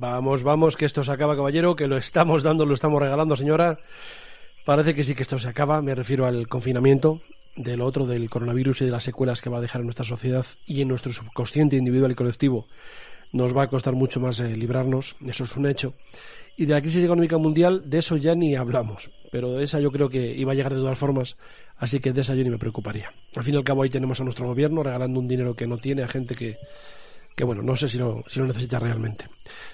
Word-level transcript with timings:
Vamos, 0.00 0.42
vamos, 0.44 0.78
que 0.78 0.86
esto 0.86 1.04
se 1.04 1.12
acaba, 1.12 1.36
caballero, 1.36 1.76
que 1.76 1.86
lo 1.86 1.98
estamos 1.98 2.42
dando, 2.42 2.64
lo 2.64 2.72
estamos 2.72 3.02
regalando, 3.02 3.36
señora. 3.36 3.78
Parece 4.64 4.94
que 4.94 5.04
sí 5.04 5.14
que 5.14 5.20
esto 5.20 5.38
se 5.38 5.46
acaba, 5.46 5.82
me 5.82 5.94
refiero 5.94 6.24
al 6.24 6.48
confinamiento, 6.48 7.20
de 7.54 7.76
lo 7.76 7.84
otro 7.84 8.06
del 8.06 8.30
coronavirus 8.30 8.80
y 8.80 8.84
de 8.86 8.92
las 8.92 9.04
secuelas 9.04 9.42
que 9.42 9.50
va 9.50 9.58
a 9.58 9.60
dejar 9.60 9.82
en 9.82 9.88
nuestra 9.88 10.06
sociedad 10.06 10.46
y 10.66 10.80
en 10.80 10.88
nuestro 10.88 11.12
subconsciente 11.12 11.76
individual 11.76 12.12
y 12.12 12.14
colectivo. 12.14 12.66
Nos 13.34 13.54
va 13.54 13.64
a 13.64 13.66
costar 13.66 13.92
mucho 13.92 14.20
más 14.20 14.40
eh, 14.40 14.56
librarnos, 14.56 15.16
eso 15.26 15.44
es 15.44 15.54
un 15.54 15.66
hecho. 15.66 15.92
Y 16.56 16.64
de 16.64 16.72
la 16.72 16.80
crisis 16.80 17.04
económica 17.04 17.36
mundial, 17.36 17.82
de 17.84 17.98
eso 17.98 18.16
ya 18.16 18.34
ni 18.34 18.56
hablamos. 18.56 19.10
Pero 19.30 19.52
de 19.52 19.64
esa 19.64 19.80
yo 19.80 19.90
creo 19.90 20.08
que 20.08 20.34
iba 20.34 20.52
a 20.52 20.54
llegar 20.54 20.72
de 20.72 20.80
todas 20.80 20.96
formas, 20.96 21.36
así 21.76 22.00
que 22.00 22.14
de 22.14 22.22
esa 22.22 22.34
yo 22.34 22.42
ni 22.42 22.48
me 22.48 22.58
preocuparía. 22.58 23.12
Al 23.36 23.44
fin 23.44 23.52
y 23.52 23.58
al 23.58 23.64
cabo 23.64 23.82
ahí 23.82 23.90
tenemos 23.90 24.18
a 24.18 24.24
nuestro 24.24 24.46
gobierno 24.46 24.82
regalando 24.82 25.20
un 25.20 25.28
dinero 25.28 25.52
que 25.52 25.66
no 25.66 25.76
tiene 25.76 26.04
a 26.04 26.08
gente 26.08 26.34
que, 26.34 26.56
que 27.40 27.44
bueno, 27.44 27.62
no 27.62 27.74
sé 27.74 27.88
si 27.88 27.96
lo, 27.96 28.22
si 28.26 28.38
lo 28.38 28.46
necesita 28.46 28.78
realmente. 28.78 29.24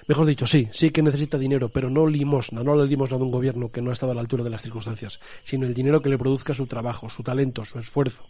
Mejor 0.07 0.25
dicho, 0.25 0.47
sí, 0.47 0.69
sí 0.71 0.89
que 0.89 1.01
necesita 1.01 1.37
dinero, 1.37 1.67
pero 1.67 1.89
no 1.89 2.07
limosna, 2.07 2.63
no 2.63 2.77
le 2.77 2.87
limosna 2.87 3.17
de 3.17 3.23
un 3.25 3.29
gobierno 3.29 3.69
que 3.69 3.81
no 3.81 3.89
ha 3.89 3.93
estado 3.93 4.13
a 4.13 4.15
la 4.15 4.21
altura 4.21 4.41
de 4.41 4.49
las 4.49 4.61
circunstancias, 4.61 5.19
sino 5.43 5.67
el 5.67 5.73
dinero 5.73 6.01
que 6.01 6.07
le 6.07 6.17
produzca 6.17 6.53
su 6.53 6.65
trabajo, 6.65 7.09
su 7.09 7.23
talento, 7.23 7.65
su 7.65 7.77
esfuerzo. 7.77 8.23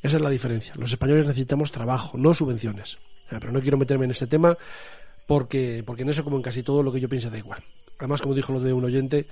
Esa 0.00 0.18
es 0.18 0.22
la 0.22 0.30
diferencia. 0.30 0.72
Los 0.76 0.92
españoles 0.92 1.26
necesitamos 1.26 1.72
trabajo, 1.72 2.16
no 2.16 2.32
subvenciones. 2.32 2.96
Pero 3.28 3.50
no 3.50 3.60
quiero 3.60 3.76
meterme 3.76 4.04
en 4.04 4.12
este 4.12 4.28
tema 4.28 4.56
porque, 5.26 5.82
porque 5.84 6.02
en 6.02 6.10
eso, 6.10 6.22
como 6.22 6.36
en 6.36 6.42
casi 6.42 6.62
todo, 6.62 6.84
lo 6.84 6.92
que 6.92 7.00
yo 7.00 7.08
pienso 7.08 7.30
da 7.30 7.38
igual. 7.38 7.60
Además, 7.98 8.22
como 8.22 8.36
dijo 8.36 8.52
lo 8.52 8.60
de 8.60 8.72
un 8.72 8.84
oyente, 8.84 9.26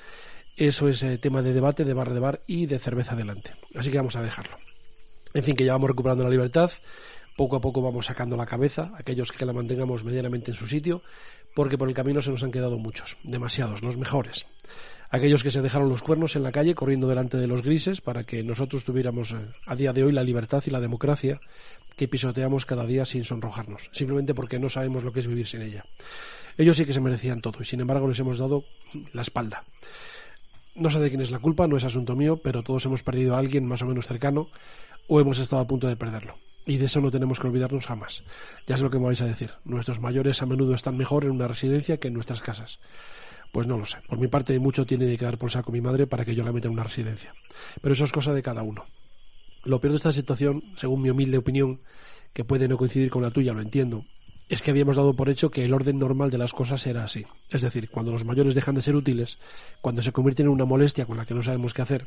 eso 0.57 0.89
es 0.89 1.01
eh, 1.05 1.17
tema 1.19 1.43
de 1.43 1.53
debate, 1.53 1.85
de 1.85 1.95
bar 1.95 2.13
de 2.13 2.19
bar 2.19 2.41
y 2.49 2.67
de 2.67 2.81
cerveza 2.81 3.13
adelante. 3.13 3.53
Así 3.77 3.93
que 3.93 3.99
vamos 3.99 4.17
a 4.17 4.23
dejarlo. 4.23 4.57
En 5.33 5.45
fin, 5.45 5.55
que 5.55 5.65
ya 5.65 5.75
vamos 5.75 5.91
recuperando 5.91 6.25
la 6.25 6.31
libertad 6.31 6.73
poco 7.43 7.57
a 7.57 7.61
poco 7.61 7.83
vamos 7.83 8.07
sacando 8.07 8.37
la 8.37 8.47
cabeza, 8.47 8.93
aquellos 8.97 9.33
que 9.33 9.45
la 9.45 9.53
mantengamos 9.53 10.05
medianamente 10.05 10.53
en 10.53 10.57
su 10.57 10.69
sitio, 10.69 11.03
porque 11.57 11.77
por 11.77 11.89
el 11.89 11.95
camino 11.95 12.23
se 12.23 12.31
nos 12.31 12.45
han 12.45 12.53
quedado 12.53 12.79
muchos, 12.79 13.17
demasiados, 13.25 13.83
los 13.83 13.97
mejores. 13.97 14.47
Aquellos 15.11 15.43
que 15.43 15.51
se 15.51 15.61
dejaron 15.61 15.89
los 15.89 16.05
cuernos 16.05 16.37
en 16.37 16.45
la 16.45 16.53
calle 16.53 16.77
corriendo 16.77 17.09
delante 17.09 17.39
de 17.39 17.49
los 17.49 17.63
grises 17.63 18.01
para 18.01 18.23
que 18.23 18.45
nosotros 18.45 18.85
tuviéramos 18.85 19.33
eh, 19.33 19.39
a 19.67 19.75
día 19.75 19.93
de 19.93 20.05
hoy 20.05 20.13
la 20.13 20.23
libertad 20.23 20.63
y 20.69 20.71
la 20.71 20.79
democracia 20.79 21.41
que 21.97 22.07
pisoteamos 22.07 22.65
cada 22.65 22.87
día 22.87 23.05
sin 23.05 23.25
sonrojarnos, 23.25 23.91
simplemente 23.91 24.35
porque 24.35 24.61
no 24.61 24.71
sabemos 24.71 25.03
lo 25.03 25.13
que 25.13 25.19
es 25.19 25.27
vivir 25.27 25.49
sin 25.49 25.63
ella. 25.63 25.85
Ellos 26.57 26.77
sí 26.77 26.85
que 26.85 26.93
se 26.93 27.01
merecían 27.01 27.41
todo 27.41 27.59
y 27.61 27.65
sin 27.65 27.81
embargo 27.81 28.07
les 28.07 28.21
hemos 28.21 28.39
dado 28.39 28.63
la 29.15 29.23
espalda. 29.23 29.65
No 30.77 30.91
sé 30.91 31.01
de 31.01 31.09
quién 31.09 31.23
es 31.23 31.33
la 31.33 31.41
culpa, 31.41 31.67
no 31.67 31.77
es 31.77 31.83
asunto 31.83 32.15
mío, 32.15 32.39
pero 32.41 32.63
todos 32.63 32.85
hemos 32.85 33.03
perdido 33.03 33.35
a 33.35 33.39
alguien 33.41 33.67
más 33.67 33.83
o 33.83 33.87
menos 33.87 34.07
cercano 34.07 34.47
o 35.09 35.21
hemos 35.21 35.41
estado 35.41 35.61
a 35.61 35.67
punto 35.67 35.89
de 35.89 35.97
perderlo. 35.97 36.37
Y 36.67 36.77
de 36.77 36.87
eso 36.87 37.01
no 37.01 37.11
tenemos 37.11 37.41
que 37.41 37.49
olvidarnos 37.49 37.87
jamás. 37.87 38.23
Ya 38.67 38.77
sé 38.77 38.83
lo 38.83 38.91
que 38.91 38.99
me 38.99 39.07
vais 39.07 39.21
a 39.21 39.27
decir. 39.27 39.51
Nuestros 39.65 40.01
mayores 40.01 40.43
a 40.43 40.47
menudo 40.47 40.75
están 40.75 40.97
mejor 40.97 41.25
en 41.25 41.33
una 41.33 41.49
residencia 41.49 41.99
que 41.99 42.09
en 42.09 42.15
nuestras 42.15 42.41
casas. 42.41 42.79
Pues 43.51 43.67
no 43.67 43.79
lo 43.79 43.87
sé. 43.87 43.99
Por 44.09 44.19
mi 44.19 44.29
parte, 44.29 44.59
mucho 44.59 44.87
tiene 44.87 45.17
que 45.17 45.25
dar 45.25 45.39
por 45.39 45.51
saco 45.51 45.73
mi 45.73 45.81
madre 45.81 46.07
para 46.07 46.25
que 46.25 46.35
yo 46.35 46.45
la 46.45 46.53
meta 46.53 46.69
en 46.69 46.75
una 46.75 46.85
residencia. 46.85 47.33
Pero 47.81 47.95
eso 47.95 48.05
es 48.05 48.13
cosa 48.13 48.33
de 48.33 48.43
cada 48.43 48.63
uno. 48.63 48.85
Lo 49.65 49.81
peor 49.81 49.93
de 49.93 49.97
esta 49.99 50.13
situación, 50.13 50.63
según 50.77 51.03
mi 51.03 51.11
humilde 51.11 51.39
opinión, 51.39 51.79
que 52.33 52.45
puede 52.45 52.69
no 52.69 52.77
coincidir 52.77 53.11
con 53.11 53.23
la 53.23 53.31
tuya, 53.31 53.53
lo 53.53 53.61
entiendo, 53.61 54.05
es 54.49 54.63
que 54.63 54.71
habíamos 54.71 54.97
dado 54.97 55.15
por 55.15 55.29
hecho 55.29 55.51
que 55.51 55.65
el 55.65 55.75
orden 55.75 55.99
normal 55.99 56.31
de 56.31 56.39
las 56.39 56.53
cosas 56.53 56.87
era 56.87 57.05
así. 57.05 57.27
Es 57.51 57.63
decir, 57.63 57.89
cuando 57.91 58.13
los 58.13 58.25
mayores 58.25 58.55
dejan 58.55 58.75
de 58.75 58.83
ser 58.83 58.97
útiles, 58.97 59.39
cuando 59.81 60.03
se 60.03 60.13
convierten 60.13 60.47
en 60.47 60.53
una 60.53 60.65
molestia 60.65 61.07
con 61.07 61.17
la 61.17 61.25
que 61.25 61.35
no 61.35 61.43
sabemos 61.43 61.75
qué 61.75 61.83
hacer, 61.83 62.07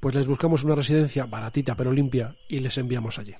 pues 0.00 0.14
les 0.14 0.26
buscamos 0.26 0.64
una 0.64 0.74
residencia 0.74 1.26
baratita 1.26 1.74
pero 1.74 1.92
limpia 1.92 2.34
y 2.48 2.60
les 2.60 2.78
enviamos 2.78 3.18
allí. 3.18 3.34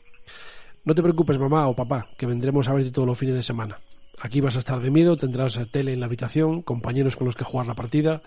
No 0.89 0.95
te 0.95 1.03
preocupes, 1.03 1.37
mamá 1.37 1.69
o 1.69 1.77
papá, 1.77 2.09
que 2.17 2.25
vendremos 2.25 2.67
a 2.67 2.73
verte 2.73 2.91
todos 2.91 3.07
los 3.07 3.19
fines 3.19 3.35
de 3.35 3.43
semana. 3.43 3.77
Aquí 4.23 4.41
vas 4.41 4.57
a 4.57 4.61
estar 4.61 4.81
de 4.81 4.91
miedo, 4.91 5.19
tendrás 5.19 5.61
tele 5.71 5.93
en 5.93 6.01
la 6.01 6.07
habitación, 6.07 6.63
compañeros 6.63 7.15
con 7.15 7.27
los 7.27 7.37
que 7.37 7.45
jugar 7.45 7.67
la 7.67 7.75
partida, 7.75 8.23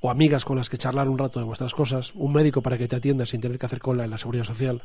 o 0.00 0.10
amigas 0.10 0.46
con 0.46 0.56
las 0.56 0.70
que 0.70 0.78
charlar 0.78 1.10
un 1.10 1.18
rato 1.18 1.40
de 1.40 1.44
vuestras 1.44 1.74
cosas, 1.74 2.14
un 2.14 2.32
médico 2.32 2.62
para 2.62 2.78
que 2.78 2.88
te 2.88 2.96
atienda 2.96 3.26
sin 3.26 3.42
tener 3.42 3.58
que 3.58 3.66
hacer 3.66 3.80
cola 3.80 4.04
en 4.04 4.08
la 4.08 4.16
seguridad 4.16 4.44
social. 4.44 4.82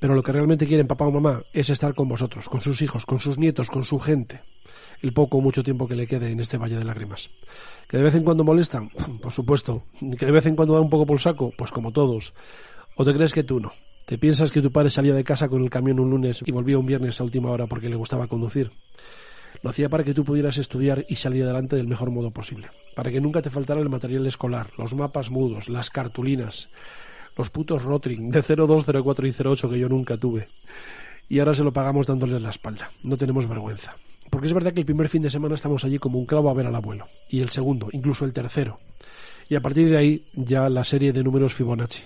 Pero 0.00 0.14
lo 0.14 0.22
que 0.22 0.32
realmente 0.32 0.66
quieren 0.66 0.86
papá 0.86 1.04
o 1.04 1.10
mamá 1.10 1.42
es 1.52 1.68
estar 1.68 1.94
con 1.94 2.08
vosotros, 2.08 2.48
con 2.48 2.62
sus 2.62 2.80
hijos, 2.80 3.04
con 3.04 3.20
sus 3.20 3.36
nietos, 3.36 3.68
con 3.68 3.84
su 3.84 3.98
gente. 4.00 4.40
El 5.02 5.12
poco 5.12 5.36
o 5.36 5.40
mucho 5.42 5.62
tiempo 5.62 5.86
que 5.86 5.94
le 5.94 6.06
quede 6.06 6.32
en 6.32 6.40
este 6.40 6.56
valle 6.56 6.78
de 6.78 6.84
lágrimas. 6.86 7.28
¿Que 7.86 7.98
de 7.98 8.04
vez 8.04 8.14
en 8.14 8.24
cuando 8.24 8.44
molestan? 8.44 8.88
Por 9.20 9.30
supuesto. 9.30 9.82
¿Que 10.18 10.24
de 10.24 10.32
vez 10.32 10.46
en 10.46 10.56
cuando 10.56 10.72
da 10.72 10.80
un 10.80 10.88
poco 10.88 11.04
por 11.04 11.20
saco? 11.20 11.52
Pues 11.58 11.70
como 11.70 11.92
todos. 11.92 12.32
¿O 12.96 13.04
te 13.04 13.12
crees 13.12 13.34
que 13.34 13.44
tú 13.44 13.60
no? 13.60 13.72
¿Te 14.08 14.16
piensas 14.16 14.50
que 14.50 14.62
tu 14.62 14.72
padre 14.72 14.88
salía 14.88 15.12
de 15.12 15.22
casa 15.22 15.50
con 15.50 15.62
el 15.62 15.68
camión 15.68 16.00
un 16.00 16.08
lunes 16.08 16.42
y 16.46 16.50
volvía 16.50 16.78
un 16.78 16.86
viernes 16.86 17.20
a 17.20 17.24
última 17.24 17.50
hora 17.50 17.66
porque 17.66 17.90
le 17.90 17.94
gustaba 17.94 18.26
conducir? 18.26 18.70
Lo 19.62 19.68
hacía 19.68 19.90
para 19.90 20.02
que 20.02 20.14
tú 20.14 20.24
pudieras 20.24 20.56
estudiar 20.56 21.04
y 21.10 21.16
salir 21.16 21.44
adelante 21.44 21.76
del 21.76 21.86
mejor 21.86 22.10
modo 22.10 22.30
posible, 22.30 22.68
para 22.94 23.10
que 23.10 23.20
nunca 23.20 23.42
te 23.42 23.50
faltara 23.50 23.82
el 23.82 23.90
material 23.90 24.26
escolar, 24.26 24.68
los 24.78 24.94
mapas 24.94 25.28
mudos, 25.28 25.68
las 25.68 25.90
cartulinas, 25.90 26.70
los 27.36 27.50
putos 27.50 27.82
Rotring 27.82 28.30
de 28.30 28.40
02, 28.40 28.86
04 28.86 29.26
y 29.26 29.34
08 29.44 29.68
que 29.68 29.78
yo 29.78 29.90
nunca 29.90 30.16
tuve. 30.16 30.48
Y 31.28 31.40
ahora 31.40 31.52
se 31.52 31.62
lo 31.62 31.74
pagamos 31.74 32.06
dándoles 32.06 32.40
la 32.40 32.48
espalda. 32.48 32.90
No 33.02 33.18
tenemos 33.18 33.46
vergüenza. 33.46 33.94
Porque 34.30 34.46
es 34.46 34.54
verdad 34.54 34.72
que 34.72 34.80
el 34.80 34.86
primer 34.86 35.10
fin 35.10 35.20
de 35.20 35.28
semana 35.28 35.54
estamos 35.54 35.84
allí 35.84 35.98
como 35.98 36.18
un 36.18 36.24
clavo 36.24 36.48
a 36.48 36.54
ver 36.54 36.64
al 36.64 36.74
abuelo, 36.74 37.08
y 37.28 37.40
el 37.40 37.50
segundo, 37.50 37.90
incluso 37.92 38.24
el 38.24 38.32
tercero. 38.32 38.78
Y 39.50 39.54
a 39.54 39.60
partir 39.60 39.90
de 39.90 39.98
ahí 39.98 40.24
ya 40.32 40.70
la 40.70 40.84
serie 40.84 41.12
de 41.12 41.22
números 41.22 41.52
Fibonacci 41.52 42.00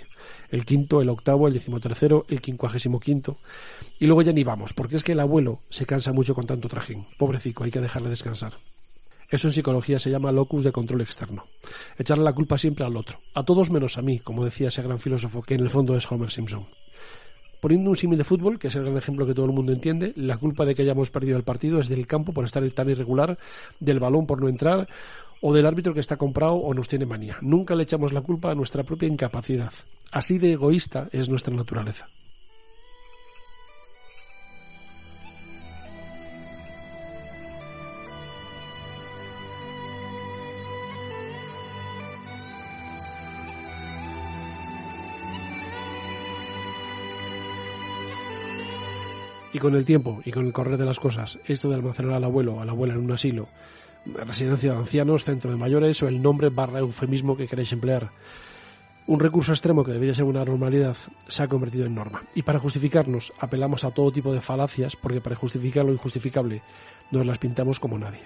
el 0.52 0.66
quinto, 0.66 1.00
el 1.00 1.08
octavo, 1.08 1.48
el 1.48 1.54
decimotercero, 1.54 2.26
el 2.28 2.40
quincuagésimo 2.40 3.00
quinto. 3.00 3.38
Y 3.98 4.06
luego 4.06 4.22
ya 4.22 4.32
ni 4.32 4.44
vamos, 4.44 4.74
porque 4.74 4.96
es 4.96 5.02
que 5.02 5.12
el 5.12 5.20
abuelo 5.20 5.58
se 5.70 5.86
cansa 5.86 6.12
mucho 6.12 6.34
con 6.34 6.46
tanto 6.46 6.68
trajín. 6.68 7.06
Pobrecico, 7.18 7.64
hay 7.64 7.70
que 7.70 7.80
dejarle 7.80 8.10
descansar. 8.10 8.52
Eso 9.30 9.48
en 9.48 9.54
psicología 9.54 9.98
se 9.98 10.10
llama 10.10 10.30
locus 10.30 10.62
de 10.62 10.72
control 10.72 11.00
externo. 11.00 11.44
Echarle 11.96 12.22
la 12.22 12.34
culpa 12.34 12.58
siempre 12.58 12.84
al 12.84 12.98
otro. 12.98 13.16
A 13.34 13.42
todos 13.42 13.70
menos 13.70 13.96
a 13.96 14.02
mí, 14.02 14.18
como 14.18 14.44
decía 14.44 14.68
ese 14.68 14.82
gran 14.82 14.98
filósofo 14.98 15.42
que 15.42 15.54
en 15.54 15.60
el 15.60 15.70
fondo 15.70 15.96
es 15.96 16.12
Homer 16.12 16.30
Simpson. 16.30 16.66
Poniendo 17.62 17.88
un 17.90 17.96
símil 17.96 18.19
de 18.19 18.24
fútbol, 18.24 18.58
que 18.58 18.69
es 18.69 18.74
el 18.74 18.82
gran 18.82 18.96
ejemplo 18.98 19.24
que 19.24 19.34
todo 19.34 19.46
el 19.46 19.52
mundo 19.52 19.72
entiende, 19.72 20.12
la 20.16 20.36
culpa 20.36 20.66
de 20.66 20.74
que 20.74 20.82
hayamos 20.82 21.10
perdido 21.10 21.38
el 21.38 21.44
partido 21.44 21.80
es 21.80 21.88
del 21.88 22.06
campo 22.06 22.32
por 22.32 22.44
estar 22.44 22.69
tan 22.72 22.90
irregular, 22.90 23.38
del 23.80 24.00
balón 24.00 24.26
por 24.26 24.42
no 24.42 24.48
entrar, 24.48 24.86
o 25.42 25.53
del 25.53 25.66
árbitro 25.66 25.92
que 25.92 26.00
está 26.00 26.16
comprado 26.16 26.54
o 26.54 26.72
nos 26.72 26.88
tiene 26.88 27.04
manía. 27.04 27.36
Nunca 27.42 27.75
le 27.75 27.82
echamos 27.82 28.12
la 28.12 28.22
culpa 28.22 28.50
a 28.50 28.54
nuestra 28.54 28.84
propia 28.84 29.08
incapacidad. 29.08 29.72
Así 30.10 30.38
de 30.38 30.53
egoísta 30.53 31.08
es 31.12 31.28
nuestra 31.28 31.54
naturaleza. 31.54 32.06
Y 49.54 49.58
con 49.58 49.75
el 49.75 49.84
tiempo 49.84 50.22
y 50.25 50.31
con 50.31 50.47
el 50.47 50.52
correr 50.52 50.78
de 50.78 50.86
las 50.86 50.98
cosas, 50.98 51.38
esto 51.44 51.69
de 51.69 51.75
almacenar 51.75 52.14
al 52.14 52.25
abuelo 52.25 52.54
o 52.54 52.60
a 52.60 52.64
la 52.64 52.72
abuela 52.72 52.94
en 52.94 53.00
un 53.00 53.12
asilo, 53.12 53.48
residencia 54.06 54.72
de 54.72 54.78
ancianos, 54.78 55.24
centro 55.24 55.50
de 55.50 55.56
mayores 55.56 56.02
o 56.02 56.08
el 56.08 56.22
nombre 56.22 56.48
barra 56.48 56.80
eufemismo 56.80 57.36
que 57.36 57.46
queréis 57.46 57.72
emplear, 57.72 58.10
un 59.06 59.20
recurso 59.20 59.52
extremo 59.52 59.84
que 59.84 59.92
debería 59.92 60.14
ser 60.14 60.24
una 60.24 60.44
normalidad 60.44 60.96
se 61.26 61.42
ha 61.42 61.48
convertido 61.48 61.86
en 61.86 61.94
norma. 61.94 62.22
Y 62.34 62.42
para 62.42 62.58
justificarnos 62.58 63.32
apelamos 63.40 63.84
a 63.84 63.90
todo 63.90 64.12
tipo 64.12 64.32
de 64.32 64.40
falacias 64.40 64.96
porque 64.96 65.20
para 65.20 65.36
justificar 65.36 65.84
lo 65.84 65.92
injustificable 65.92 66.62
nos 67.10 67.26
las 67.26 67.38
pintamos 67.38 67.80
como 67.80 67.98
nadie. 67.98 68.20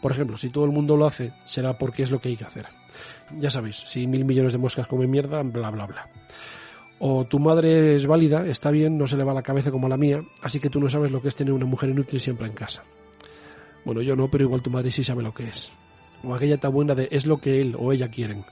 Por 0.00 0.12
ejemplo, 0.12 0.36
si 0.36 0.50
todo 0.50 0.64
el 0.64 0.70
mundo 0.70 0.96
lo 0.96 1.06
hace, 1.06 1.32
será 1.46 1.76
porque 1.76 2.02
es 2.02 2.10
lo 2.10 2.20
que 2.20 2.28
hay 2.28 2.36
que 2.36 2.44
hacer. 2.44 2.66
Ya 3.38 3.50
sabéis, 3.50 3.76
si 3.76 4.06
mil 4.06 4.24
millones 4.24 4.52
de 4.52 4.58
moscas 4.58 4.86
comen 4.86 5.10
mierda, 5.10 5.42
bla, 5.42 5.70
bla, 5.70 5.86
bla. 5.86 6.08
O 6.98 7.24
tu 7.24 7.38
madre 7.38 7.96
es 7.96 8.06
válida, 8.06 8.46
está 8.46 8.70
bien, 8.70 8.98
no 8.98 9.06
se 9.06 9.16
le 9.16 9.24
va 9.24 9.34
la 9.34 9.42
cabeza 9.42 9.70
como 9.70 9.88
la 9.88 9.96
mía, 9.96 10.22
así 10.42 10.60
que 10.60 10.70
tú 10.70 10.80
no 10.80 10.90
sabes 10.90 11.10
lo 11.10 11.22
que 11.22 11.28
es 11.28 11.36
tener 11.36 11.52
una 11.52 11.64
mujer 11.64 11.90
inútil 11.90 12.20
siempre 12.20 12.46
en 12.46 12.52
casa. 12.52 12.82
Bueno, 13.84 14.02
yo 14.02 14.16
no, 14.16 14.28
pero 14.28 14.44
igual 14.44 14.62
tu 14.62 14.70
madre 14.70 14.90
sí 14.90 15.04
sabe 15.04 15.22
lo 15.22 15.34
que 15.34 15.48
es. 15.48 15.70
O 16.22 16.34
aquella 16.34 16.58
tan 16.58 16.72
buena 16.72 16.94
de 16.94 17.08
es 17.10 17.26
lo 17.26 17.38
que 17.38 17.60
él 17.60 17.74
o 17.78 17.92
ella 17.92 18.08
quieren. 18.08 18.44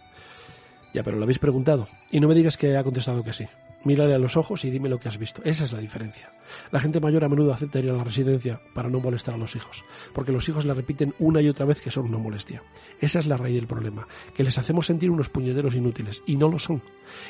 Ya, 0.95 1.03
pero 1.03 1.19
lo 1.19 1.25
habéis 1.25 1.39
preguntado. 1.39 1.87
Y 2.11 2.21
no 2.21 2.29
me 2.29 2.35
digas 2.35 2.57
que 2.57 2.77
ha 2.77 2.85
contestado 2.85 3.23
que 3.23 3.33
sí. 3.33 3.47
Mírale 3.85 4.15
a 4.15 4.19
los 4.19 4.37
ojos 4.37 4.65
y 4.65 4.71
dime 4.71 4.89
lo 4.89 4.99
que 4.99 5.09
has 5.09 5.19
visto. 5.19 5.41
Esa 5.45 5.65
es 5.65 5.73
la 5.73 5.79
diferencia. 5.79 6.33
La 6.73 6.81
gente 6.81 6.99
mayor 6.99 7.25
a 7.25 7.29
menudo 7.29 7.53
acepta 7.53 7.79
ir 7.79 7.91
a 7.91 7.93
la 7.93 8.03
residencia 8.03 8.59
para 8.75 8.89
no 8.89 8.99
molestar 8.99 9.35
a 9.35 9.39
los 9.39 9.55
hijos, 9.55 9.85
porque 10.13 10.33
los 10.33 10.49
hijos 10.49 10.65
le 10.65 10.75
repiten 10.75 11.15
una 11.19 11.41
y 11.41 11.49
otra 11.49 11.67
vez 11.67 11.81
que 11.81 11.91
son 11.91 12.07
una 12.07 12.19
molestia. 12.19 12.63
Esa 13.01 13.21
es 13.21 13.27
la 13.27 13.37
raíz 13.37 13.55
del 13.55 13.69
problema, 13.69 14.09
que 14.35 14.43
les 14.43 14.59
hacemos 14.59 14.87
sentir 14.87 15.11
unos 15.11 15.29
puñederos 15.29 15.77
inútiles, 15.77 16.23
y 16.27 16.37
no 16.37 16.49
lo 16.49 16.59
son. 16.59 16.83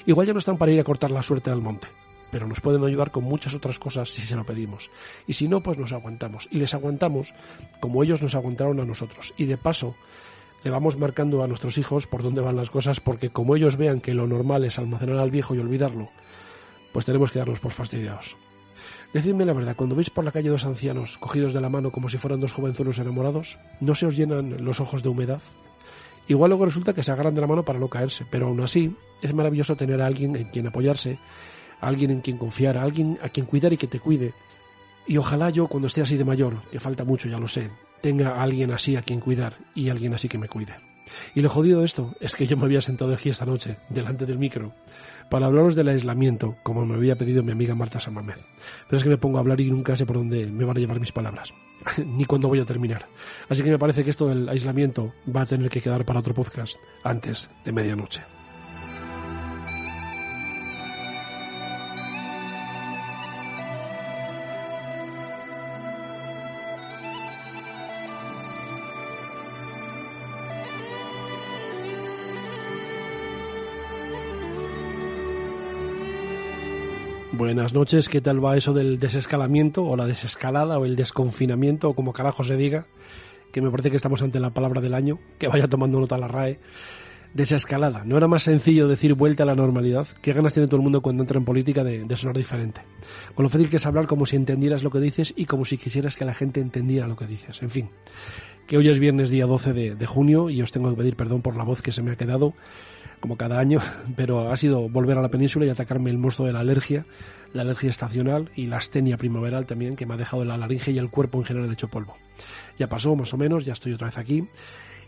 Igual 0.06 0.26
ya 0.26 0.32
no 0.32 0.38
están 0.38 0.56
para 0.56 0.72
ir 0.72 0.80
a 0.80 0.84
cortar 0.84 1.10
la 1.10 1.22
suerte 1.22 1.50
al 1.50 1.60
monte, 1.60 1.88
pero 2.30 2.46
nos 2.46 2.60
pueden 2.60 2.84
ayudar 2.84 3.10
con 3.10 3.24
muchas 3.24 3.54
otras 3.54 3.78
cosas 3.78 4.10
si 4.10 4.22
se 4.22 4.36
lo 4.36 4.44
pedimos. 4.44 4.90
Y 5.26 5.34
si 5.34 5.48
no, 5.48 5.62
pues 5.62 5.78
nos 5.78 5.92
aguantamos. 5.92 6.48
Y 6.50 6.58
les 6.58 6.74
aguantamos 6.74 7.34
como 7.80 8.02
ellos 8.02 8.22
nos 8.22 8.34
aguantaron 8.34 8.80
a 8.80 8.84
nosotros. 8.84 9.34
Y 9.36 9.44
de 9.44 9.56
paso, 9.56 9.94
le 10.64 10.70
vamos 10.70 10.98
marcando 10.98 11.42
a 11.42 11.48
nuestros 11.48 11.78
hijos 11.78 12.06
por 12.06 12.22
dónde 12.22 12.40
van 12.40 12.56
las 12.56 12.70
cosas, 12.70 13.00
porque 13.00 13.30
como 13.30 13.56
ellos 13.56 13.76
vean 13.76 14.00
que 14.00 14.14
lo 14.14 14.26
normal 14.26 14.64
es 14.64 14.78
almacenar 14.78 15.18
al 15.18 15.30
viejo 15.30 15.54
y 15.54 15.58
olvidarlo, 15.58 16.08
pues 16.92 17.04
tenemos 17.04 17.30
que 17.30 17.38
darnos 17.38 17.60
por 17.60 17.72
fastidiados. 17.72 18.36
Decidme 19.12 19.46
la 19.46 19.54
verdad, 19.54 19.74
cuando 19.74 19.96
veis 19.96 20.10
por 20.10 20.24
la 20.24 20.32
calle 20.32 20.50
dos 20.50 20.66
ancianos 20.66 21.16
cogidos 21.16 21.54
de 21.54 21.62
la 21.62 21.70
mano 21.70 21.90
como 21.90 22.10
si 22.10 22.18
fueran 22.18 22.40
dos 22.40 22.52
jovenzuelos 22.52 22.98
enamorados, 22.98 23.58
¿no 23.80 23.94
se 23.94 24.04
os 24.04 24.16
llenan 24.16 24.62
los 24.64 24.80
ojos 24.80 25.02
de 25.02 25.08
humedad? 25.08 25.40
Igual 26.28 26.50
luego 26.50 26.66
resulta 26.66 26.92
que 26.92 27.02
se 27.02 27.10
agarran 27.10 27.34
de 27.34 27.40
la 27.40 27.46
mano 27.46 27.62
para 27.62 27.78
no 27.78 27.88
caerse, 27.88 28.26
pero 28.30 28.48
aún 28.48 28.60
así 28.60 28.94
es 29.22 29.32
maravilloso 29.32 29.76
tener 29.76 30.02
a 30.02 30.06
alguien 30.06 30.36
en 30.36 30.44
quien 30.44 30.66
apoyarse, 30.66 31.18
alguien 31.80 32.10
en 32.10 32.20
quien 32.20 32.38
confiar, 32.38 32.76
alguien 32.76 33.18
a 33.22 33.28
quien 33.28 33.46
cuidar 33.46 33.72
y 33.72 33.76
que 33.76 33.86
te 33.86 34.00
cuide. 34.00 34.32
Y 35.06 35.16
ojalá 35.16 35.50
yo, 35.50 35.66
cuando 35.68 35.86
esté 35.86 36.02
así 36.02 36.16
de 36.16 36.24
mayor, 36.24 36.56
que 36.70 36.80
falta 36.80 37.04
mucho, 37.04 37.28
ya 37.28 37.38
lo 37.38 37.48
sé, 37.48 37.70
tenga 38.00 38.42
alguien 38.42 38.72
así 38.72 38.96
a 38.96 39.02
quien 39.02 39.20
cuidar 39.20 39.54
y 39.74 39.88
alguien 39.88 40.14
así 40.14 40.28
que 40.28 40.38
me 40.38 40.48
cuide. 40.48 40.74
Y 41.34 41.40
lo 41.40 41.48
jodido 41.48 41.80
de 41.80 41.86
esto 41.86 42.14
es 42.20 42.34
que 42.34 42.46
yo 42.46 42.56
me 42.56 42.64
había 42.64 42.82
sentado 42.82 43.14
aquí 43.14 43.30
esta 43.30 43.46
noche, 43.46 43.76
delante 43.88 44.26
del 44.26 44.38
micro, 44.38 44.72
para 45.30 45.46
hablaros 45.46 45.74
del 45.74 45.88
aislamiento, 45.88 46.56
como 46.62 46.86
me 46.86 46.94
había 46.94 47.16
pedido 47.16 47.42
mi 47.42 47.52
amiga 47.52 47.74
Marta 47.74 48.00
Samamez. 48.00 48.38
Pero 48.86 48.98
es 48.98 49.02
que 49.02 49.10
me 49.10 49.18
pongo 49.18 49.38
a 49.38 49.40
hablar 49.40 49.60
y 49.60 49.70
nunca 49.70 49.96
sé 49.96 50.06
por 50.06 50.16
dónde 50.16 50.46
me 50.46 50.64
van 50.64 50.76
a 50.76 50.80
llevar 50.80 51.00
mis 51.00 51.12
palabras, 51.12 51.52
ni 52.04 52.24
cuándo 52.24 52.48
voy 52.48 52.60
a 52.60 52.64
terminar. 52.64 53.06
Así 53.48 53.62
que 53.62 53.70
me 53.70 53.78
parece 53.78 54.04
que 54.04 54.10
esto 54.10 54.28
del 54.28 54.48
aislamiento 54.48 55.12
va 55.34 55.42
a 55.42 55.46
tener 55.46 55.70
que 55.70 55.80
quedar 55.80 56.04
para 56.04 56.20
otro 56.20 56.34
podcast 56.34 56.76
antes 57.04 57.48
de 57.64 57.72
medianoche. 57.72 58.37
Buenas 77.38 77.72
noches, 77.72 78.08
¿qué 78.08 78.20
tal 78.20 78.44
va 78.44 78.56
eso 78.56 78.72
del 78.74 78.98
desescalamiento 78.98 79.84
o 79.84 79.96
la 79.96 80.08
desescalada 80.08 80.76
o 80.76 80.84
el 80.84 80.96
desconfinamiento 80.96 81.88
o 81.88 81.94
como 81.94 82.12
carajo 82.12 82.42
se 82.42 82.56
diga? 82.56 82.86
Que 83.52 83.62
me 83.62 83.70
parece 83.70 83.90
que 83.90 83.96
estamos 83.96 84.22
ante 84.22 84.40
la 84.40 84.50
palabra 84.50 84.80
del 84.80 84.92
año, 84.92 85.20
que 85.38 85.46
vaya 85.46 85.68
tomando 85.68 86.00
nota 86.00 86.18
la 86.18 86.26
RAE. 86.26 86.58
Desescalada. 87.34 88.02
¿No 88.04 88.16
era 88.16 88.26
más 88.26 88.42
sencillo 88.42 88.88
decir 88.88 89.14
vuelta 89.14 89.44
a 89.44 89.46
la 89.46 89.54
normalidad? 89.54 90.08
¿Qué 90.20 90.32
ganas 90.32 90.52
tiene 90.52 90.66
todo 90.66 90.78
el 90.78 90.82
mundo 90.82 91.00
cuando 91.00 91.22
entra 91.22 91.38
en 91.38 91.44
política 91.44 91.84
de, 91.84 92.04
sonar 92.16 92.36
diferente? 92.36 92.80
Con 93.36 93.44
lo 93.44 93.48
fácil 93.48 93.68
que 93.68 93.76
es 93.76 93.86
hablar 93.86 94.08
como 94.08 94.26
si 94.26 94.34
entendieras 94.34 94.82
lo 94.82 94.90
que 94.90 94.98
dices 94.98 95.32
y 95.36 95.44
como 95.44 95.64
si 95.64 95.78
quisieras 95.78 96.16
que 96.16 96.24
la 96.24 96.34
gente 96.34 96.60
entendiera 96.60 97.06
lo 97.06 97.14
que 97.14 97.28
dices. 97.28 97.62
En 97.62 97.70
fin, 97.70 97.88
que 98.66 98.78
hoy 98.78 98.88
es 98.88 98.98
viernes 98.98 99.30
día 99.30 99.46
12 99.46 99.72
de, 99.74 99.94
de 99.94 100.06
junio 100.06 100.50
y 100.50 100.60
os 100.60 100.72
tengo 100.72 100.90
que 100.90 100.96
pedir 100.96 101.14
perdón 101.14 101.42
por 101.42 101.54
la 101.54 101.62
voz 101.62 101.82
que 101.82 101.92
se 101.92 102.02
me 102.02 102.10
ha 102.10 102.16
quedado 102.16 102.54
como 103.20 103.36
cada 103.36 103.58
año, 103.58 103.80
pero 104.16 104.50
ha 104.50 104.56
sido 104.56 104.88
volver 104.88 105.18
a 105.18 105.22
la 105.22 105.28
península 105.28 105.66
y 105.66 105.70
atacarme 105.70 106.10
el 106.10 106.18
monstruo 106.18 106.46
de 106.46 106.52
la 106.52 106.60
alergia, 106.60 107.04
la 107.52 107.62
alergia 107.62 107.90
estacional 107.90 108.50
y 108.54 108.66
la 108.66 108.76
astenia 108.76 109.16
primaveral 109.16 109.66
también, 109.66 109.96
que 109.96 110.06
me 110.06 110.14
ha 110.14 110.16
dejado 110.16 110.44
la 110.44 110.56
laringe 110.56 110.92
y 110.92 110.98
el 110.98 111.10
cuerpo 111.10 111.38
en 111.38 111.44
general 111.44 111.72
hecho 111.72 111.88
polvo. 111.88 112.16
Ya 112.78 112.88
pasó, 112.88 113.16
más 113.16 113.32
o 113.34 113.36
menos, 113.36 113.64
ya 113.64 113.72
estoy 113.72 113.92
otra 113.92 114.06
vez 114.06 114.18
aquí. 114.18 114.44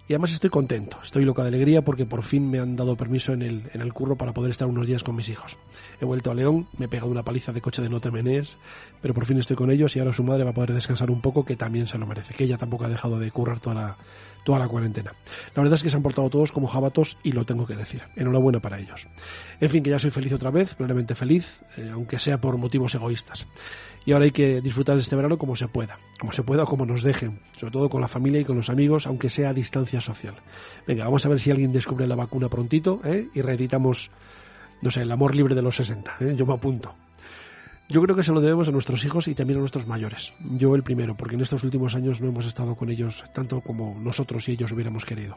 Y 0.08 0.12
además 0.12 0.32
estoy 0.32 0.50
contento, 0.50 0.98
estoy 1.00 1.24
loca 1.24 1.42
de 1.42 1.48
alegría 1.50 1.84
porque 1.84 2.04
por 2.04 2.24
fin 2.24 2.50
me 2.50 2.58
han 2.58 2.74
dado 2.74 2.96
permiso 2.96 3.32
en 3.32 3.42
el, 3.42 3.70
en 3.72 3.80
el 3.80 3.92
curro 3.92 4.16
para 4.16 4.34
poder 4.34 4.50
estar 4.50 4.66
unos 4.66 4.88
días 4.88 5.04
con 5.04 5.14
mis 5.14 5.28
hijos. 5.28 5.56
He 6.00 6.04
vuelto 6.04 6.32
a 6.32 6.34
León, 6.34 6.66
me 6.78 6.86
he 6.86 6.88
pegado 6.88 7.12
una 7.12 7.22
paliza 7.22 7.52
de 7.52 7.60
coche 7.60 7.80
de 7.80 7.88
no 7.88 8.00
pero 8.00 9.14
por 9.14 9.24
fin 9.24 9.38
estoy 9.38 9.54
con 9.54 9.70
ellos 9.70 9.94
y 9.94 10.00
ahora 10.00 10.12
su 10.12 10.24
madre 10.24 10.42
va 10.42 10.50
a 10.50 10.54
poder 10.54 10.72
descansar 10.72 11.12
un 11.12 11.20
poco, 11.20 11.44
que 11.44 11.54
también 11.54 11.86
se 11.86 11.96
lo 11.96 12.06
merece, 12.06 12.34
que 12.34 12.42
ella 12.42 12.58
tampoco 12.58 12.86
ha 12.86 12.88
dejado 12.88 13.20
de 13.20 13.30
currar 13.30 13.60
toda 13.60 13.76
la, 13.76 13.96
toda 14.44 14.58
la 14.58 14.68
cuarentena. 14.68 15.12
La 15.54 15.62
verdad 15.62 15.76
es 15.76 15.82
que 15.82 15.90
se 15.90 15.96
han 15.96 16.02
portado 16.02 16.30
todos 16.30 16.52
como 16.52 16.66
jabatos 16.66 17.16
y 17.22 17.32
lo 17.32 17.44
tengo 17.44 17.66
que 17.66 17.76
decir. 17.76 18.02
Enhorabuena 18.16 18.60
para 18.60 18.78
ellos. 18.78 19.06
En 19.60 19.70
fin, 19.70 19.82
que 19.82 19.90
ya 19.90 19.98
soy 19.98 20.10
feliz 20.10 20.32
otra 20.32 20.50
vez, 20.50 20.74
plenamente 20.74 21.14
feliz, 21.14 21.60
eh, 21.76 21.90
aunque 21.92 22.18
sea 22.18 22.40
por 22.40 22.56
motivos 22.56 22.94
egoístas. 22.94 23.46
Y 24.04 24.12
ahora 24.12 24.24
hay 24.24 24.30
que 24.30 24.60
disfrutar 24.60 24.96
de 24.96 25.02
este 25.02 25.14
verano 25.14 25.36
como 25.36 25.54
se 25.54 25.68
pueda, 25.68 25.98
como 26.18 26.32
se 26.32 26.42
pueda 26.42 26.62
o 26.62 26.66
como 26.66 26.86
nos 26.86 27.02
dejen, 27.02 27.40
sobre 27.58 27.72
todo 27.72 27.88
con 27.90 28.00
la 28.00 28.08
familia 28.08 28.40
y 28.40 28.44
con 28.44 28.56
los 28.56 28.70
amigos, 28.70 29.06
aunque 29.06 29.28
sea 29.28 29.50
a 29.50 29.54
distancia 29.54 30.00
social. 30.00 30.34
Venga, 30.86 31.04
vamos 31.04 31.24
a 31.26 31.28
ver 31.28 31.40
si 31.40 31.50
alguien 31.50 31.72
descubre 31.72 32.06
la 32.06 32.14
vacuna 32.14 32.48
prontito 32.48 33.00
¿eh? 33.04 33.28
y 33.34 33.42
reeditamos, 33.42 34.10
no 34.80 34.90
sé, 34.90 35.02
el 35.02 35.12
amor 35.12 35.34
libre 35.34 35.54
de 35.54 35.62
los 35.62 35.76
60. 35.76 36.16
¿eh? 36.20 36.34
Yo 36.36 36.46
me 36.46 36.54
apunto. 36.54 36.94
Yo 37.90 38.00
creo 38.00 38.14
que 38.14 38.22
se 38.22 38.30
lo 38.30 38.40
debemos 38.40 38.68
a 38.68 38.70
nuestros 38.70 39.04
hijos 39.04 39.26
y 39.26 39.34
también 39.34 39.58
a 39.58 39.60
nuestros 39.60 39.88
mayores. 39.88 40.32
Yo 40.56 40.76
el 40.76 40.84
primero, 40.84 41.16
porque 41.16 41.34
en 41.34 41.40
estos 41.40 41.64
últimos 41.64 41.96
años 41.96 42.20
no 42.20 42.28
hemos 42.28 42.46
estado 42.46 42.76
con 42.76 42.88
ellos 42.88 43.24
tanto 43.34 43.60
como 43.62 43.98
nosotros 44.00 44.48
y 44.48 44.52
ellos 44.52 44.70
hubiéramos 44.70 45.04
querido. 45.04 45.36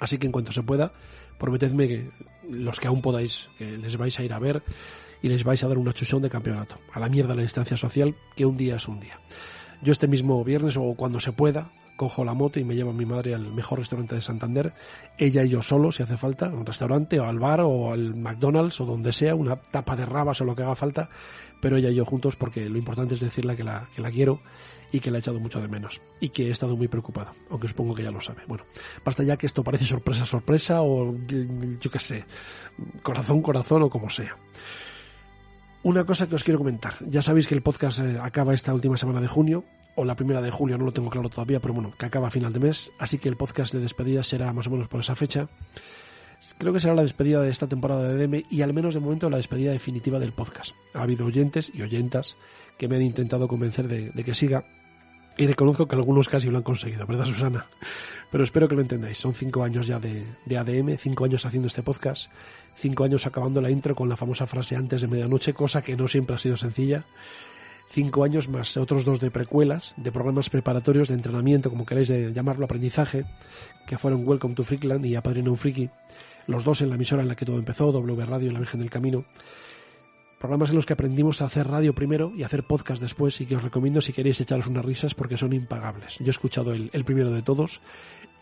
Así 0.00 0.18
que 0.18 0.26
en 0.26 0.32
cuanto 0.32 0.52
se 0.52 0.62
pueda, 0.62 0.92
prometedme 1.38 1.88
que 1.88 2.10
los 2.50 2.78
que 2.78 2.88
aún 2.88 3.00
podáis, 3.00 3.48
que 3.56 3.78
les 3.78 3.96
vais 3.96 4.18
a 4.18 4.22
ir 4.22 4.34
a 4.34 4.38
ver 4.38 4.62
y 5.22 5.28
les 5.28 5.44
vais 5.44 5.64
a 5.64 5.68
dar 5.68 5.78
una 5.78 5.94
chuchón 5.94 6.20
de 6.20 6.28
campeonato. 6.28 6.76
A 6.92 7.00
la 7.00 7.08
mierda 7.08 7.34
la 7.34 7.40
distancia 7.40 7.78
social, 7.78 8.14
que 8.36 8.44
un 8.44 8.58
día 8.58 8.76
es 8.76 8.86
un 8.86 9.00
día. 9.00 9.18
Yo 9.80 9.90
este 9.90 10.06
mismo 10.06 10.44
viernes 10.44 10.76
o 10.76 10.94
cuando 10.94 11.20
se 11.20 11.32
pueda, 11.32 11.70
cojo 11.96 12.24
la 12.24 12.34
moto 12.34 12.60
y 12.60 12.64
me 12.64 12.74
llevo 12.74 12.90
a 12.90 12.94
mi 12.94 13.06
madre 13.06 13.34
al 13.34 13.52
mejor 13.52 13.78
restaurante 13.78 14.14
de 14.14 14.20
Santander, 14.20 14.74
ella 15.16 15.44
y 15.44 15.48
yo 15.48 15.62
solo, 15.62 15.92
si 15.92 16.02
hace 16.02 16.16
falta, 16.16 16.46
a 16.46 16.52
un 16.52 16.66
restaurante 16.66 17.18
o 17.20 17.24
al 17.24 17.38
bar 17.38 17.60
o 17.62 17.92
al 17.92 18.14
McDonald's 18.14 18.80
o 18.80 18.84
donde 18.84 19.12
sea, 19.12 19.34
una 19.34 19.56
tapa 19.56 19.96
de 19.96 20.04
rabas 20.04 20.40
o 20.40 20.44
lo 20.44 20.54
que 20.54 20.62
haga 20.62 20.74
falta, 20.74 21.08
pero 21.64 21.78
ella 21.78 21.88
y 21.88 21.94
yo 21.94 22.04
juntos 22.04 22.36
porque 22.36 22.68
lo 22.68 22.76
importante 22.76 23.14
es 23.14 23.20
decirle 23.20 23.56
que 23.56 23.64
la, 23.64 23.88
que 23.96 24.02
la 24.02 24.10
quiero 24.10 24.42
y 24.92 25.00
que 25.00 25.10
la 25.10 25.16
he 25.16 25.20
echado 25.20 25.40
mucho 25.40 25.62
de 25.62 25.66
menos 25.66 26.02
y 26.20 26.28
que 26.28 26.48
he 26.48 26.50
estado 26.50 26.76
muy 26.76 26.88
preocupado, 26.88 27.32
aunque 27.48 27.68
supongo 27.68 27.94
que 27.94 28.02
ya 28.02 28.10
lo 28.10 28.20
sabe. 28.20 28.42
Bueno, 28.46 28.64
basta 29.02 29.22
ya 29.22 29.38
que 29.38 29.46
esto 29.46 29.64
parece 29.64 29.86
sorpresa, 29.86 30.26
sorpresa 30.26 30.82
o 30.82 31.16
yo 31.80 31.90
qué 31.90 31.98
sé, 31.98 32.26
corazón, 33.02 33.40
corazón 33.40 33.82
o 33.82 33.88
como 33.88 34.10
sea. 34.10 34.36
Una 35.84 36.04
cosa 36.04 36.26
que 36.26 36.34
os 36.34 36.44
quiero 36.44 36.58
comentar. 36.58 36.96
Ya 37.08 37.22
sabéis 37.22 37.48
que 37.48 37.54
el 37.54 37.62
podcast 37.62 38.00
eh, 38.00 38.18
acaba 38.20 38.52
esta 38.52 38.74
última 38.74 38.98
semana 38.98 39.22
de 39.22 39.28
junio, 39.28 39.64
o 39.94 40.04
la 40.04 40.16
primera 40.16 40.42
de 40.42 40.50
julio, 40.50 40.76
no 40.76 40.84
lo 40.84 40.92
tengo 40.92 41.08
claro 41.08 41.30
todavía, 41.30 41.60
pero 41.60 41.72
bueno, 41.72 41.94
que 41.98 42.04
acaba 42.04 42.28
a 42.28 42.30
final 42.30 42.52
de 42.52 42.58
mes. 42.60 42.92
Así 42.98 43.16
que 43.16 43.30
el 43.30 43.36
podcast 43.36 43.72
de 43.72 43.80
despedida 43.80 44.22
será 44.22 44.52
más 44.52 44.66
o 44.66 44.70
menos 44.70 44.88
por 44.88 45.00
esa 45.00 45.14
fecha. 45.14 45.48
Creo 46.58 46.72
que 46.72 46.80
será 46.80 46.94
la 46.94 47.02
despedida 47.02 47.40
de 47.40 47.50
esta 47.50 47.66
temporada 47.66 48.08
de 48.08 48.26
DM 48.26 48.44
y 48.50 48.62
al 48.62 48.72
menos 48.72 48.94
de 48.94 49.00
momento 49.00 49.28
la 49.30 49.36
despedida 49.36 49.72
definitiva 49.72 50.18
del 50.18 50.32
podcast. 50.32 50.74
Ha 50.94 51.02
habido 51.02 51.26
oyentes 51.26 51.70
y 51.74 51.82
oyentas 51.82 52.36
que 52.78 52.88
me 52.88 52.96
han 52.96 53.02
intentado 53.02 53.48
convencer 53.48 53.88
de, 53.88 54.24
que 54.24 54.34
siga 54.34 54.64
y 55.36 55.46
reconozco 55.46 55.86
que 55.86 55.96
algunos 55.96 56.28
casi 56.28 56.48
lo 56.48 56.58
han 56.58 56.62
conseguido, 56.62 57.06
¿verdad, 57.06 57.24
Susana? 57.24 57.66
Pero 58.30 58.44
espero 58.44 58.68
que 58.68 58.76
lo 58.76 58.80
entendáis. 58.80 59.18
Son 59.18 59.34
cinco 59.34 59.64
años 59.64 59.86
ya 59.86 59.98
de, 59.98 60.24
de, 60.44 60.58
ADM, 60.58 60.96
cinco 60.96 61.24
años 61.24 61.44
haciendo 61.44 61.68
este 61.68 61.82
podcast, 61.82 62.30
cinco 62.76 63.04
años 63.04 63.26
acabando 63.26 63.60
la 63.60 63.70
intro 63.70 63.94
con 63.94 64.08
la 64.08 64.16
famosa 64.16 64.46
frase 64.46 64.76
antes 64.76 65.00
de 65.00 65.08
medianoche, 65.08 65.54
cosa 65.54 65.82
que 65.82 65.96
no 65.96 66.08
siempre 66.08 66.36
ha 66.36 66.38
sido 66.38 66.56
sencilla. 66.56 67.04
Cinco 67.90 68.24
años 68.24 68.48
más 68.48 68.76
otros 68.76 69.04
dos 69.04 69.20
de 69.20 69.30
precuelas, 69.30 69.94
de 69.96 70.10
programas 70.10 70.50
preparatorios, 70.50 71.06
de 71.06 71.14
entrenamiento, 71.14 71.70
como 71.70 71.86
queráis 71.86 72.08
llamarlo, 72.08 72.64
aprendizaje, 72.64 73.24
que 73.86 73.98
fueron 73.98 74.26
Welcome 74.26 74.54
to 74.54 74.64
Freakland 74.64 75.06
y 75.06 75.14
Apadrino 75.14 75.52
un 75.52 75.56
Friki. 75.56 75.90
Los 76.46 76.64
dos 76.64 76.80
en 76.82 76.88
la 76.90 76.96
emisora 76.96 77.22
en 77.22 77.28
la 77.28 77.36
que 77.36 77.46
todo 77.46 77.58
empezó, 77.58 77.92
W 77.92 78.26
Radio 78.26 78.52
La 78.52 78.60
Virgen 78.60 78.80
del 78.80 78.90
Camino 78.90 79.24
programas 80.44 80.68
en 80.68 80.76
los 80.76 80.84
que 80.84 80.92
aprendimos 80.92 81.40
a 81.40 81.46
hacer 81.46 81.66
radio 81.66 81.94
primero 81.94 82.30
y 82.36 82.42
a 82.42 82.46
hacer 82.46 82.64
podcast 82.64 83.00
después 83.00 83.40
y 83.40 83.46
que 83.46 83.56
os 83.56 83.62
recomiendo 83.62 84.02
si 84.02 84.12
queréis 84.12 84.38
echaros 84.42 84.66
unas 84.66 84.84
risas 84.84 85.14
porque 85.14 85.38
son 85.38 85.54
impagables. 85.54 86.18
Yo 86.18 86.26
he 86.26 86.30
escuchado 86.30 86.74
el, 86.74 87.04
primero 87.06 87.30
de 87.30 87.40
todos 87.40 87.80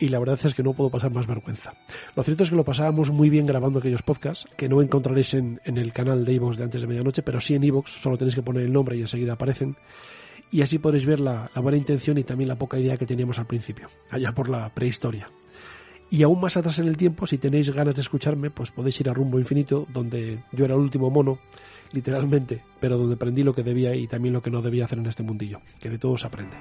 y 0.00 0.08
la 0.08 0.18
verdad 0.18 0.36
es 0.42 0.52
que 0.52 0.64
no 0.64 0.72
puedo 0.72 0.90
pasar 0.90 1.12
más 1.12 1.28
vergüenza. 1.28 1.74
Lo 2.16 2.24
cierto 2.24 2.42
es 2.42 2.50
que 2.50 2.56
lo 2.56 2.64
pasábamos 2.64 3.12
muy 3.12 3.30
bien 3.30 3.46
grabando 3.46 3.78
aquellos 3.78 4.02
podcasts 4.02 4.50
que 4.56 4.68
no 4.68 4.82
encontraréis 4.82 5.34
en, 5.34 5.60
el 5.64 5.92
canal 5.92 6.24
de 6.24 6.32
iVoox 6.32 6.56
de 6.56 6.64
antes 6.64 6.80
de 6.80 6.88
medianoche, 6.88 7.22
pero 7.22 7.40
sí 7.40 7.54
en 7.54 7.62
iVoox, 7.62 7.88
solo 7.88 8.18
tenéis 8.18 8.34
que 8.34 8.42
poner 8.42 8.64
el 8.64 8.72
nombre 8.72 8.96
y 8.96 9.02
enseguida 9.02 9.34
aparecen. 9.34 9.76
Y 10.50 10.62
así 10.62 10.78
podéis 10.78 11.06
ver 11.06 11.20
la, 11.20 11.52
la 11.54 11.60
buena 11.60 11.78
intención 11.78 12.18
y 12.18 12.24
también 12.24 12.48
la 12.48 12.56
poca 12.56 12.80
idea 12.80 12.96
que 12.96 13.06
teníamos 13.06 13.38
al 13.38 13.46
principio, 13.46 13.88
allá 14.10 14.32
por 14.32 14.48
la 14.48 14.70
prehistoria. 14.70 15.28
Y 16.12 16.22
aún 16.24 16.42
más 16.42 16.58
atrás 16.58 16.78
en 16.78 16.88
el 16.88 16.98
tiempo, 16.98 17.26
si 17.26 17.38
tenéis 17.38 17.70
ganas 17.70 17.94
de 17.94 18.02
escucharme, 18.02 18.50
pues 18.50 18.70
podéis 18.70 19.00
ir 19.00 19.08
a 19.08 19.14
Rumbo 19.14 19.38
Infinito, 19.38 19.86
donde 19.90 20.40
yo 20.52 20.66
era 20.66 20.74
el 20.74 20.80
último 20.80 21.08
mono 21.08 21.38
literalmente, 21.92 22.62
pero 22.78 22.98
donde 22.98 23.14
aprendí 23.14 23.42
lo 23.42 23.54
que 23.54 23.62
debía 23.62 23.94
y 23.94 24.06
también 24.06 24.34
lo 24.34 24.42
que 24.42 24.50
no 24.50 24.60
debía 24.60 24.84
hacer 24.84 24.98
en 24.98 25.06
este 25.06 25.22
mundillo, 25.22 25.62
que 25.80 25.88
de 25.88 25.96
todo 25.96 26.18
se 26.18 26.26
aprende. 26.26 26.54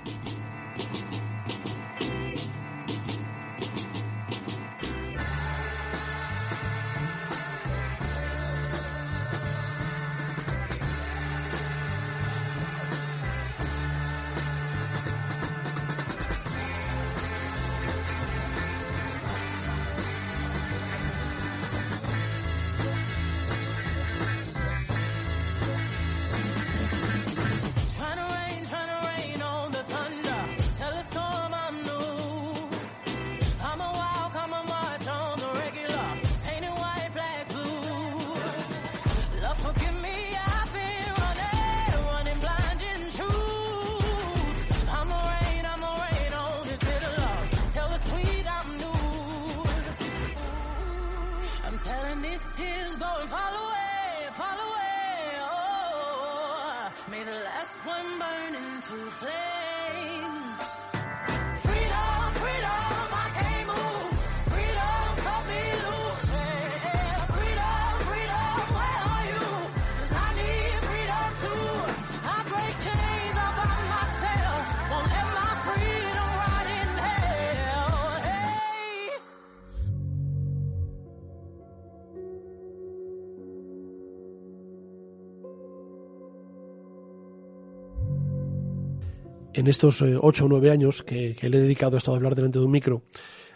En 89.62 89.68
estos 89.68 90.01
eh, 90.01 90.18
ocho 90.20 90.46
o 90.46 90.48
nueve 90.48 90.72
años 90.72 91.03
que, 91.03 91.38
le 91.39 91.58
he 91.58 91.62
dedicado 91.62 91.96
a 91.96 92.00
esto 92.00 92.12
de 92.12 92.18
hablar 92.18 92.34
delante 92.34 92.58
de 92.58 92.65
un 92.65 92.72
micro, 92.72 93.03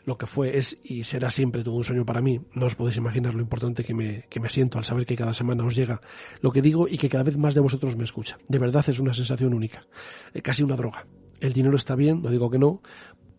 lo 0.05 0.19
que 0.19 0.27
fue, 0.27 0.55
es 0.55 0.77
y 0.83 1.03
será 1.03 1.31
siempre 1.31 1.63
todo 1.63 1.73
un 1.73 1.83
sueño 1.83 2.05
para 2.05 2.21
mí. 2.21 2.39
No 2.53 2.67
os 2.67 2.75
podéis 2.75 2.97
imaginar 2.97 3.33
lo 3.33 3.41
importante 3.41 3.83
que 3.83 3.95
me, 3.95 4.25
que 4.29 4.39
me 4.39 4.49
siento 4.49 4.77
al 4.77 4.85
saber 4.85 5.07
que 5.07 5.15
cada 5.15 5.33
semana 5.33 5.65
os 5.65 5.75
llega 5.75 5.99
lo 6.41 6.51
que 6.51 6.61
digo 6.61 6.87
y 6.87 6.99
que 6.99 7.09
cada 7.09 7.23
vez 7.23 7.37
más 7.37 7.55
de 7.55 7.61
vosotros 7.61 7.95
me 7.95 8.03
escucha. 8.03 8.37
De 8.47 8.59
verdad 8.59 8.85
es 8.87 8.99
una 8.99 9.15
sensación 9.15 9.55
única, 9.55 9.87
eh, 10.33 10.43
casi 10.43 10.61
una 10.61 10.75
droga. 10.75 11.07
El 11.39 11.53
dinero 11.53 11.75
está 11.75 11.95
bien, 11.95 12.21
no 12.21 12.29
digo 12.29 12.51
que 12.51 12.59
no, 12.59 12.81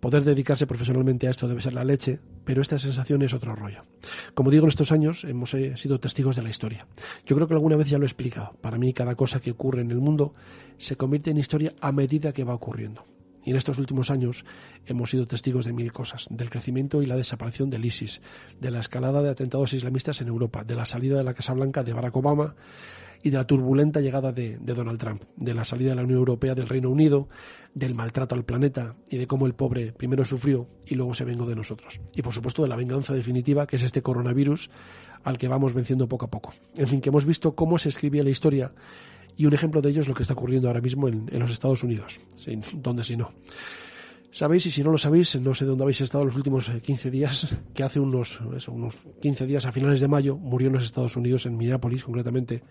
Poder 0.06 0.22
dedicarse 0.22 0.68
profesionalmente 0.68 1.26
a 1.26 1.32
esto 1.32 1.48
debe 1.48 1.60
ser 1.60 1.74
la 1.74 1.82
leche, 1.82 2.20
pero 2.44 2.62
esta 2.62 2.78
sensación 2.78 3.22
es 3.22 3.34
otro 3.34 3.56
rollo. 3.56 3.82
Como 4.34 4.52
digo, 4.52 4.62
en 4.62 4.68
estos 4.68 4.92
años 4.92 5.24
hemos 5.24 5.52
eh, 5.54 5.76
sido 5.76 5.98
testigos 5.98 6.36
de 6.36 6.44
la 6.44 6.48
historia. 6.48 6.86
Yo 7.26 7.34
creo 7.34 7.48
que 7.48 7.54
alguna 7.54 7.74
vez 7.74 7.88
ya 7.88 7.98
lo 7.98 8.04
he 8.04 8.06
explicado. 8.06 8.52
Para 8.60 8.78
mí, 8.78 8.92
cada 8.92 9.16
cosa 9.16 9.40
que 9.40 9.50
ocurre 9.50 9.80
en 9.80 9.90
el 9.90 9.98
mundo 9.98 10.32
se 10.78 10.94
convierte 10.94 11.32
en 11.32 11.38
historia 11.38 11.74
a 11.80 11.90
medida 11.90 12.32
que 12.32 12.44
va 12.44 12.54
ocurriendo. 12.54 13.04
Y 13.44 13.50
en 13.50 13.56
estos 13.56 13.78
últimos 13.78 14.12
años 14.12 14.44
hemos 14.86 15.10
sido 15.10 15.26
testigos 15.26 15.64
de 15.64 15.72
mil 15.72 15.92
cosas, 15.92 16.28
del 16.30 16.50
crecimiento 16.50 17.02
y 17.02 17.06
la 17.06 17.16
desaparición 17.16 17.68
del 17.68 17.84
ISIS, 17.84 18.20
de 18.60 18.70
la 18.70 18.78
escalada 18.78 19.22
de 19.22 19.30
atentados 19.30 19.72
islamistas 19.72 20.20
en 20.20 20.28
Europa, 20.28 20.62
de 20.62 20.76
la 20.76 20.86
salida 20.86 21.16
de 21.16 21.24
la 21.24 21.34
Casa 21.34 21.52
Blanca 21.52 21.82
de 21.82 21.92
Barack 21.92 22.14
Obama, 22.14 22.54
y 23.26 23.30
de 23.30 23.38
la 23.38 23.44
turbulenta 23.44 24.00
llegada 24.00 24.30
de, 24.30 24.56
Donald 24.60 25.00
Trump, 25.00 25.20
de 25.34 25.52
la 25.52 25.64
salida 25.64 25.90
de 25.90 25.96
la 25.96 26.04
Unión 26.04 26.20
Europea 26.20 26.54
del 26.54 26.68
Reino 26.68 26.90
Unido, 26.90 27.28
del 27.74 27.92
maltrato 27.92 28.36
al 28.36 28.44
planeta 28.44 28.94
y 29.10 29.16
de 29.16 29.26
cómo 29.26 29.46
el 29.46 29.54
pobre 29.54 29.90
primero 29.90 30.24
sufrió 30.24 30.68
y 30.86 30.94
luego 30.94 31.12
se 31.12 31.24
vengó 31.24 31.44
de 31.44 31.56
nosotros. 31.56 32.00
Y 32.14 32.22
por 32.22 32.32
supuesto 32.32 32.62
de 32.62 32.68
la 32.68 32.76
venganza 32.76 33.14
definitiva 33.14 33.66
que 33.66 33.74
es 33.74 33.82
este 33.82 34.00
coronavirus 34.00 34.70
al 35.24 35.38
que 35.38 35.48
vamos 35.48 35.74
venciendo 35.74 36.08
poco 36.08 36.26
a 36.26 36.30
poco. 36.30 36.54
En 36.76 36.86
fin, 36.86 37.00
que 37.00 37.08
hemos 37.08 37.24
visto 37.24 37.56
cómo 37.56 37.78
se 37.78 37.88
escribía 37.88 38.22
la 38.22 38.30
historia 38.30 38.70
y 39.36 39.46
un 39.46 39.54
ejemplo 39.54 39.82
de 39.82 39.90
ello 39.90 40.02
es 40.02 40.06
lo 40.06 40.14
que 40.14 40.22
está 40.22 40.34
ocurriendo 40.34 40.68
ahora 40.68 40.80
mismo 40.80 41.08
en, 41.08 41.26
los 41.32 41.50
Estados 41.50 41.82
Unidos. 41.82 42.20
Sin, 42.36 42.62
¿Dónde 42.74 43.02
si 43.02 43.16
no? 43.16 43.32
Sabéis, 44.30 44.66
y 44.66 44.70
si 44.70 44.84
no 44.84 44.92
lo 44.92 44.98
sabéis, 44.98 45.34
no 45.40 45.52
sé 45.52 45.64
dónde 45.64 45.82
habéis 45.82 46.00
estado 46.00 46.24
los 46.24 46.36
últimos 46.36 46.70
15 46.70 47.08
eh, 47.08 47.10
días, 47.10 47.56
que 47.74 47.82
hace 47.82 47.98
unos, 47.98 48.40
unos 48.68 48.94
15 49.20 49.46
días, 49.46 49.66
a 49.66 49.72
finales 49.72 49.98
de 49.98 50.06
mayo, 50.06 50.36
murió 50.36 50.68
en 50.68 50.74
los 50.74 50.84
Estados 50.84 51.16
Unidos, 51.16 51.44
en 51.46 51.56
Minneapolis 51.56 52.04
concretamente, 52.04 52.62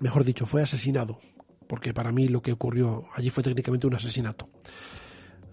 mejor 0.00 0.24
dicho, 0.24 0.46
fue 0.46 0.62
asesinado, 0.62 1.20
porque 1.66 1.94
para 1.94 2.12
mí 2.12 2.28
lo 2.28 2.42
que 2.42 2.52
ocurrió 2.52 3.04
allí 3.14 3.30
fue 3.30 3.42
técnicamente 3.42 3.86
un 3.86 3.94
asesinato. 3.94 4.48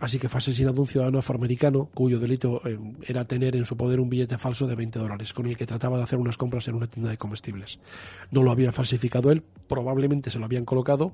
Así 0.01 0.17
que 0.17 0.29
fue 0.29 0.39
asesinado 0.39 0.81
un 0.81 0.87
ciudadano 0.87 1.19
afroamericano 1.19 1.89
cuyo 1.93 2.19
delito 2.19 2.59
eh, 2.65 2.77
era 3.03 3.25
tener 3.25 3.55
en 3.55 3.65
su 3.65 3.77
poder 3.77 3.99
un 3.99 4.09
billete 4.09 4.39
falso 4.39 4.65
de 4.65 4.73
20 4.73 4.97
dólares 4.97 5.31
con 5.31 5.45
el 5.45 5.55
que 5.55 5.67
trataba 5.67 5.97
de 5.97 6.03
hacer 6.03 6.17
unas 6.17 6.37
compras 6.37 6.67
en 6.67 6.73
una 6.73 6.87
tienda 6.87 7.11
de 7.11 7.17
comestibles. 7.17 7.79
No 8.31 8.41
lo 8.41 8.49
había 8.49 8.71
falsificado 8.71 9.31
él, 9.31 9.43
probablemente 9.67 10.31
se 10.31 10.39
lo 10.39 10.45
habían 10.45 10.65
colocado, 10.65 11.13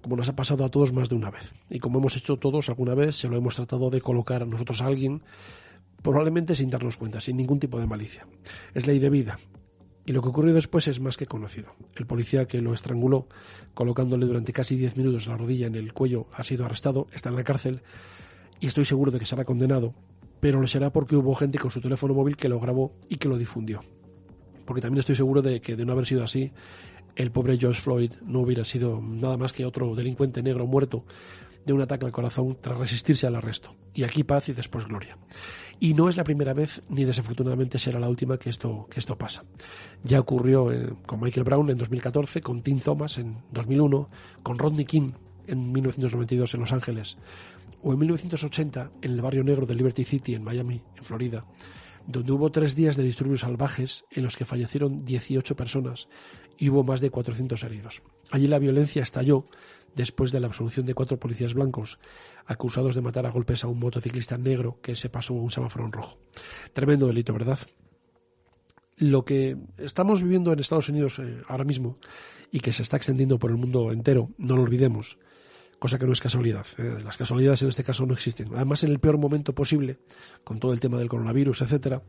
como 0.00 0.14
nos 0.14 0.28
ha 0.28 0.36
pasado 0.36 0.64
a 0.64 0.70
todos 0.70 0.92
más 0.92 1.08
de 1.08 1.16
una 1.16 1.32
vez. 1.32 1.52
Y 1.68 1.80
como 1.80 1.98
hemos 1.98 2.16
hecho 2.16 2.36
todos 2.36 2.68
alguna 2.68 2.94
vez, 2.94 3.16
se 3.16 3.28
lo 3.28 3.36
hemos 3.36 3.56
tratado 3.56 3.90
de 3.90 4.00
colocar 4.00 4.44
a 4.44 4.46
nosotros 4.46 4.80
a 4.80 4.86
alguien, 4.86 5.22
probablemente 6.00 6.54
sin 6.54 6.70
darnos 6.70 6.96
cuenta, 6.96 7.20
sin 7.20 7.36
ningún 7.36 7.58
tipo 7.58 7.80
de 7.80 7.88
malicia. 7.88 8.28
Es 8.74 8.86
ley 8.86 9.00
de 9.00 9.10
vida. 9.10 9.40
Y 10.10 10.12
lo 10.12 10.22
que 10.22 10.30
ocurrió 10.30 10.52
después 10.52 10.88
es 10.88 10.98
más 10.98 11.16
que 11.16 11.26
conocido. 11.26 11.72
El 11.94 12.04
policía 12.04 12.48
que 12.48 12.60
lo 12.60 12.74
estranguló, 12.74 13.28
colocándole 13.74 14.26
durante 14.26 14.52
casi 14.52 14.74
10 14.74 14.96
minutos 14.96 15.28
la 15.28 15.36
rodilla 15.36 15.68
en 15.68 15.76
el 15.76 15.92
cuello, 15.92 16.26
ha 16.32 16.42
sido 16.42 16.66
arrestado, 16.66 17.06
está 17.12 17.28
en 17.28 17.36
la 17.36 17.44
cárcel 17.44 17.82
y 18.58 18.66
estoy 18.66 18.84
seguro 18.84 19.12
de 19.12 19.20
que 19.20 19.26
será 19.26 19.44
condenado, 19.44 19.94
pero 20.40 20.60
lo 20.60 20.66
será 20.66 20.90
porque 20.90 21.14
hubo 21.14 21.32
gente 21.36 21.60
con 21.60 21.70
su 21.70 21.80
teléfono 21.80 22.12
móvil 22.12 22.36
que 22.36 22.48
lo 22.48 22.58
grabó 22.58 22.92
y 23.08 23.18
que 23.18 23.28
lo 23.28 23.38
difundió. 23.38 23.84
Porque 24.64 24.80
también 24.80 24.98
estoy 24.98 25.14
seguro 25.14 25.42
de 25.42 25.60
que 25.60 25.76
de 25.76 25.86
no 25.86 25.92
haber 25.92 26.06
sido 26.06 26.24
así, 26.24 26.50
el 27.14 27.30
pobre 27.30 27.56
George 27.56 27.80
Floyd 27.80 28.14
no 28.26 28.40
hubiera 28.40 28.64
sido 28.64 29.00
nada 29.00 29.36
más 29.36 29.52
que 29.52 29.64
otro 29.64 29.94
delincuente 29.94 30.42
negro 30.42 30.66
muerto 30.66 31.04
de 31.64 31.72
un 31.72 31.82
ataque 31.82 32.06
al 32.06 32.10
corazón 32.10 32.58
tras 32.60 32.76
resistirse 32.76 33.28
al 33.28 33.36
arresto. 33.36 33.76
Y 33.94 34.02
aquí 34.02 34.24
paz 34.24 34.48
y 34.48 34.54
después 34.54 34.86
gloria. 34.86 35.16
Y 35.82 35.94
no 35.94 36.10
es 36.10 36.18
la 36.18 36.24
primera 36.24 36.52
vez, 36.52 36.82
ni 36.90 37.06
desafortunadamente 37.06 37.78
será 37.78 37.98
la 37.98 38.08
última 38.10 38.36
que 38.36 38.50
esto, 38.50 38.86
que 38.90 39.00
esto 39.00 39.16
pasa. 39.16 39.44
Ya 40.04 40.20
ocurrió 40.20 40.70
eh, 40.70 40.92
con 41.06 41.20
Michael 41.20 41.44
Brown 41.44 41.70
en 41.70 41.78
2014, 41.78 42.42
con 42.42 42.62
Tim 42.62 42.80
Thomas 42.80 43.16
en 43.16 43.38
2001, 43.50 44.10
con 44.42 44.58
Rodney 44.58 44.84
King 44.84 45.12
en 45.46 45.72
1992 45.72 46.52
en 46.52 46.60
Los 46.60 46.72
Ángeles, 46.74 47.16
o 47.82 47.94
en 47.94 47.98
1980 47.98 48.90
en 49.00 49.10
el 49.10 49.22
barrio 49.22 49.42
negro 49.42 49.64
de 49.64 49.74
Liberty 49.74 50.04
City 50.04 50.34
en 50.34 50.44
Miami, 50.44 50.82
en 50.98 51.04
Florida, 51.04 51.46
donde 52.06 52.32
hubo 52.32 52.52
tres 52.52 52.76
días 52.76 52.96
de 52.96 53.02
disturbios 53.02 53.40
salvajes 53.40 54.04
en 54.10 54.24
los 54.24 54.36
que 54.36 54.44
fallecieron 54.44 55.06
18 55.06 55.56
personas 55.56 56.08
y 56.58 56.68
hubo 56.68 56.84
más 56.84 57.00
de 57.00 57.10
400 57.10 57.62
heridos. 57.64 58.02
Allí 58.30 58.46
la 58.46 58.58
violencia 58.58 59.02
estalló 59.02 59.46
después 59.94 60.32
de 60.32 60.40
la 60.40 60.46
absolución 60.46 60.86
de 60.86 60.94
cuatro 60.94 61.18
policías 61.18 61.54
blancos 61.54 61.98
acusados 62.46 62.94
de 62.94 63.00
matar 63.00 63.26
a 63.26 63.30
golpes 63.30 63.64
a 63.64 63.68
un 63.68 63.78
motociclista 63.78 64.38
negro 64.38 64.78
que 64.82 64.96
se 64.96 65.08
pasó 65.08 65.34
un 65.34 65.50
semáforo 65.50 65.84
en 65.84 65.92
rojo. 65.92 66.18
Tremendo 66.72 67.06
delito, 67.06 67.32
¿verdad? 67.32 67.58
Lo 68.96 69.24
que 69.24 69.56
estamos 69.78 70.22
viviendo 70.22 70.52
en 70.52 70.58
Estados 70.58 70.88
Unidos 70.88 71.18
eh, 71.18 71.42
ahora 71.48 71.64
mismo 71.64 71.98
y 72.50 72.60
que 72.60 72.72
se 72.72 72.82
está 72.82 72.96
extendiendo 72.96 73.38
por 73.38 73.50
el 73.50 73.56
mundo 73.56 73.92
entero, 73.92 74.30
no 74.36 74.56
lo 74.56 74.62
olvidemos, 74.62 75.18
cosa 75.78 75.98
que 75.98 76.06
no 76.06 76.12
es 76.12 76.20
casualidad. 76.20 76.66
¿eh? 76.78 76.98
Las 77.02 77.16
casualidades 77.16 77.62
en 77.62 77.68
este 77.68 77.84
caso 77.84 78.04
no 78.06 78.14
existen. 78.14 78.48
Además, 78.54 78.84
en 78.84 78.90
el 78.90 78.98
peor 78.98 79.18
momento 79.18 79.54
posible, 79.54 79.98
con 80.44 80.60
todo 80.60 80.72
el 80.72 80.80
tema 80.80 80.98
del 80.98 81.08
coronavirus, 81.08 81.62
etcétera, 81.62 82.02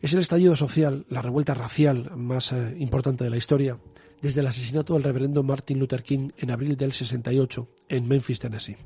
es 0.00 0.12
el 0.12 0.20
estallido 0.20 0.54
social, 0.54 1.06
la 1.08 1.22
revuelta 1.22 1.54
racial 1.54 2.16
más 2.16 2.52
eh, 2.52 2.74
importante 2.78 3.24
de 3.24 3.30
la 3.30 3.36
historia, 3.36 3.78
desde 4.22 4.40
el 4.40 4.46
asesinato 4.46 4.94
del 4.94 5.04
reverendo 5.04 5.42
Martin 5.42 5.78
Luther 5.78 6.02
King 6.02 6.30
en 6.36 6.50
abril 6.50 6.76
del 6.76 6.92
68 6.92 7.68
en 7.88 8.08
Memphis, 8.08 8.40
Tennessee. 8.40 8.76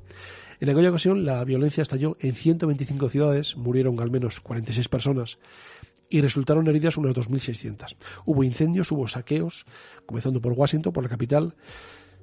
En 0.61 0.71
aquella 0.71 0.91
ocasión 0.91 1.25
la 1.25 1.45
violencia 1.45 1.83
estalló 1.83 2.17
en 2.21 2.35
125 2.35 3.09
ciudades, 3.09 3.57
murieron 3.57 3.99
al 4.01 4.11
menos 4.11 4.41
46 4.41 4.89
personas 4.89 5.39
y 6.09 6.21
resultaron 6.21 6.69
heridas 6.69 6.97
unas 6.99 7.15
2.600. 7.15 7.97
Hubo 8.27 8.45
incendios, 8.45 8.93
hubo 8.93 9.09
saqueos, 9.09 9.65
comenzando 10.07 10.41
por 10.41 10.53
Washington, 10.53 10.93
por 10.93 11.03
la 11.03 11.09
capital, 11.09 11.57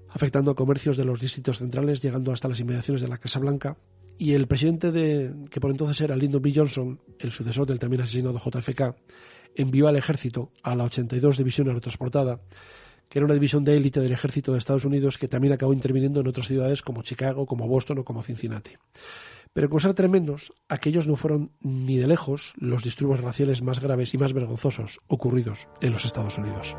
afectando 0.09 0.51
a 0.51 0.55
comercios 0.55 0.95
de 0.95 1.05
los 1.05 1.19
distritos 1.19 1.57
centrales, 1.57 2.01
llegando 2.01 2.31
hasta 2.31 2.47
las 2.47 2.59
inmediaciones 2.59 3.01
de 3.01 3.07
la 3.07 3.17
Casa 3.17 3.39
Blanca. 3.39 3.77
Y 4.17 4.33
el 4.33 4.47
presidente 4.47 4.91
de, 4.91 5.33
que 5.49 5.59
por 5.59 5.71
entonces 5.71 5.99
era 6.01 6.15
Lyndon 6.15 6.41
B. 6.41 6.53
Johnson, 6.55 6.99
el 7.19 7.31
sucesor 7.31 7.65
del 7.65 7.79
también 7.79 8.03
asesinado 8.03 8.37
JFK, 8.37 8.95
envió 9.55 9.87
al 9.87 9.95
ejército 9.95 10.51
a 10.61 10.75
la 10.75 10.83
82 10.83 11.37
División 11.37 11.67
Aerotransportada, 11.67 12.41
que 13.09 13.19
era 13.19 13.25
una 13.25 13.33
división 13.33 13.65
de 13.65 13.75
élite 13.75 13.99
del 13.99 14.11
ejército 14.11 14.53
de 14.53 14.59
Estados 14.59 14.85
Unidos 14.85 15.17
que 15.17 15.27
también 15.27 15.53
acabó 15.53 15.73
interviniendo 15.73 16.21
en 16.21 16.27
otras 16.27 16.47
ciudades 16.47 16.81
como 16.81 17.01
Chicago, 17.01 17.45
como 17.45 17.67
Boston 17.67 17.99
o 17.99 18.03
como 18.05 18.23
Cincinnati. 18.23 18.71
Pero 19.51 19.69
con 19.69 19.79
ser 19.79 19.95
tremendos, 19.95 20.53
aquellos 20.69 21.07
no 21.07 21.15
fueron 21.15 21.51
ni 21.59 21.97
de 21.97 22.07
lejos 22.07 22.53
los 22.57 22.83
disturbios 22.83 23.21
raciales 23.21 23.61
más 23.63 23.79
graves 23.79 24.13
y 24.13 24.17
más 24.17 24.33
vergonzosos 24.33 24.99
ocurridos 25.07 25.67
en 25.81 25.91
los 25.91 26.05
Estados 26.05 26.37
Unidos. 26.37 26.75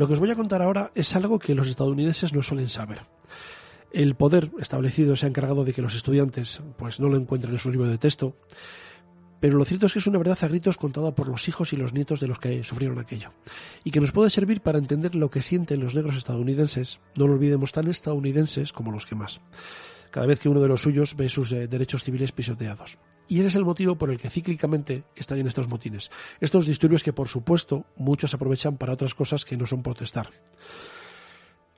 Lo 0.00 0.06
que 0.06 0.14
os 0.14 0.18
voy 0.18 0.30
a 0.30 0.34
contar 0.34 0.62
ahora 0.62 0.92
es 0.94 1.14
algo 1.14 1.38
que 1.38 1.54
los 1.54 1.68
estadounidenses 1.68 2.32
no 2.32 2.42
suelen 2.42 2.70
saber. 2.70 3.02
El 3.92 4.14
poder 4.14 4.50
establecido 4.58 5.14
se 5.14 5.26
ha 5.26 5.28
encargado 5.28 5.62
de 5.62 5.74
que 5.74 5.82
los 5.82 5.94
estudiantes 5.94 6.62
pues 6.78 7.00
no 7.00 7.10
lo 7.10 7.18
encuentren 7.18 7.52
en 7.52 7.58
su 7.58 7.70
libro 7.70 7.86
de 7.86 7.98
texto, 7.98 8.34
pero 9.40 9.58
lo 9.58 9.64
cierto 9.66 9.84
es 9.84 9.92
que 9.92 9.98
es 9.98 10.06
una 10.06 10.16
verdad 10.16 10.38
a 10.40 10.48
gritos 10.48 10.78
contada 10.78 11.14
por 11.14 11.28
los 11.28 11.46
hijos 11.48 11.74
y 11.74 11.76
los 11.76 11.92
nietos 11.92 12.18
de 12.18 12.28
los 12.28 12.38
que 12.38 12.64
sufrieron 12.64 12.98
aquello, 12.98 13.34
y 13.84 13.90
que 13.90 14.00
nos 14.00 14.10
puede 14.10 14.30
servir 14.30 14.62
para 14.62 14.78
entender 14.78 15.14
lo 15.14 15.30
que 15.30 15.42
sienten 15.42 15.80
los 15.80 15.94
negros 15.94 16.16
estadounidenses, 16.16 16.98
no 17.18 17.26
lo 17.26 17.34
olvidemos, 17.34 17.72
tan 17.72 17.86
estadounidenses 17.86 18.72
como 18.72 18.92
los 18.92 19.04
que 19.04 19.16
más, 19.16 19.42
cada 20.10 20.24
vez 20.24 20.40
que 20.40 20.48
uno 20.48 20.62
de 20.62 20.68
los 20.68 20.80
suyos 20.80 21.14
ve 21.14 21.28
sus 21.28 21.52
eh, 21.52 21.68
derechos 21.68 22.04
civiles 22.04 22.32
pisoteados. 22.32 22.96
Y 23.30 23.38
ese 23.38 23.46
es 23.46 23.54
el 23.54 23.64
motivo 23.64 23.94
por 23.94 24.10
el 24.10 24.18
que 24.18 24.28
cíclicamente 24.28 25.04
están 25.14 25.38
en 25.38 25.46
estos 25.46 25.68
motines. 25.68 26.10
Estos 26.40 26.66
disturbios 26.66 27.04
que, 27.04 27.12
por 27.12 27.28
supuesto, 27.28 27.86
muchos 27.96 28.34
aprovechan 28.34 28.76
para 28.76 28.92
otras 28.92 29.14
cosas 29.14 29.44
que 29.44 29.56
no 29.56 29.66
son 29.66 29.84
protestar. 29.84 30.30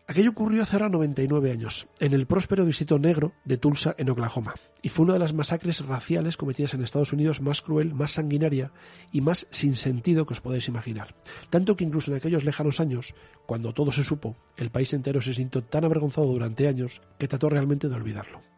Aquello 0.07 0.31
ocurrió 0.31 0.63
hace 0.63 0.77
ahora 0.77 0.89
99 0.89 1.53
años, 1.53 1.89
en 2.01 2.15
el 2.15 2.27
próspero 2.27 2.65
distrito 2.65 2.99
negro 2.99 3.35
de 3.45 3.59
Tulsa, 3.59 3.95
en 3.99 4.09
Oklahoma, 4.09 4.55
y 4.81 4.89
fue 4.89 5.05
una 5.05 5.13
de 5.13 5.19
las 5.19 5.35
masacres 5.35 5.85
raciales 5.87 6.39
cometidas 6.39 6.73
en 6.73 6.83
Estados 6.83 7.13
Unidos 7.13 7.43
más 7.43 7.61
cruel, 7.61 7.93
más 7.93 8.13
sanguinaria 8.13 8.73
y 9.13 9.21
más 9.21 9.47
sin 9.51 9.77
sentido 9.77 10.25
que 10.25 10.33
os 10.33 10.41
podéis 10.41 10.69
imaginar. 10.69 11.15
Tanto 11.51 11.77
que 11.77 11.85
incluso 11.85 12.11
en 12.11 12.17
aquellos 12.17 12.45
lejanos 12.45 12.81
años, 12.81 13.15
cuando 13.45 13.75
todo 13.75 13.93
se 13.93 14.05
supo, 14.05 14.37
el 14.57 14.71
país 14.71 14.93
entero 14.95 15.21
se 15.21 15.35
sintió 15.35 15.63
tan 15.63 15.85
avergonzado 15.85 16.29
durante 16.29 16.67
años 16.67 17.03
que 17.19 17.29
trató 17.29 17.51
realmente 17.51 17.91
de 17.91 17.95
olvidarlo. 17.95 18.52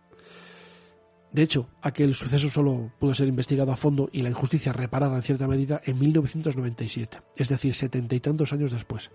De 1.34 1.42
hecho, 1.42 1.66
aquel 1.82 2.14
suceso 2.14 2.48
solo 2.48 2.92
pudo 3.00 3.12
ser 3.12 3.26
investigado 3.26 3.72
a 3.72 3.76
fondo 3.76 4.08
y 4.12 4.22
la 4.22 4.28
injusticia 4.28 4.72
reparada 4.72 5.16
en 5.16 5.24
cierta 5.24 5.48
medida 5.48 5.80
en 5.84 5.98
1997, 5.98 7.18
es 7.34 7.48
decir, 7.48 7.74
setenta 7.74 8.14
y 8.14 8.20
tantos 8.20 8.52
años 8.52 8.70
después. 8.70 9.10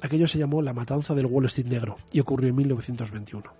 Aquello 0.00 0.26
se 0.26 0.38
llamó 0.38 0.62
la 0.62 0.72
Matanza 0.72 1.14
del 1.14 1.26
Wall 1.26 1.44
Street 1.44 1.66
Negro 1.66 1.98
y 2.10 2.20
ocurrió 2.20 2.48
en 2.48 2.56
1921. 2.56 3.52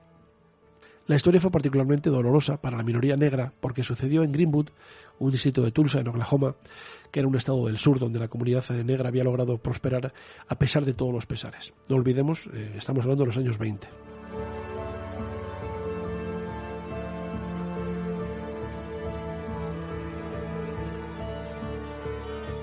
La 1.06 1.16
historia 1.16 1.38
fue 1.38 1.50
particularmente 1.50 2.08
dolorosa 2.08 2.62
para 2.62 2.78
la 2.78 2.82
minoría 2.82 3.16
negra 3.16 3.52
porque 3.60 3.84
sucedió 3.84 4.22
en 4.22 4.32
Greenwood, 4.32 4.70
un 5.18 5.30
distrito 5.30 5.60
de 5.60 5.70
Tulsa, 5.70 6.00
en 6.00 6.08
Oklahoma, 6.08 6.56
que 7.12 7.20
era 7.20 7.28
un 7.28 7.36
estado 7.36 7.66
del 7.66 7.76
sur 7.76 7.98
donde 7.98 8.18
la 8.18 8.28
comunidad 8.28 8.66
negra 8.70 9.10
había 9.10 9.24
logrado 9.24 9.58
prosperar 9.58 10.14
a 10.48 10.58
pesar 10.58 10.86
de 10.86 10.94
todos 10.94 11.12
los 11.12 11.26
pesares. 11.26 11.74
No 11.90 11.96
olvidemos, 11.96 12.48
eh, 12.54 12.72
estamos 12.78 13.02
hablando 13.02 13.24
de 13.24 13.26
los 13.26 13.36
años 13.36 13.58
20. 13.58 13.86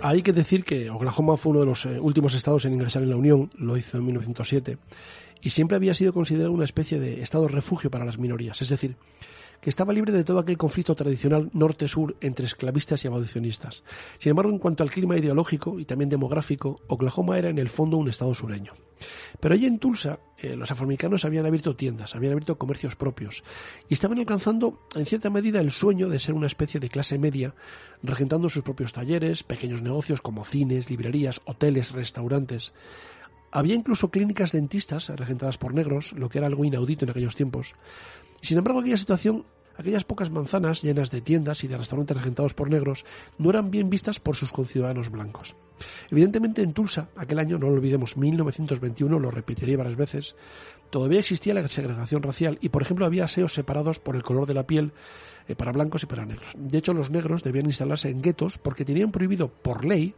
Hay 0.08 0.22
que 0.22 0.34
decir 0.34 0.64
que 0.64 0.92
Oklahoma 0.92 1.36
fue 1.36 1.50
uno 1.50 1.62
de 1.62 1.66
los 1.66 1.84
eh, 1.88 2.00
últimos 2.00 2.36
estados 2.36 2.64
en 2.66 2.74
ingresar 2.74 3.02
en 3.02 3.10
la 3.10 3.16
Unión, 3.16 3.50
lo 3.58 3.76
hizo 3.76 3.98
en 3.98 4.06
1907, 4.06 4.78
y 5.42 5.50
siempre 5.50 5.78
había 5.78 5.96
sido 5.96 6.14
considerado 6.14 6.52
una 6.52 6.64
especie 6.64 7.00
de 7.00 7.24
estado 7.24 7.48
refugio 7.48 7.90
para 7.90 8.06
las 8.06 8.20
minorías, 8.20 8.62
es 8.62 8.70
decir, 8.70 8.98
que 9.62 9.70
estaba 9.70 9.94
libre 9.94 10.12
de 10.12 10.24
todo 10.24 10.40
aquel 10.40 10.58
conflicto 10.58 10.96
tradicional 10.96 11.50
norte-sur 11.54 12.16
entre 12.22 12.46
esclavistas 12.46 13.04
y 13.04 13.08
abolicionistas. 13.08 13.84
Sin 14.20 14.32
embargo, 14.32 14.52
en 14.52 14.60
cuanto 14.60 14.84
al 14.84 14.92
clima 14.92 15.18
ideológico 15.18 15.80
y 15.80 15.86
también 15.86 16.10
demográfico, 16.10 16.82
Oklahoma 16.88 17.38
era 17.38 17.50
en 17.50 17.60
el 17.60 17.70
fondo 17.70 17.98
un 17.98 18.10
estado 18.10 18.34
sureño. 18.34 18.74
Pero 19.40 19.54
allí 19.54 19.66
en 19.66 19.80
Tulsa, 19.80 20.20
eh, 20.38 20.56
los 20.56 20.72
afroamericanos 20.72 21.26
habían 21.26 21.46
abierto 21.46 21.76
tiendas, 21.76 22.16
habían 22.16 22.34
abierto 22.34 22.58
comercios 22.58 22.96
propios 22.96 23.44
y 23.90 23.94
estaban 23.94 24.20
alcanzando, 24.20 24.80
en 24.96 25.06
cierta 25.06 25.30
medida, 25.30 25.60
el 25.60 25.72
sueño 25.72 26.10
de 26.10 26.20
ser 26.20 26.34
una 26.34 26.48
especie 26.48 26.80
de 26.80 26.90
clase 26.90 27.20
media, 27.20 27.54
regentando 28.02 28.50
sus 28.50 28.64
propios 28.64 28.94
talleres, 28.94 29.44
pequeños 29.44 29.82
negocios 29.82 30.22
como 30.22 30.46
cines, 30.46 30.90
librerías, 30.90 31.42
hoteles, 31.46 31.92
restaurantes. 31.92 32.74
Había 33.56 33.74
incluso 33.74 34.12
clínicas 34.12 34.52
dentistas 34.52 35.08
regentadas 35.08 35.58
por 35.58 35.74
negros, 35.74 36.12
lo 36.12 36.28
que 36.28 36.40
era 36.40 36.48
algo 36.48 36.66
inaudito 36.66 37.06
en 37.06 37.12
aquellos 37.12 37.36
tiempos. 37.36 37.74
Sin 38.42 38.58
embargo, 38.58 38.82
aquella 38.82 38.98
situación 38.98 39.46
aquellas 39.78 40.04
pocas 40.04 40.30
manzanas 40.30 40.82
llenas 40.82 41.10
de 41.10 41.22
tiendas 41.22 41.64
y 41.64 41.70
de 41.70 41.78
restaurantes 41.78 42.18
regentados 42.18 42.54
por 42.54 42.70
negros 42.70 43.06
no 43.38 43.50
eran 43.50 43.72
bien 43.72 43.90
vistas 43.90 44.20
por 44.20 44.36
sus 44.36 44.52
conciudadanos 44.52 45.10
blancos. 45.10 45.56
Evidentemente 46.12 46.64
en 46.64 46.74
Tulsa, 46.74 47.08
aquel 47.16 47.40
año, 47.40 47.58
no 47.58 47.68
lo 47.68 47.76
olvidemos, 47.76 48.18
1921, 48.18 49.20
lo 49.20 49.32
repetiré 49.32 49.78
varias 49.78 49.96
veces, 49.96 50.36
todavía 50.90 51.20
existía 51.20 51.54
la 51.54 51.68
segregación 51.70 52.24
racial 52.24 52.58
y, 52.60 52.70
por 52.70 52.82
ejemplo, 52.82 53.06
había 53.06 53.24
aseos 53.24 53.54
separados 53.54 54.00
por 54.00 54.18
el 54.18 54.24
color 54.24 54.48
de 54.48 54.54
la 54.54 54.68
piel 54.68 54.92
eh, 55.48 55.56
para 55.56 55.72
blancos 55.72 56.04
y 56.04 56.08
para 56.08 56.26
negros. 56.26 56.54
De 56.58 56.78
hecho, 56.78 56.94
los 56.94 57.10
negros 57.10 57.42
debían 57.42 57.68
instalarse 57.68 58.10
en 58.10 58.22
guetos 58.22 58.58
porque 58.58 58.86
tenían 58.86 59.12
prohibido, 59.12 59.48
por 59.48 59.86
ley, 59.86 60.14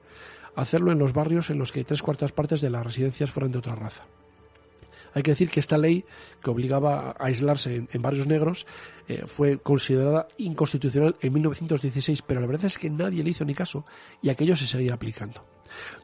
hacerlo 0.57 0.91
en 0.91 0.99
los 0.99 1.13
barrios 1.13 1.49
en 1.49 1.59
los 1.59 1.71
que 1.71 1.83
tres 1.83 2.01
cuartas 2.01 2.31
partes 2.31 2.61
de 2.61 2.69
las 2.69 2.85
residencias 2.85 3.31
fueran 3.31 3.51
de 3.51 3.59
otra 3.59 3.75
raza. 3.75 4.05
Hay 5.13 5.23
que 5.23 5.31
decir 5.31 5.49
que 5.49 5.59
esta 5.59 5.77
ley, 5.77 6.03
que 6.43 6.49
obligaba 6.49 7.11
a 7.11 7.25
aislarse 7.25 7.87
en, 7.89 8.01
barrios 8.01 8.27
negros, 8.27 8.67
eh, 9.07 9.23
fue 9.25 9.57
considerada 9.57 10.27
inconstitucional 10.37 11.15
en 11.21 11.33
1916, 11.33 12.21
pero 12.23 12.41
la 12.41 12.47
verdad 12.47 12.65
es 12.65 12.77
que 12.77 12.89
nadie 12.89 13.23
le 13.23 13.31
hizo 13.31 13.45
ni 13.45 13.55
caso 13.55 13.85
y 14.21 14.29
aquello 14.29 14.55
se 14.55 14.67
seguía 14.67 14.93
aplicando. 14.93 15.43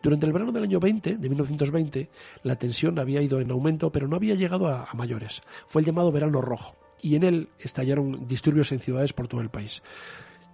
Durante 0.02 0.26
el 0.26 0.34
verano 0.34 0.52
del 0.52 0.63
año 0.63 0.80
20, 0.80 1.18
de 1.18 1.30
1920, 1.30 2.10
la 2.44 2.56
tensión 2.56 2.98
había 3.00 3.22
ido 3.22 3.39
en 3.39 3.52
aumento, 3.52 3.92
pero 3.92 4.08
no 4.08 4.16
había 4.16 4.36
llegado 4.36 4.68
a 4.68 4.88
mayores. 4.94 5.42
Fue 5.68 5.82
el 5.82 5.86
llamado 5.86 6.12
verano 6.12 6.42
rojo, 6.42 6.76
y 7.02 7.16
en 7.16 7.24
él 7.24 7.50
estallaron 7.60 8.28
disturbios 8.28 8.72
en 8.72 8.80
ciudades 8.80 9.13
por 9.13 9.28
todo 9.28 9.42
el 9.42 9.50
país. 9.50 9.84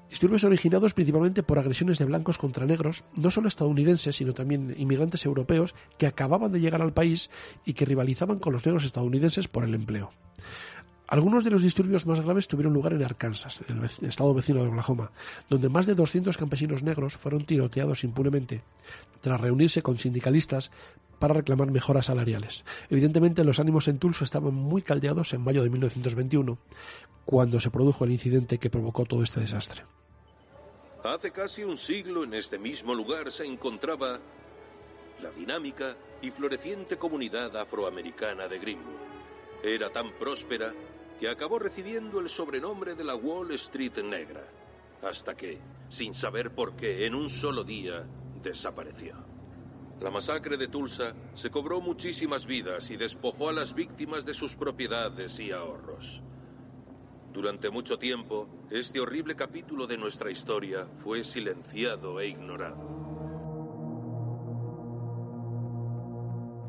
Disturbios 0.10 0.44
originados 0.44 0.94
principalmente 0.94 1.44
por 1.44 1.60
agresiones 1.60 2.00
de 2.00 2.06
blancos 2.06 2.38
contra 2.38 2.66
negros, 2.66 3.04
no 3.16 3.30
solo 3.30 3.48
estadounidenses, 3.48 4.16
sino 4.16 4.34
también 4.34 4.74
inmigrantes 4.78 5.26
europeos 5.26 5.76
que 5.98 6.08
acababan 6.08 6.52
de 6.52 6.60
llegar 6.60 6.82
al 6.82 6.94
país 6.94 7.30
y 7.64 7.74
que 7.74 7.86
rivalizaban 7.86 8.40
con 8.40 8.54
los 8.54 8.66
negros 8.66 8.86
estadounidenses 8.86 9.48
por 9.48 9.64
el 9.64 9.76
empleo. 9.76 10.12
Algunos 11.08 11.44
de 11.44 11.50
los 11.50 11.64
disturbios 11.64 12.06
más 12.06 12.22
graves 12.22 12.48
tuvieron 12.48 12.74
lugar 12.74 12.94
en 12.94 13.04
Arkansas, 13.04 13.64
el 13.68 14.08
estado 14.08 14.34
vecino 14.34 14.62
de 14.62 14.70
Oklahoma, 14.70 15.12
donde 15.50 15.68
más 15.68 15.88
de 15.88 15.96
200 15.96 16.38
campesinos 16.38 16.84
negros 16.84 17.18
fueron 17.18 17.46
tiroteados 17.46 18.04
impunemente 18.04 18.62
tras 19.22 19.42
reunirse 19.42 19.82
con 19.82 19.98
sindicalistas 19.98 20.70
para 21.20 21.34
reclamar 21.34 21.70
mejoras 21.70 22.08
salariales. 22.08 22.64
Evidentemente 22.90 23.44
los 23.44 23.60
ánimos 23.60 23.88
en 23.88 24.00
Tulsa 24.00 24.24
estaban 24.24 24.54
muy 24.54 24.82
caldeados 24.82 25.34
en 25.34 25.42
mayo 25.42 25.62
de 25.62 25.70
1921, 25.70 26.58
cuando 27.26 27.60
se 27.60 27.70
produjo 27.70 28.06
el 28.06 28.12
incidente 28.12 28.58
que 28.58 28.70
provocó 28.70 29.06
todo 29.06 29.22
este 29.22 29.42
desastre. 29.42 29.84
Hace 31.04 31.32
casi 31.32 31.64
un 31.64 31.78
siglo 31.78 32.24
en 32.24 32.34
este 32.34 32.58
mismo 32.58 32.94
lugar 32.94 33.32
se 33.32 33.46
encontraba 33.46 34.20
la 35.22 35.32
dinámica 35.32 35.96
y 36.22 36.32
floreciente 36.32 36.98
comunidad 36.98 37.56
afroamericana 37.56 38.48
de 38.48 38.60
Greenwood. 38.60 39.00
Era 39.64 39.90
tan 39.92 40.12
próspera 40.14 40.74
que 41.20 41.30
acabó 41.30 41.60
recibiendo 41.60 42.20
el 42.20 42.30
sobrenombre 42.30 42.96
de 42.96 43.04
la 43.04 43.16
Wall 43.16 43.52
Street 43.52 43.98
Negra, 44.04 44.44
hasta 45.02 45.36
que, 45.36 45.60
sin 45.90 46.14
saber 46.14 46.52
por 46.52 46.76
qué, 46.76 47.06
en 47.06 47.16
un 47.16 47.30
solo 47.30 47.64
día 47.64 48.06
desapareció. 48.42 49.16
La 50.02 50.10
masacre 50.10 50.56
de 50.56 50.70
Tulsa 50.70 51.14
se 51.36 51.50
cobró 51.50 51.82
muchísimas 51.82 52.46
vidas 52.46 52.90
y 52.90 52.96
despojó 52.96 53.50
a 53.50 53.54
las 53.54 53.74
víctimas 53.74 54.26
de 54.26 54.34
sus 54.34 54.56
propiedades 54.56 55.38
y 55.40 55.52
ahorros. 55.52 56.22
Durante 57.34 57.70
mucho 57.70 58.00
tiempo, 58.00 58.48
este 58.72 59.02
horrible 59.02 59.36
capítulo 59.36 59.88
de 59.88 59.98
nuestra 59.98 60.32
historia 60.32 60.88
fue 60.98 61.24
silenciado 61.24 62.20
e 62.22 62.30
ignorado. 62.30 63.00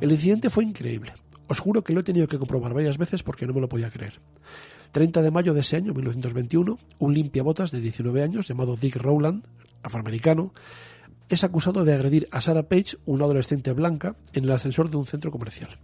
El 0.01 0.13
incidente 0.13 0.51
fue 0.51 0.65
increíble. 0.65 1.15
Os 1.47 1.61
juro 1.61 1.83
que 1.83 1.93
lo 1.93 2.01
he 2.01 2.05
tenido 2.05 2.27
que 2.27 2.39
comprobar 2.39 2.75
varias 2.75 2.99
veces 2.99 3.23
porque 3.23 3.47
no 3.47 3.53
me 3.53 3.61
lo 3.61 3.69
podía 3.69 3.91
creer. 3.91 4.21
30 4.93 5.23
de 5.23 5.31
mayo 5.31 5.55
de 5.55 5.61
ese 5.61 5.77
año, 5.77 5.95
1921, 5.95 6.79
un 6.99 7.15
limpiabotas 7.15 7.71
de 7.71 7.81
19 7.81 8.23
años 8.23 8.49
llamado 8.49 8.77
Dick 8.77 8.97
Rowland, 8.97 9.45
afroamericano, 9.83 10.53
es 11.31 11.45
acusado 11.45 11.85
de 11.85 11.95
agredir 11.95 12.29
a 12.31 12.43
Sarah 12.43 12.69
Page, 12.69 12.99
una 13.07 13.25
adolescente 13.25 13.73
blanca, 13.73 14.17
en 14.35 14.45
el 14.45 14.53
ascensor 14.53 14.91
de 14.91 14.99
un 14.99 15.07
centro 15.07 15.31
comercial. 15.31 15.79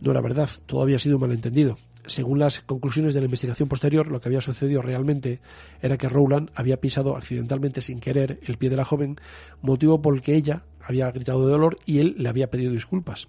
No 0.00 0.10
era 0.10 0.20
verdad, 0.20 0.50
todo 0.66 0.82
había 0.82 0.98
sido 0.98 1.16
un 1.16 1.22
malentendido 1.22 1.78
según 2.06 2.38
las 2.38 2.60
conclusiones 2.60 3.14
de 3.14 3.20
la 3.20 3.26
investigación 3.26 3.68
posterior, 3.68 4.08
lo 4.08 4.20
que 4.20 4.28
había 4.28 4.40
sucedido 4.40 4.82
realmente 4.82 5.40
era 5.80 5.96
que 5.96 6.08
Rowland 6.08 6.50
había 6.54 6.80
pisado 6.80 7.16
accidentalmente 7.16 7.80
sin 7.80 8.00
querer 8.00 8.40
el 8.42 8.58
pie 8.58 8.70
de 8.70 8.76
la 8.76 8.84
joven, 8.84 9.16
motivo 9.60 10.02
por 10.02 10.14
el 10.14 10.22
que 10.22 10.34
ella 10.34 10.64
había 10.80 11.10
gritado 11.10 11.46
de 11.46 11.52
dolor 11.52 11.78
y 11.86 11.98
él 11.98 12.16
le 12.18 12.28
había 12.28 12.50
pedido 12.50 12.72
disculpas. 12.72 13.28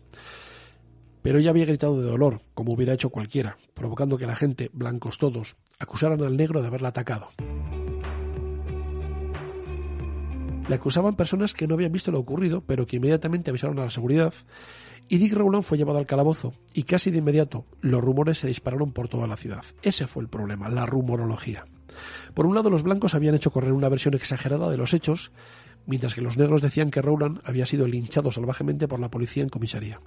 Pero 1.22 1.40
ella 1.40 1.52
había 1.52 1.66
gritado 1.66 2.02
de 2.02 2.10
dolor, 2.10 2.42
como 2.54 2.74
hubiera 2.74 2.94
hecho 2.94 3.10
cualquiera, 3.10 3.58
provocando 3.74 4.18
que 4.18 4.26
la 4.26 4.36
gente, 4.36 4.70
blancos 4.74 5.18
todos, 5.18 5.56
acusaran 5.80 6.22
al 6.22 6.36
negro 6.36 6.62
de 6.62 6.68
haberla 6.68 6.90
atacado. 6.90 7.30
Le 10.68 10.76
acusaban 10.76 11.16
personas 11.16 11.54
que 11.54 11.68
no 11.68 11.76
habían 11.76 11.92
visto 11.92 12.12
lo 12.12 12.20
ocurrido, 12.20 12.62
pero 12.66 12.86
que 12.86 12.96
inmediatamente 12.96 13.50
avisaron 13.50 13.80
a 13.80 13.86
la 13.86 13.92
seguridad 13.92 14.34
y 15.10 15.18
Dick 15.18 15.34
Rowland 15.34 15.64
fue 15.64 15.78
llevado 15.78 16.00
al 16.00 16.06
calabozo 16.06 16.54
y 16.74 16.84
casi 16.84 17.12
de 17.12 17.18
inmediato 17.18 17.66
los 17.82 18.02
rumores 18.02 18.40
se 18.40 18.48
dispararon 18.48 18.94
por 18.94 19.10
toda 19.10 19.28
la 19.28 19.38
ciudad. 19.38 19.64
Ese 19.82 20.08
fue 20.08 20.24
el 20.24 20.30
problema, 20.30 20.70
la 20.70 20.86
rumorología. 20.86 21.66
Por 22.34 22.46
un 22.46 22.56
lado, 22.56 22.70
los 22.70 22.84
blancos 22.84 23.14
habían 23.14 23.36
hecho 23.36 23.52
correr 23.52 23.74
una 23.74 23.90
versión 23.90 24.14
exagerada 24.14 24.70
de 24.70 24.78
los 24.78 24.94
hechos, 24.94 25.32
mientras 25.86 26.14
que 26.14 26.22
los 26.22 26.38
negros 26.38 26.62
decían 26.62 26.90
que 26.90 27.02
Rowland 27.02 27.42
había 27.44 27.66
sido 27.66 27.88
linchado 27.88 28.32
salvajemente 28.32 28.88
por 28.88 29.00
la 29.00 29.12
policía 29.12 29.44
en 29.44 29.50
comisaría. 29.50 30.00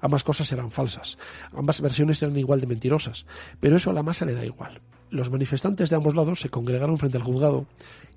Ambas 0.00 0.24
cosas 0.24 0.52
eran 0.52 0.70
falsas, 0.70 1.18
ambas 1.52 1.80
versiones 1.80 2.22
eran 2.22 2.36
igual 2.36 2.60
de 2.60 2.66
mentirosas, 2.66 3.26
pero 3.58 3.76
eso 3.76 3.90
a 3.90 3.94
la 3.94 4.02
masa 4.02 4.26
le 4.26 4.34
da 4.34 4.44
igual. 4.44 4.82
Los 5.12 5.30
manifestantes 5.30 5.90
de 5.90 5.96
ambos 5.96 6.14
lados 6.14 6.40
se 6.40 6.48
congregaron 6.48 6.96
frente 6.96 7.18
al 7.18 7.22
juzgado 7.22 7.66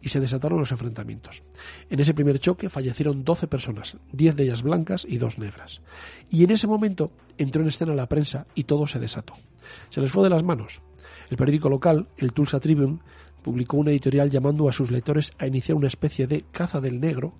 y 0.01 0.07
se 0.07 0.21
desataron 0.21 0.59
los 0.59 0.71
enfrentamientos. 0.71 1.43
En 1.89 1.99
ese 1.99 2.13
primer 2.13 2.39
choque 2.39 2.69
fallecieron 2.69 3.25
12 3.25 3.47
personas, 3.47 3.97
10 4.13 4.37
de 4.37 4.43
ellas 4.43 4.63
blancas 4.63 5.05
y 5.05 5.17
dos 5.17 5.37
negras. 5.37 5.81
Y 6.31 6.45
en 6.45 6.51
ese 6.51 6.67
momento 6.67 7.11
entró 7.37 7.61
en 7.61 7.67
escena 7.67 7.93
la 7.95 8.07
prensa 8.07 8.47
y 8.55 8.63
todo 8.63 8.87
se 8.87 8.99
desató. 8.99 9.33
Se 9.89 9.99
les 9.99 10.09
fue 10.09 10.23
de 10.23 10.29
las 10.29 10.43
manos. 10.43 10.79
El 11.29 11.35
periódico 11.35 11.67
local, 11.67 12.07
el 12.15 12.31
Tulsa 12.31 12.61
Tribune, 12.61 12.99
publicó 13.43 13.75
una 13.75 13.91
editorial 13.91 14.29
llamando 14.31 14.69
a 14.69 14.71
sus 14.71 14.89
lectores 14.89 15.33
a 15.37 15.47
iniciar 15.47 15.75
una 15.75 15.87
especie 15.87 16.27
de 16.27 16.45
caza 16.49 16.79
del 16.79 17.01
negro 17.01 17.33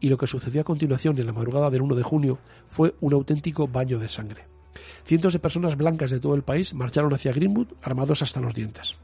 y 0.00 0.08
lo 0.08 0.18
que 0.18 0.26
sucedió 0.26 0.62
a 0.62 0.64
continuación 0.64 1.16
en 1.20 1.26
la 1.26 1.32
madrugada 1.32 1.70
del 1.70 1.82
1 1.82 1.94
de 1.94 2.02
junio 2.02 2.38
fue 2.68 2.96
un 3.00 3.12
auténtico 3.12 3.68
baño 3.68 4.00
de 4.00 4.08
sangre. 4.08 4.55
Cientos 5.04 5.32
de 5.32 5.38
personas 5.38 5.76
blancas 5.76 6.10
de 6.10 6.20
todo 6.20 6.34
el 6.34 6.42
país 6.42 6.74
marcharon 6.74 7.14
hacia 7.14 7.32
Greenwood 7.32 7.68
armados 7.82 8.22
hasta 8.22 8.40
los 8.40 8.54
dientes. 8.54 8.96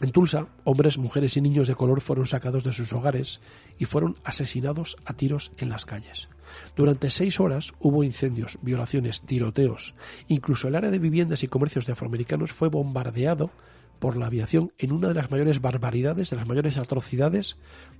En 0.00 0.10
Tulsa, 0.10 0.48
hombres, 0.64 0.98
mujeres 0.98 1.36
y 1.36 1.40
niños 1.40 1.68
de 1.68 1.76
color 1.76 2.00
fueron 2.00 2.26
sacados 2.26 2.64
de 2.64 2.72
sus 2.72 2.92
hogares 2.92 3.40
y 3.78 3.84
fueron 3.84 4.16
asesinados 4.24 4.96
a 5.04 5.12
tiros 5.12 5.52
en 5.58 5.68
las 5.68 5.84
calles. 5.84 6.28
Durante 6.74 7.10
seis 7.10 7.38
horas 7.40 7.72
hubo 7.78 8.02
incendios, 8.02 8.58
violaciones, 8.62 9.22
tiroteos. 9.22 9.94
Incluso 10.28 10.68
el 10.68 10.74
área 10.74 10.90
de 10.90 10.98
viviendas 10.98 11.42
y 11.44 11.48
comercios 11.48 11.86
de 11.86 11.92
afroamericanos 11.92 12.52
fue 12.52 12.68
bombardeado 12.68 13.50
por 14.02 14.16
la 14.16 14.26
aviación 14.26 14.72
en 14.78 14.90
una 14.90 15.06
de 15.06 15.14
las 15.14 15.30
mayores 15.30 15.60
barbaridades, 15.60 16.30
de 16.30 16.34
las 16.34 16.48
mayores 16.48 16.76
atrocidades 16.76 17.56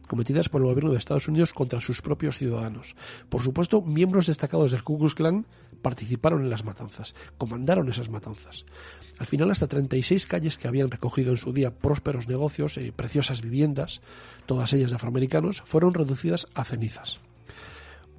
cometidas 0.09 0.49
por 0.49 0.61
el 0.61 0.67
gobierno 0.67 0.91
de 0.91 0.99
Estados 0.99 1.29
Unidos 1.29 1.53
contra 1.53 1.81
sus 1.81 2.03
propios 2.03 2.39
ciudadanos. 2.39 2.97
Por 3.29 3.41
supuesto, 3.41 3.83
miembros 3.83 4.27
destacados 4.27 4.73
del 4.73 4.83
Ku 4.83 4.99
Klux 4.99 5.15
Klan 5.15 5.47
participaron 5.81 6.43
en 6.43 6.51
las 6.51 6.65
matanzas, 6.65 7.15
comandaron 7.39 7.89
esas 7.89 8.11
matanzas. 8.11 8.67
Al 9.21 9.27
final, 9.27 9.53
hasta 9.53 9.69
36 9.69 10.27
calles 10.27 10.59
que 10.59 10.67
habían 10.67 10.91
recogido 10.91 11.31
en 11.31 11.39
su 11.39 11.53
día 11.53 11.79
prósperos 11.79 12.27
negocios 12.27 12.79
y 12.79 12.91
preciosas 12.91 13.41
viviendas, 13.41 14.01
todas 14.47 14.73
ellas 14.73 14.91
de 14.91 14.97
afroamericanos, 14.97 15.63
fueron 15.65 15.95
reducidas 15.95 16.49
a 16.55 16.65
cenizas. 16.65 17.21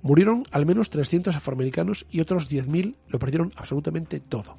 Murieron 0.02 0.46
al 0.52 0.66
menos 0.66 0.90
300 0.90 1.36
afroamericanos 1.36 2.06
y 2.10 2.22
otros 2.22 2.50
10.000 2.50 2.96
lo 3.10 3.20
perdieron 3.20 3.52
absolutamente 3.58 4.22
todo. 4.22 4.56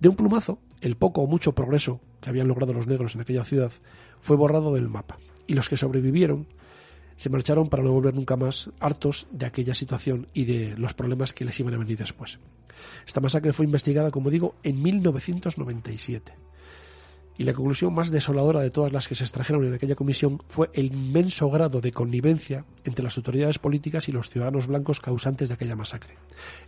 De 0.00 0.08
un 0.08 0.16
plumazo, 0.16 0.58
el 0.80 0.96
poco 0.96 1.22
o 1.22 1.26
mucho 1.26 1.54
progreso 1.54 2.00
que 2.20 2.30
habían 2.30 2.48
logrado 2.48 2.72
los 2.72 2.86
negros 2.86 3.14
en 3.14 3.20
aquella 3.20 3.44
ciudad 3.44 3.72
fue 4.20 4.36
borrado 4.36 4.74
del 4.74 4.88
mapa, 4.88 5.18
y 5.46 5.54
los 5.54 5.68
que 5.68 5.76
sobrevivieron 5.76 6.46
se 7.16 7.30
marcharon 7.30 7.68
para 7.68 7.82
no 7.82 7.92
volver 7.92 8.14
nunca 8.14 8.36
más 8.36 8.70
hartos 8.80 9.26
de 9.30 9.46
aquella 9.46 9.74
situación 9.74 10.26
y 10.34 10.44
de 10.44 10.76
los 10.76 10.94
problemas 10.94 11.32
que 11.32 11.44
les 11.44 11.58
iban 11.60 11.74
a 11.74 11.78
venir 11.78 11.98
después. 11.98 12.38
Esta 13.06 13.20
masacre 13.20 13.52
fue 13.52 13.66
investigada, 13.66 14.10
como 14.10 14.30
digo, 14.30 14.56
en 14.62 14.82
1997. 14.82 16.34
Y 17.36 17.44
la 17.44 17.52
conclusión 17.52 17.92
más 17.92 18.10
desoladora 18.10 18.60
de 18.60 18.70
todas 18.70 18.92
las 18.92 19.08
que 19.08 19.16
se 19.16 19.24
extrajeron 19.24 19.64
en 19.64 19.74
aquella 19.74 19.96
comisión 19.96 20.40
fue 20.46 20.70
el 20.72 20.86
inmenso 20.86 21.50
grado 21.50 21.80
de 21.80 21.90
connivencia 21.90 22.64
entre 22.84 23.02
las 23.02 23.16
autoridades 23.16 23.58
políticas 23.58 24.08
y 24.08 24.12
los 24.12 24.30
ciudadanos 24.30 24.68
blancos 24.68 25.00
causantes 25.00 25.48
de 25.48 25.54
aquella 25.54 25.74
masacre. 25.74 26.14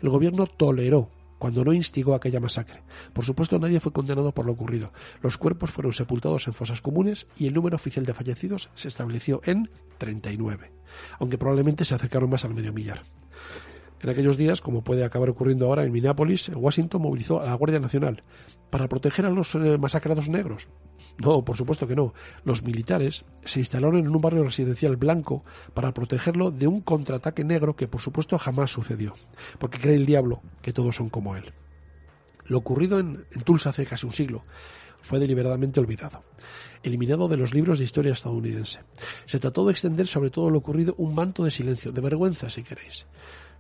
El 0.03 0.09
gobierno 0.09 0.47
toleró 0.47 1.09
cuando 1.38 1.64
no 1.64 1.72
instigó 1.72 2.14
aquella 2.14 2.40
masacre. 2.40 2.83
Por 3.12 3.25
supuesto, 3.25 3.59
nadie 3.59 3.81
fue 3.81 3.92
condenado 3.92 4.33
por 4.33 4.46
lo 4.46 4.53
ocurrido. 4.53 4.92
Los 5.22 5.38
cuerpos 5.38 5.70
fueron 5.70 5.92
sepultados 5.92 6.46
en 6.46 6.55
fosas 6.55 6.83
comunes 6.83 7.27
y 7.37 7.46
el 7.46 7.55
número 7.55 7.77
oficial 7.77 8.05
de 8.05 8.14
fallecidos 8.14 8.70
se 8.75 8.88
estableció 8.88 9.40
en 9.44 9.70
39, 9.99 10.72
aunque 11.18 11.38
probablemente 11.38 11.85
se 11.85 11.94
acercaron 11.94 12.31
más 12.31 12.44
al 12.44 12.55
medio 12.55 12.72
millar. 12.72 13.03
En 14.01 14.11
aquellos 14.11 14.37
días, 14.37 14.61
como 14.61 14.85
puede 14.85 15.05
acabar 15.05 15.31
ocurriendo 15.31 15.67
ahora 15.67 15.85
en 15.85 15.93
Minneapolis, 15.93 16.51
Washington 16.55 17.03
movilizó 17.03 17.41
a 17.41 17.47
la 17.47 17.55
Guardia 17.55 17.81
Nacional 17.81 18.23
para 18.71 18.89
proteger 18.89 19.25
a 19.25 19.31
los 19.31 19.55
eh, 19.55 19.79
masacrados 19.79 20.29
negros. 20.29 20.69
No, 21.19 21.45
por 21.45 21.57
supuesto 21.57 21.87
que 21.87 21.97
no. 21.97 22.13
Los 22.45 22.63
militares 22.63 23.25
se 23.45 23.61
instalaron 23.61 23.99
en 23.99 24.09
un 24.09 24.21
barrio 24.21 24.45
residencial 24.45 24.97
blanco 24.97 25.45
para 25.73 25.95
protegerlo 25.95 26.51
de 26.51 26.67
un 26.67 26.83
contraataque 26.83 27.45
negro 27.45 27.75
que 27.75 27.89
por 27.89 28.03
supuesto 28.03 28.39
jamás 28.39 28.71
sucedió, 28.71 29.15
porque 29.59 29.79
cree 29.79 29.97
el 29.97 30.07
diablo 30.07 30.43
que 30.61 30.75
todos 30.75 30.97
son 30.97 31.09
como 31.09 31.37
él. 31.37 31.53
Lo 32.45 32.59
ocurrido 32.59 33.01
en, 33.01 33.25
en 33.33 33.43
Tulsa 33.43 33.71
hace 33.71 33.87
casi 33.87 34.07
un 34.07 34.13
siglo 34.13 34.45
fue 35.01 35.21
deliberadamente 35.21 35.79
olvidado, 35.79 36.25
eliminado 36.83 37.29
de 37.29 37.37
los 37.37 37.55
libros 37.55 37.79
de 37.79 37.85
historia 37.85 38.13
estadounidense. 38.13 38.81
Se 39.25 39.39
trató 39.39 39.65
de 39.65 39.73
extender 39.73 40.09
sobre 40.09 40.31
todo 40.31 40.51
lo 40.51 40.59
ocurrido 40.59 40.97
un 40.99 41.15
manto 41.15 41.45
de 41.45 41.53
silencio, 41.53 41.93
de 41.93 42.01
vergüenza 42.01 42.51
si 42.51 42.65
queréis. 42.65 43.07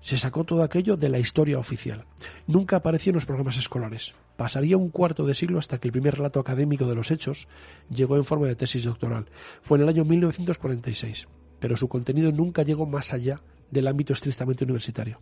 Se 0.00 0.18
sacó 0.18 0.44
todo 0.44 0.62
aquello 0.62 0.96
de 0.96 1.08
la 1.08 1.18
historia 1.18 1.58
oficial. 1.58 2.04
Nunca 2.46 2.76
apareció 2.76 3.10
en 3.10 3.16
los 3.16 3.26
programas 3.26 3.56
escolares. 3.56 4.14
Pasaría 4.36 4.76
un 4.76 4.88
cuarto 4.88 5.26
de 5.26 5.34
siglo 5.34 5.58
hasta 5.58 5.78
que 5.78 5.88
el 5.88 5.92
primer 5.92 6.16
relato 6.16 6.40
académico 6.40 6.86
de 6.86 6.94
los 6.94 7.10
hechos 7.10 7.48
llegó 7.88 8.16
en 8.16 8.24
forma 8.24 8.46
de 8.46 8.56
tesis 8.56 8.84
doctoral. 8.84 9.26
Fue 9.62 9.78
en 9.78 9.82
el 9.82 9.88
año 9.88 10.04
1946, 10.04 11.26
pero 11.58 11.76
su 11.76 11.88
contenido 11.88 12.30
nunca 12.32 12.62
llegó 12.62 12.86
más 12.86 13.12
allá 13.12 13.40
del 13.70 13.88
ámbito 13.88 14.12
estrictamente 14.12 14.64
universitario. 14.64 15.20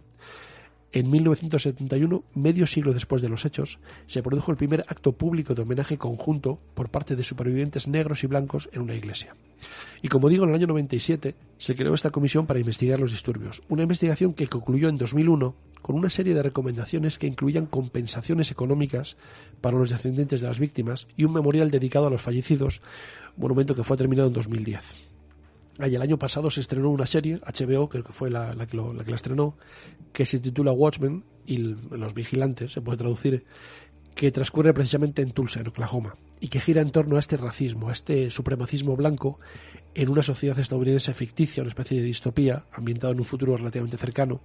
En 0.95 1.11
1971, 1.11 2.23
medio 2.35 2.69
siglo 2.69 2.93
después 2.93 3.21
de 3.21 3.29
los 3.29 3.45
hechos, 3.45 3.81
se 4.07 4.23
produjo 4.23 4.53
el 4.53 4.57
primer 4.57 4.85
acto 4.87 5.11
público 5.11 5.53
de 5.53 5.63
homenaje 5.63 5.99
conjunto 5.99 6.61
por 6.73 6.89
parte 6.89 7.17
de 7.17 7.25
supervivientes 7.25 7.89
negros 7.89 8.23
y 8.23 8.29
blancos 8.29 8.71
en 8.73 8.83
una 8.83 8.95
iglesia. 8.95 9.35
Y 10.03 10.09
como 10.09 10.29
digo, 10.29 10.45
en 10.45 10.51
el 10.51 10.55
año 10.55 10.69
97 10.69 11.35
se 11.59 11.75
creó 11.75 11.95
esta 11.95 12.13
comisión 12.13 12.47
para 12.47 12.61
investigar 12.61 13.01
los 13.01 13.11
disturbios, 13.11 13.61
una 13.69 13.83
investigación 13.83 14.35
que 14.35 14.47
concluyó 14.47 14.89
en 14.89 14.97
2001 14.97 15.57
con 15.83 15.97
una 15.97 16.11
serie 16.11 16.33
de 16.33 16.45
recomendaciones 16.45 17.19
que 17.19 17.27
incluían 17.27 17.67
compensaciones 17.67 18.53
económicas 18.53 19.17
para 19.61 19.77
los 19.77 19.91
descendientes 19.91 20.43
de 20.43 20.47
las 20.47 20.61
víctimas 20.61 21.09
y 21.17 21.25
un 21.25 21.33
memorial 21.33 21.73
dedicado 21.73 22.07
a 22.07 22.11
los 22.11 22.23
fallecidos, 22.23 22.83
monumento 23.37 23.75
que 23.75 23.83
fue 23.83 23.97
terminado 23.97 24.29
en 24.29 24.35
2010 24.35 25.14
el 25.79 26.03
año 26.03 26.19
pasado 26.19 26.51
se 26.51 26.61
estrenó 26.61 26.91
una 26.91 27.07
serie, 27.07 27.41
HBO, 27.41 27.89
creo 27.89 28.05
que 28.05 28.13
fue 28.13 28.31
la, 28.31 28.55
que 28.67 28.77
la 28.77 29.17
estrenó, 29.17 29.57
que 30.13 30.25
se 30.25 30.39
titula 30.39 30.73
Watchmen 30.73 31.25
y 31.47 31.59
Los 31.59 32.15
Vigilantes, 32.15 32.73
se 32.73 32.81
puede 32.81 32.99
traducir, 32.99 33.45
que 34.15 34.31
transcurre 34.31 34.73
precisamente 34.73 35.23
en 35.23 35.33
Tulsa, 35.33 35.61
en 35.61 35.69
Oklahoma, 35.69 36.17
y 36.41 36.49
que 36.49 36.61
gira 36.61 36.81
en 36.81 36.91
torno 36.91 37.17
a 37.17 37.21
este 37.21 37.37
racismo, 37.37 37.89
a 37.89 37.93
este 37.93 38.31
supremacismo 38.31 38.97
blanco 38.97 39.41
en 39.95 40.09
una 40.09 40.23
sociedad 40.23 40.59
estadounidense 40.59 41.15
ficticia, 41.15 41.63
una 41.63 41.71
especie 41.71 41.99
de 41.99 42.05
distopía, 42.05 42.65
ambientada 42.73 43.13
en 43.13 43.21
un 43.21 43.25
futuro 43.25 43.57
relativamente 43.57 43.97
cercano. 43.97 44.41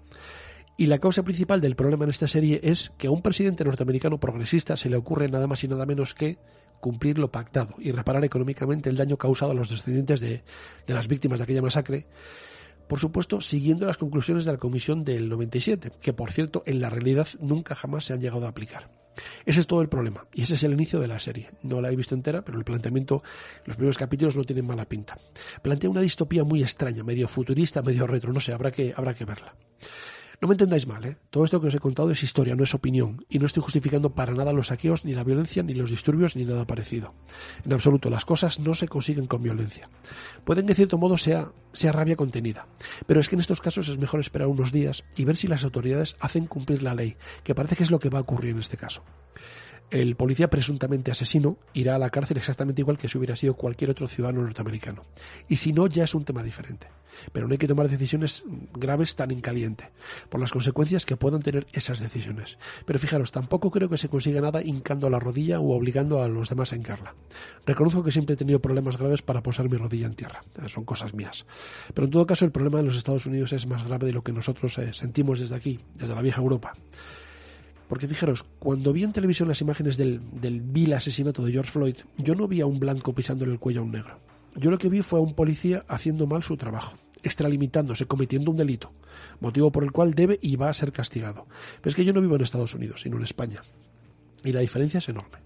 Y 0.77 0.85
la 0.85 0.99
causa 0.99 1.23
principal 1.23 1.59
del 1.59 1.75
problema 1.75 2.05
en 2.05 2.11
esta 2.11 2.27
serie 2.27 2.59
es 2.63 2.91
que 2.97 3.07
a 3.07 3.11
un 3.11 3.21
presidente 3.21 3.65
norteamericano 3.65 4.19
progresista 4.19 4.77
se 4.77 4.89
le 4.89 4.95
ocurre 4.95 5.27
nada 5.27 5.45
más 5.45 5.63
y 5.63 5.67
nada 5.67 5.85
menos 5.85 6.13
que 6.13 6.37
cumplir 6.79 7.17
lo 7.17 7.31
pactado 7.31 7.75
y 7.79 7.91
reparar 7.91 8.23
económicamente 8.23 8.89
el 8.89 8.97
daño 8.97 9.17
causado 9.17 9.51
a 9.51 9.55
los 9.55 9.69
descendientes 9.69 10.19
de, 10.19 10.43
las 10.87 11.07
víctimas 11.07 11.39
de 11.39 11.43
aquella 11.43 11.61
masacre, 11.61 12.05
por 12.87 12.99
supuesto, 12.99 13.39
siguiendo 13.41 13.85
las 13.85 13.97
conclusiones 13.97 14.45
de 14.45 14.51
la 14.51 14.57
Comisión 14.57 15.03
del 15.03 15.29
97, 15.29 15.91
que 16.01 16.13
por 16.13 16.31
cierto 16.31 16.63
en 16.65 16.81
la 16.81 16.89
realidad 16.89 17.27
nunca 17.39 17.75
jamás 17.75 18.05
se 18.05 18.13
han 18.13 18.21
llegado 18.21 18.45
a 18.45 18.49
aplicar. 18.49 18.89
Ese 19.45 19.59
es 19.59 19.67
todo 19.67 19.81
el 19.81 19.89
problema 19.89 20.25
y 20.33 20.43
ese 20.43 20.55
es 20.55 20.63
el 20.63 20.73
inicio 20.73 20.99
de 20.99 21.07
la 21.07 21.19
serie. 21.19 21.51
No 21.61 21.81
la 21.81 21.91
he 21.91 21.95
visto 21.95 22.15
entera, 22.15 22.41
pero 22.41 22.57
el 22.57 22.63
planteamiento, 22.63 23.21
los 23.65 23.75
primeros 23.75 23.97
capítulos 23.97 24.35
no 24.35 24.43
tienen 24.43 24.65
mala 24.65 24.85
pinta. 24.85 25.19
Plantea 25.61 25.89
una 25.89 26.01
distopía 26.01 26.43
muy 26.43 26.61
extraña, 26.61 27.03
medio 27.03 27.27
futurista, 27.27 27.81
medio 27.81 28.07
retro, 28.07 28.33
no 28.33 28.39
sé, 28.39 28.53
habrá 28.53 28.71
que, 28.71 28.93
habrá 28.95 29.13
que 29.13 29.25
verla. 29.25 29.53
No 30.41 30.47
me 30.47 30.53
entendáis 30.53 30.87
mal, 30.87 31.03
¿eh? 31.03 31.17
Todo 31.31 31.43
esto 31.43 31.59
que 31.59 31.67
os 31.67 31.75
he 31.75 31.79
contado 31.79 32.11
es 32.11 32.23
historia, 32.23 32.55
no 32.55 32.63
es 32.63 32.73
opinión, 32.73 33.25
y 33.27 33.39
no 33.39 33.45
estoy 33.45 33.61
justificando 33.61 34.11
para 34.11 34.33
nada 34.33 34.53
los 34.53 34.67
saqueos, 34.67 35.03
ni 35.03 35.13
la 35.13 35.25
violencia, 35.25 35.63
ni 35.63 35.73
los 35.73 35.89
disturbios, 35.89 36.37
ni 36.37 36.45
nada 36.45 36.65
parecido. 36.65 37.13
En 37.65 37.73
absoluto, 37.73 38.09
las 38.09 38.23
cosas 38.23 38.57
no 38.59 38.73
se 38.73 38.87
consiguen 38.87 39.27
con 39.27 39.43
violencia. 39.43 39.89
Pueden 40.45 40.65
que 40.65 40.71
en 40.71 40.77
cierto 40.77 40.97
modo 40.97 41.17
sea, 41.17 41.51
sea 41.73 41.91
rabia 41.91 42.15
contenida, 42.15 42.67
pero 43.05 43.19
es 43.19 43.27
que 43.27 43.35
en 43.35 43.41
estos 43.41 43.59
casos 43.59 43.89
es 43.89 43.97
mejor 43.97 44.21
esperar 44.21 44.47
unos 44.47 44.71
días 44.71 45.03
y 45.17 45.25
ver 45.25 45.35
si 45.35 45.47
las 45.47 45.65
autoridades 45.65 46.15
hacen 46.21 46.47
cumplir 46.47 46.83
la 46.83 46.95
ley, 46.95 47.17
que 47.43 47.53
parece 47.53 47.75
que 47.75 47.83
es 47.83 47.91
lo 47.91 47.99
que 47.99 48.09
va 48.09 48.19
a 48.19 48.21
ocurrir 48.21 48.51
en 48.51 48.59
este 48.59 48.77
caso 48.77 49.03
el 49.91 50.15
policía 50.15 50.49
presuntamente 50.49 51.11
asesino 51.11 51.57
irá 51.73 51.95
a 51.95 51.99
la 51.99 52.11
cárcel 52.11 52.37
exactamente 52.37 52.81
igual 52.81 52.97
que 52.97 53.07
si 53.07 53.17
hubiera 53.17 53.35
sido 53.35 53.55
cualquier 53.55 53.89
otro 53.89 54.07
ciudadano 54.07 54.43
norteamericano. 54.43 55.03
Y 55.47 55.55
si 55.55 55.73
no, 55.73 55.87
ya 55.87 56.03
es 56.03 56.13
un 56.13 56.25
tema 56.25 56.43
diferente. 56.43 56.87
Pero 57.31 57.47
no 57.47 57.53
hay 57.53 57.57
que 57.57 57.67
tomar 57.67 57.89
decisiones 57.89 58.43
graves 58.73 59.15
tan 59.15 59.31
en 59.31 59.41
caliente, 59.41 59.91
por 60.29 60.39
las 60.39 60.51
consecuencias 60.51 61.05
que 61.05 61.17
puedan 61.17 61.41
tener 61.41 61.67
esas 61.73 61.99
decisiones. 61.99 62.57
Pero 62.85 62.99
fijaros, 62.99 63.31
tampoco 63.31 63.71
creo 63.71 63.89
que 63.89 63.97
se 63.97 64.09
consiga 64.09 64.41
nada 64.41 64.61
hincando 64.61 65.09
la 65.09 65.19
rodilla 65.19 65.59
o 65.59 65.75
obligando 65.75 66.21
a 66.21 66.27
los 66.27 66.49
demás 66.49 66.73
a 66.73 66.75
hincarla. 66.75 67.15
Reconozco 67.65 68.03
que 68.03 68.11
siempre 68.11 68.33
he 68.33 68.37
tenido 68.37 68.59
problemas 68.59 68.97
graves 68.97 69.21
para 69.21 69.43
posar 69.43 69.69
mi 69.69 69.77
rodilla 69.77 70.07
en 70.07 70.15
tierra. 70.15 70.43
Eh, 70.61 70.69
son 70.69 70.85
cosas 70.85 71.13
mías. 71.13 71.45
Pero 71.93 72.05
en 72.05 72.11
todo 72.11 72.25
caso, 72.25 72.45
el 72.45 72.51
problema 72.51 72.79
de 72.79 72.85
los 72.85 72.95
Estados 72.95 73.25
Unidos 73.25 73.53
es 73.53 73.67
más 73.67 73.83
grave 73.83 74.07
de 74.07 74.13
lo 74.13 74.23
que 74.23 74.31
nosotros 74.31 74.77
eh, 74.77 74.93
sentimos 74.93 75.39
desde 75.39 75.55
aquí, 75.55 75.79
desde 75.95 76.15
la 76.15 76.21
vieja 76.21 76.41
Europa. 76.41 76.73
Porque 77.87 78.07
fijaros, 78.07 78.45
cuando 78.59 78.93
vi 78.93 79.03
en 79.03 79.13
televisión 79.13 79.49
las 79.49 79.61
imágenes 79.61 79.97
del, 79.97 80.21
del 80.39 80.61
vil 80.61 80.93
asesinato 80.93 81.43
de 81.43 81.51
George 81.51 81.71
Floyd, 81.71 81.95
yo 82.17 82.35
no 82.35 82.47
vi 82.47 82.61
a 82.61 82.67
un 82.67 82.79
blanco 82.79 83.13
pisándole 83.13 83.51
el 83.51 83.59
cuello 83.59 83.81
a 83.81 83.83
un 83.83 83.91
negro. 83.91 84.28
Yo 84.55 84.71
lo 84.71 84.77
que 84.77 84.89
vi 84.89 85.01
fue 85.01 85.19
a 85.19 85.21
un 85.21 85.33
policía 85.33 85.85
haciendo 85.87 86.27
mal 86.27 86.43
su 86.43 86.57
trabajo, 86.57 86.97
extralimitándose, 87.23 88.05
cometiendo 88.05 88.51
un 88.51 88.57
delito, 88.57 88.91
motivo 89.39 89.71
por 89.71 89.83
el 89.83 89.91
cual 89.91 90.13
debe 90.13 90.39
y 90.41 90.55
va 90.55 90.69
a 90.69 90.73
ser 90.73 90.91
castigado. 90.91 91.47
Pero 91.81 91.91
es 91.91 91.95
que 91.95 92.05
yo 92.05 92.13
no 92.13 92.21
vivo 92.21 92.35
en 92.35 92.41
Estados 92.41 92.73
Unidos, 92.73 93.01
sino 93.01 93.17
en 93.17 93.23
España. 93.23 93.63
Y 94.43 94.51
la 94.51 94.61
diferencia 94.61 94.99
es 94.99 95.09
enorme. 95.09 95.39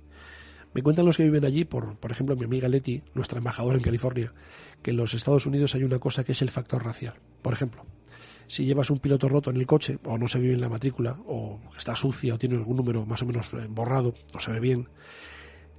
Me 0.74 0.82
cuentan 0.82 1.06
los 1.06 1.18
que 1.18 1.24
viven 1.24 1.46
allí, 1.46 1.66
por, 1.66 1.98
por 1.98 2.12
ejemplo, 2.12 2.36
mi 2.36 2.46
amiga 2.46 2.68
Leti, 2.68 3.04
nuestra 3.14 3.38
embajadora 3.38 3.78
en 3.78 3.84
California, 3.84 4.34
que 4.82 4.92
en 4.92 4.98
los 4.98 5.14
Estados 5.14 5.46
Unidos 5.46 5.76
hay 5.76 5.84
una 5.84 6.00
cosa 6.00 6.24
que 6.24 6.32
es 6.32 6.42
el 6.42 6.50
factor 6.50 6.84
racial. 6.84 7.14
Por 7.44 7.54
ejemplo, 7.54 7.86
si 8.48 8.66
llevas 8.66 8.90
un 8.90 9.00
piloto 9.00 9.30
roto 9.30 9.52
en 9.52 9.58
el 9.58 9.68
coche, 9.68 10.00
o 10.04 10.18
no 10.18 10.28
se 10.28 10.40
ve 10.40 10.48
bien 10.48 10.62
la 10.62 10.70
matrícula, 10.70 11.18
o 11.28 11.60
está 11.78 11.96
sucia, 11.96 12.34
o 12.34 12.38
tiene 12.38 12.56
algún 12.56 12.78
número 12.78 13.06
más 13.06 13.22
o 13.22 13.26
menos 13.26 13.54
eh, 13.54 13.68
borrado, 13.70 14.16
no 14.34 14.40
se 14.40 14.52
ve 14.52 14.60
bien, 14.60 14.88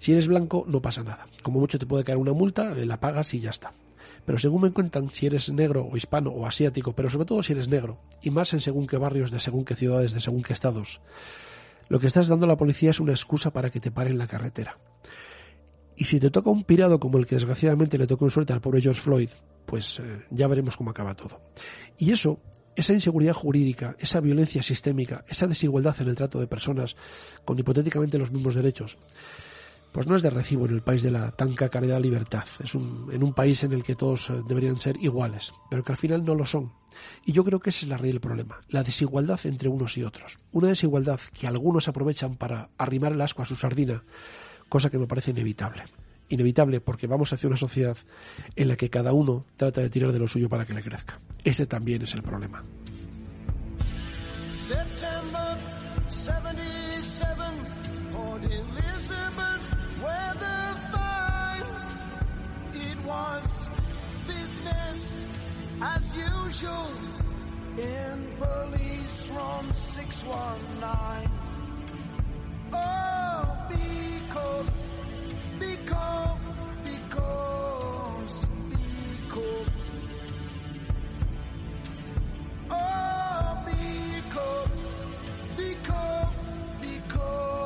si 0.05 0.13
eres 0.13 0.29
blanco 0.29 0.67
no 0.69 0.83
pasa 0.83 1.03
nada. 1.03 1.27
Como 1.43 1.61
mucho 1.61 1.79
te 1.79 1.87
puede 1.87 2.05
caer 2.05 2.19
una 2.19 2.35
multa, 2.35 2.73
eh, 2.73 2.85
la 2.85 3.01
pagas 3.01 3.33
y 3.33 3.41
ya 3.41 3.49
está. 3.49 3.73
Pero 4.27 4.39
según 4.39 4.61
me 4.61 4.71
cuentan, 4.71 5.09
si 5.09 5.25
eres 5.25 5.49
negro 5.49 5.89
o 5.91 5.97
hispano 5.97 6.29
o 6.29 6.47
asiático, 6.47 6.93
pero 6.93 7.09
sobre 7.09 7.25
todo 7.25 7.43
si 7.43 7.55
eres 7.55 7.69
negro, 7.69 7.97
y 8.21 8.29
más 8.29 8.53
en 8.53 8.61
según 8.61 8.87
qué 8.87 8.99
barrios 8.99 9.31
de 9.31 9.41
según 9.41 9.65
qué 9.65 9.75
ciudades 9.75 10.13
de 10.13 10.21
según 10.21 10.43
qué 10.43 10.53
estados, 10.53 11.01
lo 11.89 11.99
que 11.99 12.07
estás 12.07 12.29
dando 12.29 12.45
a 12.45 12.49
la 12.51 12.59
policía 12.59 12.91
es 12.91 13.01
una 13.01 13.13
excusa 13.13 13.51
para 13.51 13.71
que 13.71 13.81
te 13.81 13.91
paren 13.91 14.19
la 14.19 14.27
carretera. 14.27 14.77
Y 15.97 16.05
si 16.05 16.21
te 16.21 16.31
toca 16.31 16.51
un 16.51 16.65
pirado 16.65 17.01
como 17.01 17.17
el 17.17 17.27
que 17.27 17.37
desgraciadamente 17.37 17.97
le 17.97 18.07
tocó 18.07 18.27
en 18.27 18.31
suerte 18.31 18.53
al 18.53 18.61
pobre 18.61 18.83
George 18.83 19.01
Floyd, 19.01 19.31
pues 19.65 20.01
eh, 20.01 20.27
ya 20.29 20.49
veremos 20.49 20.77
cómo 20.77 20.91
acaba 20.91 21.15
todo. 21.15 21.41
Y 21.97 22.13
eso, 22.13 22.41
esa 22.77 22.93
inseguridad 22.93 23.33
jurídica, 23.33 23.97
esa 23.99 24.21
violencia 24.21 24.63
sistémica, 24.63 25.25
esa 25.29 25.47
desigualdad 25.47 25.97
en 25.99 26.09
el 26.09 26.15
trato 26.15 26.41
de 26.41 26.47
personas 26.47 26.95
con 27.47 27.59
hipotéticamente 27.59 28.19
los 28.19 28.31
mismos 28.31 28.55
derechos, 28.55 28.99
pues 29.95 30.09
no 30.09 30.17
es 30.17 30.23
de 30.23 30.31
recibo 30.31 30.67
en 30.67 30.73
el 30.73 30.83
país 30.83 31.05
de 31.05 31.13
la 31.13 31.31
tan 31.31 31.55
cacareada 31.55 32.01
libertad. 32.01 32.43
Es 32.59 32.75
un, 32.75 33.09
en 33.13 33.23
un 33.23 33.33
país 33.33 33.63
en 33.63 33.73
el 33.73 33.85
que 33.85 33.95
todos 33.95 34.29
eh, 34.29 34.43
deberían 34.45 34.81
ser 34.81 34.97
iguales, 34.97 35.55
pero 35.71 35.85
que 35.85 35.93
al 35.93 35.99
final 35.99 36.25
no 36.25 36.35
lo 36.35 36.45
son. 36.45 36.73
Y 37.25 37.31
yo 37.31 37.45
creo 37.45 37.61
que 37.61 37.71
ese 37.71 37.87
es 37.87 37.91
la 37.91 37.97
raíz 37.97 38.13
del 38.13 38.21
problema, 38.21 38.59
la 38.71 38.83
desigualdad 38.83 39.39
entre 39.45 39.69
unos 39.69 39.97
y 39.97 40.03
otros. 40.03 40.41
Una 40.51 40.67
desigualdad 40.67 41.21
que 41.39 41.47
algunos 41.47 41.87
aprovechan 41.87 42.35
para 42.35 42.71
arrimar 42.77 43.13
el 43.13 43.21
asco 43.21 43.43
a 43.43 43.47
su 43.47 43.55
sardina, 43.55 44.03
cosa 44.69 44.91
que 44.91 44.99
me 44.99 45.07
parece 45.07 45.31
inevitable. 45.31 45.85
Inevitable 46.29 46.81
porque 46.81 47.07
vamos 47.07 47.33
hacia 47.33 47.49
una 47.49 47.57
sociedad 47.57 47.97
en 48.57 48.67
la 48.67 48.75
que 48.75 48.91
cada 48.91 49.13
uno 49.13 49.47
trata 49.57 49.81
de 49.81 49.91
tirar 49.91 50.11
de 50.11 50.19
lo 50.19 50.27
suyo 50.27 50.49
para 50.49 50.67
que 50.67 50.75
le 50.75 50.83
crezca. 50.83 51.21
Ese 51.45 51.67
también 51.67 52.03
es 52.03 52.15
el 52.15 52.23
problema. 52.25 52.65
As 65.85 66.17
usual 66.17 66.93
in 67.79 68.29
police 68.39 69.31
room 69.31 69.73
619. 69.73 71.31
Oh, 72.73 73.67
because, 73.69 74.67
because, 75.59 76.39
because, 76.85 78.47
because. 79.29 79.57
Oh, 82.71 83.65
because, 83.67 84.69
because, 85.57 86.33
because, 86.81 87.64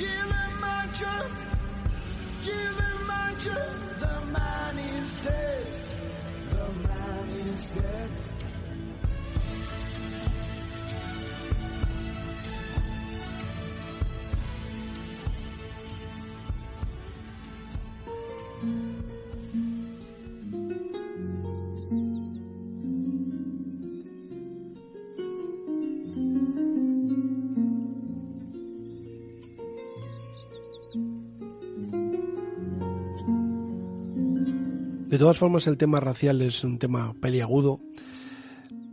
You 0.00 0.06
imagine 0.06 1.32
you 2.44 2.62
imagine 3.02 3.78
the 4.00 4.16
man 4.32 4.78
is 4.78 5.20
dead. 5.20 5.66
The 6.48 6.88
man 6.88 7.28
is 7.28 7.70
dead. 7.70 8.29
De 35.10 35.18
todas 35.18 35.38
formas, 35.38 35.66
el 35.66 35.76
tema 35.76 35.98
racial 35.98 36.40
es 36.40 36.62
un 36.62 36.78
tema 36.78 37.14
peliagudo, 37.20 37.80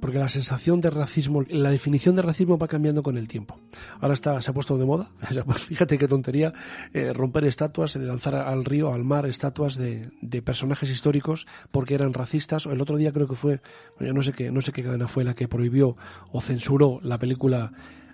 porque 0.02 0.18
la 0.18 0.30
sensación 0.30 0.82
de 0.82 0.90
racismo, 0.90 1.44
la 1.48 1.70
definición 1.70 2.16
de 2.16 2.24
racismo 2.24 2.58
va 2.58 2.68
cambiando 2.68 3.04
con 3.04 3.20
el 3.20 3.28
tiempo. 3.28 3.60
Ahora 4.02 4.16
está, 4.16 4.42
se 4.42 4.50
ha 4.50 4.54
puesto 4.56 4.80
de 4.80 4.86
moda, 4.86 5.12
fíjate 5.68 6.00
qué 6.00 6.08
tontería, 6.08 6.54
eh, 6.92 7.14
romper 7.14 7.46
estatuas, 7.46 7.96
lanzar 7.98 8.34
al 8.34 8.66
río, 8.66 8.92
al 8.92 9.04
mar, 9.04 9.28
estatuas 9.28 9.76
de, 9.76 10.10
de, 10.24 10.42
personajes 10.42 10.90
históricos 10.90 11.46
porque 11.70 11.94
eran 11.94 12.16
racistas. 12.16 12.66
El 12.66 12.82
otro 12.82 12.98
día 12.98 13.14
creo 13.14 13.28
que 13.28 13.36
fue, 13.36 13.62
yo 14.00 14.12
no 14.12 14.24
sé 14.24 14.34
qué, 14.34 14.52
no 14.52 14.64
sé 14.64 14.72
qué 14.72 14.82
cadena 14.82 15.08
fue 15.08 15.24
la 15.24 15.36
que 15.36 15.48
prohibió 15.48 15.98
o 16.32 16.42
censuró 16.42 17.00
la 17.04 17.20
película 17.20 17.74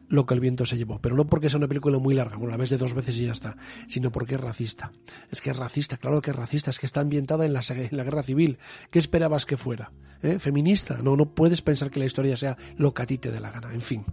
lo 0.10 0.26
que 0.26 0.34
el 0.34 0.40
viento 0.40 0.66
se 0.66 0.78
llevó. 0.78 1.00
Pero 1.00 1.16
no 1.16 1.26
porque 1.26 1.50
sea 1.50 1.58
una 1.58 1.68
película 1.68 1.98
muy 2.00 2.14
larga, 2.14 2.38
bueno, 2.38 2.52
la 2.52 2.58
ves 2.58 2.70
de 2.70 2.78
dos 2.78 2.94
veces 2.94 3.18
y 3.20 3.26
ya 3.26 3.32
está, 3.32 3.58
sino 3.88 4.12
porque 4.12 4.36
es 4.36 4.42
racista. 4.42 4.92
Es 5.32 5.42
que 5.42 5.50
es 5.50 5.58
racista, 5.58 5.98
claro 5.98 6.22
que 6.22 6.32
es 6.32 6.36
racista, 6.36 6.70
es 6.70 6.80
que 6.80 6.86
está 6.86 7.02
ambientada 7.02 7.46
en 7.46 7.54
la, 7.54 7.62
en 7.70 7.98
la 7.98 8.04
guerra 8.04 8.24
civil. 8.24 8.58
¿Qué 8.90 9.00
esperabas 9.00 9.46
que 9.46 9.58
fuera? 9.58 9.92
¿Eh? 10.22 10.40
¿Feminista? 10.40 11.00
No, 11.02 11.16
no 11.16 11.34
puedes 11.34 11.62
pensar 11.62 11.90
que 11.90 12.00
la 12.00 12.06
historia 12.06 12.38
sea 12.38 12.58
lo 12.78 12.94
que 12.94 13.02
a 13.02 13.06
ti 13.06 13.18
te 13.18 13.32
dé 13.32 13.40
la 13.40 13.52
gana. 13.52 13.74
En 13.74 13.82
fin. 13.82 14.06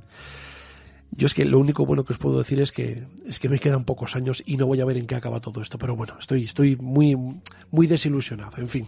Yo 1.12 1.26
es 1.26 1.34
que 1.34 1.44
lo 1.44 1.58
único 1.58 1.84
bueno 1.84 2.04
que 2.04 2.12
os 2.12 2.18
puedo 2.18 2.38
decir 2.38 2.60
es 2.60 2.70
que 2.70 3.04
es 3.26 3.40
que 3.40 3.48
me 3.48 3.58
quedan 3.58 3.84
pocos 3.84 4.14
años 4.14 4.44
y 4.46 4.56
no 4.56 4.66
voy 4.66 4.80
a 4.80 4.84
ver 4.84 4.96
en 4.96 5.06
qué 5.06 5.16
acaba 5.16 5.40
todo 5.40 5.60
esto. 5.60 5.76
Pero 5.76 5.96
bueno, 5.96 6.16
estoy, 6.20 6.44
estoy 6.44 6.76
muy, 6.76 7.16
muy 7.70 7.86
desilusionado. 7.88 8.58
En 8.58 8.68
fin 8.68 8.86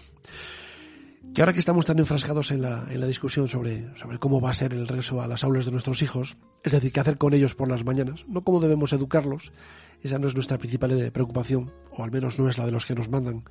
que 1.35 1.41
ahora 1.41 1.53
que 1.53 1.61
estamos 1.61 1.87
tan 1.87 1.99
enfrascados 1.99 2.51
en 2.51 2.61
la, 2.61 2.85
en 2.91 3.01
la 3.01 3.07
discusión 3.07 3.49
sobre, 3.49 3.97
sobre 3.97 4.19
cómo 4.19 4.41
va 4.41 4.51
a 4.51 4.55
ser 4.55 4.75
el 4.75 4.87
regreso 4.87 5.23
a 5.23 5.27
las 5.27 5.45
aulas 5.45 5.65
de 5.65 5.73
nuestros 5.73 6.03
hijos, 6.03 6.37
es 6.63 6.73
decir, 6.73 6.93
qué 6.93 7.01
hacer 7.01 7.17
con 7.17 7.33
ellos 7.33 7.55
por 7.55 7.69
las 7.69 7.85
mañanas, 7.85 8.25
no 8.29 8.43
cómo 8.43 8.61
debemos 8.61 8.93
educarlos, 8.93 9.53
esa 10.03 10.19
no 10.19 10.29
es 10.29 10.35
nuestra 10.35 10.59
principal 10.59 11.11
preocupación, 11.11 11.73
o 11.91 12.05
al 12.05 12.11
menos 12.11 12.39
no 12.39 12.49
es 12.49 12.59
la 12.59 12.67
de 12.67 12.73
los 12.73 12.85
que 12.85 12.95
nos 12.95 13.09
mandan, 13.09 13.45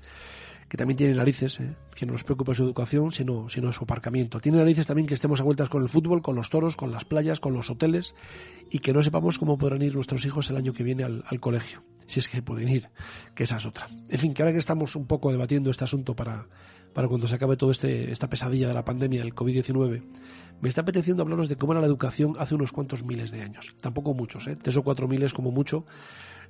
que 0.70 0.78
también 0.78 0.96
tienen 0.96 1.17
narices, 1.17 1.60
¿eh? 1.60 1.76
que 1.96 2.06
no 2.06 2.13
nos 2.13 2.24
preocupa 2.24 2.54
su 2.54 2.63
educación, 2.63 3.12
sino, 3.12 3.50
sino 3.50 3.74
su 3.74 3.84
aparcamiento. 3.84 4.39
Tiene 4.39 4.60
narices 4.60 4.86
también 4.86 5.08
que 5.08 5.15
estemos 5.15 5.41
a 5.41 5.44
vueltas 5.44 5.67
con 5.67 5.82
el 5.82 5.89
fútbol, 5.89 6.22
con 6.22 6.36
los 6.36 6.50
toros, 6.50 6.76
con 6.76 6.91
las 6.91 7.04
playas, 7.04 7.39
con 7.39 7.54
los 7.54 7.70
hoteles, 7.70 8.15
y 8.70 8.80
que 8.80 8.94
no 8.94 9.02
sepamos 9.02 9.39
cómo 9.39 9.58
podrán 9.58 9.82
ir 9.82 9.96
nuestros 9.96 10.24
hijos 10.24 10.50
el 10.50 10.56
año 10.56 10.72
que 10.74 10.84
viene 10.84 11.04
al 11.04 11.39
colegio, 11.39 11.84
si 12.06 12.20
es 12.20 12.28
que 12.28 12.41
pueden 12.41 12.70
ir, 12.70 12.89
que 13.34 13.44
esa 13.44 13.58
es 13.58 13.65
otra. 13.65 13.88
En 14.08 14.20
fin, 14.20 14.34
que 14.34 14.44
ahora 14.44 14.54
que 14.54 14.60
estamos 14.60 14.96
un 14.96 15.08
poco 15.08 15.32
debatiendo 15.32 15.72
este 15.72 15.84
asunto 15.84 16.15
para 16.15 16.48
para 16.93 17.08
cuando 17.08 17.27
se 17.27 17.36
acabe 17.36 17.58
toda 17.58 17.71
este, 17.71 18.12
esta 18.12 18.30
pesadilla 18.30 18.67
de 18.67 18.73
la 18.73 18.86
pandemia 18.86 19.21
del 19.21 19.34
COVID-19, 19.34 20.04
me 20.62 20.69
está 20.69 20.82
apeteciendo 20.82 21.23
hablaros 21.23 21.49
de 21.49 21.56
cómo 21.56 21.73
era 21.73 21.82
la 21.82 21.88
educación 21.88 22.34
hace 22.38 22.56
unos 22.56 22.71
cuantos 22.71 23.04
miles 23.04 23.32
de 23.32 23.41
años. 23.41 23.75
Tampoco 23.82 24.13
muchos, 24.13 24.47
¿eh? 24.47 24.56
tres 24.62 24.77
o 24.77 24.84
cuatro 24.84 25.08
miles 25.08 25.34
como 25.34 25.51
mucho. 25.51 25.86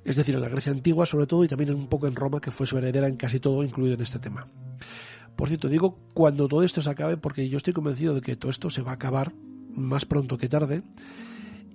Es 0.04 0.16
decir, 0.16 0.34
en 0.34 0.40
la 0.40 0.48
Grecia 0.48 0.72
antigua 0.72 1.06
sobre 1.06 1.26
todo 1.26 1.44
y 1.44 1.48
también 1.48 1.74
un 1.74 1.86
poco 1.86 2.06
en 2.06 2.16
Roma, 2.16 2.40
que 2.40 2.50
fue 2.50 2.66
su 2.66 2.76
heredera 2.76 3.08
en 3.08 3.16
casi 3.16 3.40
todo, 3.40 3.62
incluido 3.62 3.94
en 3.94 4.02
este 4.02 4.18
tema. 4.18 4.46
Por 5.36 5.48
cierto, 5.48 5.68
digo 5.68 5.98
cuando 6.12 6.48
todo 6.48 6.62
esto 6.62 6.82
se 6.82 6.90
acabe 6.90 7.16
porque 7.16 7.48
yo 7.48 7.56
estoy 7.56 7.72
convencido 7.72 8.14
de 8.14 8.20
que 8.20 8.36
todo 8.36 8.50
esto 8.50 8.68
se 8.68 8.82
va 8.82 8.92
a 8.92 8.94
acabar 8.94 9.32
más 9.74 10.04
pronto 10.04 10.36
que 10.36 10.48
tarde 10.48 10.82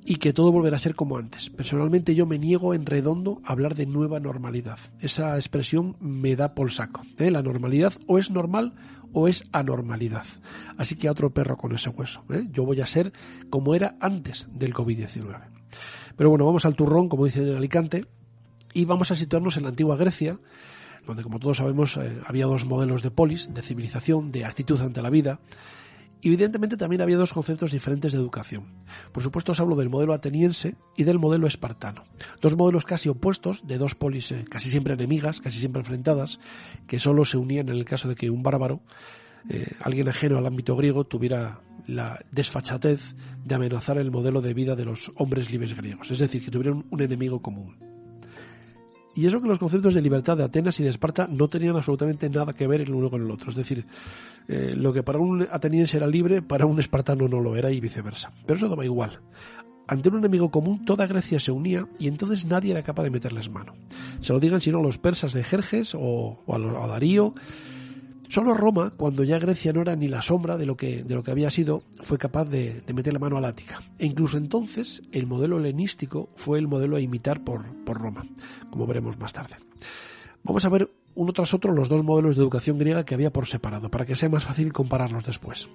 y 0.10 0.16
que 0.16 0.32
todo 0.32 0.54
volverá 0.54 0.78
a 0.78 0.80
ser 0.80 0.96
como 0.96 1.18
antes. 1.18 1.50
Personalmente 1.50 2.16
yo 2.16 2.26
me 2.26 2.40
niego 2.40 2.74
en 2.74 2.86
redondo 2.86 3.42
a 3.44 3.52
hablar 3.52 3.76
de 3.76 3.86
nueva 3.86 4.22
normalidad. 4.22 4.80
Esa 5.02 5.36
expresión 5.36 5.98
me 6.00 6.38
da 6.38 6.56
por 6.56 6.72
saco. 6.72 7.02
¿eh? 7.18 7.30
La 7.30 7.44
normalidad 7.44 7.94
o 8.08 8.18
es 8.18 8.32
normal 8.32 8.74
o 9.12 9.28
es 9.28 9.44
anormalidad. 9.52 10.24
Así 10.78 10.96
que 10.96 11.10
a 11.10 11.12
otro 11.12 11.34
perro 11.34 11.58
con 11.58 11.76
ese 11.76 11.90
hueso. 11.90 12.24
¿eh? 12.30 12.48
Yo 12.52 12.64
voy 12.64 12.80
a 12.80 12.86
ser 12.86 13.12
como 13.50 13.76
era 13.76 13.98
antes 14.00 14.48
del 14.54 14.74
COVID-19. 14.74 15.42
Pero 16.16 16.30
bueno, 16.30 16.46
vamos 16.46 16.66
al 16.66 16.78
turrón, 16.78 17.10
como 17.10 17.26
dicen 17.26 17.46
en 17.46 17.58
Alicante, 17.58 18.06
y 18.74 18.86
vamos 18.86 19.12
a 19.12 19.18
situarnos 19.18 19.58
en 19.58 19.64
la 19.64 19.70
antigua 19.70 19.98
Grecia, 19.98 20.40
donde 21.06 21.22
como 21.22 21.40
todos 21.40 21.58
sabemos 21.58 21.98
eh, 21.98 22.18
había 22.26 22.46
dos 22.46 22.66
modelos 22.66 23.04
de 23.04 23.12
polis, 23.12 23.54
de 23.54 23.62
civilización, 23.62 24.32
de 24.32 24.46
actitud 24.46 24.82
ante 24.82 25.02
la 25.02 25.10
vida, 25.10 25.42
Evidentemente 26.22 26.78
también 26.78 27.02
había 27.02 27.18
dos 27.18 27.34
conceptos 27.34 27.72
diferentes 27.72 28.12
de 28.12 28.18
educación. 28.18 28.66
Por 29.12 29.24
supuesto 29.24 29.52
os 29.52 29.60
hablo 29.60 29.76
del 29.76 29.90
modelo 29.90 30.14
ateniense 30.14 30.76
y 30.96 31.04
del 31.04 31.20
modelo 31.20 31.48
espartano. 31.48 32.06
Dos 32.42 32.58
modelos 32.58 32.86
casi 32.86 33.10
opuestos, 33.10 33.68
de 33.68 33.78
dos 33.78 33.96
polis 33.96 34.32
eh, 34.32 34.46
casi 34.50 34.70
siempre 34.70 34.96
enemigas, 34.96 35.42
casi 35.42 35.60
siempre 35.60 35.82
enfrentadas, 35.82 36.40
que 36.88 37.00
solo 37.00 37.24
se 37.26 37.38
unían 37.38 37.70
en 37.70 37.76
el 37.76 37.86
caso 37.86 38.10
de 38.10 38.16
que 38.16 38.30
un 38.30 38.44
bárbaro, 38.44 38.82
eh, 39.50 39.68
alguien 39.82 40.10
ajeno 40.10 40.38
al 40.38 40.46
ámbito 40.46 40.76
griego, 40.76 41.06
tuviera 41.06 41.62
la 41.86 42.20
desfachatez 42.32 43.16
de 43.46 43.56
amenazar 43.56 43.98
el 43.98 44.12
modelo 44.12 44.42
de 44.42 44.54
vida 44.54 44.76
de 44.76 44.86
los 44.86 45.12
hombres 45.16 45.52
libres 45.52 45.76
griegos, 45.76 46.12
es 46.12 46.20
decir, 46.20 46.44
que 46.44 46.52
tuvieran 46.52 46.86
un 46.90 47.02
enemigo 47.02 47.42
común. 47.42 47.87
Y 49.18 49.26
eso 49.26 49.42
que 49.42 49.48
los 49.48 49.58
conceptos 49.58 49.96
de 49.96 50.02
libertad 50.04 50.38
de 50.38 50.44
Atenas 50.44 50.80
y 50.80 50.84
de 50.84 50.92
Esparta 50.92 51.28
no 51.28 51.48
tenían 51.48 51.76
absolutamente 51.76 52.30
nada 52.30 52.54
que 52.54 52.68
ver 52.68 52.82
el 52.82 52.94
uno 52.94 53.10
con 53.10 53.24
el 53.24 53.32
otro. 53.32 53.50
Es 53.50 53.56
decir, 53.56 53.84
eh, 54.48 54.76
lo 54.78 54.94
que 54.94 55.02
para 55.02 55.18
un 55.18 55.48
ateniense 55.52 55.98
era 55.98 56.06
libre, 56.06 56.44
para 56.44 56.68
un 56.68 56.80
espartano 56.80 57.28
no 57.28 57.40
lo 57.40 57.56
era 57.56 57.72
y 57.72 57.80
viceversa. 57.80 58.32
Pero 58.46 58.58
eso 58.58 58.70
daba 58.70 58.86
igual. 58.86 59.20
Ante 59.88 60.10
un 60.10 60.20
enemigo 60.20 60.52
común, 60.52 60.86
toda 60.86 61.08
Grecia 61.08 61.40
se 61.40 61.52
unía 61.52 61.88
y 61.98 62.08
entonces 62.08 62.46
nadie 62.46 62.74
era 62.74 62.84
capaz 62.84 63.04
de 63.04 63.10
meterles 63.10 63.50
mano. 63.50 63.74
Se 64.20 64.34
lo 64.34 64.40
digan 64.40 64.62
si 64.62 64.70
no 64.70 64.84
los 64.84 65.00
persas 65.00 65.34
de 65.34 65.44
Jerjes 65.44 65.96
o, 65.96 66.38
a, 66.48 66.84
a 66.84 66.88
Darío 66.88 67.34
Solo 68.30 68.54
Roma, 68.54 68.92
cuando 68.92 69.24
ya 69.24 69.40
Grecia 69.40 69.72
no 69.72 69.82
era 69.82 69.96
ni 69.96 70.10
la 70.10 70.22
sombra 70.22 70.58
de 70.58 70.66
lo 70.66 70.76
que, 70.76 71.04
de 71.04 71.16
lo 71.16 71.24
que 71.24 71.32
había 71.32 71.50
sido, 71.50 71.84
fue 72.02 72.18
capaz 72.18 72.46
de, 72.46 72.84
meter 72.94 73.14
la 73.14 73.20
mano 73.20 73.38
al 73.38 73.46
Ática. 73.46 73.82
E 73.98 74.06
incluso 74.06 74.38
entonces 74.38 75.02
el 75.12 75.28
modelo 75.28 75.58
helenístico 75.58 76.30
fue 76.36 76.60
el 76.60 76.68
modelo 76.68 76.98
a 76.98 77.00
imitar 77.00 77.44
por, 77.44 77.64
por 77.86 78.00
Roma, 78.02 78.26
como 78.70 78.86
veremos 78.86 79.18
más 79.18 79.32
tarde. 79.32 79.56
Vamos 80.44 80.66
a 80.66 80.70
ver 80.70 80.90
uno 81.16 81.34
tras 81.34 81.54
otro 81.54 81.74
los 81.74 81.90
dos 81.90 82.04
modelos 82.04 82.36
de 82.36 82.42
educación 82.44 82.78
griega 82.78 83.06
que 83.06 83.16
había 83.16 83.32
por 83.32 83.48
separado, 83.48 83.90
para 83.90 84.06
que 84.06 84.16
sea 84.16 84.30
más 84.30 84.44
fácil 84.44 84.74
compararlos 84.74 85.26
después. 85.26 85.70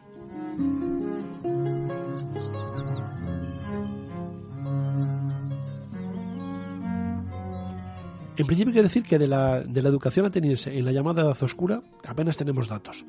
En 8.36 8.46
principio 8.46 8.70
hay 8.70 8.76
que 8.76 8.82
decir 8.82 9.02
que 9.02 9.18
de 9.18 9.28
la, 9.28 9.60
de 9.60 9.82
la 9.82 9.88
educación 9.88 10.24
ateniense 10.24 10.76
en 10.76 10.84
la 10.84 10.92
llamada 10.92 11.22
Edad 11.22 11.42
Oscura 11.42 11.82
apenas 12.06 12.36
tenemos 12.36 12.68
datos. 12.68 13.04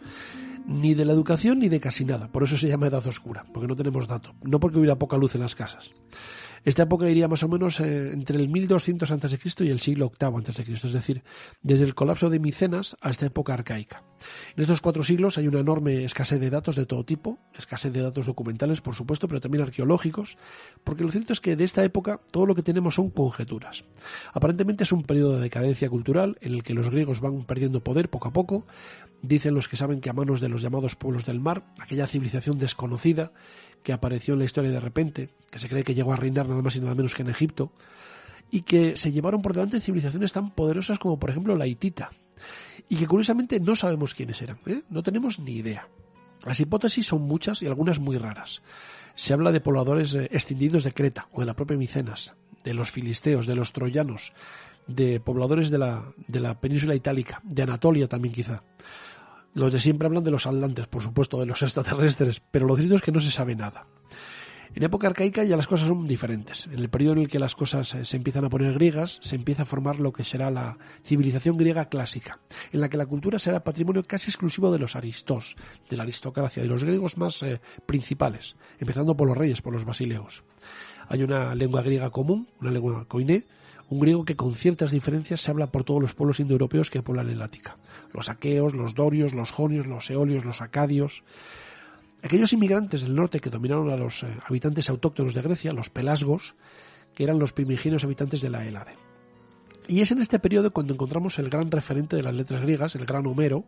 Ni 0.65 0.93
de 0.93 1.05
la 1.05 1.13
educación 1.13 1.59
ni 1.59 1.69
de 1.69 1.79
casi 1.79 2.05
nada. 2.05 2.27
Por 2.27 2.43
eso 2.43 2.57
se 2.57 2.67
llama 2.67 2.87
Edad 2.87 3.05
Oscura, 3.07 3.45
porque 3.53 3.67
no 3.67 3.75
tenemos 3.75 4.07
datos. 4.07 4.33
No 4.43 4.59
porque 4.59 4.77
hubiera 4.77 4.97
poca 4.97 5.17
luz 5.17 5.35
en 5.35 5.41
las 5.41 5.55
casas. 5.55 5.91
Esta 6.65 6.83
época 6.83 7.09
iría 7.09 7.27
más 7.27 7.43
o 7.43 7.49
menos 7.49 7.79
eh, 7.79 8.11
entre 8.13 8.39
el 8.39 8.49
1200 8.49 9.11
a.C. 9.11 9.65
y 9.65 9.69
el 9.69 9.79
siglo 9.79 10.11
VIII 10.17 10.43
a.C., 10.47 10.65
es 10.71 10.93
decir, 10.93 11.23
desde 11.61 11.83
el 11.83 11.93
colapso 11.93 12.29
de 12.29 12.39
Micenas 12.39 12.95
a 13.01 13.09
esta 13.09 13.25
época 13.25 13.53
arcaica. 13.53 14.03
En 14.55 14.61
estos 14.61 14.79
cuatro 14.79 15.03
siglos 15.03 15.37
hay 15.37 15.47
una 15.47 15.59
enorme 15.59 16.05
escasez 16.05 16.39
de 16.39 16.49
datos 16.49 16.75
de 16.75 16.85
todo 16.85 17.03
tipo, 17.03 17.39
escasez 17.53 17.91
de 17.91 18.01
datos 18.01 18.27
documentales, 18.27 18.79
por 18.79 18.95
supuesto, 18.95 19.27
pero 19.27 19.41
también 19.41 19.63
arqueológicos, 19.63 20.37
porque 20.83 21.03
lo 21.03 21.11
cierto 21.11 21.33
es 21.33 21.41
que 21.41 21.55
de 21.55 21.65
esta 21.65 21.83
época 21.83 22.21
todo 22.31 22.45
lo 22.45 22.55
que 22.55 22.63
tenemos 22.63 22.95
son 22.95 23.09
conjeturas. 23.09 23.83
Aparentemente 24.33 24.85
es 24.85 24.91
un 24.93 25.03
periodo 25.03 25.35
de 25.35 25.41
decadencia 25.41 25.89
cultural 25.89 26.37
en 26.41 26.53
el 26.53 26.63
que 26.63 26.73
los 26.73 26.89
griegos 26.89 27.19
van 27.19 27.43
perdiendo 27.43 27.83
poder 27.83 28.09
poco 28.09 28.29
a 28.29 28.33
poco, 28.33 28.65
dicen 29.21 29.53
los 29.53 29.67
que 29.67 29.77
saben 29.77 30.01
que 30.01 30.09
a 30.09 30.13
manos 30.13 30.39
de 30.41 30.49
los 30.49 30.61
llamados 30.61 30.95
pueblos 30.95 31.25
del 31.25 31.39
mar, 31.39 31.65
aquella 31.79 32.07
civilización 32.07 32.57
desconocida 32.59 33.31
que 33.83 33.93
apareció 33.93 34.33
en 34.33 34.39
la 34.39 34.45
historia 34.45 34.71
de 34.71 34.79
repente, 34.79 35.29
que 35.51 35.59
se 35.59 35.69
cree 35.69 35.83
que 35.83 35.93
llegó 35.93 36.13
a 36.13 36.17
reinar 36.17 36.47
nada 36.47 36.61
más 36.61 36.75
y 36.75 36.79
nada 36.79 36.95
menos 36.95 37.13
que 37.13 37.21
en 37.21 37.29
Egipto, 37.29 37.71
y 38.49 38.61
que 38.61 38.95
se 38.95 39.11
llevaron 39.11 39.41
por 39.41 39.53
delante 39.53 39.81
civilizaciones 39.81 40.31
tan 40.31 40.51
poderosas 40.51 40.99
como 40.99 41.19
por 41.19 41.29
ejemplo 41.29 41.55
la 41.55 41.67
hitita, 41.67 42.11
y 42.89 42.95
que 42.95 43.07
curiosamente 43.07 43.59
no 43.59 43.75
sabemos 43.75 44.13
quiénes 44.13 44.41
eran, 44.41 44.59
¿eh? 44.65 44.81
no 44.89 45.03
tenemos 45.03 45.39
ni 45.39 45.53
idea. 45.53 45.87
Las 46.45 46.59
hipótesis 46.59 47.07
son 47.07 47.21
muchas 47.21 47.61
y 47.61 47.67
algunas 47.67 47.99
muy 47.99 48.17
raras. 48.17 48.61
Se 49.15 49.33
habla 49.33 49.51
de 49.51 49.61
pobladores 49.61 50.13
eh, 50.15 50.27
extindidos 50.31 50.83
de 50.83 50.93
Creta 50.93 51.27
o 51.31 51.39
de 51.39 51.45
la 51.45 51.53
propia 51.53 51.77
Micenas, 51.77 52.35
de 52.63 52.73
los 52.73 52.91
filisteos, 52.91 53.47
de 53.47 53.55
los 53.55 53.71
troyanos, 53.71 54.33
de 54.87 55.19
pobladores 55.19 55.69
de 55.69 55.77
la, 55.77 56.03
de 56.27 56.39
la 56.39 56.59
península 56.59 56.95
itálica, 56.95 57.41
de 57.43 57.63
Anatolia 57.63 58.07
también 58.07 58.33
quizá. 58.33 58.63
Los 59.53 59.71
de 59.71 59.79
siempre 59.79 60.07
hablan 60.07 60.23
de 60.23 60.31
los 60.31 60.47
atlantes, 60.47 60.87
por 60.87 61.03
supuesto, 61.03 61.39
de 61.39 61.45
los 61.45 61.61
extraterrestres, 61.61 62.41
pero 62.51 62.65
lo 62.65 62.75
cierto 62.75 62.95
es 62.95 63.01
que 63.01 63.11
no 63.11 63.19
se 63.19 63.31
sabe 63.31 63.55
nada. 63.55 63.85
En 64.75 64.81
época 64.81 65.05
arcaica 65.05 65.43
ya 65.43 65.55
las 65.55 65.67
cosas 65.67 65.87
son 65.87 66.07
diferentes. 66.07 66.65
En 66.65 66.79
el 66.79 66.89
periodo 66.89 67.13
en 67.13 67.19
el 67.19 67.27
que 67.27 67.37
las 67.37 67.53
cosas 67.53 67.93
eh, 67.93 68.05
se 68.05 68.17
empiezan 68.17 68.45
a 68.45 68.49
poner 68.49 68.73
griegas, 68.73 69.19
se 69.21 69.35
empieza 69.35 69.61
a 69.61 69.65
formar 69.65 69.99
lo 69.99 70.11
que 70.11 70.23
será 70.23 70.49
la 70.49 70.79
civilización 71.03 71.57
griega 71.57 71.89
clásica, 71.89 72.39
en 72.71 72.81
la 72.81 72.89
que 72.89 72.97
la 72.97 73.05
cultura 73.05 73.37
será 73.37 73.63
patrimonio 73.63 74.03
casi 74.03 74.31
exclusivo 74.31 74.71
de 74.71 74.79
los 74.79 74.95
aristos, 74.95 75.55
de 75.89 75.97
la 75.97 76.03
aristocracia, 76.03 76.63
de 76.63 76.69
los 76.69 76.83
griegos 76.83 77.19
más 77.19 77.43
eh, 77.43 77.61
principales, 77.85 78.55
empezando 78.79 79.15
por 79.15 79.27
los 79.27 79.37
reyes, 79.37 79.61
por 79.61 79.73
los 79.73 79.85
basileos. 79.85 80.43
Hay 81.07 81.21
una 81.21 81.53
lengua 81.53 81.83
griega 81.83 82.09
común, 82.09 82.47
una 82.59 82.71
lengua 82.71 83.05
koiné, 83.07 83.45
un 83.93 83.99
griego 83.99 84.25
que 84.25 84.35
con 84.35 84.55
ciertas 84.55 84.89
diferencias 84.89 85.41
se 85.41 85.51
habla 85.51 85.67
por 85.67 85.83
todos 85.83 86.01
los 86.01 86.15
pueblos 86.15 86.39
indoeuropeos 86.39 86.89
que 86.89 87.03
poblan 87.03 87.29
el 87.29 87.41
Ática. 87.43 87.77
Los 88.11 88.27
aqueos, 88.27 88.73
los 88.73 88.95
dorios, 88.95 89.33
los 89.33 89.51
jonios, 89.51 89.85
los 89.85 90.09
eolios, 90.09 90.45
los 90.45 90.61
acadios. 90.61 91.23
Aquellos 92.23 92.53
inmigrantes 92.53 93.03
del 93.03 93.13
norte 93.13 93.39
que 93.39 93.51
dominaron 93.51 93.91
a 93.91 93.95
los 93.95 94.23
eh, 94.23 94.27
habitantes 94.47 94.89
autóctonos 94.89 95.35
de 95.35 95.43
Grecia, 95.43 95.73
los 95.73 95.91
pelasgos, 95.91 96.55
que 97.13 97.23
eran 97.23 97.37
los 97.37 97.53
primigenios 97.53 98.03
habitantes 98.03 98.41
de 98.41 98.49
la 98.49 98.65
Hélade. 98.65 98.95
Y 99.87 100.01
es 100.01 100.11
en 100.11 100.19
este 100.19 100.39
periodo 100.39 100.71
cuando 100.71 100.93
encontramos 100.93 101.37
el 101.37 101.49
gran 101.49 101.69
referente 101.69 102.15
de 102.15 102.23
las 102.23 102.33
letras 102.33 102.61
griegas, 102.61 102.95
el 102.95 103.05
gran 103.05 103.27
Homero, 103.27 103.65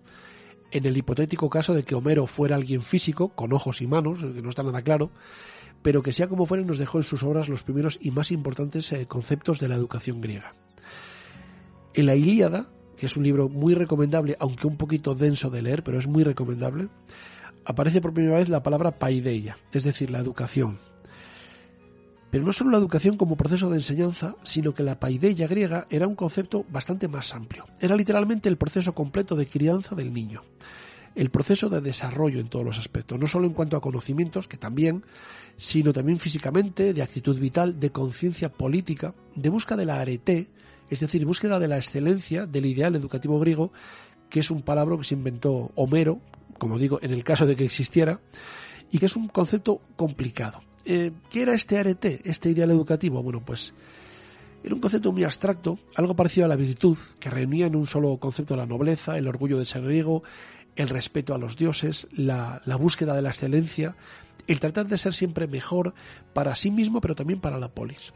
en 0.72 0.86
el 0.86 0.98
hipotético 0.98 1.52
caso 1.52 1.76
de 1.76 1.84
que 1.84 1.94
Homero 1.94 2.26
fuera 2.26 2.56
alguien 2.56 2.82
físico, 2.82 3.30
con 3.30 3.54
ojos 3.54 3.80
y 3.82 3.86
manos, 3.86 4.22
que 4.22 4.42
no 4.42 4.50
está 4.50 4.64
nada 4.64 4.82
claro, 4.82 5.12
pero 5.82 6.02
que 6.02 6.14
sea 6.14 6.28
como 6.28 6.46
fuera 6.46 6.64
nos 6.64 6.78
dejó 6.78 6.98
en 6.98 7.04
sus 7.04 7.24
obras 7.24 7.50
los 7.50 7.64
primeros 7.64 7.98
y 8.02 8.12
más 8.12 8.32
importantes 8.32 8.92
eh, 8.92 9.06
conceptos 9.06 9.60
de 9.60 9.68
la 9.68 9.76
educación 9.76 10.22
griega. 10.22 10.54
En 11.94 12.06
la 12.08 12.16
Ilíada, 12.16 12.70
que 12.98 13.06
es 13.06 13.16
un 13.16 13.24
libro 13.24 13.50
muy 13.50 13.74
recomendable, 13.74 14.36
aunque 14.40 14.68
un 14.68 14.78
poquito 14.78 15.16
denso 15.16 15.50
de 15.50 15.62
leer, 15.62 15.84
pero 15.84 16.00
es 16.00 16.08
muy 16.08 16.24
recomendable, 16.24 16.90
aparece 17.66 18.02
por 18.02 18.14
primera 18.14 18.38
vez 18.38 18.50
la 18.50 18.64
palabra 18.64 18.92
paideia, 18.92 19.58
es 19.72 19.84
decir, 19.84 20.10
la 20.10 20.20
educación. 20.20 20.80
Pero 22.32 22.44
no 22.44 22.52
solo 22.52 22.72
la 22.72 22.78
educación 22.78 23.16
como 23.16 23.38
proceso 23.38 23.70
de 23.70 23.78
enseñanza, 23.78 24.36
sino 24.44 24.74
que 24.74 24.84
la 24.84 25.00
paideia 25.00 25.48
griega 25.48 25.88
era 25.90 26.08
un 26.08 26.16
concepto 26.16 26.66
bastante 26.70 27.08
más 27.08 27.34
amplio. 27.34 27.66
Era 27.80 27.96
literalmente 27.96 28.50
el 28.50 28.58
proceso 28.58 28.94
completo 28.94 29.36
de 29.36 29.48
crianza 29.48 29.96
del 29.96 30.14
niño 30.14 30.44
el 31.16 31.30
proceso 31.30 31.70
de 31.70 31.82
desarrollo 31.82 32.40
en 32.40 32.50
todos 32.50 32.66
los 32.66 32.78
aspectos, 32.78 33.20
no 33.20 33.28
solo 33.28 33.48
en 33.48 33.54
cuanto 33.54 33.78
a 33.78 33.82
conocimientos, 33.82 34.48
que 34.48 34.58
también, 34.58 35.04
sino 35.58 35.94
también 35.94 36.20
físicamente, 36.20 36.94
de 36.94 37.02
actitud 37.02 37.40
vital, 37.40 37.80
de 37.80 37.92
conciencia 37.92 38.50
política, 38.50 39.16
de 39.34 39.50
búsqueda 39.50 39.78
de 39.78 39.86
la 39.86 40.02
arete, 40.02 40.50
es 40.90 41.00
decir, 41.00 41.26
búsqueda 41.26 41.58
de 41.60 41.68
la 41.68 41.78
excelencia 41.78 42.46
del 42.46 42.66
ideal 42.66 42.96
educativo 42.96 43.40
griego, 43.40 43.72
que 44.30 44.42
es 44.42 44.52
un 44.52 44.62
palabra 44.62 44.98
que 44.98 45.06
se 45.06 45.16
inventó 45.16 45.72
Homero, 45.76 46.20
como 46.58 46.78
digo, 46.78 47.00
en 47.02 47.12
el 47.12 47.24
caso 47.24 47.46
de 47.46 47.56
que 47.56 47.66
existiera, 47.66 48.20
y 48.92 49.00
que 49.00 49.06
es 49.08 49.16
un 49.16 49.30
concepto 49.30 49.82
complicado. 49.96 50.62
Eh, 50.84 51.12
¿Qué 51.30 51.42
era 51.42 51.56
este 51.56 51.78
arete, 51.80 52.22
este 52.26 52.50
ideal 52.52 52.72
educativo? 52.72 53.24
Bueno, 53.24 53.42
pues 53.44 53.74
era 54.64 54.76
un 54.76 54.82
concepto 54.82 55.12
muy 55.12 55.24
abstracto, 55.24 55.80
algo 55.96 56.16
parecido 56.16 56.46
a 56.46 56.50
la 56.50 56.56
virtud, 56.56 56.98
que 57.20 57.30
reunía 57.30 57.68
en 57.68 57.76
un 57.76 57.88
solo 57.88 58.18
concepto 58.18 58.56
la 58.56 58.66
nobleza, 58.66 59.18
el 59.18 59.28
orgullo 59.28 59.58
de 59.58 59.66
ser 59.66 59.84
griego, 59.84 60.24
el 60.76 60.90
respeto 60.90 61.34
a 61.34 61.38
los 61.38 61.58
dioses, 61.58 62.08
la, 62.12 62.62
búsqueda 62.78 63.16
de 63.16 63.22
la 63.22 63.30
excelencia, 63.30 63.96
el 64.48 64.60
tratar 64.60 64.88
de 64.88 64.98
ser 64.98 65.14
siempre 65.14 65.48
mejor 65.48 65.94
para 66.34 66.56
sí 66.56 66.72
mismo, 66.72 67.02
pero 67.02 67.16
también 67.16 67.40
para 67.40 67.60
la 67.60 67.70
polis. 67.70 68.14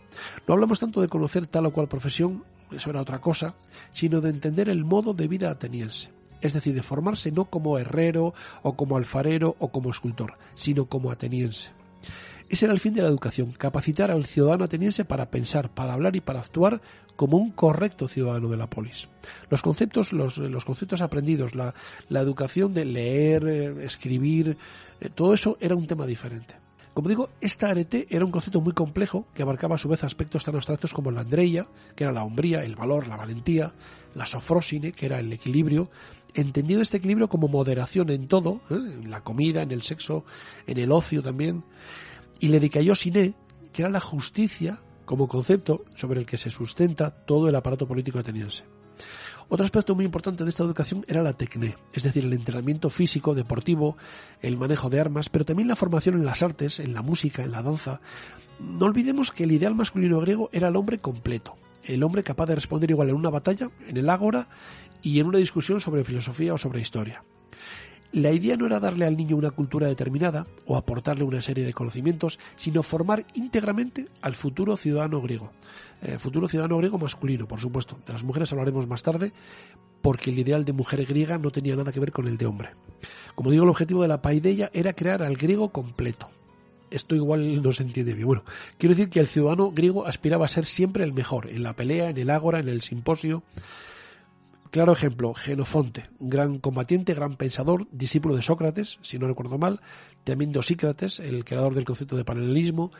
No 0.48 0.54
hablamos 0.54 0.80
tanto 0.80 1.02
de 1.02 1.08
conocer 1.08 1.48
tal 1.48 1.66
o 1.66 1.72
cual 1.72 1.88
profesión, 1.88 2.44
eso 2.72 2.90
era 2.90 3.02
otra 3.02 3.20
cosa, 3.20 3.56
sino 3.92 4.22
de 4.22 4.30
entender 4.30 4.70
el 4.70 4.86
modo 4.86 5.14
de 5.14 5.28
vida 5.28 5.50
ateniense. 5.50 6.12
Es 6.42 6.54
decir, 6.54 6.74
de 6.74 6.84
formarse 6.84 7.32
no 7.32 7.46
como 7.46 7.78
herrero 7.80 8.34
o 8.62 8.76
como 8.76 8.96
alfarero 8.98 9.56
o 9.60 9.70
como 9.70 9.90
escultor, 9.90 10.38
sino 10.56 10.86
como 10.86 11.12
ateniense. 11.12 11.72
Ese 12.50 12.66
era 12.66 12.74
el 12.74 12.80
fin 12.80 12.94
de 12.94 13.04
la 13.04 13.08
educación, 13.08 13.52
capacitar 13.52 14.10
al 14.10 14.26
ciudadano 14.26 14.64
ateniense 14.64 15.06
para 15.06 15.30
pensar, 15.30 15.70
para 15.70 15.94
hablar 15.94 16.16
y 16.16 16.22
para 16.22 16.40
actuar 16.40 16.82
como 17.16 17.38
un 17.38 17.52
correcto 17.52 18.08
ciudadano 18.08 18.50
de 18.50 18.58
la 18.58 18.68
polis. 18.68 19.08
Los 19.50 19.62
conceptos, 19.62 20.14
los, 20.14 20.66
conceptos 20.66 21.02
aprendidos, 21.02 21.54
la, 21.54 21.74
educación 22.10 22.74
de 22.74 22.86
leer, 22.86 23.48
eh, 23.48 23.86
escribir, 23.86 24.58
eh, 25.00 25.10
todo 25.14 25.36
eso 25.36 25.58
era 25.60 25.76
un 25.76 25.86
tema 25.86 26.08
diferente. 26.08 26.56
Como 26.94 27.08
digo, 27.08 27.30
esta 27.40 27.70
arete 27.70 28.08
era 28.10 28.26
un 28.26 28.32
concepto 28.32 28.62
muy 28.62 28.74
complejo 28.74 29.28
que 29.36 29.44
abarcaba 29.44 29.76
a 29.76 29.78
su 29.78 29.88
vez 29.88 30.04
aspectos 30.04 30.44
tan 30.44 30.56
abstractos 30.56 30.94
como 30.94 31.12
la 31.12 31.22
andreia, 31.22 31.68
que 31.96 32.04
era 32.04 32.14
la 32.14 32.24
hombría, 32.24 32.64
el 32.64 32.76
valor, 32.76 33.08
la 33.08 33.16
valentía, 33.16 33.74
la 34.16 34.26
sofrósine, 34.26 34.92
que 34.92 35.06
era 35.06 35.20
el 35.20 35.32
equilibrio, 35.32 35.92
entendido 36.34 36.82
este 36.82 36.98
equilibrio 36.98 37.30
como 37.30 37.48
moderación 37.48 38.10
en 38.10 38.28
todo, 38.28 38.62
¿eh? 38.70 38.76
en 38.76 39.12
la 39.12 39.22
comida, 39.22 39.62
en 39.62 39.72
el 39.72 39.84
sexo, 39.84 40.26
en 40.66 40.78
el 40.78 40.92
ocio 40.92 41.22
también, 41.22 41.64
y 42.40 42.48
le 42.48 42.60
decayó 42.60 42.96
Siné, 42.96 43.34
que 43.74 43.82
era 43.82 43.92
la 43.92 44.00
justicia 44.00 44.80
como 45.06 45.28
concepto 45.28 45.86
sobre 45.96 46.20
el 46.20 46.26
que 46.26 46.38
se 46.38 46.50
sustenta 46.50 47.12
todo 47.12 47.50
el 47.50 47.56
aparato 47.56 47.88
político 47.88 48.20
ateniense. 48.20 48.64
Otro 49.52 49.66
aspecto 49.66 49.96
muy 49.96 50.06
importante 50.06 50.44
de 50.44 50.50
esta 50.52 50.64
educación 50.64 51.04
era 51.08 51.24
la 51.24 51.34
tecné, 51.34 51.76
es 51.92 52.04
decir, 52.04 52.24
el 52.24 52.34
entrenamiento 52.34 52.92
físico, 52.92 53.34
deportivo, 53.34 53.98
el 54.42 54.58
manejo 54.58 54.92
de 54.92 55.00
armas, 55.00 55.30
pero 55.30 55.46
también 55.46 55.68
la 55.68 55.76
formación 55.76 56.16
en 56.16 56.26
las 56.26 56.44
artes, 56.44 56.80
en 56.80 56.94
la 56.94 57.02
música, 57.02 57.44
en 57.44 57.52
la 57.52 57.64
danza. 57.64 58.02
No 58.60 58.86
olvidemos 58.86 59.32
que 59.32 59.46
el 59.46 59.52
ideal 59.52 59.74
masculino 59.74 60.20
griego 60.20 60.50
era 60.54 60.68
el 60.68 60.76
hombre 60.76 61.00
completo, 61.00 61.56
el 61.84 62.04
hombre 62.04 62.22
capaz 62.22 62.46
de 62.46 62.56
responder 62.56 62.92
igual 62.92 63.10
en 63.10 63.16
una 63.16 63.32
batalla, 63.32 63.72
en 63.88 63.98
el 63.98 64.10
ágora 64.12 64.48
y 65.02 65.20
en 65.20 65.26
una 65.26 65.40
discusión 65.40 65.82
sobre 65.82 66.04
filosofía 66.04 66.54
o 66.54 66.60
sobre 66.60 66.82
historia. 66.82 67.24
La 68.12 68.32
idea 68.32 68.58
no 68.58 68.66
era 68.66 68.80
darle 68.80 69.06
al 69.06 69.16
niño 69.16 69.36
una 69.36 69.52
cultura 69.52 69.88
determinada 69.88 70.48
o 70.66 70.76
aportarle 70.76 71.24
una 71.24 71.44
serie 71.44 71.64
de 71.64 71.74
conocimientos, 71.74 72.40
sino 72.56 72.82
formar 72.82 73.26
íntegramente 73.36 74.08
al 74.22 74.34
futuro 74.34 74.78
ciudadano 74.78 75.22
griego. 75.22 75.52
Eh, 76.02 76.18
futuro 76.18 76.48
ciudadano 76.48 76.78
griego 76.78 76.98
masculino, 76.98 77.48
por 77.48 77.60
supuesto. 77.60 77.98
De 78.08 78.14
las 78.14 78.24
mujeres 78.24 78.52
hablaremos 78.52 78.88
más 78.88 79.04
tarde, 79.04 79.32
porque 80.02 80.32
el 80.32 80.40
ideal 80.40 80.66
de 80.66 80.74
mujer 80.74 81.06
griega 81.06 81.38
no 81.38 81.52
tenía 81.52 81.76
nada 81.76 81.92
que 81.92 82.00
ver 82.00 82.12
con 82.12 82.28
el 82.28 82.38
de 82.38 82.48
hombre. 82.48 82.70
Como 83.36 83.52
digo, 83.52 83.64
el 83.64 83.70
objetivo 83.70 84.02
de 84.02 84.08
la 84.08 84.22
paideia 84.22 84.72
era 84.74 84.94
crear 84.94 85.22
al 85.22 85.38
griego 85.38 85.70
completo. 85.70 86.30
Esto 86.90 87.16
igual 87.16 87.62
no 87.62 87.72
se 87.72 87.84
entiende 87.84 88.14
bien. 88.14 88.26
Bueno, 88.26 88.44
quiero 88.80 88.96
decir 88.96 89.12
que 89.12 89.20
el 89.20 89.28
ciudadano 89.28 89.72
griego 89.72 90.08
aspiraba 90.08 90.46
a 90.46 90.50
ser 90.50 90.66
siempre 90.66 91.04
el 91.04 91.14
mejor, 91.14 91.48
en 91.48 91.62
la 91.62 91.74
pelea, 91.74 92.10
en 92.10 92.18
el 92.18 92.32
ágora, 92.32 92.60
en 92.60 92.70
el 92.70 92.82
simposio. 92.82 93.44
Claro 94.72 94.92
ejemplo, 94.92 95.34
Genofonte, 95.34 96.12
gran 96.20 96.60
combatiente, 96.60 97.16
gran 97.16 97.38
pensador, 97.38 97.88
discípulo 97.92 98.36
de 98.36 98.44
Sócrates, 98.44 99.00
si 99.02 99.18
no 99.18 99.28
recuerdo 99.28 99.58
mal, 99.58 99.82
también 100.24 100.52
de 100.52 100.60
Osícrates, 100.60 101.20
el 101.20 101.44
creador 101.44 101.74
del 101.74 101.86
concepto 101.86 102.16
de 102.16 102.24
paralelismo, 102.24 102.92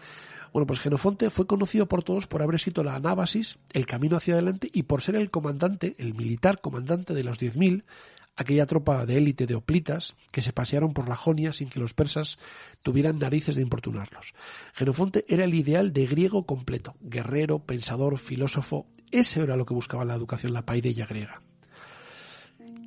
Bueno, 0.52 0.66
pues 0.66 0.80
Genofonte 0.80 1.30
fue 1.30 1.46
conocido 1.46 1.88
por 1.88 2.02
todos 2.02 2.26
por 2.26 2.42
haber 2.42 2.60
sido 2.60 2.84
la 2.84 2.96
anábasis, 2.96 3.60
el 3.72 3.86
camino 3.86 4.18
hacia 4.18 4.34
adelante, 4.34 4.68
y 4.74 4.82
por 4.82 5.04
ser 5.04 5.16
el 5.16 5.30
comandante, 5.30 5.96
el 6.00 6.16
militar 6.16 6.60
comandante 6.60 7.14
de 7.14 7.24
los 7.24 7.40
10.000, 7.40 7.84
aquella 8.36 8.66
tropa 8.66 9.06
de 9.06 9.18
élite 9.18 9.46
de 9.46 9.54
oplitas 9.54 10.16
que 10.32 10.42
se 10.42 10.54
pasearon 10.54 10.96
por 10.96 11.08
la 11.08 11.16
Jonia 11.16 11.54
sin 11.54 11.70
que 11.70 11.80
los 11.80 11.94
persas 11.94 12.40
tuvieran 12.82 13.20
narices 13.20 13.56
de 13.56 13.62
importunarlos. 13.62 14.34
Genofonte 14.74 15.24
era 15.28 15.44
el 15.44 15.54
ideal 15.54 15.94
de 15.94 16.08
griego 16.08 16.48
completo, 16.48 16.96
guerrero, 17.00 17.60
pensador, 17.60 18.18
filósofo. 18.18 18.88
Ese 19.12 19.42
era 19.42 19.56
lo 19.56 19.68
que 19.68 19.76
buscaba 19.76 20.04
la 20.04 20.16
educación, 20.16 20.54
la 20.54 20.66
paideia 20.66 21.06
griega. 21.06 21.44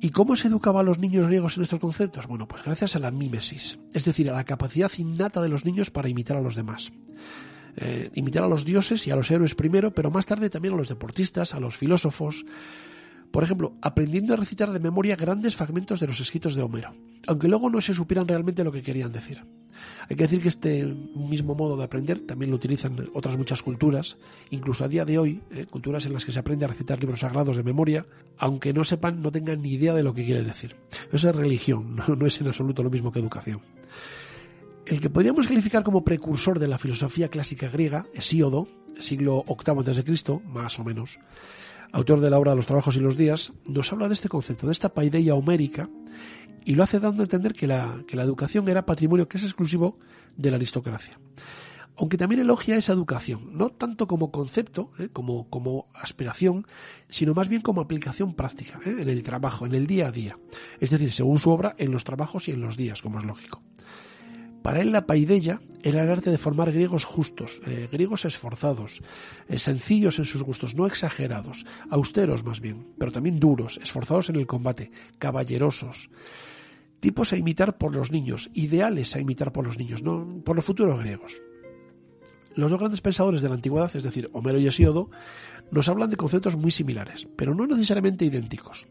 ¿Y 0.03 0.09
cómo 0.09 0.35
se 0.35 0.49
educaba 0.49 0.81
a 0.81 0.83
los 0.83 0.99
niños 0.99 1.27
griegos 1.27 1.55
en 1.55 1.63
estos 1.63 1.79
conceptos? 1.79 2.27
Bueno, 2.27 2.45
pues 2.45 2.61
gracias 2.61 2.97
a 2.97 2.99
la 2.99 3.09
mímesis, 3.09 3.79
es 3.93 4.03
decir, 4.03 4.29
a 4.29 4.33
la 4.33 4.43
capacidad 4.43 4.91
innata 4.97 5.41
de 5.41 5.47
los 5.47 5.63
niños 5.63 5.91
para 5.91 6.09
imitar 6.09 6.35
a 6.35 6.41
los 6.41 6.55
demás. 6.55 6.91
Eh, 7.77 8.09
imitar 8.13 8.43
a 8.43 8.49
los 8.49 8.65
dioses 8.65 9.07
y 9.07 9.11
a 9.11 9.15
los 9.15 9.31
héroes 9.31 9.55
primero, 9.55 9.93
pero 9.93 10.11
más 10.11 10.25
tarde 10.25 10.49
también 10.49 10.73
a 10.73 10.77
los 10.77 10.89
deportistas, 10.89 11.53
a 11.53 11.61
los 11.61 11.77
filósofos. 11.77 12.45
Por 13.31 13.45
ejemplo, 13.45 13.75
aprendiendo 13.81 14.33
a 14.33 14.37
recitar 14.37 14.73
de 14.73 14.81
memoria 14.81 15.15
grandes 15.15 15.55
fragmentos 15.55 16.01
de 16.01 16.07
los 16.07 16.19
escritos 16.19 16.53
de 16.55 16.63
Homero, 16.63 16.93
aunque 17.25 17.47
luego 17.47 17.69
no 17.69 17.79
se 17.79 17.93
supieran 17.93 18.27
realmente 18.27 18.65
lo 18.65 18.73
que 18.73 18.83
querían 18.83 19.13
decir. 19.13 19.45
Hay 20.09 20.15
que 20.15 20.23
decir 20.23 20.41
que 20.41 20.49
este 20.49 20.85
mismo 20.85 21.55
modo 21.55 21.77
de 21.77 21.83
aprender 21.83 22.19
también 22.21 22.51
lo 22.51 22.57
utilizan 22.57 23.09
otras 23.13 23.37
muchas 23.37 23.61
culturas, 23.61 24.17
incluso 24.49 24.83
a 24.83 24.87
día 24.87 25.05
de 25.05 25.17
hoy, 25.17 25.41
eh, 25.51 25.65
culturas 25.69 26.05
en 26.05 26.13
las 26.13 26.25
que 26.25 26.31
se 26.31 26.39
aprende 26.39 26.65
a 26.65 26.67
recitar 26.67 26.99
libros 26.99 27.21
sagrados 27.21 27.57
de 27.57 27.63
memoria, 27.63 28.05
aunque 28.37 28.73
no 28.73 28.83
sepan, 28.83 29.21
no 29.21 29.31
tengan 29.31 29.61
ni 29.61 29.73
idea 29.73 29.93
de 29.93 30.03
lo 30.03 30.13
que 30.13 30.25
quiere 30.25 30.43
decir. 30.43 30.75
Eso 31.11 31.29
es 31.29 31.35
religión, 31.35 31.95
no 32.17 32.25
es 32.25 32.39
en 32.41 32.47
absoluto 32.47 32.83
lo 32.83 32.89
mismo 32.89 33.11
que 33.11 33.19
educación. 33.19 33.61
El 34.85 34.99
que 34.99 35.09
podríamos 35.09 35.47
calificar 35.47 35.83
como 35.83 36.03
precursor 36.03 36.59
de 36.59 36.67
la 36.67 36.77
filosofía 36.77 37.29
clásica 37.29 37.69
griega, 37.69 38.05
Hesíodo, 38.13 38.67
siglo 38.99 39.45
VIII 39.47 39.91
a.C., 39.91 40.41
más 40.45 40.77
o 40.77 40.83
menos, 40.83 41.19
autor 41.93 42.19
de 42.19 42.29
la 42.29 42.37
obra 42.37 42.55
Los 42.55 42.65
trabajos 42.65 42.97
y 42.97 42.99
los 42.99 43.15
días, 43.15 43.53
nos 43.65 43.93
habla 43.93 44.09
de 44.09 44.15
este 44.15 44.27
concepto, 44.27 44.65
de 44.65 44.73
esta 44.73 44.93
paideia 44.93 45.35
homérica, 45.35 45.89
y 46.65 46.75
lo 46.75 46.83
hace 46.83 46.99
dando 46.99 47.23
a 47.23 47.25
entender 47.25 47.53
que 47.53 47.67
la, 47.67 48.03
que 48.07 48.15
la 48.15 48.23
educación 48.23 48.67
era 48.69 48.85
patrimonio 48.85 49.27
que 49.27 49.37
es 49.37 49.43
exclusivo 49.43 49.97
de 50.35 50.51
la 50.51 50.57
aristocracia. 50.57 51.19
Aunque 51.95 52.17
también 52.17 52.41
elogia 52.41 52.75
esa 52.75 52.91
educación, 52.91 53.55
no 53.55 53.69
tanto 53.69 54.07
como 54.07 54.31
concepto, 54.31 54.91
¿eh? 54.97 55.09
como, 55.13 55.47
como 55.49 55.87
aspiración, 55.93 56.65
sino 57.07 57.35
más 57.35 57.49
bien 57.49 57.61
como 57.61 57.81
aplicación 57.81 58.33
práctica, 58.33 58.79
¿eh? 58.83 58.95
en 58.99 59.09
el 59.09 59.21
trabajo, 59.21 59.67
en 59.67 59.75
el 59.75 59.85
día 59.85 60.07
a 60.07 60.11
día. 60.11 60.37
Es 60.79 60.89
decir, 60.89 61.11
según 61.11 61.37
su 61.37 61.51
obra, 61.51 61.75
en 61.77 61.91
los 61.91 62.03
trabajos 62.03 62.47
y 62.47 62.51
en 62.51 62.61
los 62.61 62.77
días, 62.77 63.01
como 63.03 63.19
es 63.19 63.25
lógico. 63.25 63.61
Para 64.63 64.81
él 64.81 64.91
la 64.91 65.05
paideia 65.05 65.61
era 65.83 66.01
el 66.01 66.09
arte 66.09 66.31
de 66.31 66.37
formar 66.37 66.71
griegos 66.71 67.03
justos, 67.03 67.61
eh, 67.67 67.89
griegos 67.91 68.23
esforzados, 68.25 69.01
sencillos 69.57 70.17
en 70.19 70.25
sus 70.25 70.41
gustos, 70.41 70.73
no 70.73 70.87
exagerados, 70.87 71.65
austeros 71.89 72.45
más 72.45 72.61
bien, 72.61 72.87
pero 72.97 73.11
también 73.11 73.41
duros, 73.41 73.79
esforzados 73.83 74.29
en 74.29 74.37
el 74.37 74.47
combate, 74.47 74.89
caballerosos, 75.19 76.09
tipos 77.03 77.33
a 77.33 77.37
imitar 77.37 77.77
por 77.77 77.93
los 77.93 78.13
niños, 78.13 78.49
ideales 78.53 79.13
a 79.13 79.19
imitar 79.19 79.51
por 79.51 79.67
los 79.67 79.77
niños, 79.77 80.01
no 80.03 80.41
por 80.45 80.55
los 80.55 80.63
futuros 80.63 80.97
griegos. 81.01 81.41
Los 82.55 82.71
dos 82.71 82.79
grandes 82.79 83.01
pensadores 83.01 83.41
de 83.41 83.49
la 83.49 83.55
antigüedad, 83.55 83.93
es 83.93 84.03
decir, 84.03 84.29
Homero 84.31 84.57
y 84.57 84.67
Hesíodo, 84.67 85.09
nos 85.69 85.89
hablan 85.89 86.09
de 86.09 86.15
conceptos 86.15 86.55
muy 86.55 86.71
similares, 86.71 87.27
pero 87.35 87.53
no 87.53 87.67
necesariamente 87.67 88.23
idénticos. 88.23 88.87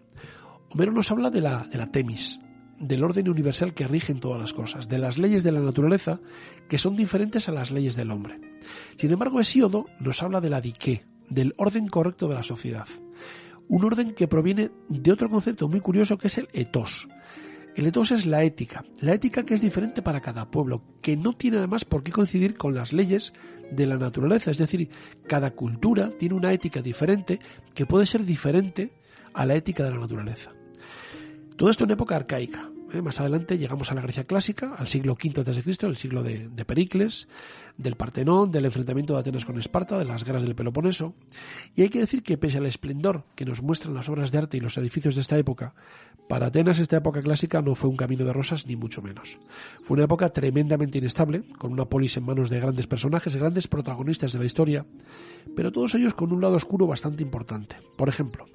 Homero 0.68 0.92
nos 0.92 1.10
habla 1.10 1.30
de 1.30 1.40
la, 1.40 1.64
de 1.64 1.78
la 1.78 1.90
temis, 1.90 2.38
del 2.78 3.02
orden 3.02 3.30
universal 3.30 3.72
que 3.72 3.88
rigen 3.88 4.20
todas 4.20 4.38
las 4.38 4.52
cosas, 4.52 4.90
de 4.90 4.98
las 4.98 5.16
leyes 5.16 5.42
de 5.42 5.52
la 5.52 5.60
naturaleza 5.60 6.20
que 6.68 6.76
son 6.76 6.96
diferentes 6.96 7.48
a 7.48 7.52
las 7.52 7.70
leyes 7.70 7.96
del 7.96 8.10
hombre. 8.10 8.38
Sin 8.96 9.10
embargo, 9.10 9.40
Hesíodo 9.40 9.86
nos 10.00 10.22
habla 10.22 10.42
de 10.42 10.50
la 10.50 10.60
dique, 10.60 11.06
del 11.30 11.54
orden 11.56 11.88
correcto 11.88 12.28
de 12.28 12.34
la 12.34 12.42
sociedad. 12.42 12.88
Un 13.68 13.84
orden 13.86 14.14
que 14.14 14.28
proviene 14.28 14.70
de 14.90 15.12
otro 15.12 15.30
concepto 15.30 15.66
muy 15.66 15.80
curioso 15.80 16.18
que 16.18 16.26
es 16.26 16.36
el 16.36 16.50
etos. 16.52 17.08
El 17.74 17.86
etos 17.86 18.10
es 18.10 18.26
la 18.26 18.42
ética, 18.44 18.84
la 19.00 19.14
ética 19.14 19.44
que 19.44 19.54
es 19.54 19.62
diferente 19.62 20.02
para 20.02 20.20
cada 20.20 20.50
pueblo, 20.50 20.82
que 21.00 21.16
no 21.16 21.32
tiene 21.32 21.56
además 21.56 21.86
por 21.86 22.02
qué 22.02 22.12
coincidir 22.12 22.56
con 22.56 22.74
las 22.74 22.92
leyes 22.92 23.32
de 23.70 23.86
la 23.86 23.96
naturaleza, 23.96 24.50
es 24.50 24.58
decir, 24.58 24.90
cada 25.26 25.52
cultura 25.52 26.10
tiene 26.10 26.34
una 26.34 26.52
ética 26.52 26.82
diferente 26.82 27.40
que 27.74 27.86
puede 27.86 28.04
ser 28.04 28.26
diferente 28.26 28.92
a 29.32 29.46
la 29.46 29.54
ética 29.54 29.84
de 29.84 29.90
la 29.90 30.00
naturaleza. 30.00 30.52
Todo 31.56 31.70
esto 31.70 31.84
en 31.84 31.92
época 31.92 32.16
arcaica. 32.16 32.71
¿Eh? 32.92 33.02
Más 33.02 33.20
adelante 33.20 33.58
llegamos 33.58 33.90
a 33.90 33.94
la 33.94 34.02
Grecia 34.02 34.24
clásica, 34.24 34.74
al 34.76 34.88
siglo 34.88 35.14
V 35.14 35.40
a.C., 35.40 35.86
el 35.86 35.96
siglo 35.96 36.22
de, 36.22 36.48
Pericles, 36.64 37.28
del 37.76 37.96
Partenón, 37.96 38.50
del 38.50 38.64
enfrentamiento 38.66 39.14
de 39.14 39.20
Atenas 39.20 39.44
con 39.44 39.58
Esparta, 39.58 39.98
de 39.98 40.04
las 40.04 40.24
guerras 40.24 40.42
del 40.42 40.54
Peloponeso. 40.54 41.14
Y 41.74 41.82
hay 41.82 41.88
que 41.88 42.00
decir 42.00 42.22
que 42.22 42.38
pese 42.38 42.58
al 42.58 42.66
esplendor 42.66 43.24
que 43.34 43.44
nos 43.44 43.62
muestran 43.62 43.94
las 43.94 44.08
obras 44.08 44.30
de 44.30 44.38
arte 44.38 44.56
y 44.56 44.60
los 44.60 44.76
edificios 44.78 45.14
de 45.14 45.22
esta 45.22 45.38
época, 45.38 45.74
para 46.28 46.46
Atenas 46.46 46.78
esta 46.78 46.96
época 46.96 47.22
clásica 47.22 47.62
no 47.62 47.74
fue 47.74 47.90
un 47.90 47.96
camino 47.96 48.24
de 48.24 48.32
rosas 48.32 48.66
ni 48.66 48.76
mucho 48.76 49.02
menos. 49.02 49.38
Fue 49.82 49.96
una 49.96 50.04
época 50.04 50.30
tremendamente 50.30 50.98
inestable, 50.98 51.42
con 51.58 51.72
una 51.72 51.86
polis 51.86 52.16
en 52.16 52.24
manos 52.24 52.50
de 52.50 52.60
grandes 52.60 52.86
personajes, 52.86 53.36
grandes 53.36 53.68
protagonistas 53.68 54.32
de 54.32 54.38
la 54.38 54.44
historia, 54.44 54.86
pero 55.56 55.72
todos 55.72 55.94
ellos 55.94 56.14
con 56.14 56.32
un 56.32 56.40
lado 56.40 56.56
oscuro 56.56 56.86
bastante 56.86 57.22
importante. 57.22 57.76
Por 57.96 58.08
ejemplo, 58.08 58.46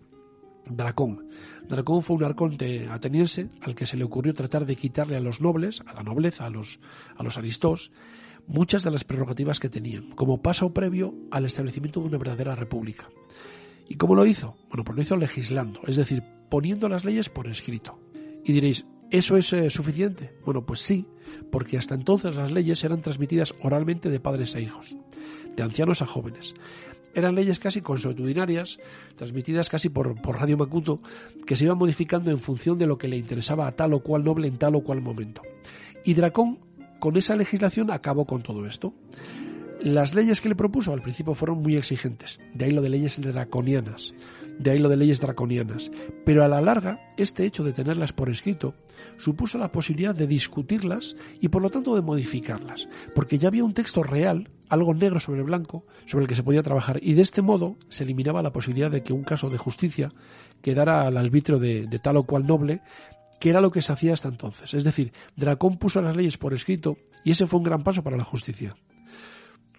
Dracón. 0.70 1.28
Dracón 1.68 2.01
fue 2.01 2.15
un 2.15 2.24
arconte 2.24 2.88
ateniense 2.89 3.49
al 3.61 3.76
que 3.76 3.86
se 3.86 3.97
le 3.97 4.03
ocurrió 4.03 4.34
tratar 4.34 4.65
de 4.65 4.76
quitarle 4.76 5.18
a 5.18 5.20
los 5.20 5.41
nobles, 5.41 5.82
a 5.86 5.93
la 5.93 6.03
nobleza, 6.03 6.45
a 6.45 6.49
los, 6.49 6.80
a 7.15 7.24
los 7.24 7.38
aristos, 7.38 7.91
muchas 8.47 8.84
de 8.84 8.91
las 8.91 9.03
prerrogativas 9.03 9.59
que 9.59 9.70
tenían, 9.70 10.11
como 10.11 10.41
paso 10.41 10.74
previo 10.74 11.13
al 11.32 11.45
establecimiento 11.45 11.99
de 11.99 12.07
una 12.07 12.18
verdadera 12.18 12.55
república. 12.55 13.09
¿Y 13.89 13.95
cómo 13.95 14.15
lo 14.15 14.26
hizo? 14.26 14.55
Bueno, 14.70 14.84
pues 14.84 14.95
lo 14.95 15.01
hizo 15.01 15.18
legislando, 15.18 15.82
es 15.88 15.97
decir, 15.97 16.24
poniendo 16.49 16.88
las 16.89 17.03
leyes 17.03 17.30
por 17.30 17.47
escrito. 17.47 17.99
Y 18.43 18.53
diréis, 18.53 18.86
¿eso 19.11 19.36
es 19.36 19.51
eh, 19.51 19.70
suficiente? 19.70 20.36
Bueno, 20.45 20.65
pues 20.65 20.82
sí, 20.82 21.05
porque 21.51 21.78
hasta 21.78 21.95
entonces 21.95 22.36
las 22.36 22.51
leyes 22.51 22.84
eran 22.84 23.01
transmitidas 23.01 23.53
oralmente 23.61 24.09
de 24.09 24.20
padres 24.20 24.55
a 24.55 24.61
hijos, 24.61 24.95
de 25.55 25.63
ancianos 25.63 26.01
a 26.01 26.05
jóvenes 26.05 26.53
eran 27.20 27.36
leyes 27.36 27.59
casi 27.59 27.82
consuetudinarias, 27.82 28.80
transmitidas 29.15 29.70
casi 29.70 29.89
por, 29.89 30.15
Radio 30.24 30.57
Macuto, 30.57 31.01
que 31.45 31.55
se 31.55 31.65
iban 31.65 31.78
modificando 31.78 32.32
en 32.32 32.39
función 32.39 32.78
de 32.78 32.88
lo 32.88 32.97
que 32.97 33.07
le 33.07 33.18
interesaba 33.18 33.68
a 33.68 33.76
tal 33.76 33.93
o 33.93 33.99
cual 33.99 34.24
noble 34.24 34.47
en 34.47 34.57
tal 34.57 34.76
o 34.76 34.84
cual 34.84 35.01
momento. 35.01 35.41
Y 36.03 36.13
Dracón, 36.13 36.59
con 36.99 37.18
esa 37.18 37.36
legislación, 37.36 37.91
acabó 37.91 38.26
con 38.26 38.43
todo 38.43 38.65
esto. 38.65 38.93
Las 39.82 40.15
leyes 40.15 40.41
que 40.41 40.49
le 40.49 40.55
propuso 40.55 40.91
al 40.91 41.01
principio 41.01 41.36
fueron 41.36 41.61
muy 41.61 41.76
exigentes, 41.76 42.39
de 42.53 42.65
ahí 42.65 42.72
lo 42.72 42.82
de 42.82 42.89
leyes 42.89 43.22
draconianas, 43.22 44.15
de 44.57 44.72
ahí 44.72 44.80
lo 44.80 44.89
de 44.89 44.97
leyes 44.97 45.22
draconianas, 45.22 45.91
pero 46.26 46.43
a 46.43 46.47
la 46.47 46.61
larga 46.61 46.99
este 47.15 47.45
hecho 47.45 47.63
de 47.63 47.74
tenerlas 47.74 48.11
por 48.11 48.30
escrito 48.30 48.74
supuso 49.18 49.57
la 49.57 49.72
posibilidad 49.72 50.15
de 50.15 50.28
discutirlas 50.28 51.15
y 51.39 51.49
por 51.49 51.61
lo 51.61 51.70
tanto 51.70 51.95
de 51.95 52.01
modificarlas, 52.01 52.89
porque 53.13 53.38
ya 53.38 53.49
había 53.49 53.63
un 53.63 53.76
texto 53.76 54.01
real, 54.01 54.49
algo 54.70 54.93
negro 54.93 55.20
sobre 55.20 55.41
blanco, 55.43 55.86
sobre 56.05 56.24
el 56.24 56.30
que 56.30 56.36
se 56.36 56.43
podía 56.43 56.63
trabajar 56.63 56.99
y 57.01 57.13
de 57.13 57.22
este 57.22 57.41
modo 57.41 57.78
se 57.89 58.03
eliminaba 58.03 58.41
la 58.41 58.51
posibilidad 58.51 58.91
de 58.91 59.03
que 59.03 59.13
un 59.13 59.24
caso 59.24 59.49
de 59.49 59.57
justicia 59.57 60.11
quedara 60.61 61.05
al 61.05 61.18
arbitrio 61.18 61.59
de, 61.59 61.88
tal 62.01 62.18
o 62.18 62.24
cual 62.24 62.45
noble 62.45 62.82
que 63.39 63.49
era 63.49 63.61
lo 63.61 63.72
que 63.72 63.82
se 63.82 63.93
hacía 63.93 64.13
hasta 64.13 64.30
entonces. 64.30 64.74
Es 64.74 64.84
decir, 64.84 65.13
Dracón 65.36 65.78
puso 65.78 66.01
las 66.01 66.15
leyes 66.15 66.38
por 66.38 66.53
escrito 66.53 66.97
y 67.24 67.32
ese 67.32 67.45
fue 67.45 67.59
un 67.59 67.65
gran 67.65 67.84
paso 67.84 68.03
para 68.03 68.18
la 68.18 68.24
justicia 68.24 68.76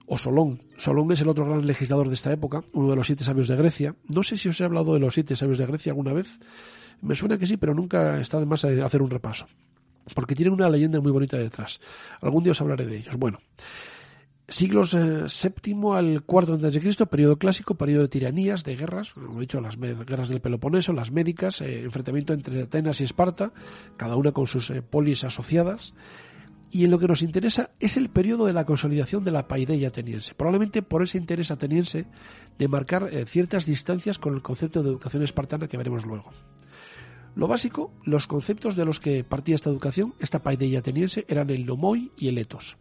o 0.09 0.16
Solón. 0.16 0.61
Solón 0.76 1.12
es 1.12 1.20
el 1.20 1.28
otro 1.28 1.45
gran 1.45 1.66
legislador 1.66 2.09
de 2.09 2.14
esta 2.14 2.32
época, 2.32 2.62
uno 2.72 2.91
de 2.91 2.97
los 2.97 3.07
siete 3.07 3.24
sabios 3.24 3.47
de 3.47 3.57
Grecia. 3.57 3.95
No 4.09 4.22
sé 4.22 4.36
si 4.36 4.49
os 4.49 4.61
he 4.61 4.64
hablado 4.64 4.95
de 4.95 5.01
los 5.01 5.14
siete 5.14 5.36
sabios 5.36 5.59
de 5.59 5.66
Grecia 5.66 5.93
alguna 5.93 6.12
vez. 6.12 6.39
Me 7.03 7.14
suena 7.14 7.39
que 7.39 7.47
sí, 7.47 7.57
pero 7.57 7.74
nunca 7.74 8.18
está 8.20 8.41
de 8.41 8.47
más 8.47 8.64
hacer 8.64 9.03
un 9.03 9.11
repaso. 9.11 9.47
Porque 10.14 10.34
tienen 10.34 10.55
una 10.55 10.70
leyenda 10.70 11.01
muy 11.01 11.12
bonita 11.12 11.36
detrás. 11.36 11.78
Algún 12.22 12.43
día 12.43 12.53
os 12.53 12.61
hablaré 12.61 12.86
de 12.86 12.97
ellos. 12.97 13.16
Bueno, 13.16 13.41
siglos 14.49 14.96
séptimo 15.26 15.94
al 15.94 16.22
cuarto 16.22 16.55
antes 16.55 16.72
de 16.74 16.80
Cristo, 16.80 17.07
periodo 17.07 17.36
clásico, 17.36 17.74
periodo 17.74 18.03
de 18.03 18.09
tiranías, 18.09 18.64
de 18.64 18.76
guerras, 18.76 19.12
como 19.12 19.38
he 19.38 19.40
dicho, 19.42 19.61
las 19.61 19.78
guerras 19.78 20.28
del 20.28 20.40
Peloponeso, 20.40 20.92
las 20.92 21.11
médicas, 21.11 21.61
eh, 21.61 21.82
enfrentamiento 21.82 22.32
entre 22.32 22.62
Atenas 22.62 23.01
y 23.01 23.05
Esparta, 23.05 23.53
cada 23.96 24.16
una 24.16 24.32
con 24.32 24.46
sus 24.46 24.70
eh, 24.70 24.82
polis 24.82 25.24
asociadas 25.24 25.92
y 26.70 26.84
en 26.84 26.90
lo 26.90 26.99
que 26.99 27.09
nos 27.09 27.22
interesa 27.22 27.70
es 27.80 27.96
el 27.96 28.11
periodo 28.11 28.46
de 28.46 28.53
la 28.53 28.64
consolidación 28.64 29.24
de 29.24 29.30
la 29.30 29.49
paideia 29.49 29.88
ateniense, 29.88 30.34
probablemente 30.34 30.82
por 30.82 31.03
ese 31.03 31.18
interés 31.18 31.51
ateniense 31.51 32.07
de 32.59 32.68
marcar 32.68 33.09
eh, 33.12 33.24
ciertas 33.26 33.66
distancias 33.66 34.18
con 34.18 34.34
el 34.34 34.42
concepto 34.42 34.82
de 34.82 34.90
educación 34.90 35.22
espartana 35.22 35.68
que 35.68 35.76
veremos 35.76 36.05
luego. 36.05 36.30
Lo 37.34 37.46
básico, 37.46 37.92
los 38.05 38.26
conceptos 38.26 38.74
de 38.74 38.84
los 38.84 38.99
que 39.01 39.22
partía 39.22 39.55
esta 39.55 39.70
educación, 39.70 40.14
esta 40.18 40.42
paideia 40.42 40.80
ateniense, 40.80 41.24
eran 41.28 41.51
el 41.51 41.66
nomoi 41.66 42.11
y 42.16 42.28
el 42.28 42.38
etos. 42.38 42.76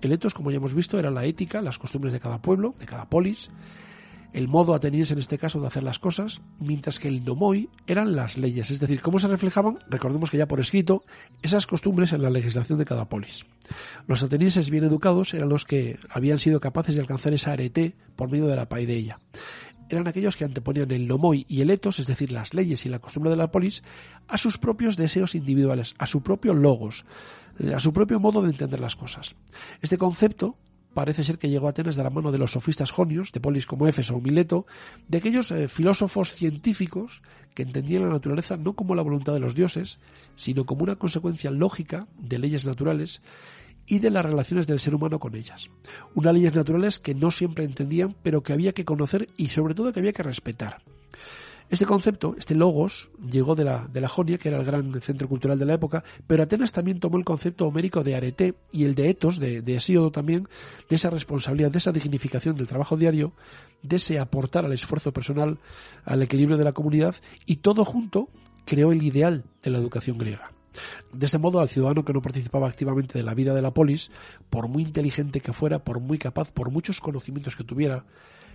El 0.00 0.12
etos, 0.12 0.34
como 0.34 0.50
ya 0.50 0.58
hemos 0.58 0.74
visto, 0.74 0.98
era 0.98 1.10
la 1.10 1.24
ética, 1.24 1.62
las 1.62 1.78
costumbres 1.78 2.12
de 2.12 2.20
cada 2.20 2.40
pueblo, 2.40 2.74
de 2.78 2.86
cada 2.86 3.08
polis, 3.08 3.50
el 4.36 4.48
modo 4.48 4.74
ateniense 4.74 5.14
en 5.14 5.18
este 5.18 5.38
caso 5.38 5.60
de 5.60 5.66
hacer 5.66 5.82
las 5.82 5.98
cosas, 5.98 6.42
mientras 6.60 6.98
que 6.98 7.08
el 7.08 7.24
nomoi 7.24 7.70
eran 7.86 8.14
las 8.14 8.36
leyes, 8.36 8.70
es 8.70 8.80
decir, 8.80 9.00
cómo 9.00 9.18
se 9.18 9.28
reflejaban, 9.28 9.78
recordemos 9.88 10.30
que 10.30 10.36
ya 10.36 10.46
por 10.46 10.60
escrito, 10.60 11.04
esas 11.40 11.66
costumbres 11.66 12.12
en 12.12 12.20
la 12.20 12.28
legislación 12.28 12.78
de 12.78 12.84
cada 12.84 13.08
polis. 13.08 13.46
Los 14.06 14.22
atenienses 14.22 14.68
bien 14.68 14.84
educados 14.84 15.32
eran 15.32 15.48
los 15.48 15.64
que 15.64 15.98
habían 16.10 16.38
sido 16.38 16.60
capaces 16.60 16.94
de 16.94 17.00
alcanzar 17.00 17.32
esa 17.32 17.52
arete 17.52 17.94
por 18.14 18.30
medio 18.30 18.46
de 18.46 18.56
la 18.56 18.68
paideia. 18.68 19.18
Eran 19.88 20.06
aquellos 20.06 20.36
que 20.36 20.44
anteponían 20.44 20.90
el 20.90 21.06
nomoi 21.06 21.46
y 21.48 21.62
el 21.62 21.70
etos, 21.70 22.00
es 22.00 22.06
decir, 22.06 22.30
las 22.30 22.52
leyes 22.52 22.84
y 22.84 22.90
la 22.90 22.98
costumbre 22.98 23.30
de 23.30 23.36
la 23.36 23.50
polis, 23.50 23.84
a 24.28 24.36
sus 24.36 24.58
propios 24.58 24.96
deseos 24.96 25.34
individuales, 25.34 25.94
a 25.96 26.06
su 26.06 26.22
propio 26.22 26.52
logos, 26.52 27.06
a 27.74 27.80
su 27.80 27.92
propio 27.92 28.20
modo 28.20 28.42
de 28.42 28.50
entender 28.50 28.80
las 28.80 28.96
cosas. 28.96 29.34
Este 29.80 29.98
concepto 29.98 30.56
parece 30.94 31.24
ser 31.24 31.38
que 31.38 31.50
llegó 31.50 31.66
a 31.66 31.70
Atenas 31.70 31.96
de 31.96 32.02
la 32.02 32.10
mano 32.10 32.32
de 32.32 32.38
los 32.38 32.52
sofistas 32.52 32.90
jonios, 32.90 33.30
de 33.30 33.40
polis 33.40 33.66
como 33.66 33.86
Éfeso 33.86 34.16
o 34.16 34.20
Mileto, 34.20 34.66
de 35.08 35.18
aquellos 35.18 35.50
eh, 35.50 35.68
filósofos 35.68 36.32
científicos 36.32 37.20
que 37.54 37.64
entendían 37.64 38.04
la 38.04 38.08
naturaleza 38.08 38.56
no 38.56 38.72
como 38.72 38.94
la 38.94 39.02
voluntad 39.02 39.34
de 39.34 39.40
los 39.40 39.54
dioses, 39.54 39.98
sino 40.36 40.64
como 40.64 40.84
una 40.84 40.96
consecuencia 40.96 41.50
lógica 41.50 42.06
de 42.18 42.38
leyes 42.38 42.64
naturales 42.64 43.20
y 43.86 43.98
de 43.98 44.10
las 44.10 44.24
relaciones 44.24 44.66
del 44.66 44.80
ser 44.80 44.94
humano 44.94 45.18
con 45.18 45.34
ellas. 45.34 45.70
Unas 46.14 46.34
leyes 46.34 46.54
naturales 46.54 46.98
que 46.98 47.14
no 47.14 47.30
siempre 47.30 47.64
entendían, 47.64 48.16
pero 48.22 48.42
que 48.42 48.52
había 48.52 48.72
que 48.72 48.84
conocer 48.84 49.28
y 49.36 49.48
sobre 49.48 49.74
todo 49.74 49.92
que 49.92 50.00
había 50.00 50.12
que 50.14 50.22
respetar. 50.22 50.82
Este 51.68 51.84
concepto, 51.84 52.36
este 52.38 52.54
logos, 52.54 53.10
llegó 53.28 53.56
de 53.56 53.64
la, 53.64 53.88
de 53.88 54.00
la 54.00 54.08
Jonia, 54.08 54.38
que 54.38 54.48
era 54.48 54.58
el 54.58 54.64
gran 54.64 55.00
centro 55.00 55.28
cultural 55.28 55.58
de 55.58 55.66
la 55.66 55.74
época, 55.74 56.04
pero 56.26 56.44
Atenas 56.44 56.72
también 56.72 57.00
tomó 57.00 57.18
el 57.18 57.24
concepto 57.24 57.66
homérico 57.66 58.04
de 58.04 58.14
arete 58.14 58.54
y 58.70 58.84
el 58.84 58.94
de 58.94 59.10
etos, 59.10 59.38
de, 59.38 59.62
de 59.62 59.76
Hesíodo 59.76 60.12
también, 60.12 60.48
de 60.88 60.96
esa 60.96 61.10
responsabilidad, 61.10 61.72
de 61.72 61.78
esa 61.78 61.90
dignificación 61.90 62.54
del 62.54 62.68
trabajo 62.68 62.96
diario, 62.96 63.32
de 63.82 63.96
ese 63.96 64.20
aportar 64.20 64.64
al 64.64 64.72
esfuerzo 64.72 65.12
personal, 65.12 65.58
al 66.04 66.22
equilibrio 66.22 66.56
de 66.56 66.64
la 66.64 66.72
comunidad, 66.72 67.16
y 67.46 67.56
todo 67.56 67.84
junto 67.84 68.28
creó 68.64 68.92
el 68.92 69.02
ideal 69.02 69.44
de 69.62 69.70
la 69.70 69.78
educación 69.78 70.18
griega. 70.18 70.52
De 71.12 71.26
este 71.26 71.38
modo, 71.38 71.60
al 71.60 71.68
ciudadano 71.68 72.04
que 72.04 72.12
no 72.12 72.22
participaba 72.22 72.68
activamente 72.68 73.18
de 73.18 73.24
la 73.24 73.34
vida 73.34 73.54
de 73.54 73.62
la 73.62 73.72
polis, 73.72 74.10
por 74.50 74.68
muy 74.68 74.82
inteligente 74.82 75.40
que 75.40 75.52
fuera, 75.52 75.82
por 75.82 76.00
muy 76.00 76.18
capaz, 76.18 76.52
por 76.52 76.70
muchos 76.70 77.00
conocimientos 77.00 77.56
que 77.56 77.64
tuviera, 77.64 78.04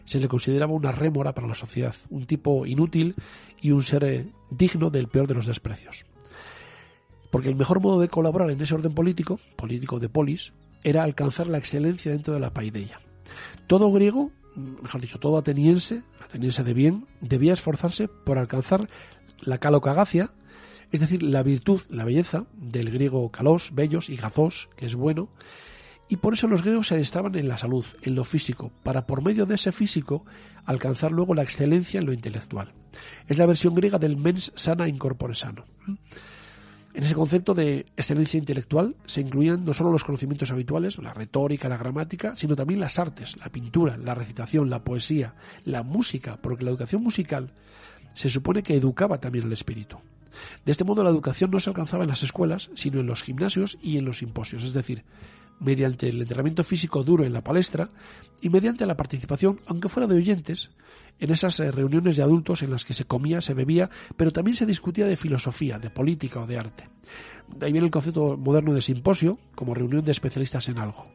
se 0.05 0.19
le 0.19 0.27
consideraba 0.27 0.73
una 0.73 0.91
rémora 0.91 1.33
para 1.33 1.47
la 1.47 1.55
sociedad, 1.55 1.95
un 2.09 2.25
tipo 2.25 2.65
inútil 2.65 3.15
y 3.61 3.71
un 3.71 3.83
ser 3.83 4.03
eh, 4.03 4.27
digno 4.49 4.89
del 4.89 5.07
peor 5.07 5.27
de 5.27 5.35
los 5.35 5.45
desprecios. 5.45 6.05
Porque 7.29 7.49
el 7.49 7.55
mejor 7.55 7.79
modo 7.81 8.01
de 8.01 8.09
colaborar 8.09 8.51
en 8.51 8.61
ese 8.61 8.73
orden 8.73 8.93
político, 8.93 9.39
político 9.55 9.99
de 9.99 10.09
polis, 10.09 10.53
era 10.83 11.03
alcanzar 11.03 11.47
la 11.47 11.57
excelencia 11.57 12.11
dentro 12.11 12.33
de 12.33 12.39
la 12.39 12.53
paideia. 12.53 12.99
Todo 13.67 13.91
griego, 13.91 14.31
mejor 14.55 15.01
dicho, 15.01 15.19
todo 15.19 15.37
ateniense, 15.37 16.03
ateniense 16.23 16.63
de 16.63 16.73
bien, 16.73 17.07
debía 17.21 17.53
esforzarse 17.53 18.07
por 18.07 18.37
alcanzar 18.37 18.89
la 19.41 19.59
calocagacia, 19.59 20.31
es 20.91 20.99
decir, 20.99 21.23
la 21.23 21.43
virtud, 21.43 21.81
la 21.89 22.03
belleza 22.03 22.45
del 22.53 22.91
griego 22.91 23.31
kalos, 23.31 23.71
bellos, 23.73 24.09
y 24.09 24.17
gazos, 24.17 24.69
que 24.75 24.85
es 24.85 24.95
bueno, 24.95 25.29
y 26.11 26.17
por 26.17 26.33
eso 26.33 26.45
los 26.49 26.61
griegos 26.61 26.87
se 26.87 26.99
estaban 26.99 27.35
en 27.35 27.47
la 27.47 27.57
salud, 27.57 27.85
en 28.01 28.15
lo 28.15 28.25
físico, 28.25 28.69
para 28.83 29.07
por 29.07 29.23
medio 29.23 29.45
de 29.45 29.55
ese 29.55 29.71
físico 29.71 30.25
alcanzar 30.65 31.13
luego 31.13 31.33
la 31.33 31.41
excelencia 31.41 32.01
en 32.01 32.05
lo 32.05 32.11
intelectual. 32.11 32.73
Es 33.29 33.37
la 33.37 33.45
versión 33.45 33.73
griega 33.73 33.97
del 33.97 34.17
mens 34.17 34.51
sana 34.55 34.89
incorpore 34.89 35.35
sano. 35.35 35.63
En 36.93 37.03
ese 37.05 37.15
concepto 37.15 37.53
de 37.53 37.85
excelencia 37.95 38.37
intelectual 38.37 38.97
se 39.05 39.21
incluían 39.21 39.63
no 39.63 39.73
solo 39.73 39.89
los 39.89 40.03
conocimientos 40.03 40.51
habituales, 40.51 40.97
la 40.97 41.13
retórica, 41.13 41.69
la 41.69 41.77
gramática, 41.77 42.35
sino 42.35 42.57
también 42.57 42.81
las 42.81 42.99
artes, 42.99 43.37
la 43.37 43.47
pintura, 43.47 43.95
la 43.95 44.13
recitación, 44.13 44.69
la 44.69 44.83
poesía, 44.83 45.35
la 45.63 45.81
música, 45.81 46.37
porque 46.41 46.65
la 46.65 46.71
educación 46.71 47.03
musical 47.03 47.53
se 48.15 48.29
supone 48.29 48.63
que 48.63 48.75
educaba 48.75 49.21
también 49.21 49.45
el 49.45 49.53
espíritu. 49.53 49.97
De 50.65 50.73
este 50.73 50.83
modo 50.83 51.05
la 51.05 51.09
educación 51.09 51.51
no 51.51 51.61
se 51.61 51.69
alcanzaba 51.69 52.03
en 52.03 52.09
las 52.09 52.23
escuelas, 52.23 52.69
sino 52.75 52.99
en 52.99 53.07
los 53.07 53.23
gimnasios 53.23 53.77
y 53.81 53.97
en 53.97 54.03
los 54.03 54.17
simposios, 54.17 54.65
es 54.65 54.73
decir, 54.73 55.05
mediante 55.61 56.09
el 56.09 56.21
entrenamiento 56.21 56.63
físico 56.63 57.03
duro 57.03 57.23
en 57.23 57.33
la 57.33 57.43
palestra 57.43 57.89
y 58.41 58.49
mediante 58.49 58.85
la 58.85 58.97
participación, 58.97 59.61
aunque 59.67 59.87
fuera 59.87 60.07
de 60.07 60.15
oyentes, 60.15 60.71
en 61.19 61.29
esas 61.29 61.59
eh, 61.59 61.71
reuniones 61.71 62.17
de 62.17 62.23
adultos 62.23 62.63
en 62.63 62.71
las 62.71 62.83
que 62.83 62.93
se 62.93 63.05
comía, 63.05 63.41
se 63.41 63.53
bebía, 63.53 63.89
pero 64.17 64.31
también 64.31 64.57
se 64.57 64.65
discutía 64.65 65.05
de 65.05 65.15
filosofía, 65.15 65.79
de 65.79 65.91
política 65.91 66.41
o 66.41 66.47
de 66.47 66.57
arte. 66.57 66.89
De 67.55 67.65
ahí 67.67 67.71
viene 67.71 67.85
el 67.85 67.91
concepto 67.91 68.37
moderno 68.37 68.73
de 68.73 68.81
simposio, 68.81 69.37
como 69.55 69.73
reunión 69.73 70.03
de 70.03 70.11
especialistas 70.11 70.67
en 70.69 70.79
algo. 70.79 71.05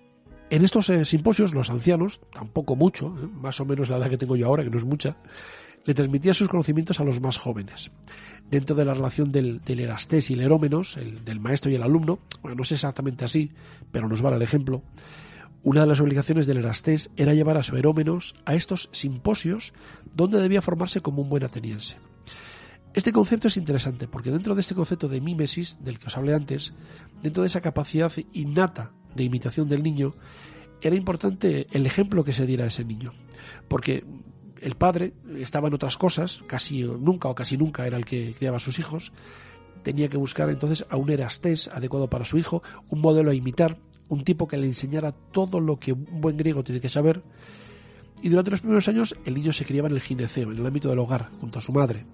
En 0.48 0.64
estos 0.64 0.88
eh, 0.90 1.04
simposios, 1.04 1.52
los 1.52 1.70
ancianos, 1.70 2.20
tampoco 2.32 2.76
mucho, 2.76 3.16
eh, 3.20 3.26
más 3.26 3.58
o 3.60 3.64
menos 3.64 3.88
la 3.88 3.96
edad 3.96 4.08
que 4.08 4.18
tengo 4.18 4.36
yo 4.36 4.46
ahora, 4.46 4.62
que 4.62 4.70
no 4.70 4.78
es 4.78 4.84
mucha, 4.84 5.16
le 5.86 5.94
transmitían 5.94 6.34
sus 6.34 6.48
conocimientos 6.48 7.00
a 7.00 7.04
los 7.04 7.20
más 7.20 7.38
jóvenes 7.38 7.90
dentro 8.50 8.76
de 8.76 8.84
la 8.84 8.94
relación 8.94 9.32
del, 9.32 9.60
del 9.62 9.80
Erastés 9.80 10.30
y 10.30 10.34
el 10.34 10.40
Erómenos, 10.40 10.96
el, 10.96 11.24
del 11.24 11.40
maestro 11.40 11.70
y 11.70 11.74
el 11.74 11.82
alumno, 11.82 12.18
bueno, 12.42 12.56
no 12.56 12.62
es 12.62 12.72
exactamente 12.72 13.24
así, 13.24 13.50
pero 13.90 14.08
nos 14.08 14.22
vale 14.22 14.36
el 14.36 14.42
ejemplo, 14.42 14.82
una 15.62 15.80
de 15.80 15.86
las 15.88 16.00
obligaciones 16.00 16.46
del 16.46 16.58
Erastés 16.58 17.10
era 17.16 17.34
llevar 17.34 17.56
a 17.56 17.62
su 17.62 17.76
Erómenos 17.76 18.36
a 18.44 18.54
estos 18.54 18.88
simposios 18.92 19.72
donde 20.14 20.40
debía 20.40 20.62
formarse 20.62 21.00
como 21.00 21.22
un 21.22 21.28
buen 21.28 21.42
ateniense. 21.42 21.96
Este 22.94 23.12
concepto 23.12 23.48
es 23.48 23.56
interesante 23.56 24.08
porque 24.08 24.30
dentro 24.30 24.54
de 24.54 24.60
este 24.60 24.74
concepto 24.74 25.08
de 25.08 25.20
mímesis, 25.20 25.78
del 25.84 25.98
que 25.98 26.06
os 26.06 26.16
hablé 26.16 26.34
antes, 26.34 26.72
dentro 27.20 27.42
de 27.42 27.48
esa 27.48 27.60
capacidad 27.60 28.12
innata 28.32 28.92
de 29.14 29.24
imitación 29.24 29.68
del 29.68 29.82
niño, 29.82 30.14
era 30.80 30.96
importante 30.96 31.66
el 31.72 31.84
ejemplo 31.84 32.24
que 32.24 32.32
se 32.32 32.46
diera 32.46 32.64
a 32.64 32.68
ese 32.68 32.84
niño. 32.84 33.12
Porque 33.68 34.04
el 34.60 34.74
padre 34.74 35.12
estaba 35.38 35.68
en 35.68 35.74
otras 35.74 35.96
cosas, 35.96 36.42
casi 36.46 36.82
nunca 36.82 37.28
o 37.28 37.34
casi 37.34 37.56
nunca 37.56 37.86
era 37.86 37.96
el 37.96 38.04
que 38.04 38.34
criaba 38.34 38.58
a 38.58 38.60
sus 38.60 38.78
hijos, 38.78 39.12
tenía 39.82 40.08
que 40.08 40.16
buscar 40.16 40.50
entonces 40.50 40.84
a 40.90 40.96
un 40.96 41.10
erastés 41.10 41.68
adecuado 41.68 42.08
para 42.08 42.24
su 42.24 42.38
hijo, 42.38 42.62
un 42.88 43.00
modelo 43.00 43.30
a 43.30 43.34
imitar, 43.34 43.78
un 44.08 44.24
tipo 44.24 44.48
que 44.48 44.56
le 44.56 44.66
enseñara 44.66 45.12
todo 45.12 45.60
lo 45.60 45.78
que 45.78 45.92
un 45.92 46.20
buen 46.20 46.36
griego 46.36 46.64
tiene 46.64 46.80
que 46.80 46.88
saber. 46.88 47.22
Y 48.22 48.28
durante 48.28 48.50
los 48.50 48.60
primeros 48.60 48.88
años 48.88 49.14
el 49.24 49.34
niño 49.34 49.52
se 49.52 49.64
criaba 49.64 49.88
en 49.88 49.94
el 49.94 50.00
gineceo, 50.00 50.50
en 50.50 50.58
el 50.58 50.66
ámbito 50.66 50.88
del 50.88 50.98
hogar, 50.98 51.30
junto 51.40 51.58
a 51.58 51.62
su 51.62 51.72
madre. 51.72 52.06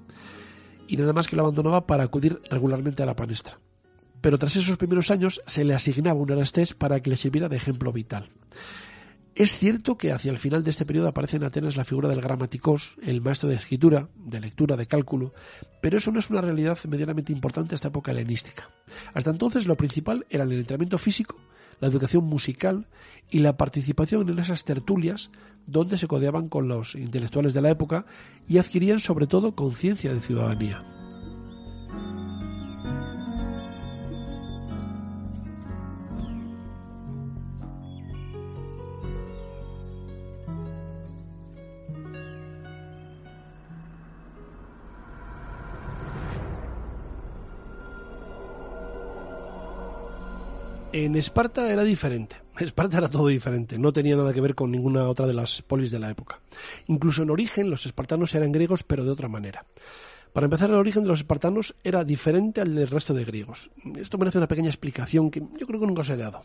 Y 0.89 0.97
nada 0.97 1.13
más 1.13 1.27
que 1.27 1.37
lo 1.37 1.43
abandonaba 1.43 1.87
para 1.87 2.03
acudir 2.03 2.41
regularmente 2.51 3.03
a 3.03 3.07
la 3.07 3.17
panestra. 3.17 3.59
Pero 4.21 4.39
tras 4.39 4.57
esos 4.57 4.77
primeros 4.77 5.11
años 5.11 5.43
se 5.47 5.65
le 5.65 5.75
asignaba 5.75 6.21
un 6.21 6.31
erastés 6.31 6.75
para 6.75 7.01
que 7.01 7.11
le 7.11 7.17
sirviera 7.17 7.49
de 7.49 7.57
ejemplo 7.57 7.93
vital. 7.93 8.31
Es 9.35 9.59
cierto 9.59 9.97
que 9.97 10.13
hacia 10.13 10.31
el 10.31 10.39
final 10.39 10.63
de 10.63 10.71
este 10.71 10.85
periodo 10.85 11.09
aparece 11.09 11.39
en 11.39 11.45
Atenas 11.45 11.77
la 11.77 11.87
figura 11.87 12.07
del 12.09 12.21
gramaticos, 12.21 12.97
el 13.03 13.23
maestro 13.23 13.49
de 13.49 13.55
escritura, 13.55 14.09
de 14.15 14.41
lectura, 14.41 14.77
de 14.77 14.87
cálculo, 14.87 15.33
pero 15.81 15.97
eso 15.97 16.13
no 16.13 16.19
es 16.19 16.29
una 16.29 16.43
realidad 16.43 16.79
medianamente 16.87 17.33
importante 17.33 17.75
hasta 17.75 17.89
época 17.89 18.11
helenística. 18.11 18.69
Hasta 19.15 19.31
entonces 19.31 19.67
lo 19.67 19.77
principal 19.77 20.27
era 20.29 20.45
el 20.45 20.53
entrenamiento 20.53 20.99
físico, 20.99 21.39
la 21.81 21.89
educación 21.89 22.25
musical 22.25 22.89
y 23.31 23.39
la 23.39 23.57
participación 23.57 24.29
en 24.29 24.39
esas 24.39 24.65
tertulias 24.65 25.31
donde 25.67 25.97
se 25.97 26.09
codeaban 26.09 26.51
con 26.51 26.69
los 26.69 26.95
intelectuales 26.95 27.55
de 27.55 27.63
la 27.63 27.71
época 27.71 28.05
y 28.47 28.59
adquirían 28.59 29.01
sobre 29.01 29.27
todo 29.27 29.55
conciencia 29.55 30.13
de 30.13 30.21
ciudadanía. 30.21 30.92
En 50.93 51.17
Esparta 51.17 51.73
era 51.73 51.85
diferente. 51.85 52.37
Esparta 52.59 52.99
era 52.99 53.09
todo 53.09 53.29
diferente, 53.29 53.79
no 53.79 53.95
tenía 53.95 54.15
nada 54.15 54.35
que 54.35 54.43
ver 54.43 54.55
con 54.55 54.71
ninguna 54.71 55.09
otra 55.09 55.27
de 55.27 55.33
las 55.33 55.63
polis 55.63 55.91
de 55.91 55.99
la 55.99 56.11
época. 56.11 56.41
Incluso 56.87 57.23
en 57.23 57.31
origen 57.31 57.71
los 57.71 57.87
espartanos 57.87 58.35
eran 58.35 58.53
griegos, 58.53 58.83
pero 58.83 59.03
de 59.03 59.11
otra 59.11 59.29
manera. 59.29 59.65
Para 60.35 60.47
empezar, 60.47 60.69
el 60.69 60.77
origen 60.77 61.03
de 61.03 61.09
los 61.09 61.21
espartanos 61.21 61.75
era 61.83 62.05
diferente 62.05 62.61
al 62.61 62.75
del 62.75 62.89
resto 62.89 63.15
de 63.15 63.25
griegos. 63.25 63.71
Esto 63.97 64.19
merece 64.19 64.37
una 64.37 64.49
pequeña 64.49 64.69
explicación 64.69 65.31
que 65.31 65.41
yo 65.41 65.67
creo 65.67 65.81
que 65.81 65.87
nunca 65.87 66.03
os 66.03 66.11
he 66.11 66.17
dado. 66.17 66.45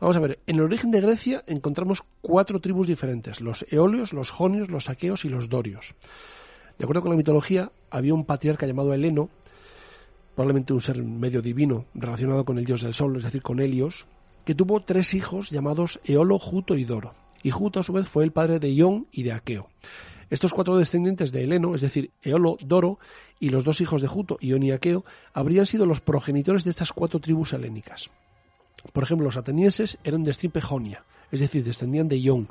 Vamos 0.00 0.16
a 0.16 0.20
ver, 0.20 0.40
en 0.46 0.56
el 0.56 0.62
origen 0.62 0.90
de 0.90 1.00
Grecia 1.02 1.42
encontramos 1.46 2.02
cuatro 2.22 2.60
tribus 2.60 2.86
diferentes, 2.86 3.42
los 3.42 3.66
eolios, 3.70 4.14
los 4.14 4.30
jonios, 4.30 4.70
los 4.70 4.88
aqueos 4.88 5.26
y 5.26 5.28
los 5.28 5.50
dorios. 5.50 5.94
De 6.78 6.84
acuerdo 6.84 7.02
con 7.02 7.10
la 7.10 7.16
mitología, 7.16 7.72
había 7.90 8.14
un 8.14 8.24
patriarca 8.24 8.66
llamado 8.66 8.92
Heleno, 8.94 9.28
probablemente 10.34 10.72
un 10.72 10.80
ser 10.80 11.02
medio 11.02 11.42
divino 11.42 11.86
relacionado 11.94 12.44
con 12.44 12.58
el 12.58 12.64
dios 12.64 12.82
del 12.82 12.94
sol, 12.94 13.16
es 13.16 13.24
decir, 13.24 13.42
con 13.42 13.60
Helios, 13.60 14.06
que 14.44 14.54
tuvo 14.54 14.80
tres 14.80 15.14
hijos 15.14 15.50
llamados 15.50 16.00
Eolo, 16.04 16.38
Juto 16.38 16.76
y 16.76 16.84
Doro. 16.84 17.14
Y 17.42 17.50
Juto 17.50 17.80
a 17.80 17.82
su 17.82 17.92
vez 17.92 18.08
fue 18.08 18.24
el 18.24 18.32
padre 18.32 18.58
de 18.58 18.72
Ión 18.72 19.06
y 19.12 19.22
de 19.22 19.32
Aqueo. 19.32 19.68
Estos 20.30 20.54
cuatro 20.54 20.76
descendientes 20.76 21.30
de 21.30 21.44
Heleno, 21.44 21.74
es 21.74 21.82
decir, 21.82 22.10
Eolo, 22.22 22.56
Doro 22.64 22.98
y 23.38 23.50
los 23.50 23.64
dos 23.64 23.80
hijos 23.80 24.00
de 24.00 24.08
Juto, 24.08 24.38
Ión 24.40 24.62
y 24.62 24.70
Aqueo, 24.70 25.04
habrían 25.34 25.66
sido 25.66 25.84
los 25.84 26.00
progenitores 26.00 26.64
de 26.64 26.70
estas 26.70 26.92
cuatro 26.92 27.20
tribus 27.20 27.52
helénicas. 27.52 28.10
Por 28.92 29.04
ejemplo, 29.04 29.26
los 29.26 29.36
atenienses 29.36 29.98
eran 30.04 30.24
de 30.24 30.30
estirpe 30.30 30.60
jonia, 30.60 31.04
es 31.30 31.40
decir, 31.40 31.62
descendían 31.62 32.08
de 32.08 32.18
Ión, 32.18 32.48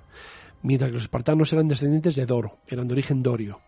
mientras 0.62 0.90
que 0.90 0.94
los 0.94 1.04
espartanos 1.04 1.52
eran 1.54 1.68
descendientes 1.68 2.16
de 2.16 2.26
Doro, 2.26 2.60
eran 2.68 2.88
de 2.88 2.94
origen 2.94 3.24
dorio. 3.24 3.60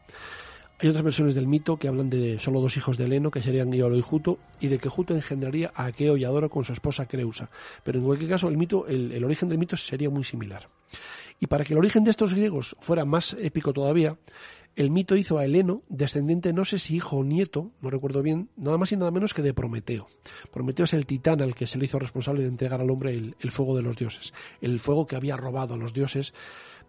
Hay 0.79 0.89
otras 0.89 1.03
versiones 1.03 1.35
del 1.35 1.47
mito 1.47 1.77
que 1.77 1.87
hablan 1.87 2.09
de 2.09 2.39
solo 2.39 2.59
dos 2.59 2.75
hijos 2.77 2.97
de 2.97 3.05
Heleno, 3.05 3.31
que 3.31 3.41
serían 3.41 3.71
Iolo 3.71 3.95
y 3.95 4.01
Juto, 4.01 4.39
y 4.59 4.67
de 4.67 4.79
que 4.79 4.89
Juto 4.89 5.13
engendraría 5.13 5.71
a 5.75 5.85
Aqueo 5.85 6.17
y 6.17 6.25
Adoro 6.25 6.49
con 6.49 6.63
su 6.63 6.73
esposa 6.73 7.05
Creusa. 7.05 7.49
Pero 7.83 7.99
en 7.99 8.05
cualquier 8.05 8.31
caso, 8.31 8.49
el, 8.49 8.57
mito, 8.57 8.87
el, 8.87 9.23
origen 9.23 9.49
del 9.49 9.59
mito 9.59 9.77
sería 9.77 10.09
muy 10.09 10.23
similar. 10.23 10.67
Y 11.39 11.47
para 11.47 11.63
que 11.63 11.73
el 11.73 11.79
origen 11.79 12.03
de 12.03 12.11
estos 12.11 12.33
griegos 12.33 12.75
fuera 12.79 13.05
más 13.05 13.35
épico 13.39 13.71
todavía, 13.71 14.17
el 14.75 14.89
mito 14.89 15.15
hizo 15.15 15.37
a 15.37 15.45
Heleno 15.45 15.83
descendiente, 15.87 16.51
no 16.51 16.65
sé 16.65 16.79
si 16.79 16.95
hijo 16.95 17.17
o 17.17 17.23
nieto, 17.23 17.71
no 17.81 17.91
recuerdo 17.91 18.23
bien, 18.23 18.49
nada 18.57 18.77
más 18.77 18.91
y 18.91 18.97
nada 18.97 19.11
menos 19.11 19.33
que 19.33 19.43
de 19.43 19.53
Prometeo. 19.53 20.07
Prometeo 20.51 20.85
es 20.85 20.93
el 20.93 21.05
titán 21.05 21.41
al 21.41 21.53
que 21.53 21.67
se 21.67 21.77
le 21.77 21.85
hizo 21.85 21.99
responsable 21.99 22.41
de 22.41 22.47
entregar 22.47 22.81
al 22.81 22.89
hombre 22.89 23.11
el, 23.11 23.35
el 23.39 23.51
fuego 23.51 23.75
de 23.75 23.83
los 23.83 23.95
dioses, 23.95 24.33
el 24.61 24.79
fuego 24.79 25.05
que 25.05 25.15
había 25.15 25.37
robado 25.37 25.75
a 25.75 25.77
los 25.77 25.93
dioses 25.93 26.33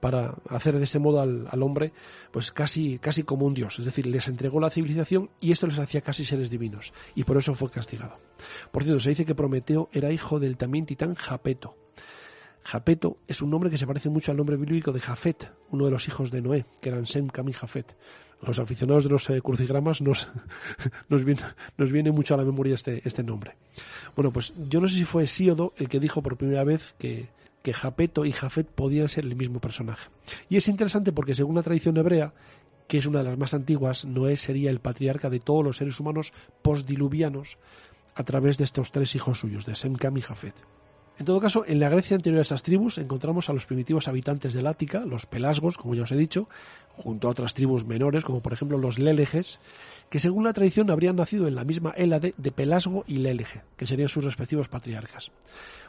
para 0.05 0.34
hacer 0.50 0.76
de 0.76 0.84
este 0.84 0.98
modo 0.98 1.22
al, 1.22 1.62
hombre 1.62 1.94
pues 2.30 2.52
casi, 2.52 2.98
casi 2.98 3.22
como 3.22 3.46
un 3.46 3.55
dios, 3.55 3.78
es 3.78 3.86
decir, 3.86 4.05
les 4.05 4.28
entregó 4.28 4.61
la 4.61 4.68
civilización 4.68 5.30
y 5.40 5.50
esto 5.50 5.66
les 5.66 5.78
hacía 5.78 6.02
casi 6.02 6.26
seres 6.26 6.50
divinos 6.50 6.92
y 7.14 7.24
por 7.24 7.38
eso 7.38 7.55
fue 7.55 7.70
castigado. 7.70 8.18
Por 8.70 8.84
cierto, 8.84 9.00
se 9.00 9.09
dice 9.09 9.24
que 9.24 9.34
Prometeo 9.34 9.88
era 9.94 10.12
hijo 10.12 10.38
del 10.38 10.59
también 10.59 10.84
titán 10.84 11.14
Japeto. 11.14 11.78
Japeto 12.64 13.16
es 13.26 13.40
un 13.40 13.48
nombre 13.48 13.70
que 13.70 13.78
se 13.78 13.86
parece 13.86 14.11
mucho 14.11 14.30
al 14.30 14.36
nombre 14.36 14.59
bíblico 14.59 14.92
de 14.92 15.00
Jafet, 15.00 15.50
uno 15.70 15.86
de 15.86 15.92
los 15.92 16.07
hijos 16.07 16.30
de 16.30 16.42
Noé, 16.42 16.66
que 16.82 16.90
eran 16.90 17.07
Sem, 17.07 17.28
Cam 17.28 17.48
y 17.48 17.55
Jafet. 17.55 17.96
Los 18.42 18.59
aficionados 18.59 19.05
de 19.05 19.11
los 19.11 19.30
eh, 19.30 19.40
crucigramas 19.40 20.02
nos, 20.02 20.28
nos, 21.09 21.24
viene, 21.24 21.40
nos 21.78 21.90
viene 21.90 22.11
mucho 22.11 22.34
a 22.34 22.36
la 22.36 22.44
memoria 22.44 22.74
este, 22.74 23.00
este 23.09 23.22
nombre. 23.22 23.57
Bueno, 24.14 24.30
pues 24.32 24.52
yo 24.68 24.82
no 24.82 24.86
sé 24.86 24.96
si 24.96 25.07
fue 25.07 25.26
Síodo 25.26 25.72
el 25.78 25.88
que 25.88 25.98
dijo 25.98 26.20
por 26.20 26.36
primera 26.36 26.62
vez 26.62 26.94
que, 26.98 27.30
que 27.64 27.72
Japeto 27.72 28.26
y 28.26 28.32
Jafet 28.32 28.68
podían 28.68 29.08
ser 29.08 29.24
el 29.24 29.36
mismo 29.36 29.58
personaje. 29.58 30.10
Y 30.50 30.58
es 30.58 30.68
interesante 30.68 31.12
porque 31.12 31.34
según 31.34 31.56
la 31.56 31.62
tradición 31.62 31.96
hebrea, 31.96 32.34
que 32.86 32.98
es 32.98 33.06
una 33.06 33.20
de 33.20 33.24
las 33.24 33.38
más 33.38 33.54
antiguas, 33.54 34.04
Noé 34.04 34.36
sería 34.36 34.70
el 34.70 34.80
patriarca 34.80 35.30
de 35.30 35.40
todos 35.40 35.64
los 35.64 35.78
seres 35.78 35.98
humanos 35.98 36.34
postdiluvianos 36.60 37.56
a 38.14 38.22
través 38.22 38.58
de 38.58 38.64
estos 38.64 38.92
tres 38.92 39.14
hijos 39.14 39.40
suyos, 39.40 39.64
de 39.64 39.74
Sem, 39.74 39.94
Cam 39.94 40.18
y 40.18 40.20
Jafet. 40.20 40.54
En 41.16 41.24
todo 41.24 41.40
caso, 41.40 41.64
en 41.64 41.78
la 41.78 41.88
Grecia 41.88 42.16
anterior 42.16 42.40
a 42.40 42.42
esas 42.42 42.64
tribus 42.64 42.98
encontramos 42.98 43.48
a 43.48 43.52
los 43.52 43.66
primitivos 43.66 44.08
habitantes 44.08 44.52
del 44.52 44.66
Ática, 44.66 45.06
los 45.06 45.24
pelasgos, 45.24 45.78
como 45.78 45.94
ya 45.94 46.02
os 46.02 46.12
he 46.12 46.16
dicho, 46.16 46.48
junto 46.90 47.28
a 47.28 47.30
otras 47.30 47.54
tribus 47.54 47.86
menores, 47.86 48.24
como 48.24 48.42
por 48.42 48.52
ejemplo 48.52 48.76
los 48.76 48.98
léleges, 48.98 49.60
que 50.10 50.18
según 50.18 50.44
la 50.44 50.52
tradición 50.52 50.90
habrían 50.90 51.16
nacido 51.16 51.46
en 51.46 51.54
la 51.54 51.64
misma 51.64 51.94
Hélade 51.96 52.34
de 52.36 52.50
Pelasgo 52.50 53.04
y 53.06 53.18
Lélege, 53.18 53.62
que 53.76 53.86
serían 53.86 54.08
sus 54.08 54.24
respectivos 54.24 54.68
patriarcas. 54.68 55.30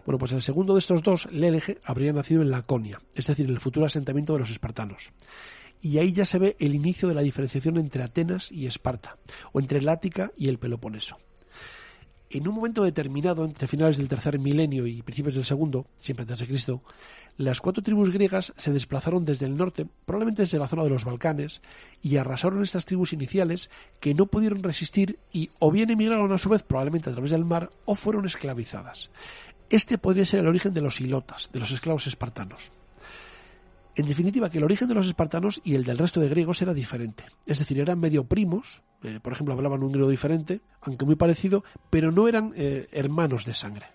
Bueno, 0.06 0.20
pues 0.20 0.32
el 0.34 0.44
segundo 0.44 0.74
de 0.74 0.80
estos 0.80 1.02
dos, 1.02 1.28
Lélege, 1.32 1.80
habría 1.84 2.14
nacido 2.14 2.44
en 2.44 2.52
Laconia, 2.52 3.02
es 3.16 3.26
decir, 3.26 3.48
en 3.48 3.54
el 3.54 3.60
futuro 3.60 3.88
asentamiento 3.88 4.34
de 4.34 4.40
los 4.40 4.52
espartanos. 4.52 5.12
Y 5.82 5.98
ahí 5.98 6.14
ya 6.14 6.26
se 6.26 6.38
ve 6.38 6.56
el 6.60 6.76
inicio 6.76 7.08
de 7.08 7.16
la 7.16 7.22
diferenciación 7.22 7.78
entre 7.78 8.04
Atenas 8.04 8.52
y 8.52 8.68
Esparta, 8.68 9.18
o 9.52 9.60
entre 9.60 9.80
el 9.80 9.90
y 10.38 10.48
el 10.48 10.60
Peloponeso. 10.60 11.18
En 12.30 12.48
un 12.48 12.56
momento 12.56 12.84
determinado, 12.84 13.46
entre 13.46 13.68
finales 13.68 13.98
del 13.98 14.08
tercer 14.08 14.40
milenio 14.40 14.86
y 14.88 15.02
principios 15.02 15.36
del 15.36 15.46
segundo, 15.46 15.88
siempre 15.96 16.24
antes 16.24 16.40
de 16.40 16.48
Cristo, 16.48 16.82
las 17.38 17.60
cuatro 17.60 17.84
tribus 17.84 18.12
griegas 18.12 18.54
se 18.58 18.72
desplazaron 18.72 19.26
desde 19.26 19.46
el 19.46 19.58
norte, 19.58 19.86
probablemente 20.06 20.44
desde 20.44 20.60
la 20.60 20.68
zona 20.68 20.84
de 20.84 20.90
los 20.90 21.04
Balcanes, 21.04 21.62
y 22.02 22.18
arrasaron 22.18 22.64
estas 22.64 22.86
tribus 22.86 23.14
iniciales 23.14 23.70
que 24.00 24.14
no 24.14 24.28
pudieron 24.28 24.64
resistir 24.64 25.20
y 25.34 25.50
o 25.60 25.72
bien 25.72 25.90
emigraron 25.90 26.32
a 26.32 26.38
su 26.38 26.50
vez 26.50 26.64
probablemente 26.64 27.10
a 27.10 27.14
través 27.14 27.32
del 27.32 27.46
mar 27.46 27.70
o 27.86 27.96
fueron 27.96 28.26
esclavizadas. 28.26 29.10
Este 29.70 29.98
podría 29.98 30.26
ser 30.26 30.42
el 30.42 30.48
origen 30.48 30.74
de 30.74 30.82
los 30.82 31.02
ilotas, 31.02 31.50
de 31.52 31.60
los 31.60 31.72
esclavos 31.72 32.08
espartanos. 32.08 32.72
En 33.96 34.06
definitiva, 34.06 34.50
que 34.50 34.58
el 34.58 34.64
origen 34.64 34.88
de 34.88 34.94
los 34.94 35.08
espartanos 35.08 35.62
y 35.64 35.76
el 35.76 35.86
del 35.86 35.98
resto 35.98 36.20
de 36.20 36.30
griegos 36.30 36.62
era 36.62 36.74
diferente. 36.74 37.24
Es 37.46 37.60
decir, 37.60 37.80
eran 37.80 38.00
medio 38.00 38.26
primos, 38.26 38.84
eh, 39.04 39.20
por 39.22 39.34
ejemplo, 39.34 39.54
hablaban 39.54 39.84
un 39.84 39.92
griego 39.92 40.10
diferente, 40.10 40.62
aunque 40.82 41.06
muy 41.06 41.16
parecido, 41.16 41.64
pero 41.90 42.12
no 42.12 42.28
eran 42.28 42.52
eh, 42.56 42.88
hermanos 42.92 43.46
de 43.46 43.54
sangre. 43.54 43.95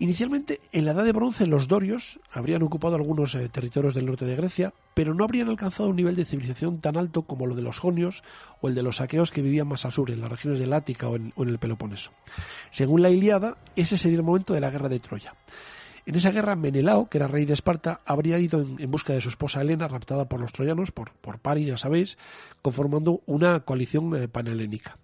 Inicialmente, 0.00 0.62
en 0.72 0.86
la 0.86 0.92
Edad 0.92 1.04
de 1.04 1.12
Bronce, 1.12 1.46
los 1.46 1.68
dorios 1.68 2.20
habrían 2.32 2.62
ocupado 2.62 2.96
algunos 2.96 3.34
eh, 3.34 3.50
territorios 3.50 3.92
del 3.92 4.06
norte 4.06 4.24
de 4.24 4.34
Grecia, 4.34 4.72
pero 4.94 5.12
no 5.12 5.24
habrían 5.24 5.50
alcanzado 5.50 5.90
un 5.90 5.96
nivel 5.96 6.16
de 6.16 6.24
civilización 6.24 6.80
tan 6.80 6.96
alto 6.96 7.20
como 7.20 7.46
lo 7.46 7.54
de 7.54 7.60
los 7.60 7.78
jonios 7.78 8.24
o 8.62 8.68
el 8.68 8.74
de 8.74 8.82
los 8.82 9.02
aqueos 9.02 9.30
que 9.30 9.42
vivían 9.42 9.68
más 9.68 9.84
al 9.84 9.92
sur, 9.92 10.10
en 10.10 10.22
las 10.22 10.30
regiones 10.30 10.58
del 10.58 10.72
Ática 10.72 11.10
o 11.10 11.16
en, 11.16 11.34
el 11.36 11.58
Peloponeso. 11.58 12.12
Según 12.70 13.02
la 13.02 13.10
Iliada, 13.10 13.58
ese 13.76 13.98
sería 13.98 14.16
el 14.16 14.24
momento 14.24 14.54
de 14.54 14.62
la 14.62 14.70
guerra 14.70 14.88
de 14.88 15.00
Troya. 15.00 15.34
En 16.06 16.14
esa 16.14 16.30
guerra, 16.30 16.56
Menelao, 16.56 17.10
que 17.10 17.18
era 17.18 17.28
rey 17.28 17.44
de 17.44 17.52
Esparta, 17.52 18.00
habría 18.06 18.38
ido 18.38 18.62
en, 18.62 18.90
busca 18.90 19.12
de 19.12 19.20
su 19.20 19.28
esposa 19.28 19.60
Helena, 19.60 19.86
raptada 19.86 20.24
por 20.24 20.40
los 20.40 20.50
troyanos, 20.50 20.92
por, 20.92 21.12
por 21.20 21.40
Paris, 21.40 21.68
ya 21.68 21.76
sabéis, 21.76 22.16
conformando 22.62 23.20
una 23.26 23.60
coalición 23.60 24.16
eh, 24.16 24.28
panhelénica. 24.28 24.96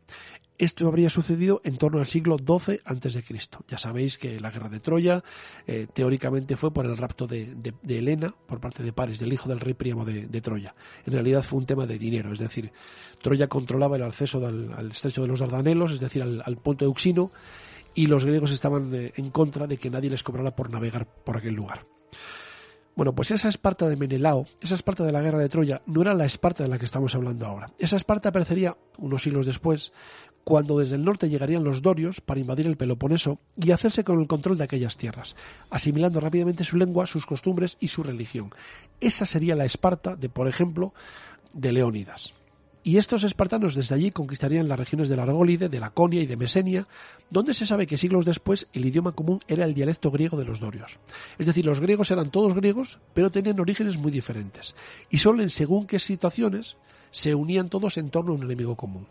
Esto 0.58 0.88
habría 0.88 1.10
sucedido 1.10 1.60
en 1.64 1.76
torno 1.76 2.00
al 2.00 2.06
siglo 2.06 2.38
XII 2.38 2.80
a.C. 2.84 3.24
Ya 3.68 3.78
sabéis 3.78 4.16
que 4.16 4.40
la 4.40 4.50
guerra 4.50 4.70
de 4.70 4.80
Troya 4.80 5.22
eh, 5.66 5.86
teóricamente 5.92 6.56
fue 6.56 6.72
por 6.72 6.86
el 6.86 6.96
rapto 6.96 7.26
de, 7.26 7.54
Helena 7.86 8.34
por 8.46 8.60
parte 8.60 8.82
de 8.82 8.92
Paris, 8.92 9.18
del 9.18 9.32
hijo 9.32 9.48
del 9.48 9.60
rey 9.60 9.74
Príamo 9.74 10.04
de, 10.04 10.40
Troya. 10.40 10.74
En 11.04 11.12
realidad 11.12 11.42
fue 11.42 11.58
un 11.58 11.66
tema 11.66 11.86
de 11.86 11.98
dinero, 11.98 12.32
es 12.32 12.38
decir, 12.38 12.72
Troya 13.20 13.48
controlaba 13.48 13.96
el 13.96 14.02
acceso 14.02 14.44
al, 14.46 14.90
estrecho 14.90 15.22
de 15.22 15.28
los 15.28 15.40
Dardanelos, 15.40 15.92
es 15.92 16.00
decir, 16.00 16.22
al, 16.22 16.42
al 16.44 16.54
de 16.76 16.84
Euxino, 16.86 17.32
y 17.94 18.06
los 18.06 18.24
griegos 18.24 18.50
estaban 18.50 18.94
eh, 18.94 19.12
en 19.16 19.30
contra 19.30 19.66
de 19.66 19.76
que 19.76 19.90
nadie 19.90 20.10
les 20.10 20.22
cobrara 20.22 20.56
por 20.56 20.70
navegar 20.70 21.06
por 21.06 21.36
aquel 21.36 21.54
lugar. 21.54 21.86
Bueno, 22.96 23.14
pues 23.14 23.30
esa 23.30 23.50
Esparta 23.50 23.86
de 23.88 23.96
Menelao, 23.96 24.46
esa 24.62 24.74
Esparta 24.74 25.04
de 25.04 25.12
la 25.12 25.20
guerra 25.20 25.38
de 25.38 25.50
Troya, 25.50 25.82
no 25.84 26.00
era 26.00 26.14
la 26.14 26.24
Esparta 26.24 26.62
de 26.62 26.70
la 26.70 26.78
que 26.78 26.86
estamos 26.86 27.14
hablando 27.14 27.44
ahora. 27.44 27.70
Esa 27.78 27.96
Esparta 27.96 28.30
aparecería 28.30 28.74
unos 28.96 29.22
siglos 29.22 29.44
después, 29.44 29.92
cuando 30.46 30.78
desde 30.78 30.94
el 30.94 31.04
norte 31.04 31.28
llegarían 31.28 31.64
los 31.64 31.82
dorios 31.82 32.20
para 32.20 32.38
invadir 32.38 32.68
el 32.68 32.76
Peloponeso 32.76 33.40
y 33.60 33.72
hacerse 33.72 34.04
con 34.04 34.20
el 34.20 34.28
control 34.28 34.56
de 34.56 34.62
aquellas 34.62 34.96
tierras, 34.96 35.34
asimilando 35.70 36.20
rápidamente 36.20 36.62
su 36.62 36.76
lengua, 36.76 37.08
sus 37.08 37.26
costumbres 37.26 37.76
y 37.80 37.88
su 37.88 38.04
religión. 38.04 38.50
Esa 39.00 39.26
sería 39.26 39.56
la 39.56 39.64
Esparta 39.64 40.14
de, 40.14 40.28
por 40.28 40.46
ejemplo, 40.46 40.94
de 41.52 41.72
Leónidas. 41.72 42.32
Y 42.84 42.98
estos 42.98 43.24
espartanos 43.24 43.74
desde 43.74 43.96
allí 43.96 44.12
conquistarían 44.12 44.68
las 44.68 44.78
regiones 44.78 45.08
de 45.08 45.16
la 45.16 45.24
Argólide, 45.24 45.68
de 45.68 45.80
Laconia 45.80 46.22
y 46.22 46.26
de 46.26 46.36
Mesenia, 46.36 46.86
donde 47.28 47.52
se 47.52 47.66
sabe 47.66 47.88
que 47.88 47.98
siglos 47.98 48.24
después 48.24 48.68
el 48.72 48.84
idioma 48.84 49.10
común 49.10 49.40
era 49.48 49.64
el 49.64 49.74
dialecto 49.74 50.12
griego 50.12 50.36
de 50.36 50.44
los 50.44 50.60
dorios. 50.60 51.00
Es 51.40 51.48
decir, 51.48 51.66
los 51.66 51.80
griegos 51.80 52.12
eran 52.12 52.30
todos 52.30 52.54
griegos, 52.54 53.00
pero 53.14 53.32
tenían 53.32 53.58
orígenes 53.58 53.96
muy 53.96 54.12
diferentes. 54.12 54.76
Y 55.10 55.18
solo 55.18 55.42
en 55.42 55.50
según 55.50 55.88
qué 55.88 55.98
situaciones 55.98 56.76
se 57.10 57.34
unían 57.34 57.68
todos 57.68 57.98
en 57.98 58.10
torno 58.10 58.30
a 58.30 58.36
un 58.36 58.44
enemigo 58.44 58.76
común. 58.76 59.08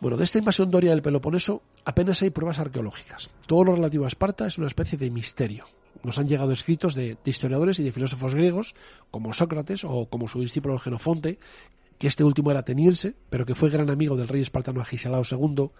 Bueno, 0.00 0.16
de 0.16 0.24
esta 0.24 0.38
invasión 0.38 0.70
doria 0.70 0.90
del 0.90 1.02
Peloponeso 1.02 1.62
apenas 1.84 2.22
hay 2.22 2.30
pruebas 2.30 2.60
arqueológicas. 2.60 3.30
Todo 3.46 3.64
lo 3.64 3.74
relativo 3.74 4.04
a 4.04 4.08
Esparta 4.08 4.46
es 4.46 4.56
una 4.56 4.68
especie 4.68 4.96
de 4.96 5.10
misterio. 5.10 5.66
Nos 6.04 6.20
han 6.20 6.28
llegado 6.28 6.52
escritos 6.52 6.94
de, 6.94 7.16
historiadores 7.24 7.80
y 7.80 7.82
de 7.82 7.90
filósofos 7.90 8.34
griegos, 8.34 8.76
como 9.10 9.32
Sócrates 9.32 9.82
o 9.82 10.06
como 10.06 10.28
su 10.28 10.40
discípulo 10.40 10.78
Genofonte, 10.78 11.40
que 11.98 12.06
este 12.06 12.22
último 12.22 12.52
era 12.52 12.60
ateniense, 12.60 13.16
pero 13.28 13.44
que 13.44 13.56
fue 13.56 13.70
gran 13.70 13.90
amigo 13.90 14.16
del 14.16 14.28
rey 14.28 14.40
espartano 14.40 14.80
Agisalao 14.80 15.22
II 15.28 15.70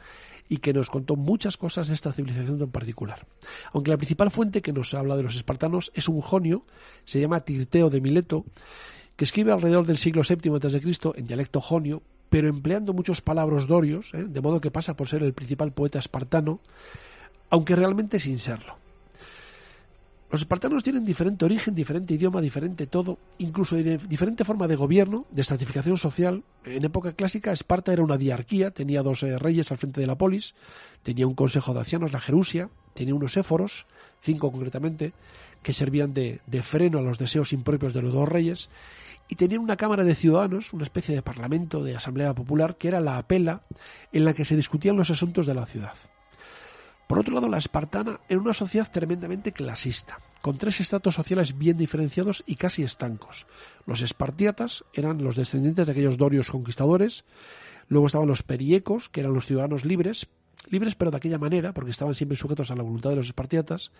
y 0.48 0.56
que 0.56 0.72
nos 0.72 0.90
contó 0.90 1.14
muchas 1.14 1.56
cosas 1.56 1.86
de 1.86 1.94
esta 1.94 2.12
civilización 2.12 2.60
en 2.60 2.72
particular. 2.72 3.24
Aunque 3.72 3.92
la 3.92 3.98
principal 3.98 4.32
fuente 4.32 4.62
que 4.62 4.72
nos 4.72 4.94
habla 4.94 5.16
de 5.16 5.22
los 5.22 5.36
espartanos 5.36 5.92
es 5.94 6.08
un 6.08 6.20
jonio, 6.20 6.64
se 7.04 7.20
llama 7.20 7.44
Tirteo 7.44 7.88
de 7.88 8.00
Mileto, 8.00 8.44
que 9.14 9.24
escribe 9.24 9.52
alrededor 9.52 9.86
del 9.86 9.98
siglo 9.98 10.22
VII 10.28 10.56
a.C. 10.56 11.12
en 11.14 11.26
dialecto 11.26 11.60
jonio, 11.60 12.02
pero 12.30 12.48
empleando 12.48 12.92
muchos 12.92 13.20
palabras 13.20 13.66
dorios, 13.66 14.12
¿eh? 14.14 14.24
de 14.28 14.40
modo 14.40 14.60
que 14.60 14.70
pasa 14.70 14.96
por 14.96 15.08
ser 15.08 15.22
el 15.22 15.32
principal 15.32 15.72
poeta 15.72 15.98
espartano, 15.98 16.60
aunque 17.50 17.76
realmente 17.76 18.18
sin 18.18 18.38
serlo. 18.38 18.76
Los 20.30 20.42
espartanos 20.42 20.82
tienen 20.82 21.06
diferente 21.06 21.46
origen, 21.46 21.74
diferente 21.74 22.12
idioma, 22.12 22.42
diferente 22.42 22.86
todo, 22.86 23.18
incluso 23.38 23.76
diferente 23.76 24.44
forma 24.44 24.68
de 24.68 24.76
gobierno, 24.76 25.24
de 25.30 25.40
estratificación 25.40 25.96
social. 25.96 26.44
En 26.66 26.84
época 26.84 27.14
clásica, 27.14 27.50
Esparta 27.50 27.94
era 27.94 28.04
una 28.04 28.18
diarquía, 28.18 28.70
tenía 28.70 29.02
dos 29.02 29.22
eh, 29.22 29.38
reyes 29.38 29.70
al 29.72 29.78
frente 29.78 30.02
de 30.02 30.06
la 30.06 30.18
polis, 30.18 30.54
tenía 31.02 31.26
un 31.26 31.34
consejo 31.34 31.72
de 31.72 31.80
ancianos, 31.80 32.12
la 32.12 32.20
Jerusia, 32.20 32.68
tenía 32.92 33.14
unos 33.14 33.38
éforos, 33.38 33.86
cinco 34.20 34.52
concretamente, 34.52 35.14
que 35.62 35.72
servían 35.72 36.12
de, 36.12 36.40
de 36.46 36.62
freno 36.62 36.98
a 36.98 37.02
los 37.02 37.16
deseos 37.16 37.54
impropios 37.54 37.94
de 37.94 38.02
los 38.02 38.12
dos 38.12 38.28
reyes, 38.28 38.68
y 39.28 39.36
tenía 39.36 39.60
una 39.60 39.76
Cámara 39.76 40.04
de 40.04 40.14
Ciudadanos, 40.14 40.72
una 40.72 40.84
especie 40.84 41.14
de 41.14 41.22
parlamento, 41.22 41.84
de 41.84 41.94
asamblea 41.94 42.34
popular, 42.34 42.76
que 42.76 42.88
era 42.88 43.00
la 43.00 43.18
apela 43.18 43.62
en 44.12 44.24
la 44.24 44.32
que 44.32 44.44
se 44.44 44.56
discutían 44.56 44.96
los 44.96 45.10
asuntos 45.10 45.46
de 45.46 45.54
la 45.54 45.66
ciudad. 45.66 45.94
Por 47.06 47.18
otro 47.18 47.34
lado, 47.34 47.48
la 47.48 47.58
espartana 47.58 48.20
era 48.28 48.40
una 48.40 48.52
sociedad 48.52 48.90
tremendamente 48.90 49.52
clasista, 49.52 50.18
con 50.42 50.58
tres 50.58 50.80
estratos 50.80 51.14
sociales 51.14 51.56
bien 51.56 51.76
diferenciados 51.76 52.44
y 52.46 52.56
casi 52.56 52.82
estancos. 52.82 53.46
Los 53.86 54.02
espartiatas 54.02 54.84
eran 54.92 55.22
los 55.22 55.36
descendientes 55.36 55.86
de 55.86 55.92
aquellos 55.92 56.18
dorios 56.18 56.50
conquistadores, 56.50 57.24
luego 57.88 58.06
estaban 58.06 58.28
los 58.28 58.42
periecos, 58.42 59.08
que 59.08 59.20
eran 59.20 59.32
los 59.32 59.46
ciudadanos 59.46 59.84
libres, 59.84 60.28
libres 60.68 60.94
pero 60.94 61.10
de 61.10 61.16
aquella 61.16 61.38
manera, 61.38 61.72
porque 61.72 61.90
estaban 61.90 62.14
siempre 62.14 62.36
sujetos 62.36 62.70
a 62.70 62.76
la 62.76 62.82
voluntad 62.82 63.10
de 63.10 63.16
los 63.16 63.26
espartiatas, 63.26 63.90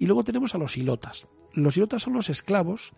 Y 0.00 0.06
luego 0.06 0.22
tenemos 0.22 0.54
a 0.54 0.58
los 0.58 0.76
ilotas. 0.76 1.26
Los 1.52 1.76
ilotas 1.76 2.02
son 2.02 2.12
los 2.12 2.30
esclavos, 2.30 2.92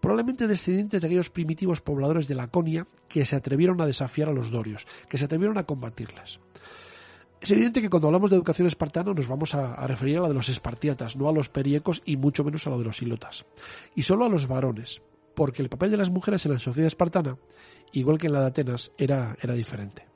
probablemente 0.00 0.46
descendientes 0.46 1.00
de 1.00 1.06
aquellos 1.06 1.30
primitivos 1.30 1.80
pobladores 1.80 2.28
de 2.28 2.34
Laconia 2.34 2.86
que 3.08 3.26
se 3.26 3.36
atrevieron 3.36 3.80
a 3.80 3.86
desafiar 3.86 4.28
a 4.28 4.32
los 4.32 4.50
dorios, 4.50 4.86
que 5.08 5.18
se 5.18 5.24
atrevieron 5.24 5.58
a 5.58 5.64
combatirles. 5.64 6.38
Es 7.40 7.50
evidente 7.50 7.80
que 7.80 7.90
cuando 7.90 8.08
hablamos 8.08 8.30
de 8.30 8.36
educación 8.36 8.66
espartana 8.66 9.12
nos 9.12 9.28
vamos 9.28 9.54
a, 9.54 9.86
referir 9.86 10.18
a 10.18 10.22
la 10.22 10.28
de 10.28 10.34
los 10.34 10.48
espartiatas, 10.48 11.16
no 11.16 11.28
a 11.28 11.32
los 11.32 11.48
periecos 11.48 12.02
y 12.04 12.16
mucho 12.16 12.44
menos 12.44 12.66
a 12.66 12.70
lo 12.70 12.78
de 12.78 12.84
los 12.84 13.02
ilotas. 13.02 13.44
Y 13.94 14.02
solo 14.02 14.24
a 14.24 14.28
los 14.28 14.48
varones, 14.48 15.02
porque 15.34 15.62
el 15.62 15.68
papel 15.68 15.90
de 15.90 15.98
las 15.98 16.10
mujeres 16.10 16.44
en 16.46 16.52
la 16.52 16.58
sociedad 16.58 16.88
espartana, 16.88 17.36
igual 17.92 18.18
que 18.18 18.26
en 18.26 18.32
la 18.32 18.40
de 18.40 18.46
Atenas, 18.46 18.90
era, 18.96 19.36
era 19.40 19.54
diferente. 19.54 20.15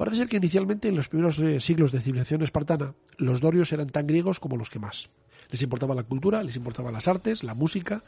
Parece 0.00 0.16
ser 0.16 0.28
que 0.28 0.38
inicialmente 0.38 0.88
en 0.88 0.96
los 0.96 1.10
primeros 1.10 1.38
eh, 1.40 1.60
siglos 1.60 1.92
de 1.92 2.00
civilización 2.00 2.40
espartana, 2.40 2.94
los 3.18 3.42
dorios 3.42 3.70
eran 3.70 3.90
tan 3.90 4.06
griegos 4.06 4.40
como 4.40 4.56
los 4.56 4.70
que 4.70 4.78
más. 4.78 5.10
Les 5.50 5.60
importaba 5.60 5.94
la 5.94 6.04
cultura, 6.04 6.42
les 6.42 6.56
importaban 6.56 6.94
las 6.94 7.06
artes, 7.06 7.44
la 7.44 7.52
música, 7.52 8.02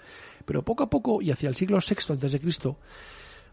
pero 0.47 0.65
poco 0.65 0.85
a 0.85 0.89
poco 0.89 1.21
y 1.21 1.31
hacia 1.33 1.51
el 1.51 1.55
siglo 1.55 1.81
VI 1.87 2.15
a.C. 2.15 2.75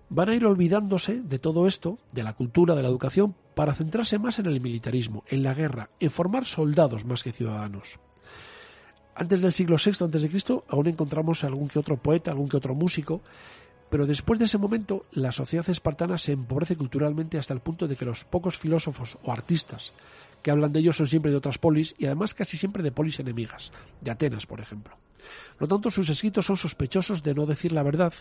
van 0.07 0.29
a 0.29 0.35
ir 0.35 0.45
olvidándose 0.45 1.19
de 1.21 1.37
todo 1.37 1.67
esto, 1.67 1.99
de 2.13 2.23
la 2.23 2.31
cultura, 2.31 2.75
de 2.75 2.81
la 2.81 2.87
educación, 2.87 3.35
para 3.55 3.73
centrarse 3.73 4.19
más 4.19 4.39
en 4.39 4.45
el 4.45 4.61
militarismo, 4.61 5.25
en 5.27 5.43
la 5.43 5.53
guerra, 5.53 5.89
en 5.99 6.09
formar 6.09 6.45
soldados 6.45 7.03
más 7.03 7.23
que 7.23 7.33
ciudadanos. 7.33 7.99
Antes 9.15 9.41
del 9.41 9.51
siglo 9.51 9.75
VI 9.75 10.05
a.C. 10.05 10.61
aún 10.69 10.87
encontramos 10.87 11.43
algún 11.43 11.67
que 11.67 11.79
otro 11.79 11.97
poeta, 11.97 12.31
algún 12.31 12.47
que 12.47 12.55
otro 12.55 12.73
músico, 12.73 13.19
pero 13.89 14.05
después 14.05 14.39
de 14.39 14.45
ese 14.45 14.57
momento 14.57 15.05
la 15.11 15.31
sociedad 15.31 15.69
espartana 15.69 16.17
se 16.17 16.33
empobrece 16.33 16.75
culturalmente 16.75 17.37
hasta 17.37 17.53
el 17.53 17.61
punto 17.61 17.87
de 17.87 17.95
que 17.95 18.05
los 18.05 18.23
pocos 18.25 18.57
filósofos 18.57 19.17
o 19.23 19.31
artistas 19.31 19.93
que 20.41 20.51
hablan 20.51 20.71
de 20.71 20.79
ellos 20.79 20.97
son 20.97 21.07
siempre 21.07 21.31
de 21.31 21.37
otras 21.37 21.57
polis 21.57 21.95
y 21.97 22.05
además 22.05 22.33
casi 22.33 22.57
siempre 22.57 22.83
de 22.83 22.91
polis 22.91 23.19
enemigas, 23.19 23.71
de 24.01 24.11
Atenas, 24.11 24.45
por 24.45 24.59
ejemplo. 24.61 24.95
Por 25.57 25.63
lo 25.63 25.67
tanto, 25.67 25.91
sus 25.91 26.09
escritos 26.09 26.45
son 26.45 26.57
sospechosos 26.57 27.23
de 27.23 27.33
no 27.33 27.45
decir 27.45 27.71
la 27.73 27.83
verdad, 27.83 28.13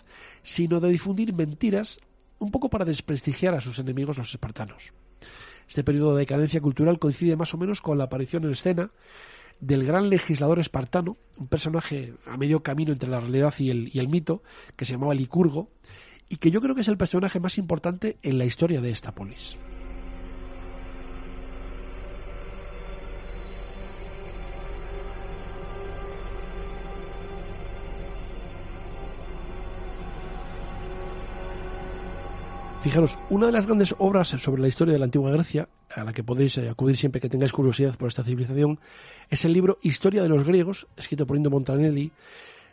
sino 0.42 0.80
de 0.80 0.88
difundir 0.88 1.32
mentiras 1.32 2.00
un 2.38 2.50
poco 2.50 2.68
para 2.68 2.84
desprestigiar 2.84 3.54
a 3.54 3.60
sus 3.60 3.78
enemigos 3.78 4.18
los 4.18 4.30
espartanos. 4.30 4.92
Este 5.68 5.84
periodo 5.84 6.14
de 6.14 6.20
decadencia 6.20 6.60
cultural 6.60 6.98
coincide 6.98 7.36
más 7.36 7.52
o 7.54 7.58
menos 7.58 7.82
con 7.82 7.98
la 7.98 8.04
aparición 8.04 8.44
en 8.44 8.52
escena 8.52 8.90
del 9.60 9.84
gran 9.84 10.08
legislador 10.08 10.58
espartano, 10.58 11.16
un 11.36 11.48
personaje 11.48 12.14
a 12.26 12.36
medio 12.36 12.62
camino 12.62 12.92
entre 12.92 13.08
la 13.08 13.20
realidad 13.20 13.54
y 13.58 13.70
el, 13.70 13.90
y 13.92 13.98
el 13.98 14.08
mito, 14.08 14.42
que 14.76 14.84
se 14.84 14.92
llamaba 14.92 15.14
Licurgo, 15.14 15.70
y 16.28 16.36
que 16.36 16.50
yo 16.50 16.60
creo 16.60 16.74
que 16.74 16.82
es 16.82 16.88
el 16.88 16.98
personaje 16.98 17.40
más 17.40 17.58
importante 17.58 18.18
en 18.22 18.38
la 18.38 18.44
historia 18.44 18.80
de 18.80 18.90
esta 18.90 19.14
polis. 19.14 19.56
Fijaros, 32.82 33.18
una 33.28 33.46
de 33.46 33.52
las 33.52 33.66
grandes 33.66 33.94
obras 33.98 34.28
sobre 34.28 34.62
la 34.62 34.68
historia 34.68 34.92
de 34.92 34.98
la 34.98 35.06
antigua 35.06 35.30
Grecia, 35.32 35.68
a 35.94 36.04
la 36.04 36.12
que 36.12 36.22
podéis 36.22 36.58
eh, 36.58 36.68
acudir 36.68 36.96
siempre 36.96 37.20
que 37.20 37.28
tengáis 37.28 37.52
curiosidad 37.52 37.96
por 37.96 38.08
esta 38.08 38.24
civilización, 38.24 38.78
es 39.30 39.44
el 39.44 39.52
libro 39.52 39.78
Historia 39.82 40.22
de 40.22 40.28
los 40.28 40.44
griegos, 40.44 40.86
escrito 40.96 41.26
por 41.26 41.36
Indro 41.36 41.50
Montanelli. 41.50 42.12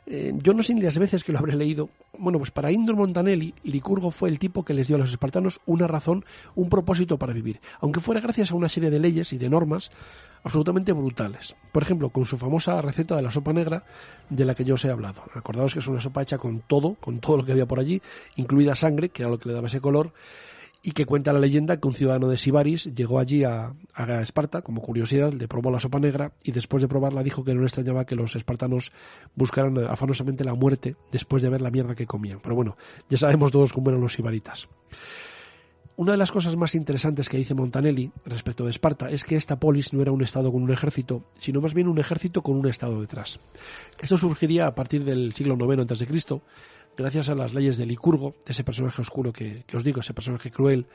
Eh, 0.07 0.33
yo 0.35 0.53
no 0.53 0.61
sé 0.61 0.75
ni 0.75 0.81
las 0.81 0.99
veces 0.99 1.23
que 1.23 1.31
lo 1.31 1.39
habré 1.39 1.55
leído. 1.55 1.89
Bueno, 2.17 2.37
pues 2.37 2.51
para 2.51 2.71
Indro 2.71 2.95
Montanelli, 2.95 3.53
Licurgo 3.63 4.11
fue 4.11 4.29
el 4.29 4.37
tipo 4.37 4.63
que 4.63 4.73
les 4.73 4.87
dio 4.87 4.97
a 4.97 4.99
los 4.99 5.09
espartanos 5.09 5.61
una 5.65 5.87
razón, 5.87 6.25
un 6.55 6.69
propósito 6.69 7.17
para 7.17 7.33
vivir, 7.33 7.59
aunque 7.79 7.99
fuera 7.99 8.21
gracias 8.21 8.51
a 8.51 8.55
una 8.55 8.69
serie 8.69 8.89
de 8.89 8.99
leyes 8.99 9.33
y 9.33 9.37
de 9.37 9.49
normas 9.49 9.91
absolutamente 10.45 10.93
brutales. 10.93 11.55
Por 11.71 11.81
ejemplo, 11.81 12.09
con 12.09 12.25
su 12.25 12.37
famosa 12.37 12.79
receta 12.79 13.15
de 13.15 13.23
la 13.23 13.31
sopa 13.31 13.51
negra 13.51 13.83
de 14.29 14.45
la 14.45 14.53
que 14.53 14.63
yo 14.63 14.75
os 14.75 14.85
he 14.85 14.91
hablado. 14.91 15.23
Acordaos 15.33 15.73
que 15.73 15.79
es 15.79 15.87
una 15.87 15.99
sopa 15.99 16.21
hecha 16.21 16.37
con 16.37 16.59
todo, 16.59 16.93
con 17.01 17.19
todo 17.19 17.37
lo 17.37 17.45
que 17.45 17.51
había 17.51 17.65
por 17.65 17.79
allí, 17.79 17.99
incluida 18.35 18.75
sangre, 18.75 19.09
que 19.09 19.23
era 19.23 19.31
lo 19.31 19.39
que 19.39 19.49
le 19.49 19.55
daba 19.55 19.67
ese 19.67 19.81
color, 19.81 20.13
y 20.85 20.91
que 20.91 21.07
cuenta 21.07 21.33
la 21.33 21.39
leyenda 21.39 21.79
que 21.79 21.87
un 21.87 21.95
ciudadano 21.95 22.27
de 22.27 22.37
Sibaris 22.37 22.93
llegó 22.93 23.17
allí 23.17 23.43
a, 23.43 23.73
Esparta 24.21 24.61
como 24.61 24.83
curiosidad, 24.83 25.33
le 25.33 25.47
probó 25.47 25.71
la 25.71 25.79
sopa 25.79 25.99
negra 25.99 26.33
y 26.43 26.51
después 26.51 26.83
de 26.83 26.87
probarla 26.87 27.23
dijo 27.23 27.43
que 27.43 27.55
no 27.55 27.61
le 27.61 27.65
extrañaba 27.65 28.05
que 28.05 28.13
los 28.13 28.35
espartanos 28.35 28.91
buscaran 29.33 29.75
afanosamente 29.79 30.43
la 30.43 30.53
muerte 30.53 30.95
después 31.11 31.41
de 31.41 31.49
ver 31.49 31.61
la 31.61 31.71
mierda 31.71 31.95
que 31.95 32.05
comían. 32.05 32.39
Pero 32.39 32.53
bueno, 32.53 32.77
ya 33.09 33.17
sabemos 33.17 33.51
todos 33.51 33.73
cómo 33.73 33.89
eran 33.89 33.99
los 33.99 34.13
sibaritas. 34.13 34.67
Una 35.97 36.11
de 36.11 36.17
las 36.19 36.31
cosas 36.31 36.55
más 36.55 36.75
interesantes 36.75 37.29
que 37.29 37.37
dice 37.37 37.55
Montanelli 37.55 38.11
respecto 38.25 38.65
de 38.65 38.69
Esparta 38.69 39.09
es 39.09 39.23
que 39.23 39.37
esta 39.37 39.59
polis 39.59 39.91
no 39.91 40.03
era 40.03 40.11
un 40.11 40.21
estado 40.21 40.51
con 40.51 40.61
un 40.61 40.71
ejército, 40.71 41.23
sino 41.39 41.61
más 41.61 41.73
bien 41.73 41.87
un 41.87 41.97
ejército 41.97 42.43
con 42.43 42.57
un 42.57 42.67
estado 42.67 43.01
detrás. 43.01 43.39
Esto 43.99 44.17
surgiría 44.17 44.67
a 44.67 44.75
partir 44.75 45.03
del 45.03 45.33
siglo 45.33 45.55
IX 45.55 45.91
a.C., 45.91 46.05
gracias 46.97 47.29
a 47.29 47.35
las 47.35 47.53
leyes 47.53 47.77
de 47.77 47.85
Licurgo, 47.85 48.35
de 48.45 48.51
ese 48.51 48.63
personaje 48.63 49.01
oscuro 49.01 49.33
que, 49.33 49.63
que, 49.65 49.77
os 49.77 49.83
digo, 49.83 50.01
ese 50.01 50.13
personaje 50.13 50.51
cruel, 50.51 50.87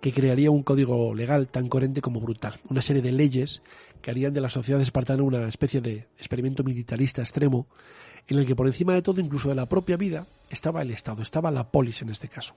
que 0.00 0.12
crearía 0.12 0.50
un 0.50 0.62
código 0.62 1.14
legal 1.14 1.48
tan 1.48 1.68
coherente 1.68 2.00
como 2.00 2.20
brutal. 2.20 2.60
Una 2.68 2.82
serie 2.82 3.02
de 3.02 3.12
leyes 3.12 3.62
que 4.00 4.10
harían 4.10 4.32
de 4.32 4.40
la 4.40 4.48
sociedad 4.48 4.80
espartana 4.80 5.22
una 5.22 5.46
especie 5.46 5.80
de 5.80 6.08
experimento 6.16 6.64
militarista 6.64 7.20
extremo 7.20 7.66
en 8.26 8.38
el 8.38 8.46
que 8.46 8.54
por 8.54 8.66
encima 8.66 8.94
de 8.94 9.02
todo, 9.02 9.20
incluso 9.20 9.48
de 9.48 9.54
la 9.54 9.68
propia 9.68 9.96
vida, 9.96 10.26
estaba 10.50 10.82
el 10.82 10.90
Estado, 10.90 11.22
estaba 11.22 11.50
la 11.50 11.70
polis 11.70 12.02
en 12.02 12.10
este 12.10 12.28
caso. 12.28 12.54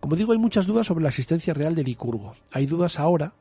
Como 0.00 0.16
digo, 0.16 0.32
hay 0.32 0.38
muchas 0.38 0.66
dudas 0.66 0.86
sobre 0.86 1.02
la 1.02 1.08
existencia 1.08 1.54
real 1.54 1.74
de 1.74 1.84
Licurgo. 1.84 2.36
Hay 2.52 2.66
dudas 2.66 2.98
ahora 2.98 3.32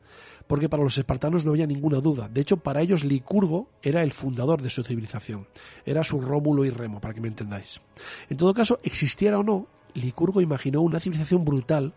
porque 0.47 0.69
para 0.69 0.83
los 0.83 0.97
espartanos 0.97 1.45
no 1.45 1.51
había 1.51 1.67
ninguna 1.67 1.99
duda. 1.99 2.29
De 2.29 2.41
hecho, 2.41 2.57
para 2.57 2.81
ellos 2.81 3.03
Licurgo 3.03 3.69
era 3.81 4.03
el 4.03 4.11
fundador 4.11 4.61
de 4.61 4.69
su 4.69 4.83
civilización. 4.83 5.47
Era 5.85 6.03
su 6.03 6.19
Rómulo 6.21 6.65
y 6.65 6.69
Remo, 6.69 6.99
para 6.99 7.13
que 7.13 7.21
me 7.21 7.27
entendáis. 7.27 7.81
En 8.29 8.37
todo 8.37 8.53
caso, 8.53 8.79
existiera 8.83 9.39
o 9.39 9.43
no, 9.43 9.67
Licurgo 9.93 10.41
imaginó 10.41 10.81
una 10.81 10.99
civilización 10.99 11.45
brutal 11.45 11.93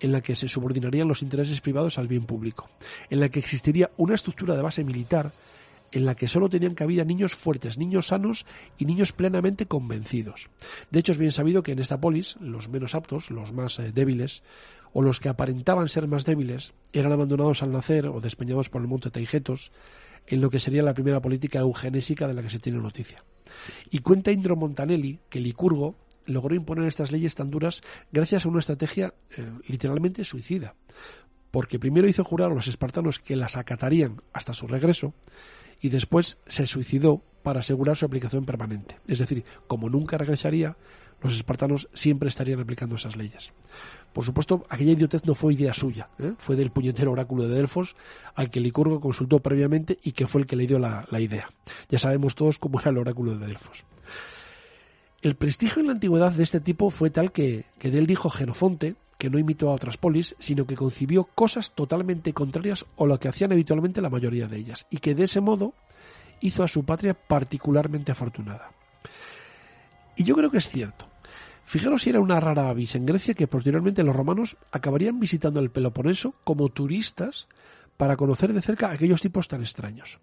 en 0.00 0.12
la 0.12 0.20
que 0.22 0.36
se 0.36 0.48
subordinarían 0.48 1.08
los 1.08 1.22
intereses 1.22 1.60
privados 1.60 1.98
al 1.98 2.08
bien 2.08 2.24
público, 2.24 2.68
en 3.10 3.20
la 3.20 3.28
que 3.28 3.38
existiría 3.38 3.90
una 3.96 4.14
estructura 4.14 4.54
de 4.54 4.62
base 4.62 4.84
militar 4.84 5.32
en 5.92 6.04
la 6.04 6.14
que 6.14 6.28
solo 6.28 6.48
tenían 6.48 6.74
cabida 6.74 7.04
niños 7.04 7.34
fuertes, 7.34 7.78
niños 7.78 8.08
sanos 8.08 8.46
y 8.78 8.84
niños 8.84 9.12
plenamente 9.12 9.66
convencidos. 9.66 10.48
De 10.90 11.00
hecho, 11.00 11.12
es 11.12 11.18
bien 11.18 11.32
sabido 11.32 11.62
que 11.62 11.72
en 11.72 11.80
esta 11.80 12.00
polis 12.00 12.36
los 12.40 12.68
menos 12.68 12.94
aptos, 12.94 13.30
los 13.30 13.52
más 13.52 13.78
eh, 13.78 13.92
débiles, 13.92 14.42
o 14.92 15.02
los 15.02 15.20
que 15.20 15.28
aparentaban 15.28 15.88
ser 15.88 16.06
más 16.08 16.24
débiles, 16.24 16.72
eran 16.92 17.12
abandonados 17.12 17.62
al 17.62 17.72
nacer 17.72 18.06
o 18.06 18.20
despeñados 18.20 18.68
por 18.68 18.82
el 18.82 18.88
monte 18.88 19.10
Taigetos, 19.10 19.72
en 20.26 20.40
lo 20.40 20.50
que 20.50 20.60
sería 20.60 20.82
la 20.82 20.94
primera 20.94 21.20
política 21.20 21.60
eugenésica 21.60 22.26
de 22.28 22.34
la 22.34 22.42
que 22.42 22.50
se 22.50 22.58
tiene 22.58 22.78
noticia. 22.78 23.24
Y 23.90 24.00
cuenta 24.00 24.32
Indro 24.32 24.56
Montanelli 24.56 25.18
que 25.28 25.40
Licurgo 25.40 25.96
logró 26.26 26.54
imponer 26.54 26.86
estas 26.86 27.10
leyes 27.10 27.34
tan 27.34 27.50
duras 27.50 27.82
gracias 28.12 28.44
a 28.44 28.48
una 28.48 28.60
estrategia 28.60 29.14
eh, 29.36 29.50
literalmente 29.66 30.24
suicida, 30.24 30.74
porque 31.50 31.78
primero 31.78 32.08
hizo 32.08 32.24
jurar 32.24 32.50
a 32.50 32.54
los 32.54 32.68
espartanos 32.68 33.18
que 33.18 33.36
las 33.36 33.56
acatarían 33.56 34.22
hasta 34.32 34.54
su 34.54 34.66
regreso, 34.66 35.14
y 35.80 35.88
después 35.88 36.38
se 36.46 36.66
suicidó 36.66 37.22
para 37.42 37.60
asegurar 37.60 37.96
su 37.96 38.04
aplicación 38.04 38.44
permanente. 38.44 38.98
Es 39.06 39.18
decir, 39.18 39.44
como 39.66 39.88
nunca 39.88 40.18
regresaría, 40.18 40.76
los 41.22 41.34
espartanos 41.34 41.88
siempre 41.94 42.28
estarían 42.28 42.60
aplicando 42.60 42.96
esas 42.96 43.16
leyes. 43.16 43.52
Por 44.12 44.24
supuesto, 44.24 44.64
aquella 44.68 44.92
idiotez 44.92 45.24
no 45.24 45.34
fue 45.34 45.54
idea 45.54 45.72
suya, 45.72 46.08
¿eh? 46.18 46.34
fue 46.38 46.56
del 46.56 46.70
puñetero 46.70 47.12
oráculo 47.12 47.46
de 47.46 47.54
Delfos, 47.54 47.94
al 48.34 48.50
que 48.50 48.60
Licurgo 48.60 49.00
consultó 49.00 49.38
previamente 49.40 49.98
y 50.02 50.12
que 50.12 50.26
fue 50.26 50.40
el 50.40 50.46
que 50.46 50.56
le 50.56 50.66
dio 50.66 50.78
la, 50.78 51.06
idea. 51.20 51.48
Ya 51.88 51.98
sabemos 51.98 52.34
todos 52.34 52.58
cómo 52.58 52.80
era 52.80 52.90
el 52.90 52.98
oráculo 52.98 53.36
de 53.36 53.46
Delfos. 53.46 53.84
El 55.22 55.36
prestigio 55.36 55.80
en 55.80 55.86
la 55.86 55.92
antigüedad 55.92 56.32
de 56.32 56.42
este 56.42 56.60
tipo 56.60 56.90
fue 56.90 57.10
tal 57.10 57.30
que, 57.30 57.66
que 57.78 57.90
de 57.90 57.98
él 57.98 58.06
dijo 58.06 58.30
Genofonte, 58.30 58.96
que 59.18 59.30
no 59.30 59.38
imitó 59.38 59.68
a 59.68 59.74
otras 59.74 59.98
polis, 59.98 60.34
sino 60.38 60.66
que 60.66 60.74
concibió 60.74 61.24
cosas 61.24 61.72
totalmente 61.72 62.32
contrarias 62.32 62.86
a 62.98 63.04
lo 63.04 63.20
que 63.20 63.28
hacían 63.28 63.52
habitualmente 63.52 64.00
la 64.00 64.08
mayoría 64.08 64.48
de 64.48 64.56
ellas, 64.56 64.86
y 64.90 64.96
que 64.96 65.14
de 65.14 65.24
ese 65.24 65.40
modo 65.40 65.74
hizo 66.40 66.64
a 66.64 66.68
su 66.68 66.84
patria 66.84 67.14
particularmente 67.14 68.12
afortunada. 68.12 68.72
Y 70.16 70.24
yo 70.24 70.34
creo 70.34 70.50
que 70.50 70.58
es 70.58 70.68
cierto. 70.68 71.09
Fijaros 71.70 72.02
si 72.02 72.10
era 72.10 72.18
una 72.18 72.40
rara 72.40 72.68
avis 72.68 72.96
en 72.96 73.06
Grecia 73.06 73.34
que 73.34 73.46
posteriormente 73.46 74.02
los 74.02 74.16
romanos 74.16 74.56
acabarían 74.72 75.20
visitando 75.20 75.60
el 75.60 75.70
Peloponeso 75.70 76.34
como 76.42 76.68
turistas 76.68 77.46
para 77.96 78.16
conocer 78.16 78.52
de 78.52 78.60
cerca 78.60 78.90
aquellos 78.90 79.22
tipos 79.22 79.46
tan 79.46 79.60
extraños. 79.60 80.18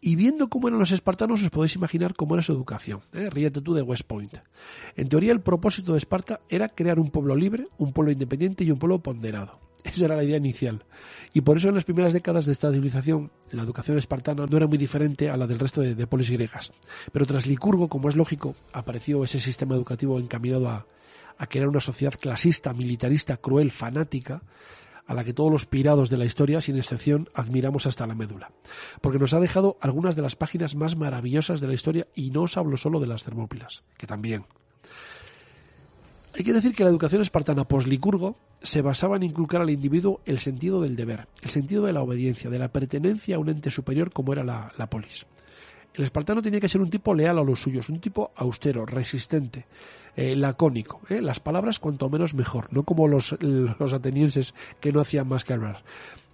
Y 0.00 0.16
viendo 0.16 0.48
cómo 0.48 0.68
eran 0.68 0.80
los 0.80 0.92
espartanos, 0.92 1.42
os 1.42 1.50
podéis 1.50 1.76
imaginar 1.76 2.14
cómo 2.14 2.36
era 2.36 2.42
su 2.42 2.52
educación. 2.52 3.02
¿eh? 3.12 3.28
Ríete 3.28 3.60
tú 3.60 3.74
de 3.74 3.82
West 3.82 4.04
Point. 4.04 4.38
En 4.96 5.10
teoría, 5.10 5.32
el 5.32 5.42
propósito 5.42 5.92
de 5.92 5.98
Esparta 5.98 6.40
era 6.48 6.70
crear 6.70 6.98
un 6.98 7.10
pueblo 7.10 7.36
libre, 7.36 7.68
un 7.76 7.92
pueblo 7.92 8.10
independiente 8.10 8.64
y 8.64 8.70
un 8.70 8.78
pueblo 8.78 9.00
ponderado. 9.00 9.65
Esa 9.92 10.06
era 10.06 10.16
la 10.16 10.24
idea 10.24 10.36
inicial. 10.36 10.84
Y 11.32 11.42
por 11.42 11.56
eso 11.56 11.68
en 11.68 11.74
las 11.74 11.84
primeras 11.84 12.12
décadas 12.12 12.46
de 12.46 12.52
esta 12.52 12.72
civilización, 12.72 13.30
la 13.50 13.62
educación 13.62 13.98
espartana 13.98 14.46
no 14.46 14.56
era 14.56 14.66
muy 14.66 14.78
diferente 14.78 15.30
a 15.30 15.36
la 15.36 15.46
del 15.46 15.58
resto 15.58 15.80
de, 15.80 16.06
polis 16.06 16.30
griegas. 16.30 16.72
Pero 17.12 17.26
tras 17.26 17.46
Licurgo, 17.46 17.88
como 17.88 18.08
es 18.08 18.16
lógico, 18.16 18.56
apareció 18.72 19.22
ese 19.22 19.38
sistema 19.38 19.74
educativo 19.74 20.18
encaminado 20.18 20.68
a, 20.68 20.86
a 21.38 21.46
crear 21.46 21.68
una 21.68 21.80
sociedad 21.80 22.14
clasista, 22.18 22.72
militarista, 22.72 23.36
cruel, 23.36 23.70
fanática, 23.70 24.42
a 25.06 25.14
la 25.14 25.22
que 25.22 25.32
todos 25.32 25.52
los 25.52 25.66
pirados 25.66 26.10
de 26.10 26.16
la 26.16 26.24
historia, 26.24 26.60
sin 26.60 26.76
excepción, 26.76 27.28
admiramos 27.32 27.86
hasta 27.86 28.06
la 28.08 28.16
médula, 28.16 28.50
porque 29.00 29.20
nos 29.20 29.34
ha 29.34 29.40
dejado 29.40 29.76
algunas 29.80 30.16
de 30.16 30.22
las 30.22 30.34
páginas 30.34 30.74
más 30.74 30.96
maravillosas 30.96 31.60
de 31.60 31.68
la 31.68 31.74
historia 31.74 32.08
y 32.14 32.30
no 32.30 32.42
os 32.42 32.56
hablo 32.56 32.76
solo 32.76 32.98
de 32.98 33.06
las 33.06 33.22
Termópilas, 33.22 33.84
que 33.96 34.08
también. 34.08 34.46
Hay 36.34 36.44
que 36.44 36.52
decir 36.52 36.74
que 36.74 36.84
la 36.84 36.90
educación 36.90 37.22
espartana 37.22 37.66
post-Licurgo 37.68 38.36
se 38.66 38.82
basaba 38.82 39.16
en 39.16 39.22
inculcar 39.22 39.62
al 39.62 39.70
individuo 39.70 40.20
el 40.26 40.40
sentido 40.40 40.82
del 40.82 40.96
deber, 40.96 41.28
el 41.40 41.50
sentido 41.50 41.86
de 41.86 41.92
la 41.92 42.02
obediencia, 42.02 42.50
de 42.50 42.58
la 42.58 42.68
pertenencia 42.68 43.36
a 43.36 43.38
un 43.38 43.48
ente 43.48 43.70
superior 43.70 44.12
como 44.12 44.32
era 44.32 44.42
la, 44.42 44.90
polis. 44.90 45.24
El 45.94 46.04
espartano 46.04 46.42
tenía 46.42 46.60
que 46.60 46.68
ser 46.68 46.80
un 46.80 46.90
tipo 46.90 47.14
leal 47.14 47.38
a 47.38 47.44
los 47.44 47.60
suyos, 47.60 47.88
un 47.88 48.00
tipo 48.00 48.32
austero, 48.34 48.84
resistente, 48.84 49.66
eh, 50.16 50.34
lacónico. 50.34 51.00
Eh, 51.08 51.22
las 51.22 51.38
palabras 51.38 51.78
cuanto 51.78 52.10
menos 52.10 52.34
mejor, 52.34 52.66
no 52.72 52.82
como 52.82 53.06
los, 53.06 53.32
atenienses 53.94 54.52
que 54.80 54.92
no 54.92 55.00
hacían 55.00 55.28
más 55.28 55.44
que 55.44 55.54
hablar. 55.54 55.84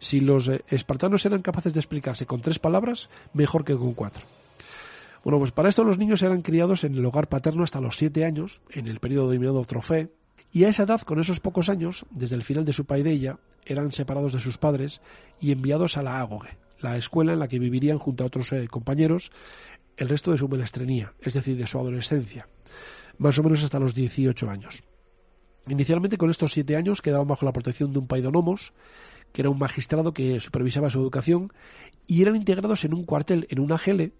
Si 0.01 0.20
los 0.20 0.49
eh, 0.49 0.64
espartanos 0.68 1.24
eran 1.26 1.43
capaces 1.43 1.74
de 1.74 1.80
explicarse 1.80 2.24
con 2.24 2.41
tres 2.41 2.59
palabras, 2.59 3.11
mejor 3.35 3.64
que 3.64 3.76
con 3.76 3.93
cuatro. 3.93 4.22
Bueno, 5.22 5.39
pues 5.39 5.53
para 5.53 5.68
esto 5.68 5.85
los 5.85 5.99
niños 5.99 6.22
eran 6.22 6.43
criados 6.43 6.83
en 6.83 6.95
el 6.95 7.05
hogar 7.05 7.28
paterno 7.28 7.62
hasta 7.62 7.80
los 7.80 7.97
siete 7.97 8.24
años, 8.24 8.62
en 8.70 8.89
el 8.89 8.99
periodo 8.99 9.30
denominado 9.30 9.62
trofé, 9.64 10.11
y 10.53 10.64
a 10.64 10.68
esa 10.68 10.82
edad, 10.82 11.00
con 11.00 11.18
esos 11.18 11.40
pocos 11.40 11.70
años, 11.70 12.05
desde 12.11 12.36
el 12.36 12.44
final 12.44 12.64
de 12.64 12.74
su 12.74 12.84
paideia, 12.84 13.38
eran 13.64 13.90
separados 13.90 14.32
de 14.32 14.40
sus 14.40 14.59
padres 14.59 15.00
y 15.40 15.50
enviados 15.50 15.96
a 15.96 16.03
la 16.03 16.20
Ágoge, 16.20 16.59
la 16.80 16.96
escuela 16.98 17.32
en 17.32 17.38
la 17.38 17.48
que 17.48 17.59
vivirían 17.59 17.98
junto 17.98 18.22
a 18.22 18.26
otros 18.26 18.53
eh, 18.53 18.68
compañeros 18.68 19.32
el 19.96 20.09
resto 20.09 20.30
de 20.30 20.38
su 20.38 20.48
menestrenía, 20.48 21.14
es 21.20 21.32
decir, 21.32 21.57
de 21.57 21.66
su 21.66 21.78
adolescencia, 21.78 22.48
más 23.18 23.38
o 23.38 23.42
menos 23.42 23.64
hasta 23.64 23.78
los 23.78 23.94
18 23.94 24.50
años. 24.50 24.82
Inicialmente 25.68 26.18
con 26.18 26.30
estos 26.30 26.53
siete 26.53 26.76
años 26.76 27.03
quedaban 27.03 27.28
bajo 27.28 27.46
la 27.46 27.53
protección 27.53 27.92
de 27.92 28.00
un 28.00 28.07
paidonomos, 28.07 28.72
que 29.32 29.42
era 29.42 29.50
un 29.50 29.59
magistrado 29.59 30.12
que 30.12 30.40
supervisaba 30.40 30.90
su 30.90 31.00
educación, 31.00 31.53
y 32.07 32.22
eran 32.22 32.36
integrados 32.36 32.84
en 32.84 32.94
un 32.94 33.05
cuartel, 33.05 33.46
en 33.48 33.61
una 33.61 33.78
gele, 33.78 34.12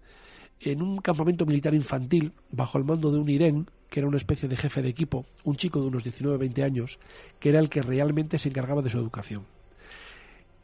en 0.59 0.81
un 0.81 0.97
campamento 0.97 1.45
militar 1.45 1.73
infantil 1.73 2.33
bajo 2.49 2.77
el 2.77 2.85
mando 2.85 3.11
de 3.11 3.17
un 3.17 3.29
Irén, 3.29 3.67
que 3.93 3.99
era 3.99 4.09
una 4.09 4.17
especie 4.17 4.49
de 4.49 4.57
jefe 4.57 4.81
de 4.81 4.89
equipo, 4.89 5.23
un 5.43 5.55
chico 5.55 5.79
de 5.79 5.85
unos 5.85 6.03
19-20 6.03 6.63
años, 6.63 6.97
que 7.39 7.49
era 7.49 7.59
el 7.59 7.69
que 7.69 7.83
realmente 7.83 8.39
se 8.39 8.49
encargaba 8.49 8.81
de 8.81 8.89
su 8.89 8.97
educación. 8.97 9.45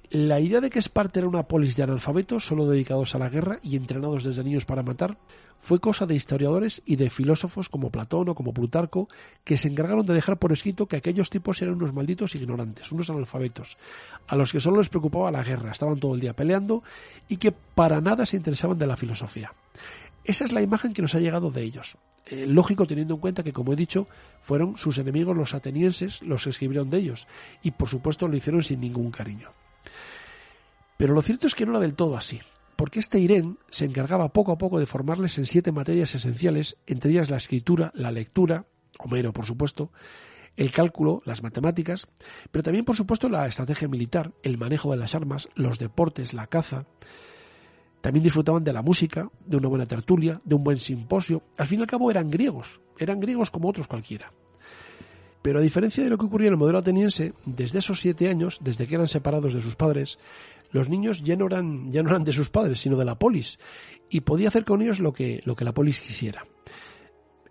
La 0.09 0.39
idea 0.39 0.61
de 0.61 0.71
que 0.71 0.79
Esparta 0.79 1.19
era 1.19 1.27
una 1.27 1.43
polis 1.43 1.75
de 1.75 1.83
analfabetos 1.83 2.43
solo 2.43 2.65
dedicados 2.65 3.13
a 3.13 3.19
la 3.19 3.29
guerra 3.29 3.59
y 3.61 3.75
entrenados 3.75 4.23
desde 4.23 4.43
niños 4.43 4.65
para 4.65 4.81
matar 4.81 5.19
fue 5.59 5.79
cosa 5.79 6.07
de 6.07 6.15
historiadores 6.15 6.81
y 6.87 6.95
de 6.95 7.11
filósofos 7.11 7.69
como 7.69 7.91
Platón 7.91 8.29
o 8.29 8.33
como 8.33 8.51
Plutarco 8.51 9.07
que 9.43 9.57
se 9.57 9.67
encargaron 9.67 10.07
de 10.07 10.15
dejar 10.15 10.37
por 10.37 10.51
escrito 10.51 10.87
que 10.87 10.95
aquellos 10.95 11.29
tipos 11.29 11.61
eran 11.61 11.75
unos 11.75 11.93
malditos 11.93 12.33
ignorantes, 12.33 12.91
unos 12.91 13.11
analfabetos, 13.11 13.77
a 14.25 14.35
los 14.35 14.51
que 14.51 14.59
solo 14.59 14.77
les 14.77 14.89
preocupaba 14.89 15.29
la 15.29 15.43
guerra, 15.43 15.71
estaban 15.71 15.99
todo 15.99 16.15
el 16.15 16.21
día 16.21 16.33
peleando 16.33 16.81
y 17.27 17.37
que 17.37 17.51
para 17.51 18.01
nada 18.01 18.25
se 18.25 18.37
interesaban 18.37 18.79
de 18.79 18.87
la 18.87 18.97
filosofía. 18.97 19.53
Esa 20.23 20.45
es 20.45 20.51
la 20.51 20.61
imagen 20.61 20.93
que 20.93 21.01
nos 21.01 21.15
ha 21.15 21.19
llegado 21.19 21.51
de 21.51 21.63
ellos. 21.63 21.97
Eh, 22.25 22.45
lógico 22.45 22.85
teniendo 22.85 23.15
en 23.15 23.19
cuenta 23.19 23.43
que, 23.43 23.53
como 23.53 23.73
he 23.73 23.75
dicho, 23.75 24.07
fueron 24.41 24.77
sus 24.77 24.97
enemigos 24.97 25.35
los 25.35 25.53
atenienses 25.53 26.21
los 26.21 26.43
que 26.43 26.51
escribieron 26.51 26.89
de 26.89 26.97
ellos 26.97 27.27
y 27.63 27.71
por 27.71 27.89
supuesto 27.89 28.27
lo 28.27 28.37
hicieron 28.37 28.61
sin 28.63 28.81
ningún 28.81 29.09
cariño. 29.09 29.51
Pero 30.97 31.13
lo 31.13 31.21
cierto 31.21 31.47
es 31.47 31.55
que 31.55 31.65
no 31.65 31.71
era 31.71 31.79
del 31.79 31.95
todo 31.95 32.17
así, 32.17 32.39
porque 32.75 32.99
este 32.99 33.19
Irén 33.19 33.57
se 33.69 33.85
encargaba 33.85 34.33
poco 34.33 34.51
a 34.51 34.57
poco 34.57 34.79
de 34.79 34.85
formarles 34.85 35.37
en 35.37 35.45
siete 35.45 35.71
materias 35.71 36.13
esenciales, 36.13 36.77
entre 36.87 37.11
ellas 37.11 37.29
la 37.29 37.37
escritura, 37.37 37.91
la 37.95 38.11
lectura, 38.11 38.65
Homero 38.99 39.31
por 39.31 39.45
supuesto, 39.45 39.91
el 40.57 40.71
cálculo, 40.71 41.21
las 41.25 41.41
matemáticas, 41.41 42.07
pero 42.51 42.63
también 42.63 42.83
por 42.85 42.95
supuesto 42.95 43.29
la 43.29 43.47
estrategia 43.47 43.87
militar, 43.87 44.33
el 44.43 44.57
manejo 44.57 44.91
de 44.91 44.97
las 44.97 45.15
armas, 45.15 45.49
los 45.55 45.79
deportes, 45.79 46.33
la 46.33 46.47
caza. 46.47 46.85
También 48.01 48.23
disfrutaban 48.23 48.63
de 48.63 48.73
la 48.73 48.81
música, 48.81 49.29
de 49.45 49.57
una 49.57 49.67
buena 49.67 49.85
tertulia, 49.85 50.41
de 50.43 50.55
un 50.55 50.63
buen 50.63 50.77
simposio. 50.77 51.43
Al 51.57 51.67
fin 51.67 51.79
y 51.79 51.81
al 51.81 51.87
cabo 51.87 52.09
eran 52.09 52.29
griegos, 52.29 52.79
eran 52.97 53.19
griegos 53.19 53.51
como 53.51 53.69
otros 53.69 53.87
cualquiera. 53.87 54.31
Pero 55.41 55.59
a 55.59 55.61
diferencia 55.61 56.03
de 56.03 56.09
lo 56.09 56.17
que 56.17 56.25
ocurría 56.25 56.47
en 56.47 56.53
el 56.53 56.59
modelo 56.59 56.79
ateniense, 56.79 57.33
desde 57.45 57.79
esos 57.79 57.99
siete 57.99 58.29
años, 58.29 58.59
desde 58.61 58.87
que 58.87 58.95
eran 58.95 59.07
separados 59.07 59.53
de 59.53 59.61
sus 59.61 59.75
padres, 59.75 60.17
los 60.71 60.89
niños 60.89 61.23
ya 61.23 61.35
no 61.35 61.47
eran, 61.47 61.91
ya 61.91 62.03
no 62.03 62.09
eran 62.09 62.23
de 62.23 62.33
sus 62.33 62.49
padres, 62.49 62.79
sino 62.79 62.97
de 62.97 63.05
la 63.05 63.17
polis, 63.17 63.59
y 64.09 64.21
podía 64.21 64.49
hacer 64.49 64.65
con 64.65 64.81
ellos 64.81 64.99
lo 64.99 65.13
que, 65.13 65.41
lo 65.45 65.55
que 65.55 65.65
la 65.65 65.73
polis 65.73 65.99
quisiera. 65.99 66.45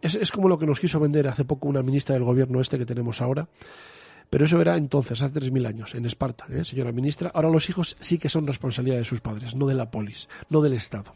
Es, 0.00 0.14
es 0.14 0.30
como 0.30 0.48
lo 0.48 0.58
que 0.58 0.66
nos 0.66 0.80
quiso 0.80 1.00
vender 1.00 1.28
hace 1.28 1.44
poco 1.44 1.66
una 1.66 1.82
ministra 1.82 2.14
del 2.14 2.24
gobierno 2.24 2.60
este 2.60 2.78
que 2.78 2.86
tenemos 2.86 3.20
ahora, 3.20 3.48
pero 4.30 4.44
eso 4.44 4.60
era 4.60 4.76
entonces, 4.76 5.22
hace 5.22 5.40
3.000 5.40 5.66
años, 5.66 5.94
en 5.94 6.04
Esparta, 6.04 6.46
¿eh, 6.50 6.64
señora 6.64 6.92
ministra. 6.92 7.30
Ahora 7.34 7.48
los 7.48 7.68
hijos 7.70 7.96
sí 8.00 8.18
que 8.18 8.28
son 8.28 8.46
responsabilidad 8.46 8.98
de 8.98 9.04
sus 9.04 9.20
padres, 9.20 9.54
no 9.54 9.66
de 9.66 9.74
la 9.74 9.90
polis, 9.90 10.28
no 10.50 10.60
del 10.60 10.74
Estado. 10.74 11.14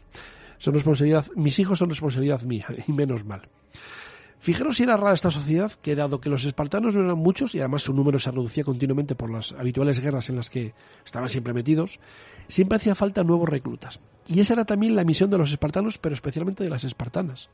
Son 0.57 0.73
responsabilidad, 0.73 1.27
mis 1.35 1.59
hijos 1.59 1.79
son 1.79 1.89
responsabilidad 1.89 2.41
mía, 2.43 2.67
y 2.87 2.91
menos 2.91 3.25
mal. 3.25 3.49
Fijaros 4.39 4.75
si 4.75 4.83
era 4.83 4.97
rara 4.97 5.13
esta 5.13 5.31
sociedad, 5.31 5.71
que 5.81 5.95
dado 5.95 6.19
que 6.19 6.29
los 6.29 6.43
espartanos 6.43 6.95
no 6.95 7.05
eran 7.05 7.17
muchos 7.17 7.55
y 7.55 7.59
además 7.59 7.83
su 7.83 7.93
número 7.93 8.19
se 8.19 8.29
reducía 8.29 8.65
continuamente 8.65 9.15
por 9.15 9.29
las 9.29 9.53
habituales 9.53 10.01
guerras 10.01 10.29
en 10.29 10.35
las 10.35 10.49
que 10.49 10.73
estaban 11.05 11.29
siempre 11.29 11.53
metidos, 11.53 11.99
siempre 12.49 12.75
hacía 12.75 12.93
falta 12.93 13.23
nuevos 13.23 13.47
reclutas. 13.47 14.01
Y 14.27 14.41
esa 14.41 14.53
era 14.53 14.65
también 14.65 14.97
la 14.97 15.05
misión 15.05 15.29
de 15.29 15.37
los 15.37 15.49
espartanos, 15.49 15.97
pero 15.97 16.13
especialmente 16.13 16.63
de 16.63 16.69
las 16.69 16.83
espartanas, 16.83 17.49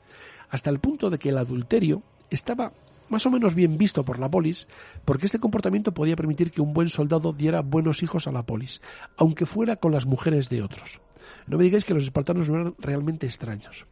hasta 0.50 0.72
el 0.72 0.80
punto 0.80 1.12
de 1.12 1.20
que 1.20 1.30
el 1.30 1.38
adulterio 1.38 2.02
estaba 2.32 2.72
más 3.10 3.26
o 3.26 3.32
menos 3.32 3.56
bien 3.56 3.78
visto 3.78 4.06
por 4.06 4.20
la 4.20 4.30
polis, 4.30 4.68
porque 5.06 5.26
este 5.26 5.40
comportamiento 5.40 5.94
podía 5.94 6.16
permitir 6.16 6.52
que 6.52 6.62
un 6.62 6.74
buen 6.74 6.90
soldado 6.90 7.34
diera 7.34 7.62
buenos 7.62 8.04
hijos 8.04 8.28
a 8.28 8.32
la 8.32 8.44
polis, 8.44 8.82
aunque 9.18 9.46
fuera 9.46 9.76
con 9.76 9.92
las 9.92 10.06
mujeres 10.06 10.50
de 10.50 10.62
otros. 10.62 11.02
No 11.48 11.58
me 11.58 11.64
digáis 11.64 11.86
que 11.86 11.94
los 11.94 12.04
espartanos 12.04 12.50
no 12.50 12.60
eran 12.60 12.76
realmente 12.80 13.26
extraños. 13.26 13.86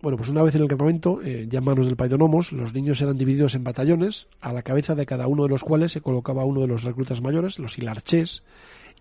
Bueno, 0.00 0.16
pues 0.16 0.30
una 0.30 0.42
vez 0.42 0.54
en 0.56 0.62
el 0.62 0.68
campamento, 0.68 1.20
eh, 1.22 1.46
ya 1.48 1.58
en 1.58 1.64
manos 1.64 1.86
del 1.86 1.94
Paidonomos, 1.94 2.50
los 2.50 2.74
niños 2.74 3.00
eran 3.00 3.16
divididos 3.16 3.54
en 3.54 3.62
batallones, 3.62 4.26
a 4.40 4.52
la 4.52 4.62
cabeza 4.62 4.96
de 4.96 5.06
cada 5.06 5.28
uno 5.28 5.44
de 5.44 5.48
los 5.48 5.62
cuales 5.62 5.92
se 5.92 6.00
colocaba 6.00 6.44
uno 6.44 6.60
de 6.60 6.66
los 6.66 6.82
reclutas 6.82 7.20
mayores, 7.20 7.60
los 7.60 7.78
hilarchés, 7.78 8.42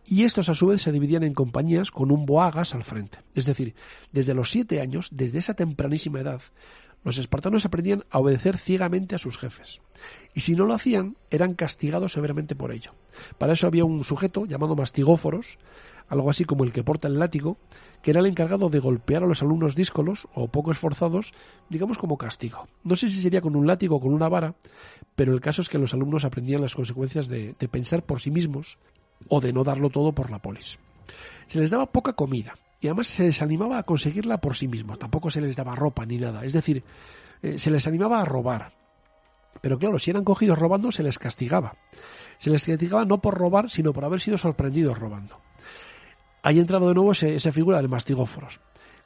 y 0.06 0.24
estos 0.26 0.50
a 0.50 0.54
su 0.54 0.68
vez 0.68 0.84
se 0.84 0.92
dividían 0.92 1.24
en 1.24 1.34
compañías 1.34 1.90
con 1.90 2.12
un 2.12 2.28
boagas 2.28 2.76
al 2.76 2.84
frente. 2.84 3.20
Es 3.34 3.46
decir, 3.46 3.74
desde 4.12 4.36
los 4.36 4.52
siete 4.52 4.80
años, 4.80 5.10
desde 5.12 5.40
esa 5.40 5.56
tempranísima 5.56 6.20
edad, 6.20 6.42
los 7.04 7.18
espartanos 7.18 7.66
aprendían 7.66 8.04
a 8.10 8.20
obedecer 8.20 8.58
ciegamente 8.58 9.16
a 9.16 9.20
sus 9.20 9.38
jefes. 9.38 9.82
Y 10.34 10.42
si 10.42 10.56
no 10.56 10.66
lo 10.66 10.74
hacían, 10.74 11.18
eran 11.30 11.56
castigados 11.56 12.14
severamente 12.14 12.56
por 12.56 12.72
ello. 12.72 12.94
Para 13.38 13.54
eso 13.54 13.68
había 13.68 13.86
un 13.86 14.04
sujeto 14.04 14.46
llamado 14.46 14.76
mastigóforos, 14.76 15.58
algo 16.08 16.30
así 16.30 16.46
como 16.46 16.64
el 16.64 16.72
que 16.72 16.84
porta 16.84 17.08
el 17.08 17.20
látigo, 17.20 17.58
que 18.02 18.12
era 18.12 18.20
el 18.20 18.26
encargado 18.26 18.70
de 18.70 18.80
golpear 18.80 19.24
a 19.24 19.28
los 19.28 19.42
alumnos 19.42 19.76
díscolos 19.76 20.28
o 20.34 20.48
poco 20.48 20.72
esforzados, 20.72 21.34
digamos 21.70 21.98
como 21.98 22.18
castigo. 22.18 22.68
No 22.84 22.96
sé 22.96 23.10
si 23.10 23.22
sería 23.22 23.42
con 23.42 23.56
un 23.56 23.68
látigo 23.68 23.98
o 23.98 24.00
con 24.00 24.14
una 24.14 24.30
vara, 24.30 24.56
pero 25.16 25.34
el 25.34 25.42
caso 25.42 25.62
es 25.62 25.70
que 25.70 25.78
los 25.78 25.94
alumnos 25.94 26.26
aprendían 26.26 26.62
las 26.62 26.76
consecuencias 26.76 27.28
de, 27.28 27.56
de 27.58 27.68
pensar 27.68 28.04
por 28.04 28.20
sí 28.20 28.32
mismos 28.32 28.78
o 29.28 29.40
de 29.40 29.54
no 29.54 29.64
darlo 29.64 29.90
todo 29.90 30.14
por 30.14 30.32
la 30.32 30.40
polis. 30.40 30.80
Se 31.48 31.60
les 31.60 31.70
daba 31.70 31.92
poca 31.92 32.14
comida 32.14 32.56
y 32.82 32.88
además 32.88 33.08
se 33.08 33.24
les 33.24 33.42
animaba 33.44 33.78
a 33.78 33.84
conseguirla 33.84 34.42
por 34.42 34.58
sí 34.58 34.68
mismos. 34.68 34.98
Tampoco 34.98 35.30
se 35.30 35.40
les 35.40 35.56
daba 35.56 35.76
ropa 35.76 36.04
ni 36.06 36.18
nada. 36.18 36.44
Es 36.44 36.52
decir, 36.52 36.84
eh, 37.44 37.60
se 37.60 37.70
les 37.70 37.86
animaba 37.86 38.20
a 38.20 38.26
robar. 38.26 38.74
Pero 39.62 39.78
claro, 39.78 40.00
si 40.00 40.10
eran 40.10 40.24
cogidos 40.24 40.58
robando, 40.58 40.92
se 40.92 41.04
les 41.04 41.20
castigaba. 41.20 41.76
Se 42.40 42.50
les 42.50 42.66
castigaba 42.66 43.06
no 43.06 43.22
por 43.22 43.36
robar, 43.36 43.70
sino 43.70 43.94
por 43.94 44.04
haber 44.04 44.20
sido 44.20 44.40
sorprendidos 44.40 44.98
robando. 44.98 45.40
Ahí 46.42 46.60
entraba 46.60 46.88
de 46.88 46.96
nuevo 46.96 47.12
esa 47.12 47.52
figura 47.52 47.78
del 47.78 47.88
mastigóforos. 47.88 48.60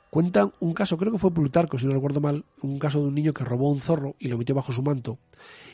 Cuentan 0.09 0.53
un 0.59 0.73
caso, 0.73 0.97
creo 0.97 1.11
que 1.11 1.17
fue 1.17 1.33
Plutarco, 1.33 1.77
si 1.77 1.85
no 1.85 1.93
recuerdo 1.93 2.21
mal, 2.21 2.45
un 2.61 2.79
caso 2.79 3.01
de 3.01 3.07
un 3.07 3.15
niño 3.15 3.33
que 3.33 3.43
robó 3.43 3.69
un 3.69 3.79
zorro 3.79 4.15
y 4.19 4.29
lo 4.29 4.37
metió 4.37 4.55
bajo 4.55 4.71
su 4.71 4.81
manto 4.81 5.19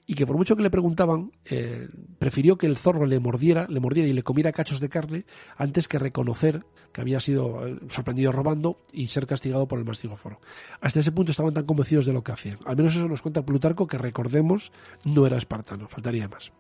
y 0.08 0.16
que 0.16 0.26
por 0.26 0.36
mucho 0.36 0.56
que 0.56 0.64
le 0.64 0.70
preguntaban, 0.70 1.32
eh, 1.46 1.88
prefirió 2.20 2.58
que 2.58 2.68
el 2.68 2.78
zorro 2.78 3.06
le 3.06 3.20
mordiera, 3.20 3.68
le 3.70 3.80
mordiera 3.80 4.10
y 4.10 4.14
le 4.14 4.24
comiera 4.24 4.52
cachos 4.52 4.80
de 4.80 4.90
carne 4.90 5.26
antes 5.58 5.88
que 5.88 6.00
reconocer 6.00 6.66
que 6.92 7.02
había 7.02 7.20
sido 7.20 7.66
eh, 7.66 7.80
sorprendido 7.88 8.32
robando 8.32 8.82
y 8.92 9.08
ser 9.08 9.28
castigado 9.28 9.68
por 9.68 9.80
el 9.80 9.86
mastigóforo. 9.86 10.40
Hasta 10.82 11.00
ese 11.00 11.12
punto 11.12 11.32
estaban 11.32 11.54
tan 11.54 11.66
convencidos 11.66 12.06
de 12.06 12.14
lo 12.14 12.24
que 12.24 12.32
hacían. 12.32 12.58
Al 12.66 12.76
menos 12.76 12.96
eso 12.96 13.08
nos 13.08 13.22
cuenta 13.22 13.46
Plutarco, 13.46 13.88
que 13.88 13.98
recordemos 13.98 14.72
no 15.06 15.26
era 15.26 15.38
espartano, 15.38 15.88
faltaría 15.88 16.28
más. 16.28 16.52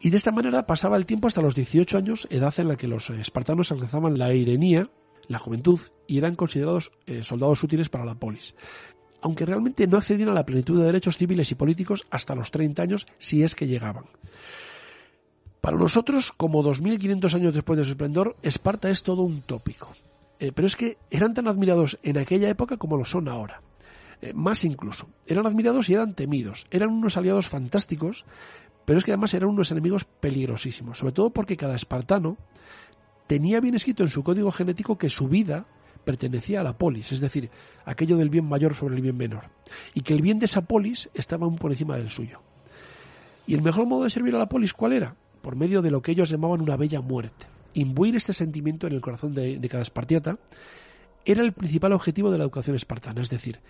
Y 0.00 0.10
de 0.10 0.16
esta 0.16 0.32
manera 0.32 0.66
pasaba 0.66 0.96
el 0.96 1.06
tiempo 1.06 1.28
hasta 1.28 1.42
los 1.42 1.54
18 1.54 1.96
años, 1.96 2.26
edad 2.30 2.54
en 2.58 2.68
la 2.68 2.76
que 2.76 2.88
los 2.88 3.10
espartanos 3.10 3.70
alcanzaban 3.70 4.18
la 4.18 4.32
irenía, 4.32 4.90
la 5.32 5.38
juventud, 5.38 5.80
y 6.06 6.18
eran 6.18 6.36
considerados 6.36 6.92
eh, 7.06 7.24
soldados 7.24 7.62
útiles 7.62 7.88
para 7.88 8.04
la 8.04 8.14
polis. 8.14 8.54
Aunque 9.20 9.46
realmente 9.46 9.86
no 9.86 9.98
accedían 9.98 10.28
a 10.28 10.34
la 10.34 10.46
plenitud 10.46 10.78
de 10.78 10.86
derechos 10.86 11.16
civiles 11.16 11.50
y 11.50 11.54
políticos 11.54 12.04
hasta 12.10 12.34
los 12.34 12.50
30 12.50 12.82
años, 12.82 13.06
si 13.18 13.42
es 13.42 13.54
que 13.54 13.66
llegaban. 13.66 14.04
Para 15.60 15.76
nosotros, 15.76 16.32
como 16.32 16.62
2.500 16.64 17.34
años 17.34 17.54
después 17.54 17.78
de 17.78 17.84
su 17.84 17.92
esplendor, 17.92 18.36
Esparta 18.42 18.90
es 18.90 19.04
todo 19.04 19.22
un 19.22 19.42
tópico. 19.42 19.92
Eh, 20.40 20.50
pero 20.52 20.66
es 20.66 20.74
que 20.74 20.98
eran 21.08 21.34
tan 21.34 21.46
admirados 21.46 22.00
en 22.02 22.18
aquella 22.18 22.48
época 22.48 22.76
como 22.76 22.96
lo 22.96 23.04
son 23.04 23.28
ahora. 23.28 23.62
Eh, 24.20 24.32
más 24.34 24.64
incluso. 24.64 25.08
Eran 25.24 25.46
admirados 25.46 25.88
y 25.88 25.94
eran 25.94 26.14
temidos. 26.14 26.66
Eran 26.70 26.90
unos 26.90 27.16
aliados 27.16 27.48
fantásticos 27.48 28.24
Pero 28.84 28.98
es 28.98 29.04
que 29.04 29.12
además 29.12 29.34
eran 29.34 29.50
unos 29.50 29.70
enemigos 29.70 30.04
peligrosísimos, 30.04 30.98
sobre 30.98 31.12
todo 31.12 31.30
porque 31.30 31.56
cada 31.56 31.76
espartano 31.76 32.36
tenía 33.32 33.60
bien 33.60 33.74
escrito 33.74 34.02
en 34.02 34.10
su 34.10 34.22
código 34.22 34.52
genético 34.52 34.98
que 34.98 35.08
su 35.08 35.26
vida 35.26 35.64
pertenecía 36.04 36.60
a 36.60 36.64
la 36.64 36.76
polis, 36.76 37.12
es 37.12 37.20
decir, 37.20 37.48
aquello 37.86 38.18
del 38.18 38.28
bien 38.28 38.44
mayor 38.44 38.74
sobre 38.74 38.94
el 38.96 39.00
bien 39.00 39.16
menor, 39.16 39.44
y 39.94 40.02
que 40.02 40.12
el 40.12 40.20
bien 40.20 40.38
de 40.38 40.44
esa 40.44 40.66
polis 40.66 41.08
estaba 41.14 41.46
aún 41.46 41.56
por 41.56 41.70
encima 41.70 41.96
del 41.96 42.10
suyo. 42.10 42.42
¿Y 43.46 43.54
el 43.54 43.62
mejor 43.62 43.86
modo 43.86 44.04
de 44.04 44.10
servir 44.10 44.34
a 44.34 44.38
la 44.38 44.50
polis 44.50 44.74
cuál 44.74 44.92
era? 44.92 45.16
Por 45.40 45.56
medio 45.56 45.80
de 45.80 45.90
lo 45.90 46.02
que 46.02 46.12
ellos 46.12 46.28
llamaban 46.28 46.60
una 46.60 46.76
bella 46.76 47.00
muerte. 47.00 47.46
Imbuir 47.72 48.16
este 48.16 48.34
sentimiento 48.34 48.86
en 48.86 48.92
el 48.92 49.00
corazón 49.00 49.32
de, 49.32 49.58
cada 49.66 49.82
espartiata 49.82 50.36
era 51.24 51.42
el 51.42 51.54
principal 51.54 51.94
objetivo 51.94 52.30
de 52.30 52.36
la 52.36 52.44
educación 52.44 52.76
espartana, 52.76 53.22
es 53.22 53.30
decir, 53.30 53.60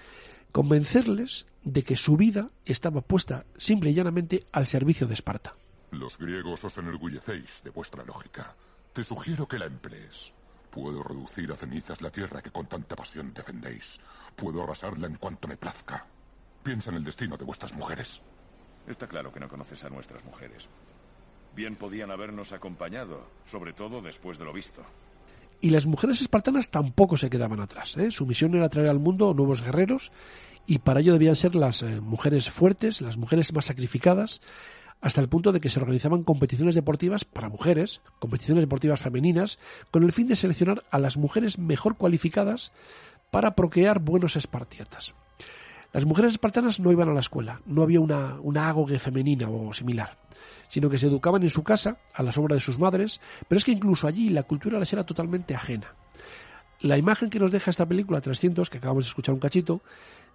convencerles 0.51 1.47
de 1.63 1.85
que 1.85 1.95
su 1.95 2.17
vida 2.17 2.51
estaba 2.65 3.01
puesta 3.01 3.45
simple 3.59 3.91
y 3.91 3.95
llanamente 3.95 4.45
al 4.51 4.67
servicio 4.67 5.07
de 5.07 5.15
Esparta. 5.15 5.55
Los 5.93 6.19
griegos 6.19 6.65
os 6.65 6.79
enorgullecéis 6.79 7.63
de 7.63 7.71
vuestra 7.71 8.05
lógica. 8.05 8.57
Te 8.93 9.03
sugiero 9.03 9.49
que 9.49 9.59
la 9.59 9.65
emplees. 9.65 10.35
Puedo 10.71 11.03
reducir 11.03 11.51
a 11.51 11.57
cenizas 11.57 12.03
la 12.03 12.11
tierra 12.11 12.43
que 12.43 12.51
con 12.51 12.67
tanta 12.67 12.95
pasión 12.95 13.33
defendéis. 13.33 13.99
Puedo 14.37 14.63
arrasarla 14.63 15.07
en 15.07 15.17
cuanto 15.17 15.49
me 15.49 15.57
plazca. 15.57 16.05
Piensa 16.63 16.91
en 16.91 16.97
el 16.97 17.05
destino 17.05 17.39
de 17.39 17.45
vuestras 17.45 17.73
mujeres. 17.75 18.21
Está 18.87 19.07
claro 19.07 19.33
que 19.33 19.41
no 19.41 19.49
conoces 19.49 19.83
a 19.85 19.89
nuestras 19.89 20.23
mujeres. 20.27 20.69
Bien 21.57 21.75
podían 21.77 22.11
habernos 22.11 22.53
acompañado, 22.53 23.27
sobre 23.47 23.73
todo 23.73 24.03
después 24.03 24.39
de 24.39 24.45
lo 24.45 24.53
visto. 24.53 24.83
Y 25.63 25.71
las 25.71 25.87
mujeres 25.87 26.21
espartanas 26.21 26.71
tampoco 26.71 27.17
se 27.17 27.31
quedaban 27.31 27.61
atrás. 27.61 27.97
¿eh? 27.97 28.11
Su 28.11 28.27
misión 28.27 28.55
era 28.55 28.69
traer 28.69 28.89
al 28.89 28.99
mundo 28.99 29.33
nuevos 29.33 29.63
guerreros 29.63 30.13
y 30.67 30.81
para 30.81 31.01
ello 31.01 31.15
debían 31.15 31.37
ser 31.37 31.55
las 31.55 31.83
eh, 31.83 32.01
mujeres 32.01 32.51
fuertes, 32.51 33.01
las 33.01 33.17
mujeres 33.17 33.55
más 33.55 33.67
sacrificadas, 33.67 34.43
hasta 35.03 35.21
el 35.21 35.29
punto 35.29 35.53
de 35.53 35.61
que 35.61 35.69
se 35.69 35.81
organizaban 35.81 36.23
competiciones 36.23 36.77
deportivas 36.77 37.25
para 37.25 37.49
mujeres, 37.49 38.01
competiciones 38.21 38.63
deportivas 38.63 39.03
femeninas, 39.03 39.59
con 39.91 40.05
el 40.05 40.13
fin 40.13 40.29
de 40.29 40.37
seleccionar 40.37 40.85
a 40.91 40.99
las 40.99 41.17
mujeres 41.17 41.59
mejor 41.59 41.97
cualificadas 41.97 42.73
para 43.31 43.57
procrear 43.57 43.99
buenos 43.99 44.37
espartiatas. 44.37 45.13
Las 45.93 46.07
mujeres 46.07 46.33
espartanas 46.33 46.81
no 46.81 46.93
iban 46.93 47.09
a 47.09 47.13
la 47.13 47.21
escuela, 47.21 47.61
no 47.67 47.83
había 47.83 48.01
una, 48.01 48.39
una 48.41 48.73
femenina 48.99 49.51
o 49.51 49.75
similar, 49.75 50.17
sino 50.69 50.89
que 50.89 50.99
se 50.99 51.09
educaban 51.09 51.43
en 51.43 51.51
su 51.51 51.65
casa, 51.65 51.99
a 52.15 52.23
la 52.23 52.33
sombra 52.33 52.55
de 52.55 52.61
sus 52.61 52.79
madres, 52.79 53.21
pero 53.49 53.59
es 53.59 53.65
que 53.65 53.73
incluso 53.73 54.07
allí 54.07 54.29
la 54.29 54.45
cultura 54.45 54.79
les 54.79 54.93
era 54.93 55.05
totalmente 55.05 55.55
ajena. 55.55 55.95
La 56.81 56.97
imagen 56.97 57.29
que 57.29 57.39
nos 57.39 57.51
deja 57.51 57.71
esta 57.71 57.87
película 57.87 58.21
300, 58.21 58.71
que 58.71 58.79
acabamos 58.79 59.05
de 59.05 59.09
escuchar 59.09 59.35
un 59.35 59.41
cachito, 59.41 59.83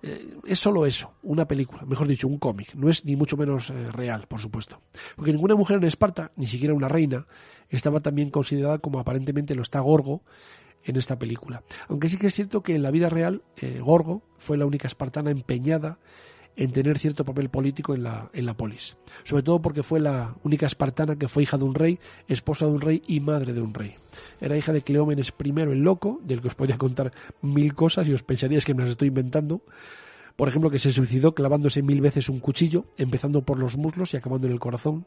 eh, 0.04 0.36
es 0.45 0.60
solo 0.60 0.86
eso, 0.86 1.14
una 1.24 1.48
película, 1.48 1.84
mejor 1.86 2.08
dicho, 2.08 2.28
un 2.28 2.38
cómic. 2.38 2.76
No 2.76 2.89
es 2.89 3.06
ni 3.06 3.16
mucho 3.16 3.38
menos 3.38 3.70
eh, 3.70 3.91
real, 3.91 4.28
por 4.28 4.39
supuesto. 4.39 4.82
Porque 5.16 5.34
ninguna 5.34 5.56
mujer 5.56 5.78
en 5.78 5.86
Esparta, 5.86 6.32
ni 6.36 6.45
siquiera 6.45 6.74
una 6.74 6.88
reina, 6.88 7.26
estaba 7.70 8.00
también 8.00 8.30
considerada 8.30 8.80
como 8.80 9.00
aparentemente 9.00 9.56
lo 9.56 9.64
está 9.64 9.80
Gorgo 9.80 10.22
en 10.84 10.95
esta 10.95 11.18
película. 11.18 11.64
Aunque 11.89 12.10
sí 12.10 12.18
que 12.18 12.28
es 12.28 12.36
cierto 12.36 12.62
que 12.62 12.76
en 12.76 12.84
la 12.84 12.91
vida 12.91 13.10
real, 13.10 13.43
eh, 13.58 13.80
Gorgo 13.82 14.24
fue 14.38 14.58
la 14.58 14.66
única 14.66 14.88
espartana 14.88 15.32
empeñada 15.32 16.00
en 16.58 16.72
tener 16.72 16.97
cierto 16.97 17.24
papel 17.24 17.49
político 17.49 17.93
en 17.93 18.03
la, 18.03 18.30
en 18.34 18.45
la 18.45 18.58
polis. 18.58 18.97
Sobre 19.24 19.43
todo 19.43 19.62
porque 19.62 19.84
fue 19.84 19.99
la 19.99 20.36
única 20.43 20.66
espartana 20.66 21.16
que 21.16 21.28
fue 21.28 21.43
hija 21.43 21.58
de 21.58 21.64
un 21.64 21.76
rey, 21.76 21.99
esposa 22.28 22.66
de 22.66 22.72
un 22.72 22.82
rey 22.82 23.01
y 23.08 23.20
madre 23.20 23.53
de 23.53 23.62
un 23.62 23.74
rey. 23.76 23.95
Era 24.41 24.58
hija 24.58 24.74
de 24.74 24.82
Cleómenes 24.82 25.32
I 25.39 25.49
el 25.62 25.84
Loco, 25.84 26.20
del 26.24 26.41
que 26.41 26.47
os 26.47 26.55
podía 26.55 26.78
contar 26.78 27.14
mil 27.41 27.76
cosas 27.76 28.08
y 28.08 28.14
os 28.14 28.24
pensaríais 28.24 28.66
que 28.66 28.74
me 28.74 28.82
las 28.82 28.91
estoy 28.91 29.10
inventando. 29.10 29.62
Por 30.36 30.49
ejemplo, 30.49 30.72
que 30.72 30.80
se 30.80 30.91
suicidó 30.91 31.36
clavándose 31.36 31.84
mil 31.84 32.01
veces 32.01 32.28
un 32.28 32.39
cuchillo, 32.39 32.86
empezando 32.97 33.43
por 33.43 33.60
los 33.60 33.78
muslos 33.78 34.14
y 34.14 34.18
acabando 34.18 34.47
en 34.47 34.53
el 34.53 34.60
corazón. 34.60 35.05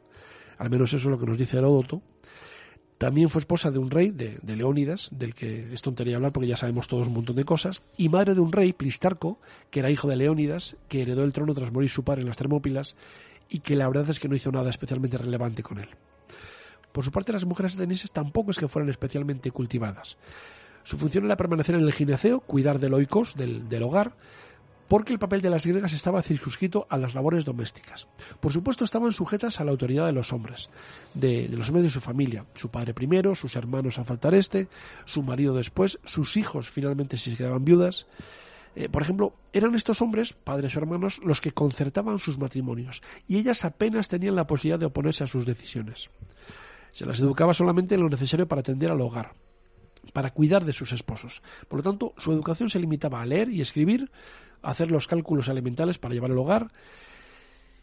Al 0.57 0.71
menos 0.71 0.93
eso 0.93 1.09
es 1.09 1.11
lo 1.11 1.19
que 1.19 1.27
nos 1.27 1.37
dice 1.39 1.59
Heródoto. 1.59 2.01
También 3.01 3.31
fue 3.31 3.39
esposa 3.39 3.71
de 3.71 3.79
un 3.79 3.91
rey, 3.91 4.11
de, 4.11 4.39
Leónidas, 4.45 5.09
del 5.11 5.35
que 5.35 5.73
es 5.73 5.81
tontería 5.81 6.17
hablar 6.17 6.33
porque 6.33 6.49
ya 6.49 6.59
sabemos 6.59 6.87
todos 6.87 7.09
un 7.09 7.15
montón 7.15 7.35
de 7.35 7.47
cosas, 7.47 7.81
y 7.97 8.11
madre 8.11 8.35
de 8.35 8.43
un 8.43 8.53
rey, 8.53 8.75
Plistarco, 8.75 9.39
que 9.71 9.81
era 9.81 9.89
hijo 9.89 10.07
de 10.07 10.17
Leónidas, 10.17 10.77
que 10.87 11.01
heredó 11.01 11.25
el 11.25 11.33
trono 11.33 11.55
tras 11.55 11.73
morir 11.73 11.89
su 11.89 12.05
padre 12.05 12.21
en 12.21 12.27
las 12.27 12.37
Termópilas, 12.37 12.97
y 13.49 13.61
que 13.61 13.75
la 13.75 13.89
verdad 13.89 14.11
es 14.11 14.21
que 14.21 14.29
no 14.29 14.37
hizo 14.37 14.53
nada 14.53 14.69
especialmente 14.69 15.17
relevante 15.17 15.63
con 15.63 15.79
él. 15.79 15.89
Por 16.93 17.03
su 17.03 17.11
parte, 17.11 17.33
las 17.33 17.47
mujeres 17.47 17.73
atenienses 17.73 18.11
tampoco 18.11 18.51
es 18.51 18.59
que 18.59 18.69
fueran 18.69 18.91
especialmente 18.91 19.51
cultivadas. 19.51 20.19
Su 20.83 20.99
función 20.99 21.25
era 21.25 21.39
permanecer 21.39 21.77
en 21.77 21.85
el 21.85 21.95
gineceo, 21.95 22.41
cuidar 22.41 22.81
del 22.81 22.93
oikos, 22.93 23.35
del 23.35 23.83
hogar, 23.83 24.13
porque 24.91 25.13
el 25.13 25.21
papel 25.21 25.41
de 25.41 25.51
las 25.51 25.65
griegas 25.65 25.93
estaba 25.93 26.21
circunscrito 26.21 26.89
a 26.91 26.99
las 26.99 27.15
labores 27.15 27.45
domésticas. 27.45 28.09
Por 28.41 28.53
supuesto, 28.53 28.85
estaban 28.85 29.13
sujetas 29.13 29.61
a 29.61 29.65
la 29.65 29.71
autoridad 29.71 30.07
de 30.07 30.13
los 30.13 30.33
hombres, 30.33 30.69
de, 31.15 31.49
los 31.49 31.69
hombres 31.69 31.85
de 31.85 31.91
su 31.91 32.01
familia, 32.01 32.45
su 32.57 32.71
padre 32.71 32.93
primero, 32.93 33.37
sus 33.37 33.55
hermanos 33.55 34.01
al 34.01 34.05
faltar 34.05 34.35
este, 34.35 34.67
su 35.05 35.23
marido 35.23 35.55
después, 35.55 36.01
sus 36.03 36.37
hijos 36.37 36.71
finalmente 36.71 37.19
si 37.19 37.31
se 37.31 37.37
quedaban 37.37 37.65
viudas. 37.65 38.09
Eh, 38.75 38.89
por 38.89 39.03
ejemplo, 39.03 39.35
eran 39.53 39.77
estos 39.77 40.03
hombres, 40.03 40.33
padres 40.33 40.75
o 40.75 40.81
hermanos, 40.81 41.21
los 41.25 41.41
que 41.41 41.53
concertaban 41.53 42.19
sus 42.19 42.37
matrimonios, 42.37 43.01
y 43.29 43.37
ellas 43.37 43.65
apenas 43.65 44.09
tenían 44.09 44.35
la 44.35 44.49
posibilidad 44.49 44.81
de 44.81 44.87
oponerse 44.87 45.23
a 45.23 45.29
sus 45.29 45.47
decisiones. 45.47 46.11
Se 46.91 47.07
las 47.07 47.21
educaba 47.21 47.55
solamente 47.55 47.95
en 47.95 48.01
lo 48.01 48.09
necesario 48.09 48.49
para 48.49 48.63
atender 48.63 48.91
al 48.91 49.01
hogar, 49.01 49.35
para 50.13 50.31
cuidar 50.31 50.65
de 50.65 50.73
sus 50.73 50.91
esposos. 50.91 51.43
Por 51.69 51.79
lo 51.79 51.83
tanto, 51.85 52.13
su 52.19 52.33
educación 52.33 52.69
se 52.69 52.81
limitaba 52.81 53.23
a 53.23 53.27
leer 53.27 53.51
y 53.51 53.61
escribir, 53.61 54.11
hacer 54.63 54.91
los 54.91 55.07
cálculos 55.07 55.49
elementales 55.49 55.99
para 55.99 56.15
llevar 56.15 56.31
el 56.31 56.39
hogar. 56.39 56.69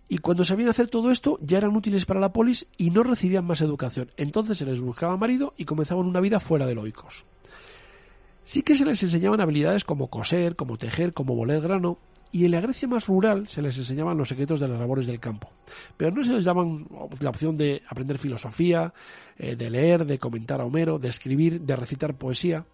Y 0.09 0.19
cuando 0.19 0.45
sabían 0.45 0.69
hacer 0.69 0.88
todo 0.88 1.11
esto, 1.11 1.38
ya 1.41 1.57
eran 1.57 1.75
útiles 1.75 2.05
para 2.05 2.19
la 2.19 2.32
polis 2.32 2.67
y 2.78 2.91
no 2.91 3.03
recibían 3.03 3.45
más 3.45 3.61
educación. 3.61 4.11
Entonces 4.15 4.57
se 4.57 4.65
les 4.65 4.80
buscaba 4.80 5.17
marido 5.17 5.53
y 5.57 5.65
comenzaban 5.65 6.05
una 6.05 6.21
vida 6.21 6.39
fuera 6.39 6.65
de 6.65 6.75
loicos. 6.75 7.25
Sí 8.43 8.61
que 8.61 8.75
se 8.75 8.86
les 8.86 9.03
enseñaban 9.03 9.41
habilidades 9.41 9.84
como 9.84 10.07
coser, 10.07 10.55
como 10.55 10.78
tejer, 10.78 11.13
como 11.13 11.36
moler 11.36 11.59
grano, 11.59 11.97
y 12.32 12.45
en 12.45 12.51
la 12.51 12.61
Grecia 12.61 12.88
más 12.88 13.07
rural 13.07 13.47
se 13.47 13.61
les 13.61 13.78
enseñaban 13.78 14.17
los 14.17 14.30
secretos 14.30 14.59
de 14.59 14.67
las 14.67 14.80
labores 14.80 15.07
del 15.07 15.19
campo. 15.19 15.49
Pero 15.95 16.11
no 16.11 16.23
se 16.23 16.34
les 16.34 16.45
daban 16.45 16.88
la 17.19 17.30
opción 17.30 17.57
de 17.57 17.82
aprender 17.88 18.17
filosofía, 18.17 18.93
eh, 19.38 19.55
de 19.55 19.69
leer, 19.69 20.05
de 20.05 20.19
comentar 20.19 20.61
a 20.61 20.65
Homero, 20.65 20.99
de 20.99 21.09
escribir, 21.09 21.61
de 21.61 21.75
recitar 21.75 22.15
poesía, 22.15 22.65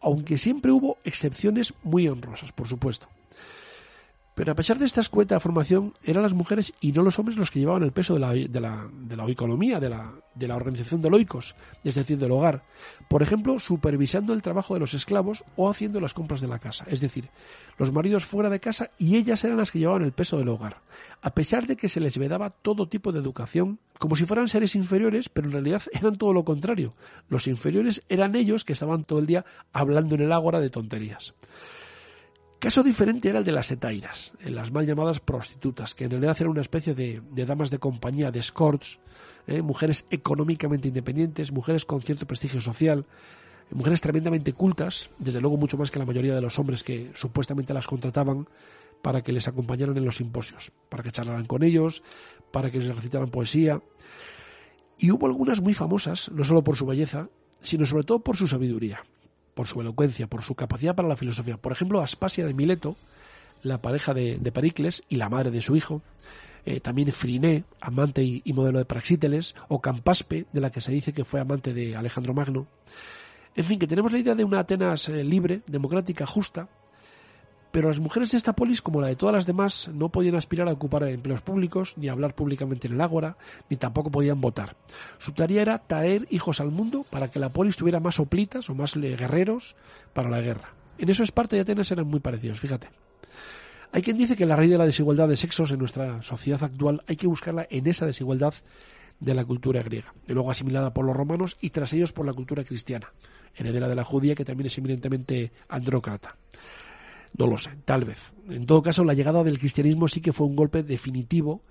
aunque 0.00 0.38
siempre 0.38 0.72
hubo 0.72 0.98
excepciones 1.04 1.74
muy 1.82 2.08
honrosas, 2.08 2.52
por 2.52 2.66
supuesto. 2.66 3.08
Pero 4.34 4.52
a 4.52 4.54
pesar 4.54 4.78
de 4.78 4.86
esta 4.86 5.02
escueta 5.02 5.40
formación, 5.40 5.94
eran 6.02 6.22
las 6.22 6.32
mujeres 6.32 6.72
y 6.80 6.92
no 6.92 7.02
los 7.02 7.18
hombres 7.18 7.36
los 7.36 7.50
que 7.50 7.60
llevaban 7.60 7.82
el 7.82 7.92
peso 7.92 8.14
de 8.14 8.20
la, 8.20 8.32
de 8.32 8.48
de 8.48 9.16
la 9.16 9.24
oiconomía, 9.24 9.78
de 9.78 9.90
la, 9.90 10.10
de 10.34 10.48
la 10.48 10.56
organización 10.56 11.02
de 11.02 11.10
loicos, 11.10 11.54
es 11.84 11.94
decir, 11.94 12.16
del 12.16 12.30
hogar. 12.30 12.64
Por 13.08 13.22
ejemplo, 13.22 13.58
supervisando 13.60 14.32
el 14.32 14.42
trabajo 14.42 14.74
de 14.74 14.80
los 14.80 14.94
esclavos 14.94 15.44
o 15.56 15.68
haciendo 15.68 16.00
las 16.00 16.14
compras 16.14 16.40
de 16.40 16.48
la 16.48 16.58
casa. 16.58 16.84
Es 16.88 17.00
decir, 17.00 17.28
los 17.76 17.92
maridos 17.92 18.24
fuera 18.24 18.48
de 18.48 18.60
casa 18.60 18.90
y 18.98 19.16
ellas 19.16 19.44
eran 19.44 19.58
las 19.58 19.70
que 19.70 19.78
llevaban 19.78 20.02
el 20.02 20.12
peso 20.12 20.38
del 20.38 20.48
hogar. 20.48 20.78
A 21.20 21.34
pesar 21.34 21.66
de 21.66 21.76
que 21.76 21.88
se 21.88 22.00
les 22.00 22.16
vedaba 22.16 22.50
todo 22.50 22.88
tipo 22.88 23.12
de 23.12 23.20
educación, 23.20 23.78
como 23.98 24.16
si 24.16 24.24
fueran 24.24 24.48
seres 24.48 24.74
inferiores, 24.74 25.28
pero 25.28 25.46
en 25.46 25.52
realidad 25.52 25.82
eran 25.92 26.16
todo 26.16 26.32
lo 26.32 26.44
contrario. 26.44 26.94
Los 27.28 27.46
inferiores 27.46 28.02
eran 28.08 28.34
ellos 28.34 28.64
que 28.64 28.72
estaban 28.72 29.04
todo 29.04 29.18
el 29.18 29.26
día 29.26 29.44
hablando 29.72 30.14
en 30.14 30.22
el 30.22 30.32
ágora 30.32 30.60
de 30.60 30.70
tonterías. 30.70 31.34
Caso 32.62 32.84
diferente 32.84 33.28
era 33.28 33.40
el 33.40 33.44
de 33.44 33.50
las 33.50 33.72
etairas, 33.72 34.36
las 34.44 34.70
mal 34.70 34.86
llamadas 34.86 35.18
prostitutas, 35.18 35.96
que 35.96 36.04
en 36.04 36.12
realidad 36.12 36.36
eran 36.38 36.52
una 36.52 36.60
especie 36.60 36.94
de, 36.94 37.20
damas 37.44 37.70
de 37.70 37.80
compañía, 37.80 38.30
de 38.30 38.38
escorts, 38.38 39.00
¿eh? 39.48 39.62
mujeres 39.62 40.06
económicamente 40.10 40.86
independientes, 40.86 41.50
mujeres 41.50 41.84
con 41.84 42.02
cierto 42.02 42.24
prestigio 42.24 42.60
social, 42.60 43.04
mujeres 43.72 44.00
tremendamente 44.00 44.52
cultas, 44.52 45.10
desde 45.18 45.40
luego 45.40 45.56
mucho 45.56 45.76
más 45.76 45.90
que 45.90 45.98
la 45.98 46.04
mayoría 46.04 46.36
de 46.36 46.40
los 46.40 46.56
hombres 46.60 46.84
que 46.84 47.10
supuestamente 47.14 47.74
las 47.74 47.88
contrataban 47.88 48.46
para 49.02 49.22
que 49.22 49.32
les 49.32 49.48
acompañaran 49.48 49.96
en 49.96 50.04
los 50.04 50.18
simposios, 50.18 50.70
para 50.88 51.02
que 51.02 51.10
charlaran 51.10 51.46
con 51.46 51.64
ellos, 51.64 52.04
para 52.52 52.70
que 52.70 52.78
les 52.78 52.94
recitaran 52.94 53.30
poesía. 53.30 53.82
Y 54.98 55.10
hubo 55.10 55.26
algunas 55.26 55.60
muy 55.60 55.74
famosas, 55.74 56.30
no 56.30 56.44
solo 56.44 56.62
por 56.62 56.76
su 56.76 56.86
belleza, 56.86 57.28
sino 57.60 57.86
sobre 57.86 58.04
todo 58.04 58.20
por 58.20 58.36
su 58.36 58.46
sabiduría 58.46 59.02
por 59.54 59.66
su 59.66 59.80
elocuencia, 59.80 60.26
por 60.26 60.42
su 60.42 60.54
capacidad 60.54 60.94
para 60.94 61.08
la 61.08 61.16
filosofía. 61.16 61.56
Por 61.56 61.72
ejemplo, 61.72 62.00
Aspasia 62.00 62.46
de 62.46 62.54
Mileto, 62.54 62.96
la 63.62 63.80
pareja 63.80 64.14
de, 64.14 64.38
Pericles 64.52 65.02
y 65.08 65.16
la 65.16 65.28
madre 65.28 65.50
de 65.50 65.62
su 65.62 65.76
hijo, 65.76 66.02
eh, 66.64 66.80
también 66.80 67.12
Friné, 67.12 67.64
amante 67.80 68.22
y, 68.22 68.52
modelo 68.52 68.78
de 68.78 68.84
Praxíteles, 68.84 69.54
o 69.68 69.80
Campaspe, 69.80 70.46
de 70.52 70.60
la 70.60 70.70
que 70.70 70.80
se 70.80 70.92
dice 70.92 71.12
que 71.12 71.24
fue 71.24 71.40
amante 71.40 71.74
de 71.74 71.96
Alejandro 71.96 72.34
Magno. 72.34 72.66
En 73.54 73.64
fin, 73.64 73.78
que 73.78 73.86
tenemos 73.86 74.12
la 74.12 74.18
idea 74.18 74.34
de 74.34 74.44
una 74.44 74.60
Atenas 74.60 75.08
eh, 75.08 75.22
libre, 75.24 75.62
democrática, 75.66 76.24
justa, 76.24 76.68
pero 77.72 77.88
las 77.88 77.98
mujeres 77.98 78.30
de 78.30 78.36
esta 78.36 78.52
polis, 78.52 78.82
como 78.82 79.00
la 79.00 79.08
de 79.08 79.16
todas 79.16 79.34
las 79.34 79.46
demás, 79.46 79.90
no 79.92 80.10
podían 80.10 80.36
aspirar 80.36 80.68
a 80.68 80.72
ocupar 80.72 81.02
empleos 81.04 81.40
públicos, 81.40 81.94
ni 81.96 82.08
hablar 82.08 82.34
públicamente 82.34 82.86
en 82.86 82.92
el 82.92 83.00
ágora, 83.00 83.36
ni 83.70 83.78
tampoco 83.78 84.10
podían 84.10 84.40
votar. 84.40 84.76
Su 85.18 85.32
tarea 85.32 85.62
era 85.62 85.78
traer 85.78 86.26
hijos 86.30 86.60
al 86.60 86.70
mundo 86.70 87.04
para 87.08 87.30
que 87.30 87.40
la 87.40 87.48
polis 87.48 87.76
tuviera 87.76 87.98
más 87.98 88.16
soplitas 88.16 88.68
o 88.68 88.74
más 88.74 88.94
guerreros 88.94 89.74
para 90.12 90.28
la 90.28 90.42
guerra. 90.42 90.74
En 90.98 91.08
eso 91.08 91.22
Esparta 91.22 91.56
y 91.56 91.60
Atenas 91.60 91.90
eran 91.90 92.06
muy 92.06 92.20
parecidos, 92.20 92.60
fíjate. 92.60 92.90
Hay 93.90 94.02
quien 94.02 94.18
dice 94.18 94.36
que 94.36 94.46
la 94.46 94.56
raíz 94.56 94.70
de 94.70 94.78
la 94.78 94.86
desigualdad 94.86 95.28
de 95.28 95.36
sexos 95.36 95.72
en 95.72 95.78
nuestra 95.78 96.22
sociedad 96.22 96.62
actual 96.62 97.02
hay 97.06 97.16
que 97.16 97.26
buscarla 97.26 97.66
en 97.70 97.86
esa 97.86 98.06
desigualdad 98.06 98.54
de 99.18 99.34
la 99.34 99.44
cultura 99.44 99.82
griega, 99.82 100.12
y 100.26 100.32
luego 100.32 100.50
asimilada 100.50 100.92
por 100.92 101.04
los 101.04 101.16
romanos 101.16 101.56
y 101.60 101.70
tras 101.70 101.92
ellos 101.92 102.12
por 102.12 102.26
la 102.26 102.32
cultura 102.32 102.64
cristiana, 102.64 103.12
heredera 103.54 103.88
de 103.88 103.94
la 103.94 104.04
judía 104.04 104.34
que 104.34 104.44
también 104.44 104.66
es 104.66 104.78
eminentemente 104.78 105.52
andrócrata. 105.68 106.36
No 107.36 107.46
lo 107.46 107.58
sé, 107.58 107.70
tal 107.84 108.04
vez. 108.04 108.32
En 108.48 108.66
todo 108.66 108.82
caso, 108.82 109.04
la 109.04 109.14
llegada 109.14 109.42
del 109.42 109.58
cristianismo 109.58 110.08
sí 110.08 110.20
que 110.20 110.32
fue 110.32 110.46
un 110.46 110.56
golpe 110.56 110.82
definitivo 110.82 111.62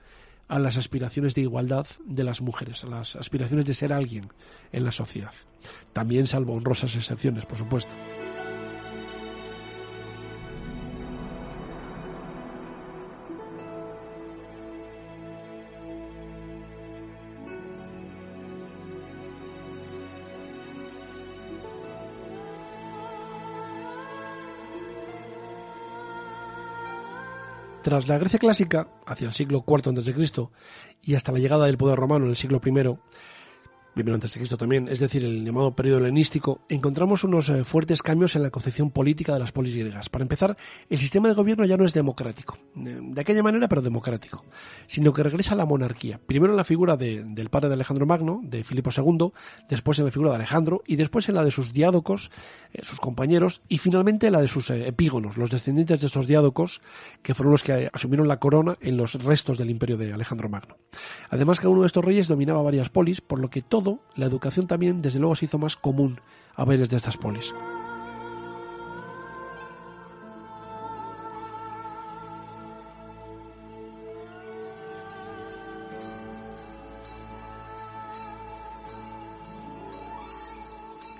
a 0.47 0.59
las 0.59 0.77
aspiraciones 0.77 1.33
de 1.33 1.41
igualdad 1.41 1.85
de 2.03 2.23
las 2.23 2.41
mujeres, 2.41 2.83
a 2.83 2.87
las 2.87 3.15
aspiraciones 3.15 3.65
de 3.65 3.73
ser 3.73 3.93
alguien 3.93 4.27
en 4.71 4.83
la 4.83 4.91
sociedad. 4.91 5.33
También 5.93 6.27
salvo 6.27 6.53
honrosas 6.53 6.95
excepciones, 6.95 7.45
por 7.45 7.57
supuesto. 7.57 7.91
Tras 27.81 28.07
la 28.07 28.19
Grecia 28.19 28.37
clásica, 28.37 28.87
hacia 29.07 29.27
el 29.27 29.33
siglo 29.33 29.65
IV 29.67 29.99
a.C., 29.99 30.49
y 31.01 31.15
hasta 31.15 31.31
la 31.31 31.39
llegada 31.39 31.65
del 31.65 31.77
poder 31.77 31.97
romano 31.97 32.25
en 32.25 32.31
el 32.31 32.37
siglo 32.37 32.61
I, 32.63 32.71
primero 34.01 34.15
antes 34.15 34.33
de 34.33 34.39
Cristo 34.39 34.57
también, 34.57 34.87
es 34.87 34.99
decir, 34.99 35.23
el 35.23 35.45
llamado 35.45 35.75
periodo 35.75 35.99
helenístico, 35.99 36.61
encontramos 36.69 37.23
unos 37.23 37.49
eh, 37.49 37.63
fuertes 37.63 38.01
cambios 38.01 38.35
en 38.35 38.41
la 38.41 38.49
concepción 38.49 38.89
política 38.89 39.31
de 39.33 39.39
las 39.39 39.51
polis 39.51 39.75
griegas. 39.75 40.09
Para 40.09 40.23
empezar, 40.23 40.57
el 40.89 40.97
sistema 40.97 41.27
de 41.27 41.35
gobierno 41.35 41.65
ya 41.65 41.77
no 41.77 41.85
es 41.85 41.93
democrático, 41.93 42.57
eh, 42.77 42.97
de 42.99 43.21
aquella 43.21 43.43
manera 43.43 43.67
pero 43.67 43.83
democrático, 43.83 44.43
sino 44.87 45.13
que 45.13 45.21
regresa 45.21 45.53
a 45.53 45.57
la 45.57 45.67
monarquía. 45.67 46.19
Primero 46.25 46.51
en 46.51 46.57
la 46.57 46.63
figura 46.63 46.97
del 46.97 47.49
padre 47.51 47.67
de 47.67 47.75
Alejandro 47.75 48.07
Magno, 48.07 48.41
de 48.43 48.63
Filipo 48.63 48.89
II, 48.95 49.33
después 49.69 49.99
en 49.99 50.05
la 50.05 50.11
figura 50.11 50.31
de 50.31 50.37
Alejandro 50.37 50.81
y 50.87 50.95
después 50.95 51.29
en 51.29 51.35
la 51.35 51.43
de 51.43 51.51
sus 51.51 51.71
diádocos, 51.71 52.31
eh, 52.73 52.81
sus 52.81 52.99
compañeros, 52.99 53.61
y 53.69 53.77
finalmente 53.77 54.27
en 54.27 54.33
la 54.33 54.41
de 54.41 54.47
sus 54.47 54.71
epígonos, 54.71 55.37
los 55.37 55.51
descendientes 55.51 55.99
de 55.99 56.07
estos 56.07 56.25
diádocos, 56.25 56.81
que 57.21 57.35
fueron 57.35 57.51
los 57.51 57.61
que 57.61 57.87
asumieron 57.93 58.27
la 58.27 58.37
corona 58.37 58.77
en 58.81 58.97
los 58.97 59.13
restos 59.23 59.59
del 59.59 59.69
imperio 59.69 59.97
de 59.97 60.11
Alejandro 60.11 60.49
Magno. 60.49 60.77
Además, 61.29 61.59
cada 61.59 61.69
uno 61.69 61.81
de 61.81 61.87
estos 61.87 62.03
reyes 62.03 62.27
dominaba 62.27 62.63
varias 62.63 62.89
polis, 62.89 63.21
por 63.21 63.39
lo 63.39 63.49
que 63.51 63.61
todo 63.61 63.90
la 64.15 64.25
educación 64.25 64.67
también 64.67 65.01
desde 65.01 65.19
luego 65.19 65.35
se 65.35 65.45
hizo 65.45 65.57
más 65.57 65.75
común 65.75 66.19
a 66.55 66.65
veres 66.65 66.89
de 66.89 66.97
estas 66.97 67.17
polis. 67.17 67.53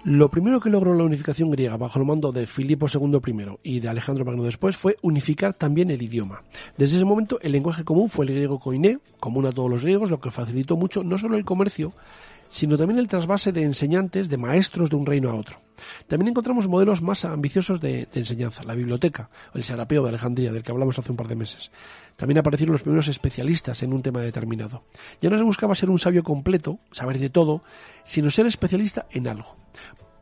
Lo 0.04 0.30
primero 0.30 0.60
que 0.60 0.72
logró 0.72 0.96
la 0.96 1.04
unificación 1.04 1.52
griega 1.52 1.78
bajo 1.78 2.00
el 2.00 2.06
mando 2.06 2.32
de 2.32 2.48
Filipo 2.48 2.88
II 2.92 3.20
I 3.64 3.76
y 3.76 3.80
de 3.80 3.88
Alejandro 3.88 4.26
Magno 4.26 4.44
después 4.44 4.76
fue 4.76 4.98
unificar 5.04 5.54
también 5.54 5.92
el 5.92 6.02
idioma. 6.02 6.42
Desde 6.76 6.96
ese 6.96 7.06
momento 7.06 7.40
el 7.42 7.52
lenguaje 7.52 7.84
común 7.84 8.10
fue 8.10 8.26
el 8.26 8.32
griego 8.32 8.60
koiné, 8.60 8.98
común 9.20 9.46
a 9.46 9.52
todos 9.52 9.70
los 9.70 9.84
griegos, 9.84 10.10
lo 10.10 10.20
que 10.20 10.32
facilitó 10.32 10.76
mucho 10.76 11.04
no 11.04 11.20
solo 11.20 11.38
el 11.38 11.46
comercio, 11.46 11.94
sino 12.52 12.78
también 12.78 13.00
el 13.00 13.08
trasvase 13.08 13.52
de 13.52 13.64
enseñantes, 13.64 14.30
de 14.30 14.38
maestros 14.38 14.90
de 14.90 14.98
un 14.98 15.06
reino 15.06 15.30
a 15.30 15.36
otro. 15.36 15.60
También 16.08 16.30
encontramos 16.30 16.68
modelos 16.68 17.02
más 17.02 17.26
ambiciosos 17.26 17.80
de, 17.80 18.08
enseñanza, 18.14 18.64
la 18.64 18.76
biblioteca, 18.76 19.30
el 19.56 19.64
Serapeo 19.64 20.04
de 20.04 20.10
Alejandría, 20.10 20.52
del 20.52 20.62
que 20.62 20.72
hablamos 20.72 21.00
hace 21.00 21.12
un 21.12 21.18
par 21.18 21.28
de 21.28 21.36
meses. 21.36 21.72
También 22.18 22.38
aparecieron 22.38 22.74
los 22.74 22.84
primeros 22.84 23.08
especialistas 23.08 23.82
en 23.82 23.94
un 23.94 24.02
tema 24.04 24.22
determinado. 24.22 24.84
Ya 25.22 25.30
no 25.30 25.38
se 25.38 25.44
buscaba 25.44 25.74
ser 25.74 25.90
un 25.90 25.98
sabio 25.98 26.24
completo, 26.24 26.78
saber 26.92 27.18
de 27.18 27.30
todo, 27.30 27.64
sino 28.04 28.30
ser 28.30 28.46
especialista 28.46 29.08
en 29.10 29.28
algo. 29.28 29.56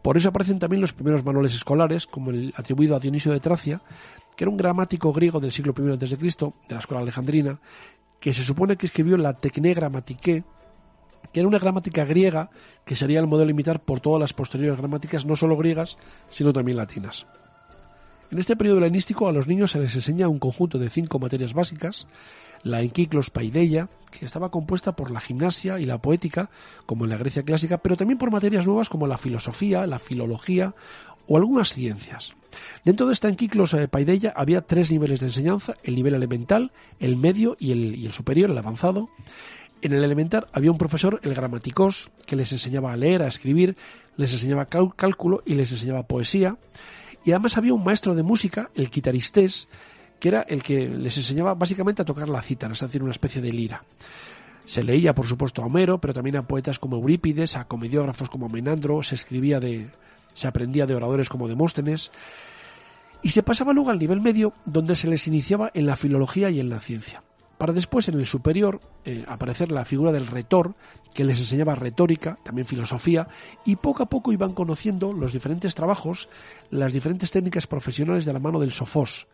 Por 0.01 0.15
eso 0.15 0.29
aparecen 0.29 0.59
también 0.59 0.81
los 0.81 0.93
primeros 0.93 1.25
manuales 1.25 1.53
escolares, 1.53 2.05
como 2.05 2.31
el 2.31 2.53
atribuido 2.55 2.95
a 2.95 2.99
Dionisio 2.99 3.33
de 3.33 3.41
Tracia, 3.41 3.81
que 4.37 4.45
era 4.45 4.51
un 4.51 4.57
gramático 4.57 5.11
griego 5.11 5.41
del 5.41 5.51
siglo 5.51 5.73
I 5.77 5.91
a.C., 5.91 6.15
de 6.15 6.53
la 6.69 6.79
escuela 6.79 7.01
alejandrina, 7.01 7.59
que 8.19 8.33
se 8.33 8.43
supone 8.43 8.77
que 8.77 8.85
escribió 8.85 9.17
la 9.17 9.33
Tecné 9.33 9.73
que 11.31 11.39
era 11.39 11.47
una 11.47 11.59
gramática 11.59 12.05
griega 12.05 12.49
que 12.85 12.95
sería 12.95 13.19
el 13.19 13.27
modelo 13.27 13.51
imitar 13.51 13.79
por 13.79 13.99
todas 13.99 14.19
las 14.19 14.33
posteriores 14.33 14.79
gramáticas, 14.79 15.25
no 15.25 15.35
solo 15.35 15.57
griegas, 15.57 15.97
sino 16.29 16.53
también 16.53 16.77
latinas. 16.77 17.27
En 18.31 18.37
este 18.37 18.55
periodo 18.55 18.77
helenístico 18.77 19.27
a 19.27 19.31
los 19.31 19.47
niños 19.47 19.71
se 19.71 19.79
les 19.79 19.95
enseña 19.95 20.27
un 20.27 20.37
conjunto 20.37 20.77
de 20.77 20.91
cinco 20.91 21.17
materias 21.17 21.53
básicas, 21.53 22.07
la 22.61 22.81
Enkiklos 22.81 23.31
Paideia, 23.31 23.89
que 24.11 24.25
estaba 24.25 24.51
compuesta 24.51 24.95
por 24.95 25.09
la 25.09 25.19
gimnasia 25.19 25.79
y 25.79 25.85
la 25.85 25.97
poética, 25.97 26.51
como 26.85 27.05
en 27.05 27.11
la 27.11 27.17
Grecia 27.17 27.43
clásica, 27.43 27.79
pero 27.79 27.95
también 27.95 28.19
por 28.19 28.31
materias 28.31 28.67
nuevas 28.67 28.89
como 28.89 29.07
la 29.07 29.17
filosofía, 29.17 29.87
la 29.87 29.97
filología 29.97 30.75
o 31.27 31.37
algunas 31.37 31.73
ciencias. 31.73 32.35
Dentro 32.83 33.07
de 33.07 33.13
esta 33.13 33.29
Enkiklos 33.29 33.73
eh, 33.73 33.87
Paideia 33.87 34.33
había 34.35 34.61
tres 34.61 34.91
niveles 34.91 35.21
de 35.21 35.27
enseñanza, 35.27 35.75
el 35.83 35.95
nivel 35.95 36.13
elemental, 36.13 36.71
el 36.99 37.17
medio 37.17 37.55
y 37.59 37.71
el 37.71 38.11
superior, 38.11 38.51
el 38.51 38.57
avanzado, 38.57 39.09
en 39.81 39.93
el 39.93 40.03
elemental 40.03 40.47
había 40.51 40.71
un 40.71 40.77
profesor, 40.77 41.19
el 41.23 41.33
gramaticos, 41.33 42.11
que 42.25 42.35
les 42.35 42.51
enseñaba 42.51 42.91
a 42.91 42.97
leer, 42.97 43.21
a 43.21 43.27
escribir, 43.27 43.75
les 44.17 44.33
enseñaba 44.33 44.65
cálculo 44.65 45.41
y 45.45 45.55
les 45.55 45.71
enseñaba 45.71 46.03
poesía. 46.03 46.57
Y 47.23 47.31
además 47.31 47.57
había 47.57 47.73
un 47.73 47.83
maestro 47.83 48.15
de 48.15 48.23
música, 48.23 48.69
el 48.75 48.89
guitaristés, 48.89 49.67
que 50.19 50.29
era 50.29 50.41
el 50.41 50.63
que 50.63 50.89
les 50.89 51.17
enseñaba 51.17 51.53
básicamente 51.53 52.01
a 52.01 52.05
tocar 52.05 52.27
la 52.27 52.41
cítara, 52.41 52.73
es 52.73 52.79
decir, 52.79 53.01
una 53.01 53.11
especie 53.11 53.41
de 53.41 53.53
lira. 53.53 53.83
Se 54.65 54.83
leía, 54.83 55.15
por 55.15 55.25
supuesto, 55.25 55.61
a 55.61 55.65
Homero, 55.65 55.99
pero 55.99 56.13
también 56.13 56.35
a 56.35 56.47
poetas 56.47 56.77
como 56.77 56.97
Eurípides, 56.97 57.55
a 57.55 57.65
comediógrafos 57.65 58.29
como 58.29 58.49
Menandro, 58.49 59.01
se 59.03 59.15
escribía 59.15 59.59
de, 59.59 59.89
se 60.33 60.47
aprendía 60.47 60.85
de 60.85 60.95
oradores 60.95 61.29
como 61.29 61.47
Demóstenes, 61.47 62.11
y 63.23 63.29
se 63.29 63.43
pasaba 63.43 63.73
luego 63.73 63.89
al 63.89 63.99
nivel 63.99 64.21
medio, 64.21 64.53
donde 64.65 64.95
se 64.95 65.07
les 65.07 65.27
iniciaba 65.27 65.71
en 65.73 65.85
la 65.85 65.95
filología 65.95 66.49
y 66.49 66.59
en 66.59 66.69
la 66.69 66.79
ciencia 66.79 67.23
para 67.59 67.73
después 67.73 68.07
en 68.07 68.17
el 68.17 68.25
superior 68.25 68.79
eh, 69.03 69.25
aparecer 69.27 69.69
la 69.69 69.83
figura 69.83 70.13
del 70.13 70.27
retor, 70.27 70.75
que 71.13 71.25
les 71.25 71.39
enseñaba 71.39 71.75
retórica, 71.75 72.39
también 72.41 72.65
filosofía, 72.65 73.27
y 73.65 73.75
poco 73.75 74.01
a 74.01 74.05
poco 74.05 74.31
iban 74.31 74.53
conociendo 74.53 75.11
los 75.11 75.33
diferentes 75.33 75.75
trabajos, 75.75 76.29
las 76.71 76.93
diferentes 76.93 77.31
técnicas 77.31 77.67
profesionales 77.67 78.23
de 78.23 78.31
la 78.31 78.39
mano 78.39 78.61
del 78.61 78.71
sofós, 78.71 79.27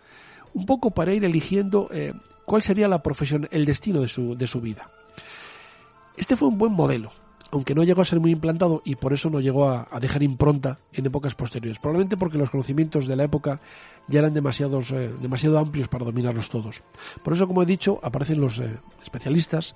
un 0.55 0.65
poco 0.65 0.89
para 0.89 1.13
ir 1.13 1.23
eligiendo 1.23 1.87
eh, 1.91 2.13
cuál 2.45 2.63
sería 2.63 2.87
la 2.87 3.03
profesión, 3.03 3.47
el 3.51 3.63
destino 3.63 4.01
de 4.01 4.09
su, 4.09 4.35
de 4.35 4.47
su 4.47 4.59
vida. 4.59 4.89
Este 6.17 6.35
fue 6.35 6.47
un 6.47 6.57
buen 6.57 6.73
modelo, 6.73 7.11
aunque 7.55 7.73
no 7.73 7.85
llegó 7.85 8.01
a 8.01 8.05
ser 8.05 8.19
muy 8.19 8.31
implantado 8.31 8.81
y 8.83 8.95
por 8.95 9.13
eso 9.13 9.29
no 9.29 9.39
llegó 9.39 9.69
a, 9.69 9.87
dejar 10.01 10.21
impronta 10.23 10.79
en 10.91 11.05
épocas 11.05 11.35
posteriores. 11.35 11.79
Probablemente 11.79 12.17
porque 12.17 12.37
los 12.37 12.49
conocimientos 12.49 13.07
de 13.07 13.15
la 13.15 13.23
época 13.23 13.61
ya 14.09 14.19
eran 14.19 14.33
demasiados, 14.33 14.91
eh, 14.91 15.09
demasiado 15.21 15.57
amplios 15.57 15.87
para 15.87 16.03
dominarlos 16.03 16.49
todos. 16.49 16.83
Por 17.23 17.31
eso, 17.31 17.47
como 17.47 17.63
he 17.63 17.65
dicho, 17.65 17.97
aparecen 18.03 18.41
los 18.41 18.59
eh, 18.59 18.77
especialistas, 19.01 19.73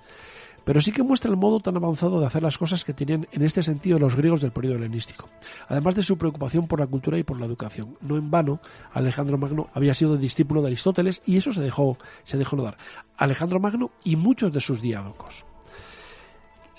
pero 0.65 0.81
sí 0.81 0.91
que 0.91 1.03
muestra 1.03 1.31
el 1.31 1.37
modo 1.37 1.61
tan 1.61 1.77
avanzado 1.77 2.19
de 2.19 2.27
hacer 2.27 2.43
las 2.43 2.57
cosas 2.57 2.83
que 2.83 2.93
tenían 2.93 3.29
en 3.31 3.43
este 3.43 3.63
sentido 3.63 3.97
los 3.97 4.17
griegos 4.17 4.41
del 4.41 4.51
periodo 4.51 4.75
helenístico, 4.75 5.29
además 5.69 5.95
de 5.95 6.03
su 6.03 6.17
preocupación 6.17 6.67
por 6.67 6.81
la 6.81 6.87
cultura 6.87 7.17
y 7.17 7.23
por 7.23 7.39
la 7.39 7.45
educación. 7.45 7.97
No 8.01 8.17
en 8.17 8.29
vano, 8.29 8.59
Alejandro 8.91 9.37
Magno 9.37 9.69
había 9.73 9.93
sido 9.93 10.17
discípulo 10.17 10.61
de 10.61 10.67
Aristóteles 10.67 11.21
y 11.25 11.37
eso 11.37 11.53
se 11.53 11.61
dejó, 11.61 11.97
se 12.25 12.37
dejó 12.37 12.57
notar. 12.57 12.77
Alejandro 13.15 13.61
Magno 13.61 13.91
y 14.03 14.17
muchos 14.17 14.51
de 14.51 14.59
sus 14.59 14.81
diálogos. 14.81 15.45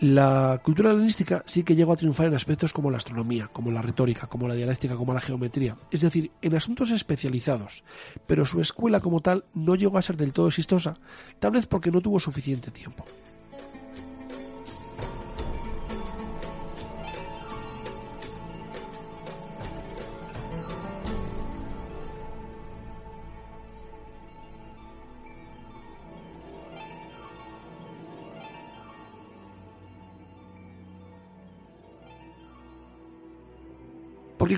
La 0.01 0.59
cultura 0.64 0.93
helenística 0.93 1.44
sí 1.47 1.62
que 1.62 1.77
llegó 1.77 1.93
a 1.93 1.97
triunfar 1.97 2.27
en 2.27 2.35
aspectos 2.35 2.72
como 2.72 2.90
la 2.90 2.97
astronomía, 2.97 3.51
como 3.52 3.70
la 3.70 3.82
retórica, 3.82 4.28
como 4.28 4.48
la 4.48 4.55
dialéctica, 4.55 4.97
como 4.97 5.12
la 5.12 5.20
geometría, 5.20 5.77
es 5.90 6.01
decir, 6.01 6.31
en 6.40 6.55
asuntos 6.55 6.90
especializados, 6.90 7.85
pero 8.27 8.47
su 8.47 8.62
escuela 8.62 9.01
como 9.01 9.20
tal 9.20 9.44
no 9.52 9.74
llegó 9.74 9.98
a 9.98 10.02
ser 10.02 10.16
del 10.16 10.32
todo 10.32 10.48
exitosa, 10.48 10.97
tal 11.39 11.51
vez 11.51 11.66
porque 11.66 11.90
no 11.90 12.01
tuvo 12.01 12.18
suficiente 12.18 12.70
tiempo. 12.70 13.05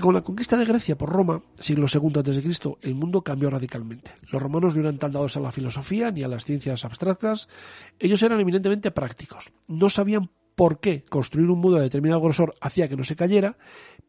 Con 0.01 0.15
la 0.15 0.21
conquista 0.21 0.57
de 0.57 0.65
Grecia 0.65 0.97
por 0.97 1.09
Roma, 1.09 1.41
siglo 1.59 1.85
II 1.91 2.19
a.C., 2.19 2.77
el 2.81 2.95
mundo 2.95 3.21
cambió 3.21 3.49
radicalmente. 3.49 4.11
Los 4.31 4.41
romanos 4.41 4.75
no 4.75 4.81
eran 4.81 4.97
tan 4.97 5.11
dados 5.11 5.37
a 5.37 5.39
la 5.39 5.51
filosofía 5.51 6.11
ni 6.11 6.23
a 6.23 6.27
las 6.27 6.45
ciencias 6.45 6.83
abstractas, 6.83 7.47
ellos 7.99 8.21
eran 8.23 8.39
eminentemente 8.39 8.91
prácticos. 8.91 9.51
No 9.67 9.89
sabían 9.89 10.29
por 10.55 10.79
qué 10.79 11.03
construir 11.03 11.49
un 11.49 11.59
mundo 11.59 11.77
de 11.77 11.83
determinado 11.83 12.21
grosor 12.21 12.55
hacía 12.59 12.87
que 12.87 12.95
no 12.95 13.03
se 13.03 13.15
cayera, 13.15 13.57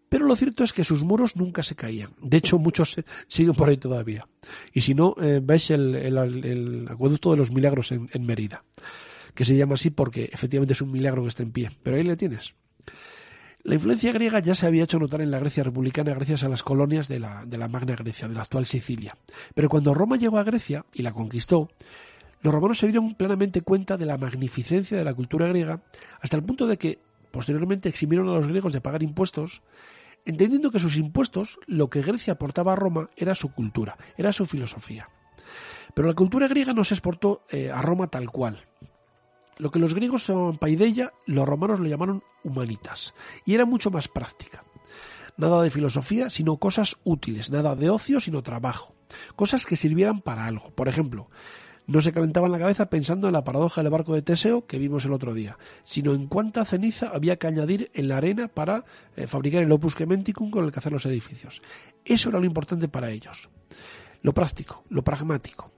Pero 0.09 0.27
lo 0.27 0.37
cierto 0.37 0.63
es 0.63 0.73
que 0.73 0.85
sus 0.85 1.03
muros 1.03 1.35
nunca 1.35 1.63
se 1.63 1.75
caían. 1.75 2.11
De 2.21 2.37
hecho, 2.37 2.59
muchos 2.59 2.97
siguen 3.27 3.55
por 3.55 3.69
ahí 3.69 3.79
todavía. 3.79 4.29
Y 4.73 4.83
si 4.83 4.95
no, 4.95 5.17
eh, 5.21 5.41
veis 5.43 5.71
el, 5.71 6.87
acueducto 6.89 7.33
de 7.33 7.37
los 7.37 7.51
milagros 7.51 7.91
en, 7.91 8.09
en 8.13 8.25
Mérida, 8.25 8.65
que 9.35 9.45
se 9.45 9.57
llama 9.57 9.75
así 9.75 9.91
porque 9.91 10.31
efectivamente 10.33 10.73
es 10.75 10.83
un 10.83 10.93
milagro 10.93 11.23
que 11.23 11.29
está 11.29 11.43
en 11.43 11.51
pie. 11.51 11.71
Pero 11.83 11.97
ahí 11.97 12.05
le 12.05 12.17
tienes. 12.17 12.55
La 13.65 13.77
influencia 13.77 14.13
griega 14.13 14.41
ya 14.41 14.55
se 14.55 14.67
había 14.67 14.85
hecho 14.85 14.99
notar 14.99 15.23
en 15.23 15.31
la 15.31 15.39
Grecia 15.39 15.65
republicana 15.65 16.13
gracias 16.13 16.45
a 16.45 16.51
las 16.51 16.63
colonias 16.63 17.09
de 17.09 17.19
la, 17.19 17.47
de 17.47 17.57
la 17.57 17.67
Magna 17.67 17.97
Grecia, 17.97 18.29
de 18.29 18.35
la 18.35 18.43
actual 18.43 18.67
Sicilia. 18.67 19.17
Pero 19.55 19.71
cuando 19.71 19.95
Roma 19.95 20.17
llegó 20.17 20.37
a 20.37 20.45
Grecia 20.45 20.85
y 20.93 21.03
la 21.03 21.15
conquistó, 21.15 21.71
los 22.43 22.53
romanos 22.53 22.79
se 22.79 22.89
dieron 22.89 23.15
plenamente 23.15 23.63
cuenta 23.63 23.97
de 23.97 24.05
la 24.05 24.19
magnificencia 24.19 24.99
de 24.99 25.05
la 25.05 25.15
cultura 25.15 25.47
griega, 25.47 25.81
hasta 26.21 26.37
el 26.37 26.43
punto 26.43 26.67
de 26.67 26.77
que 26.77 26.99
posteriormente 27.31 27.89
eximieron 27.89 28.29
a 28.29 28.35
los 28.35 28.47
griegos 28.47 28.75
de 28.75 28.83
pagar 28.83 29.03
impuestos, 29.03 29.63
entendiendo 30.27 30.71
que 30.71 30.79
sus 30.79 30.99
impuestos, 30.99 31.59
lo 31.67 31.89
que 31.89 32.03
Grecia 32.03 32.35
aportaba 32.35 32.75
a 32.75 32.77
Roma, 32.77 33.09
era 33.17 33.35
su 33.35 33.51
cultura, 33.55 33.97
era 34.19 34.31
su 34.35 34.45
filosofía. 34.45 35.09
Pero 35.95 36.07
la 36.07 36.15
cultura 36.15 36.49
griega 36.49 36.75
no 36.75 36.85
se 36.85 36.93
exportó 36.93 37.47
eh, 37.49 37.71
a 37.71 37.81
Roma 37.81 38.09
tal 38.09 38.29
cual. 38.29 38.67
Lo 39.59 39.71
que 39.71 39.79
los 39.79 39.95
griegos 39.95 40.27
llamaban 40.27 40.59
paideia, 40.59 41.13
los 41.27 41.47
romanos 41.47 41.81
lo 41.81 41.87
llamaron 41.87 42.23
humanitas, 42.43 43.15
y 43.45 43.55
era 43.55 43.65
mucho 43.65 43.91
más 43.91 44.09
práctica. 44.09 44.65
Nada 45.37 45.63
de 45.63 45.71
filosofía, 45.71 46.31
sino 46.31 46.59
cosas 46.59 46.97
útiles, 47.05 47.51
nada 47.51 47.75
de 47.75 47.91
ocio, 47.91 48.21
sino 48.21 48.43
trabajo, 48.43 48.95
cosas 49.37 49.67
que 49.67 49.77
sirvieran 49.77 50.21
para 50.21 50.47
algo. 50.47 50.71
Por 50.71 50.89
ejemplo, 50.89 51.29
no 51.87 52.01
se 52.01 52.13
calentaban 52.13 52.51
la 52.51 52.59
cabeza 52.59 52.89
pensando 52.89 53.27
en 53.27 53.35
la 53.35 53.45
paradoja 53.45 53.83
del 53.83 53.93
barco 53.93 54.15
de 54.15 54.23
Teseo 54.23 54.67
que 54.67 54.79
vimos 54.79 55.05
el 55.05 55.13
otro 55.13 55.35
día, 55.35 55.59
sino 55.83 56.15
en 56.15 56.29
cuánta 56.29 56.65
ceniza 56.65 57.11
había 57.13 57.37
que 57.37 57.47
añadir 57.47 57.91
en 57.95 58.09
la 58.09 58.17
arena 58.17 58.49
para 58.49 58.85
eh, 59.17 59.27
fabricar 59.27 59.63
el 59.63 59.73
opus 59.73 59.95
cementicum 59.95 60.51
con 60.51 60.65
el 60.65 60.73
que 60.73 60.79
hacer 60.79 60.93
los 60.93 61.05
edificios. 61.07 61.61
Eso 62.05 62.31
era 62.31 62.39
lo 62.39 62.47
importante 62.47 62.89
para 62.89 63.11
ellos. 63.11 63.51
Lo 64.23 64.33
práctico, 64.33 64.85
lo 64.89 65.05
pragmático. 65.05 65.71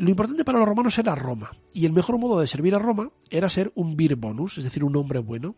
Lo 0.00 0.08
importante 0.08 0.46
para 0.46 0.58
los 0.58 0.66
romanos 0.66 0.98
era 0.98 1.14
Roma, 1.14 1.50
y 1.74 1.84
el 1.84 1.92
mejor 1.92 2.16
modo 2.18 2.40
de 2.40 2.46
servir 2.46 2.74
a 2.74 2.78
Roma 2.78 3.10
era 3.28 3.50
ser 3.50 3.70
un 3.74 3.98
vir 3.98 4.16
bonus, 4.16 4.56
es 4.56 4.64
decir, 4.64 4.82
un 4.82 4.96
hombre 4.96 5.18
bueno. 5.18 5.56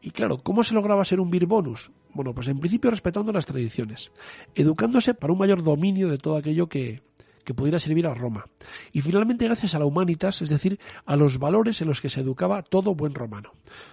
Y 0.00 0.12
claro, 0.12 0.38
¿cómo 0.38 0.64
se 0.64 0.72
lograba 0.72 1.04
ser 1.04 1.20
un 1.20 1.30
vir 1.30 1.44
bonus? 1.44 1.92
Bueno, 2.14 2.34
pues 2.34 2.48
en 2.48 2.58
principio 2.58 2.90
respetando 2.90 3.34
las 3.34 3.44
tradiciones, 3.44 4.12
educándose 4.54 5.12
para 5.12 5.34
un 5.34 5.40
mayor 5.40 5.62
dominio 5.62 6.08
de 6.08 6.16
todo 6.16 6.38
aquello 6.38 6.70
que, 6.70 7.02
que 7.44 7.54
pudiera 7.54 7.80
servir 7.80 8.06
a 8.06 8.14
Roma. 8.14 8.46
Y 8.92 9.00
finalmente 9.00 9.46
gracias 9.46 9.74
a 9.74 9.78
la 9.78 9.86
humanitas, 9.86 10.42
es 10.42 10.48
decir, 10.48 10.78
a 11.06 11.16
los 11.16 11.38
valores 11.38 11.80
en 11.80 11.88
los 11.88 12.00
que 12.00 12.10
se 12.10 12.20
educaba 12.20 12.62
todo 12.62 12.94
buen 12.94 13.14
romano. 13.14 13.52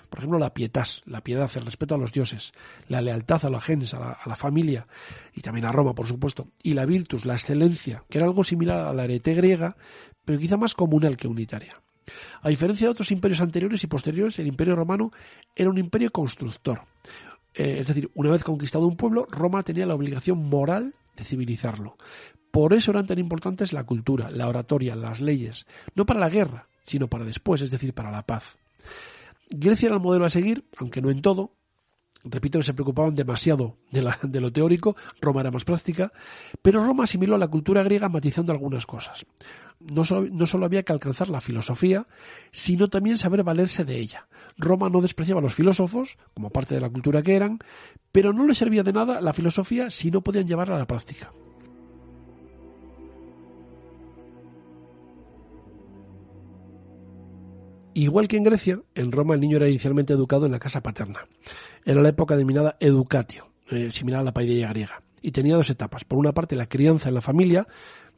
Por 0.10 0.20
ejemplo, 0.20 0.40
la 0.40 0.54
pietas, 0.54 1.02
la 1.06 1.22
piedad, 1.22 1.50
el 1.56 1.66
respeto 1.66 1.96
a 1.96 1.98
los 1.98 2.14
dioses, 2.14 2.54
la 2.88 3.02
lealtad 3.02 3.46
a 3.46 3.50
la 3.50 3.62
gens, 3.62 3.94
a 3.94 4.18
la, 4.26 4.36
familia, 4.36 4.88
y 5.34 5.42
también 5.42 5.66
a 5.66 5.72
Roma, 5.72 5.94
por 5.94 6.08
supuesto, 6.08 6.48
y 6.64 6.74
la 6.74 6.86
virtus, 6.86 7.26
la 7.26 7.34
excelencia, 7.34 8.04
que 8.10 8.18
era 8.18 8.28
algo 8.28 8.44
similar 8.44 8.88
a 8.88 8.94
la 8.94 9.04
arete 9.04 9.34
griega, 9.34 9.76
pero 10.24 10.40
quizá 10.40 10.58
más 10.58 10.76
comunal 10.76 11.18
que 11.18 11.28
unitaria. 11.28 11.82
A 12.42 12.50
diferencia 12.50 12.88
de 12.88 12.92
otros 12.92 13.12
imperios 13.12 13.42
anteriores 13.42 13.84
y 13.84 13.88
posteriores, 13.88 14.40
el 14.40 14.48
imperio 14.48 14.76
romano 14.76 15.12
era 15.56 15.70
un 15.70 15.78
imperio 15.78 16.12
constructor. 16.12 16.82
Eh, 17.58 17.80
es 17.80 17.88
decir, 17.88 18.12
una 18.14 18.30
vez 18.30 18.44
conquistado 18.44 18.86
un 18.86 18.96
pueblo, 18.96 19.28
Roma 19.32 19.64
tenía 19.64 19.88
la 19.88 19.96
obligación 19.96 20.48
moral 20.48 20.94
de 21.16 21.24
civilizarlo. 21.24 21.98
Por 22.52 22.74
eso 22.74 22.92
eran 22.92 23.08
tan 23.08 23.18
importantes 23.18 23.74
la 23.74 23.84
cultura, 23.84 24.30
la 24.30 24.48
oratoria, 24.48 24.96
las 24.96 25.20
leyes, 25.20 25.66
no 25.96 26.06
para 26.06 26.20
la 26.20 26.30
guerra, 26.30 26.70
sino 26.86 27.08
para 27.08 27.26
después, 27.26 27.62
es 27.62 27.72
decir, 27.72 27.94
para 27.94 28.12
la 28.12 28.26
paz. 28.28 28.58
Grecia 29.50 29.88
era 29.88 29.96
el 29.96 30.02
modelo 30.02 30.26
a 30.26 30.30
seguir, 30.30 30.66
aunque 30.78 31.02
no 31.02 31.10
en 31.10 31.22
todo. 31.22 31.54
Repito 32.24 32.60
que 32.60 32.66
se 32.66 32.74
preocupaban 32.74 33.16
demasiado 33.16 33.78
de, 33.92 34.42
lo 34.42 34.52
teórico, 34.52 34.96
Roma 35.22 35.42
era 35.42 35.52
más 35.52 35.66
práctica, 35.66 36.12
pero 36.62 36.84
Roma 36.86 37.06
asimiló 37.06 37.38
la 37.38 37.48
cultura 37.48 37.84
griega 37.84 38.10
matizando 38.10 38.52
algunas 38.52 38.86
cosas. 38.86 39.26
No 39.80 40.04
solo, 40.04 40.28
no 40.32 40.46
solo 40.46 40.66
había 40.66 40.84
que 40.84 40.94
alcanzar 40.94 41.30
la 41.30 41.42
filosofía, 41.42 42.06
sino 42.52 42.90
también 42.90 43.18
saber 43.18 43.44
valerse 43.44 43.86
de 43.86 43.98
ella. 43.98 44.28
Roma 44.58 44.90
no 44.90 45.02
despreciaba 45.02 45.40
a 45.40 45.44
los 45.44 45.54
filósofos, 45.54 46.18
como 46.34 46.50
parte 46.50 46.76
de 46.76 46.82
la 46.82 46.90
cultura 46.90 47.22
que 47.22 47.36
eran, 47.36 47.60
pero 48.12 48.34
no 48.34 48.46
les 48.46 48.58
servía 48.58 48.84
de 48.84 48.94
nada 48.94 49.22
la 49.22 49.34
filosofía 49.34 49.90
si 49.90 50.12
no 50.12 50.22
podían 50.22 50.48
llevarla 50.48 50.76
a 50.76 50.80
la 50.80 50.88
práctica. 50.88 51.32
Igual 57.94 58.28
que 58.28 58.38
en 58.38 58.44
Grecia, 58.44 58.80
en 58.94 59.12
Roma 59.12 59.34
el 59.34 59.42
niño 59.42 59.58
era 59.58 59.68
inicialmente 59.68 60.14
educado 60.14 60.46
en 60.46 60.52
la 60.52 60.60
casa 60.60 60.84
paterna. 60.84 61.28
Era 61.84 62.04
la 62.04 62.10
época 62.10 62.36
denominada 62.36 62.78
educatio, 62.80 63.50
eh, 63.72 63.90
similar 63.92 64.22
a 64.22 64.24
la 64.24 64.36
paideia 64.36 64.70
griega, 64.70 65.02
y 65.20 65.32
tenía 65.32 65.56
dos 65.56 65.72
etapas. 65.72 66.04
Por 66.04 66.20
una 66.20 66.32
parte, 66.32 66.56
la 66.56 66.70
crianza 66.70 67.10
en 67.10 67.16
la 67.16 67.22
familia, 67.22 67.68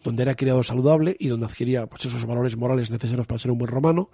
donde 0.03 0.23
era 0.23 0.35
criado 0.35 0.63
saludable 0.63 1.15
y 1.17 1.29
donde 1.29 1.45
adquiría 1.45 1.87
pues, 1.87 2.05
esos 2.05 2.25
valores 2.25 2.57
morales 2.57 2.89
necesarios 2.89 3.25
para 3.25 3.39
ser 3.39 3.51
un 3.51 3.57
buen 3.57 3.71
romano, 3.71 4.09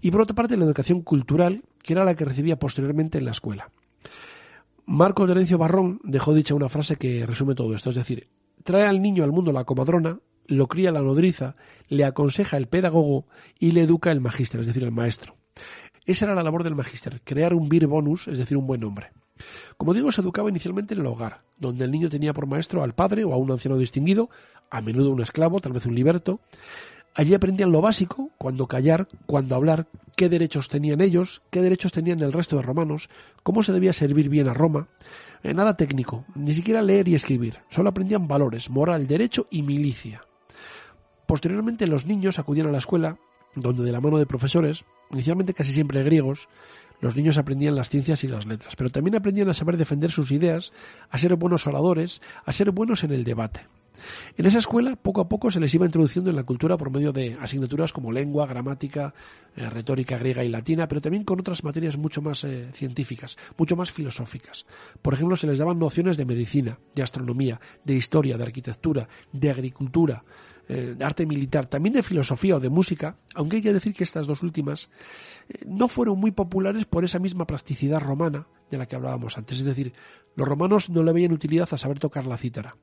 y 0.00 0.10
por 0.10 0.22
otra 0.22 0.34
parte, 0.34 0.56
la 0.56 0.64
educación 0.64 1.02
cultural, 1.02 1.62
que 1.82 1.92
era 1.92 2.04
la 2.04 2.14
que 2.14 2.24
recibía 2.24 2.58
posteriormente 2.58 3.18
en 3.18 3.24
la 3.24 3.30
escuela. 3.32 3.70
Marco 4.84 5.26
Terencio 5.26 5.58
Barrón 5.58 6.00
dejó 6.04 6.32
dicha 6.32 6.54
una 6.54 6.68
frase 6.68 6.96
que 6.96 7.26
resume 7.26 7.54
todo 7.54 7.74
esto, 7.74 7.90
es 7.90 7.96
decir, 7.96 8.28
trae 8.62 8.86
al 8.86 9.02
niño 9.02 9.24
al 9.24 9.32
mundo 9.32 9.52
la 9.52 9.64
comadrona, 9.64 10.20
lo 10.46 10.68
cría 10.68 10.92
la 10.92 11.02
nodriza, 11.02 11.56
le 11.88 12.04
aconseja 12.04 12.56
el 12.56 12.68
pedagogo 12.68 13.26
y 13.58 13.72
le 13.72 13.82
educa 13.82 14.12
el 14.12 14.20
magíster, 14.20 14.60
es 14.60 14.68
decir, 14.68 14.84
el 14.84 14.92
maestro. 14.92 15.34
Esa 16.04 16.26
era 16.26 16.36
la 16.36 16.44
labor 16.44 16.62
del 16.62 16.76
magíster, 16.76 17.20
crear 17.24 17.52
un 17.52 17.68
vir 17.68 17.88
bonus, 17.88 18.28
es 18.28 18.38
decir, 18.38 18.56
un 18.56 18.66
buen 18.66 18.84
hombre. 18.84 19.10
Como 19.76 19.92
digo, 19.92 20.12
se 20.12 20.20
educaba 20.20 20.48
inicialmente 20.48 20.94
en 20.94 21.00
el 21.00 21.06
hogar, 21.06 21.42
donde 21.58 21.84
el 21.84 21.90
niño 21.90 22.08
tenía 22.08 22.32
por 22.32 22.46
maestro 22.46 22.82
al 22.82 22.94
padre 22.94 23.24
o 23.24 23.32
a 23.32 23.36
un 23.36 23.50
anciano 23.50 23.76
distinguido, 23.76 24.30
a 24.70 24.80
menudo 24.80 25.10
un 25.10 25.20
esclavo, 25.20 25.60
tal 25.60 25.72
vez 25.72 25.84
un 25.86 25.94
liberto. 25.94 26.40
Allí 27.16 27.32
aprendían 27.32 27.72
lo 27.72 27.80
básico, 27.80 28.30
cuándo 28.36 28.66
callar, 28.66 29.08
cuándo 29.24 29.56
hablar, 29.56 29.86
qué 30.16 30.28
derechos 30.28 30.68
tenían 30.68 31.00
ellos, 31.00 31.40
qué 31.48 31.62
derechos 31.62 31.90
tenían 31.90 32.20
el 32.20 32.30
resto 32.30 32.56
de 32.56 32.62
romanos, 32.62 33.08
cómo 33.42 33.62
se 33.62 33.72
debía 33.72 33.94
servir 33.94 34.28
bien 34.28 34.48
a 34.48 34.54
Roma, 34.54 34.88
eh, 35.42 35.54
nada 35.54 35.78
técnico, 35.78 36.26
ni 36.34 36.52
siquiera 36.52 36.82
leer 36.82 37.08
y 37.08 37.14
escribir, 37.14 37.56
solo 37.70 37.88
aprendían 37.88 38.28
valores, 38.28 38.68
moral, 38.68 39.06
derecho 39.06 39.46
y 39.50 39.62
milicia. 39.62 40.24
Posteriormente 41.24 41.86
los 41.86 42.04
niños 42.04 42.38
acudían 42.38 42.66
a 42.66 42.72
la 42.72 42.78
escuela, 42.78 43.16
donde 43.54 43.82
de 43.82 43.92
la 43.92 44.02
mano 44.02 44.18
de 44.18 44.26
profesores, 44.26 44.84
inicialmente 45.10 45.54
casi 45.54 45.72
siempre 45.72 46.02
griegos, 46.02 46.50
los 47.00 47.16
niños 47.16 47.38
aprendían 47.38 47.76
las 47.76 47.88
ciencias 47.88 48.24
y 48.24 48.28
las 48.28 48.44
letras, 48.44 48.76
pero 48.76 48.90
también 48.90 49.16
aprendían 49.16 49.48
a 49.48 49.54
saber 49.54 49.78
defender 49.78 50.10
sus 50.10 50.32
ideas, 50.32 50.74
a 51.08 51.18
ser 51.18 51.34
buenos 51.36 51.66
oradores, 51.66 52.20
a 52.44 52.52
ser 52.52 52.72
buenos 52.72 53.04
en 53.04 53.12
el 53.12 53.24
debate. 53.24 53.62
En 54.36 54.46
esa 54.46 54.58
escuela, 54.58 54.96
poco 54.96 55.20
a 55.20 55.28
poco 55.28 55.50
se 55.50 55.60
les 55.60 55.74
iba 55.74 55.86
introduciendo 55.86 56.30
en 56.30 56.36
la 56.36 56.44
cultura 56.44 56.76
por 56.76 56.90
medio 56.90 57.12
de 57.12 57.36
asignaturas 57.40 57.92
como 57.92 58.12
lengua, 58.12 58.46
gramática, 58.46 59.14
eh, 59.56 59.68
retórica 59.70 60.18
griega 60.18 60.44
y 60.44 60.48
latina, 60.48 60.88
pero 60.88 61.00
también 61.00 61.24
con 61.24 61.40
otras 61.40 61.64
materias 61.64 61.96
mucho 61.96 62.22
más 62.22 62.44
eh, 62.44 62.68
científicas, 62.72 63.36
mucho 63.56 63.76
más 63.76 63.90
filosóficas. 63.92 64.66
Por 65.02 65.14
ejemplo, 65.14 65.36
se 65.36 65.46
les 65.46 65.58
daban 65.58 65.78
nociones 65.78 66.16
de 66.16 66.24
medicina, 66.24 66.78
de 66.94 67.02
astronomía, 67.02 67.60
de 67.84 67.94
historia, 67.94 68.36
de 68.36 68.44
arquitectura, 68.44 69.08
de 69.32 69.50
agricultura, 69.50 70.24
eh, 70.68 70.94
de 70.96 71.04
arte 71.04 71.26
militar, 71.26 71.66
también 71.66 71.94
de 71.94 72.02
filosofía 72.02 72.56
o 72.56 72.60
de 72.60 72.70
música, 72.70 73.16
aunque 73.34 73.56
hay 73.56 73.62
que 73.62 73.72
decir 73.72 73.94
que 73.94 74.04
estas 74.04 74.26
dos 74.26 74.42
últimas 74.42 74.90
eh, 75.48 75.64
no 75.66 75.86
fueron 75.88 76.18
muy 76.18 76.32
populares 76.32 76.86
por 76.86 77.04
esa 77.04 77.18
misma 77.18 77.46
plasticidad 77.46 78.00
romana 78.00 78.48
de 78.70 78.78
la 78.78 78.86
que 78.86 78.96
hablábamos 78.96 79.38
antes. 79.38 79.58
Es 79.58 79.64
decir, 79.64 79.92
los 80.34 80.48
romanos 80.48 80.90
no 80.90 81.02
le 81.02 81.12
veían 81.12 81.32
utilidad 81.32 81.68
a 81.70 81.78
saber 81.78 81.98
tocar 81.98 82.26
la 82.26 82.36
cítara. 82.36 82.76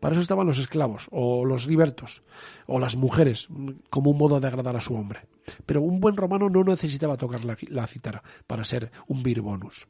Para 0.00 0.14
eso 0.14 0.22
estaban 0.22 0.46
los 0.46 0.58
esclavos, 0.58 1.08
o 1.10 1.44
los 1.44 1.66
libertos, 1.66 2.22
o 2.66 2.78
las 2.78 2.96
mujeres, 2.96 3.48
como 3.90 4.10
un 4.10 4.18
modo 4.18 4.40
de 4.40 4.46
agradar 4.46 4.76
a 4.76 4.80
su 4.80 4.94
hombre. 4.94 5.28
Pero 5.66 5.82
un 5.82 6.00
buen 6.00 6.16
romano 6.16 6.48
no 6.48 6.64
necesitaba 6.64 7.16
tocar 7.16 7.44
la, 7.44 7.56
la 7.68 7.86
cítara 7.86 8.22
para 8.46 8.64
ser 8.64 8.90
un 9.08 9.22
vir 9.22 9.42
bonus. 9.42 9.86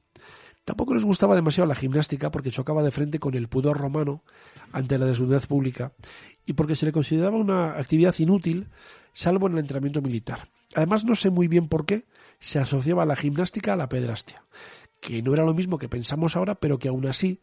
Tampoco 0.67 0.95
les 0.95 1.05
gustaba 1.05 1.37
demasiado 1.37 1.69
la 1.69 1.77
gimnástica 1.77 2.33
porque 2.33 2.51
chocaba 2.51 2.83
de 2.83 2.91
frente 2.91 3.21
con 3.21 3.35
el 3.35 3.47
pudor 3.47 3.79
romano 3.79 4.25
ante 4.73 4.99
la 4.99 5.07
desnudez 5.07 5.47
pública 5.47 5.93
y 6.47 6.53
porque 6.55 6.77
se 6.77 6.87
le 6.87 6.93
consideraba 6.93 7.37
una 7.37 7.79
actividad 7.79 8.15
inútil 8.19 8.69
salvo 9.13 9.47
en 9.47 9.55
el 9.55 9.59
entrenamiento 9.61 10.01
militar. 10.01 10.49
Además, 10.75 11.05
no 11.05 11.15
sé 11.15 11.31
muy 11.31 11.49
bien 11.49 11.69
por 11.69 11.85
qué 11.85 12.05
se 12.39 12.59
asociaba 12.59 13.05
la 13.05 13.17
gimnástica 13.17 13.73
a 13.73 13.77
la 13.77 13.89
pedrastia, 13.89 14.43
que 15.01 15.23
no 15.23 15.35
era 15.35 15.45
lo 15.45 15.55
mismo 15.55 15.79
que 15.79 15.89
pensamos 15.89 16.37
ahora, 16.37 16.55
pero 16.55 16.79
que 16.79 16.89
aún 16.89 17.07
así 17.07 17.41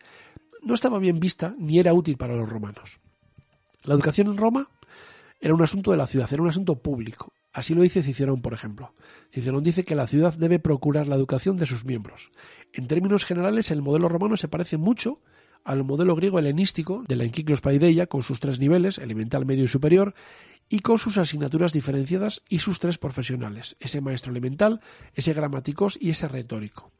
no 0.61 0.73
estaba 0.73 0.99
bien 0.99 1.19
vista 1.19 1.55
ni 1.57 1.79
era 1.79 1.93
útil 1.93 2.17
para 2.17 2.35
los 2.35 2.49
romanos. 2.49 2.99
La 3.83 3.93
educación 3.93 4.27
en 4.27 4.37
Roma 4.37 4.69
era 5.41 5.53
un 5.53 5.61
asunto 5.61 5.91
de 5.91 5.97
la 5.97 6.07
ciudad, 6.07 6.31
era 6.31 6.41
un 6.41 6.49
asunto 6.49 6.75
público, 6.75 7.33
Así 7.53 7.75
lo 7.75 7.83
dice 7.83 8.01
Cicerón, 8.01 8.41
por 8.41 8.53
ejemplo. 8.53 8.93
Cicerón 9.31 9.63
dice 9.63 9.85
que 9.85 9.93
la 9.93 10.07
ciudad 10.07 10.33
debe 10.33 10.57
procurar 10.57 11.07
la 11.07 11.15
educación 11.15 11.55
de 11.55 11.67
sus 11.67 11.85
miembros. 11.85 12.31
En 12.73 12.87
términos 12.87 13.25
generales, 13.25 13.69
el 13.69 13.83
modelo 13.83 14.09
romano 14.09 14.37
se 14.37 14.47
parece 14.47 14.77
mucho 14.77 15.19
al 15.63 15.83
modelo 15.83 16.15
griego 16.15 16.39
helenístico 16.39 17.03
de 17.07 17.15
la 17.15 17.23
Enquiclos 17.23 17.61
Paideia, 17.61 18.07
con 18.07 18.23
sus 18.23 18.39
tres 18.39 18.59
niveles, 18.59 18.97
elemental, 18.97 19.45
medio 19.45 19.63
y 19.63 19.67
superior, 19.67 20.13
y 20.69 20.79
con 20.79 20.97
sus 20.97 21.17
asignaturas 21.17 21.73
diferenciadas 21.73 22.41
y 22.49 22.59
sus 22.59 22.79
tres 22.79 22.97
profesionales, 22.97 23.75
ese 23.79 24.01
maestro 24.01 24.31
elemental, 24.31 24.81
ese 25.13 25.33
gramáticos 25.33 25.97
y 25.99 26.09
ese 26.09 26.27
retórico. 26.27 26.91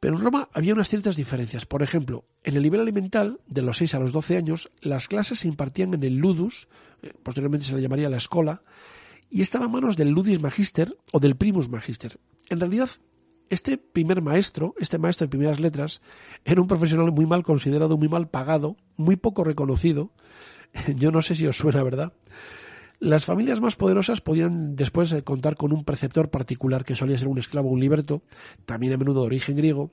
Pero 0.00 0.16
en 0.16 0.22
Roma 0.24 0.48
había 0.52 0.74
unas 0.74 0.88
ciertas 0.88 1.14
diferencias. 1.14 1.64
Por 1.64 1.84
ejemplo, 1.84 2.24
en 2.42 2.56
el 2.56 2.64
nivel 2.64 2.80
alimental, 2.80 3.38
de 3.46 3.62
los 3.62 3.76
6 3.76 3.94
a 3.94 4.00
los 4.00 4.12
12 4.12 4.36
años, 4.36 4.72
las 4.80 5.06
clases 5.06 5.38
se 5.38 5.48
impartían 5.48 5.94
en 5.94 6.02
el 6.02 6.16
ludus, 6.16 6.66
eh, 7.02 7.12
posteriormente 7.22 7.66
se 7.66 7.76
le 7.76 7.82
llamaría 7.82 8.10
la 8.10 8.16
escola, 8.16 8.62
y 9.30 9.42
estaba 9.42 9.66
en 9.66 9.70
manos 9.70 9.96
del 9.96 10.08
ludus 10.08 10.40
magister 10.40 10.96
o 11.12 11.20
del 11.20 11.36
primus 11.36 11.68
magister. 11.68 12.18
En 12.48 12.58
realidad, 12.58 12.90
este 13.52 13.76
primer 13.76 14.22
maestro, 14.22 14.74
este 14.78 14.96
maestro 14.96 15.26
de 15.26 15.30
primeras 15.30 15.60
letras, 15.60 16.00
era 16.44 16.62
un 16.62 16.66
profesional 16.66 17.12
muy 17.12 17.26
mal 17.26 17.42
considerado, 17.42 17.98
muy 17.98 18.08
mal 18.08 18.28
pagado, 18.28 18.76
muy 18.96 19.16
poco 19.16 19.44
reconocido. 19.44 20.10
Yo 20.96 21.12
no 21.12 21.20
sé 21.20 21.34
si 21.34 21.46
os 21.46 21.58
suena, 21.58 21.82
¿verdad? 21.82 22.14
Las 22.98 23.26
familias 23.26 23.60
más 23.60 23.76
poderosas 23.76 24.22
podían 24.22 24.74
después 24.74 25.12
eh, 25.12 25.22
contar 25.22 25.56
con 25.56 25.72
un 25.74 25.84
preceptor 25.84 26.30
particular 26.30 26.84
que 26.86 26.96
solía 26.96 27.18
ser 27.18 27.28
un 27.28 27.38
esclavo 27.38 27.68
un 27.68 27.80
liberto, 27.80 28.22
también 28.64 28.94
a 28.94 28.96
menudo 28.96 29.20
de 29.20 29.26
origen 29.26 29.56
griego. 29.56 29.90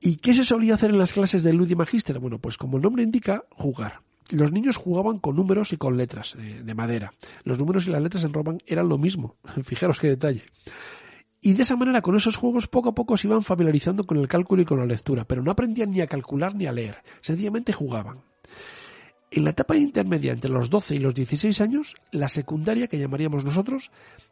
¿Y 0.00 0.16
qué 0.16 0.32
se 0.32 0.44
solía 0.44 0.74
hacer 0.74 0.90
en 0.90 0.98
las 0.98 1.12
clases 1.12 1.42
de 1.42 1.52
Ludi 1.52 1.74
Magister? 1.74 2.20
Bueno, 2.20 2.38
pues 2.38 2.58
como 2.58 2.76
el 2.76 2.82
nombre 2.84 3.02
indica, 3.02 3.42
jugar. 3.50 4.02
Los 4.30 4.52
niños 4.52 4.76
jugaban 4.76 5.18
con 5.18 5.34
números 5.34 5.72
y 5.72 5.78
con 5.78 5.96
letras 5.96 6.36
de, 6.36 6.62
de 6.62 6.74
madera. 6.74 7.12
Los 7.42 7.58
números 7.58 7.88
y 7.88 7.90
las 7.90 8.02
letras 8.02 8.22
en 8.22 8.32
Roma 8.32 8.56
eran 8.66 8.88
lo 8.88 8.98
mismo. 8.98 9.34
Fijaros 9.64 9.98
qué 9.98 10.08
detalle. 10.08 10.44
Y 11.40 11.52
de 11.52 11.62
esa 11.62 11.76
manera, 11.76 12.02
con 12.02 12.16
esos 12.16 12.36
juegos, 12.36 12.66
poco 12.66 12.90
a 12.90 12.94
poco 12.94 13.16
se 13.16 13.26
iban 13.26 13.42
familiarizando 13.42 14.06
con 14.06 14.18
el 14.18 14.28
cálculo 14.28 14.62
y 14.62 14.64
con 14.64 14.78
la 14.78 14.86
lectura, 14.86 15.24
pero 15.24 15.42
no 15.42 15.50
aprendían 15.50 15.90
ni 15.90 16.00
a 16.00 16.06
calcular 16.06 16.54
ni 16.54 16.66
a 16.66 16.72
leer, 16.72 17.02
sencillamente 17.20 17.72
jugaban. 17.72 18.22
En 19.30 19.44
la 19.44 19.50
etapa 19.50 19.76
intermedia 19.76 20.32
entre 20.32 20.50
los 20.50 20.70
12 20.70 20.94
y 20.94 20.98
los 20.98 21.14
16 21.14 21.60
años, 21.60 21.94
la 22.10 22.28
secundaria, 22.28 22.86
que 22.86 22.98
llamaríamos 22.98 23.44
nosotros, 23.44 23.90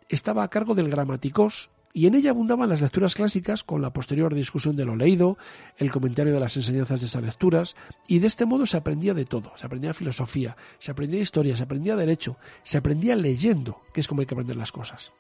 estaba 0.09 0.45
a 0.45 0.49
cargo 0.49 0.75
del 0.75 0.89
gramaticós 0.89 1.71
y 1.93 2.07
en 2.07 2.17
ella 2.17 2.31
abundaban 2.31 2.69
las 2.69 2.81
lecturas 2.81 3.15
clásicas 3.15 3.63
con 3.63 3.81
la 3.81 3.93
posterior 3.93 4.35
discusión 4.35 4.75
de 4.75 4.85
lo 4.85 4.97
leído, 4.97 5.39
el 5.77 5.93
comentario 5.93 6.33
de 6.33 6.41
las 6.41 6.57
enseñanzas 6.57 7.01
de 7.01 7.07
esas 7.07 7.23
lecturas, 7.23 7.77
y 8.09 8.19
de 8.19 8.27
este 8.27 8.47
modo 8.47 8.67
se 8.67 8.77
aprendía 8.77 9.15
de 9.15 9.25
todo. 9.25 9.53
Se 9.57 9.67
aprendía 9.67 9.95
filosofía, 9.95 10.57
se 10.81 10.91
aprendía 10.91 11.21
historia, 11.21 11.57
se 11.57 11.63
aprendía 11.63 11.95
derecho, 11.95 12.37
se 12.65 12.79
aprendía 12.79 13.15
leyendo, 13.15 13.83
que 13.93 14.01
es 14.01 14.09
como 14.09 14.23
hay 14.23 14.27
que 14.27 14.35
aprender 14.35 14.57
las 14.57 14.73
cosas. 14.73 15.13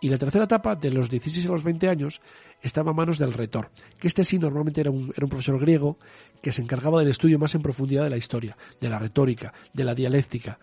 Y 0.00 0.08
la 0.08 0.18
tercera 0.18 0.44
etapa, 0.44 0.76
de 0.76 0.90
los 0.90 1.10
16 1.10 1.46
a 1.46 1.50
los 1.50 1.62
20 1.62 1.88
años, 1.88 2.20
estaba 2.62 2.90
a 2.90 2.94
manos 2.94 3.18
del 3.18 3.32
retor, 3.32 3.70
que 3.98 4.08
este 4.08 4.24
sí 4.24 4.38
normalmente 4.38 4.80
era 4.80 4.90
un, 4.90 5.08
profesor 5.08 5.60
griego 5.60 5.98
que 6.40 6.52
se 6.52 6.62
encargaba 6.62 7.00
del 7.00 7.10
estudio 7.10 7.38
más 7.38 7.54
en 7.54 7.62
profundidad 7.62 8.04
de 8.04 8.10
la 8.10 8.16
historia, 8.16 8.56
de 8.80 8.88
la 8.88 8.98
retórica, 8.98 9.52
de 9.72 9.84
la 9.84 9.94
dialéctica. 9.94 10.58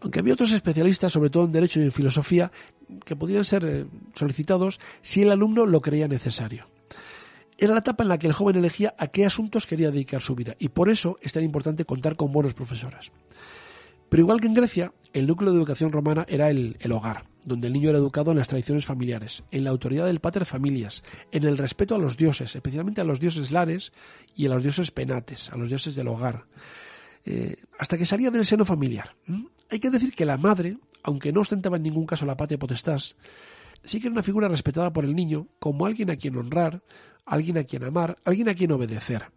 Aunque 0.00 0.18
había 0.18 0.34
otros 0.34 0.52
especialistas, 0.52 1.12
sobre 1.12 1.30
todo 1.30 1.44
en 1.44 1.52
derecho 1.52 1.80
y 1.80 1.84
en 1.84 1.92
filosofía, 1.92 2.52
que 3.06 3.16
podían 3.16 3.44
ser 3.44 3.64
eh, 3.64 3.86
solicitados 4.14 4.80
si 5.00 5.22
el 5.22 5.32
alumno 5.32 5.64
lo 5.64 5.80
creía 5.80 6.08
necesario. 6.08 6.66
Era 7.56 7.72
la 7.72 7.80
etapa 7.80 8.02
en 8.02 8.08
la 8.08 8.18
que 8.18 8.26
el 8.26 8.32
joven 8.32 8.56
elegía 8.56 8.94
a 8.98 9.06
qué 9.06 9.24
asuntos 9.24 9.66
quería 9.66 9.90
dedicar 9.90 10.20
su 10.20 10.34
vida, 10.34 10.56
y 10.58 10.68
por 10.68 10.90
eso 10.90 11.16
es 11.22 11.32
tan 11.32 11.44
importante 11.44 11.84
contar 11.84 12.16
con 12.16 12.32
buenos 12.32 12.52
profesores. 12.52 13.12
Pero 14.08 14.22
igual 14.22 14.40
que 14.40 14.46
en 14.46 14.54
Grecia, 14.54 14.92
el 15.12 15.26
núcleo 15.26 15.52
de 15.52 15.58
educación 15.58 15.90
romana 15.90 16.26
era 16.28 16.50
el, 16.50 16.76
hogar, 16.92 17.24
donde 17.44 17.66
el 17.66 17.72
niño 17.72 17.90
era 17.90 17.98
educado 17.98 18.30
en 18.30 18.38
las 18.38 18.48
tradiciones 18.48 18.86
familiares, 18.86 19.44
en 19.50 19.64
la 19.64 19.70
autoridad 19.70 20.06
del 20.06 20.20
pater 20.20 20.44
familias, 20.44 21.02
en 21.30 21.44
el 21.44 21.58
respeto 21.58 21.94
a 21.94 21.98
los 21.98 22.16
dioses, 22.16 22.54
especialmente 22.56 23.00
a 23.00 23.04
los 23.04 23.20
dioses 23.20 23.50
lares 23.50 23.92
y 24.34 24.46
a 24.46 24.48
los 24.48 24.62
dioses 24.62 24.90
penates, 24.90 25.50
a 25.50 25.56
los 25.56 25.68
dioses 25.68 25.94
del 25.94 26.08
hogar, 26.08 26.46
eh, 27.24 27.56
hasta 27.78 27.98
que 27.98 28.06
salía 28.06 28.30
del 28.30 28.46
seno 28.46 28.64
familiar. 28.64 29.14
Hay 29.70 29.78
que 29.78 29.90
decir 29.90 30.12
que 30.12 30.24
la 30.24 30.38
madre, 30.38 30.78
aunque 31.02 31.32
no 31.32 31.40
ostentaba 31.40 31.76
en 31.76 31.82
ningún 31.82 32.06
caso 32.06 32.26
la 32.26 32.36
patria 32.36 32.58
potestad, 32.58 33.00
sí 33.84 34.00
que 34.00 34.06
era 34.06 34.12
una 34.12 34.22
figura 34.22 34.48
respetada 34.48 34.92
por 34.92 35.04
el 35.04 35.14
niño 35.14 35.48
como 35.58 35.86
alguien 35.86 36.10
a 36.10 36.16
quien 36.16 36.36
honrar, 36.36 36.82
alguien 37.26 37.58
a 37.58 37.64
quien 37.64 37.84
amar, 37.84 38.18
alguien 38.24 38.48
a 38.48 38.54
quien 38.54 38.72
obedecer. 38.72 39.30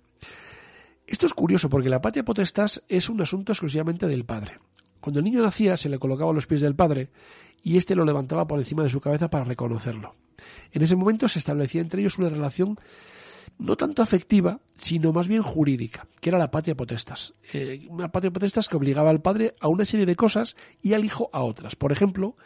Esto 1.05 1.25
es 1.25 1.33
curioso 1.33 1.69
porque 1.69 1.89
la 1.89 2.01
patria 2.01 2.25
potestad 2.25 2.69
es 2.89 3.09
un 3.09 3.21
asunto 3.21 3.53
exclusivamente 3.53 4.07
del 4.07 4.25
padre. 4.25 4.59
Cuando 4.99 5.19
el 5.19 5.25
niño 5.25 5.41
nacía 5.41 5.77
se 5.77 5.87
le 5.87 5.99
colocaba 5.99 6.31
a 6.31 6.33
los 6.33 6.47
pies 6.47 6.59
del 6.59 6.75
padre 6.75 7.09
y 7.67 7.75
éste 7.75 7.95
lo 7.95 8.05
levantaba 8.05 8.47
por 8.47 8.59
encima 8.59 8.83
de 8.83 8.89
su 8.89 9.01
cabeza 9.01 9.29
para 9.29 9.43
reconocerlo. 9.43 10.15
En 10.71 10.83
ese 10.83 10.95
momento 10.95 11.27
se 11.27 11.39
establecía 11.39 11.81
entre 11.81 11.99
ellos 11.99 12.17
una 12.17 12.29
relación 12.29 12.79
no 13.59 13.75
tanto 13.75 14.01
afectiva, 14.01 14.61
sino 14.77 15.11
más 15.11 15.27
bien 15.27 15.41
jurídica, 15.41 16.07
que 16.21 16.29
era 16.29 16.37
la 16.37 16.49
patria 16.49 16.77
potestas. 16.77 17.33
Eh, 17.51 17.85
una 17.89 18.09
patria 18.09 18.31
potestas 18.31 18.69
que 18.69 18.77
obligaba 18.77 19.09
al 19.09 19.21
padre 19.21 19.53
a 19.59 19.67
una 19.67 19.83
serie 19.83 20.05
de 20.05 20.15
cosas 20.15 20.55
y 20.81 20.93
al 20.93 21.03
hijo 21.03 21.29
a 21.33 21.43
otras. 21.43 21.75
Por 21.75 21.91
ejemplo, 21.91 22.37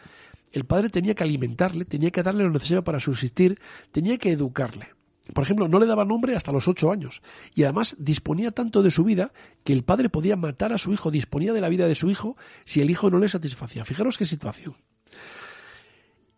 el 0.50 0.64
padre 0.64 0.88
tenía 0.88 1.14
que 1.14 1.22
alimentarle, 1.22 1.84
tenía 1.84 2.10
que 2.10 2.24
darle 2.24 2.42
lo 2.42 2.50
necesario 2.50 2.82
para 2.82 2.98
subsistir, 2.98 3.60
tenía 3.92 4.18
que 4.18 4.32
educarle. 4.32 4.88
Por 5.32 5.44
ejemplo, 5.44 5.68
no 5.68 5.78
le 5.78 5.86
daba 5.86 6.04
nombre 6.04 6.34
hasta 6.34 6.50
los 6.50 6.66
ocho 6.66 6.90
años 6.90 7.22
y 7.54 7.62
además 7.62 7.94
disponía 7.96 8.50
tanto 8.50 8.82
de 8.82 8.90
su 8.90 9.04
vida 9.04 9.32
que 9.62 9.72
el 9.72 9.84
padre 9.84 10.08
podía 10.08 10.34
matar 10.34 10.72
a 10.72 10.78
su 10.78 10.92
hijo, 10.92 11.12
disponía 11.12 11.52
de 11.52 11.60
la 11.60 11.68
vida 11.68 11.86
de 11.86 11.94
su 11.94 12.10
hijo 12.10 12.36
si 12.64 12.80
el 12.80 12.90
hijo 12.90 13.08
no 13.08 13.20
le 13.20 13.28
satisfacía. 13.28 13.84
Fijaros 13.84 14.18
qué 14.18 14.26
situación. 14.26 14.74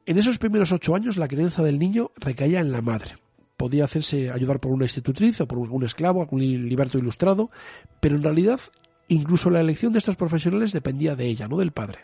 En 0.07 0.19
esos 0.19 0.37
primeros 0.37 0.71
ocho 0.71 0.95
años 0.95 1.17
la 1.17 1.29
crianza 1.29 1.63
del 1.63 1.79
niño 1.79 2.11
recaía 2.17 2.61
en 2.61 2.73
la 2.73 2.83
madre. 2.83 3.17
Podía 3.57 3.85
hacerse 3.85 4.31
ayudar 4.31 4.61
por 4.61 4.73
una 4.73 4.85
institutriz 4.85 5.41
o 5.41 5.49
por 5.49 5.59
un 5.59 5.83
esclavo, 5.83 6.21
algún 6.21 6.41
liberto 6.41 6.99
ilustrado, 6.99 7.51
pero 8.01 8.17
en 8.17 8.23
realidad 8.23 8.61
incluso 9.09 9.49
la 9.49 9.61
elección 9.61 9.93
de 9.93 10.01
estos 10.01 10.17
profesionales 10.17 10.73
dependía 10.73 11.17
de 11.17 11.27
ella, 11.27 11.49
no 11.49 11.57
del 11.57 11.73
padre. 11.73 12.01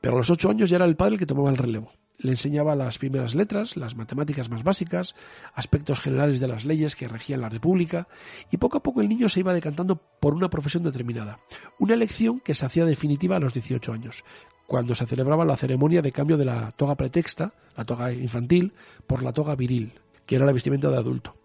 Pero 0.00 0.14
a 0.14 0.18
los 0.18 0.30
ocho 0.30 0.50
años 0.50 0.70
ya 0.70 0.76
era 0.76 0.84
el 0.84 0.96
padre 0.96 1.14
el 1.14 1.18
que 1.18 1.26
tomaba 1.26 1.50
el 1.50 1.56
relevo 1.56 1.90
le 2.18 2.30
enseñaba 2.30 2.76
las 2.76 2.98
primeras 2.98 3.34
letras, 3.34 3.76
las 3.76 3.96
matemáticas 3.96 4.48
más 4.48 4.62
básicas, 4.62 5.14
aspectos 5.54 6.00
generales 6.00 6.40
de 6.40 6.48
las 6.48 6.64
leyes 6.64 6.96
que 6.96 7.08
regían 7.08 7.40
la 7.40 7.48
República, 7.48 8.08
y 8.50 8.56
poco 8.56 8.78
a 8.78 8.82
poco 8.82 9.00
el 9.00 9.08
niño 9.08 9.28
se 9.28 9.40
iba 9.40 9.52
decantando 9.52 9.96
por 10.20 10.34
una 10.34 10.48
profesión 10.48 10.82
determinada, 10.82 11.40
una 11.78 11.94
elección 11.94 12.40
que 12.40 12.54
se 12.54 12.66
hacía 12.66 12.84
definitiva 12.86 13.36
a 13.36 13.40
los 13.40 13.54
18 13.54 13.92
años, 13.92 14.24
cuando 14.66 14.94
se 14.94 15.06
celebraba 15.06 15.44
la 15.44 15.56
ceremonia 15.56 16.02
de 16.02 16.12
cambio 16.12 16.36
de 16.36 16.44
la 16.44 16.70
toga 16.72 16.94
pretexta, 16.94 17.52
la 17.76 17.84
toga 17.84 18.12
infantil, 18.12 18.72
por 19.06 19.22
la 19.22 19.32
toga 19.32 19.54
viril, 19.54 19.92
que 20.26 20.36
era 20.36 20.46
la 20.46 20.52
vestimenta 20.52 20.90
de 20.90 20.96
adulto. 20.96 21.36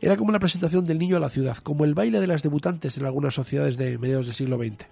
Era 0.00 0.16
como 0.16 0.30
la 0.30 0.38
presentación 0.38 0.84
del 0.84 0.98
niño 0.98 1.16
a 1.16 1.20
la 1.20 1.30
ciudad, 1.30 1.56
como 1.58 1.84
el 1.84 1.94
baile 1.94 2.20
de 2.20 2.28
las 2.28 2.42
debutantes 2.42 2.96
en 2.96 3.04
algunas 3.04 3.34
sociedades 3.34 3.76
de 3.76 3.98
mediados 3.98 4.26
del 4.26 4.34
siglo 4.36 4.56
XX. 4.56 4.86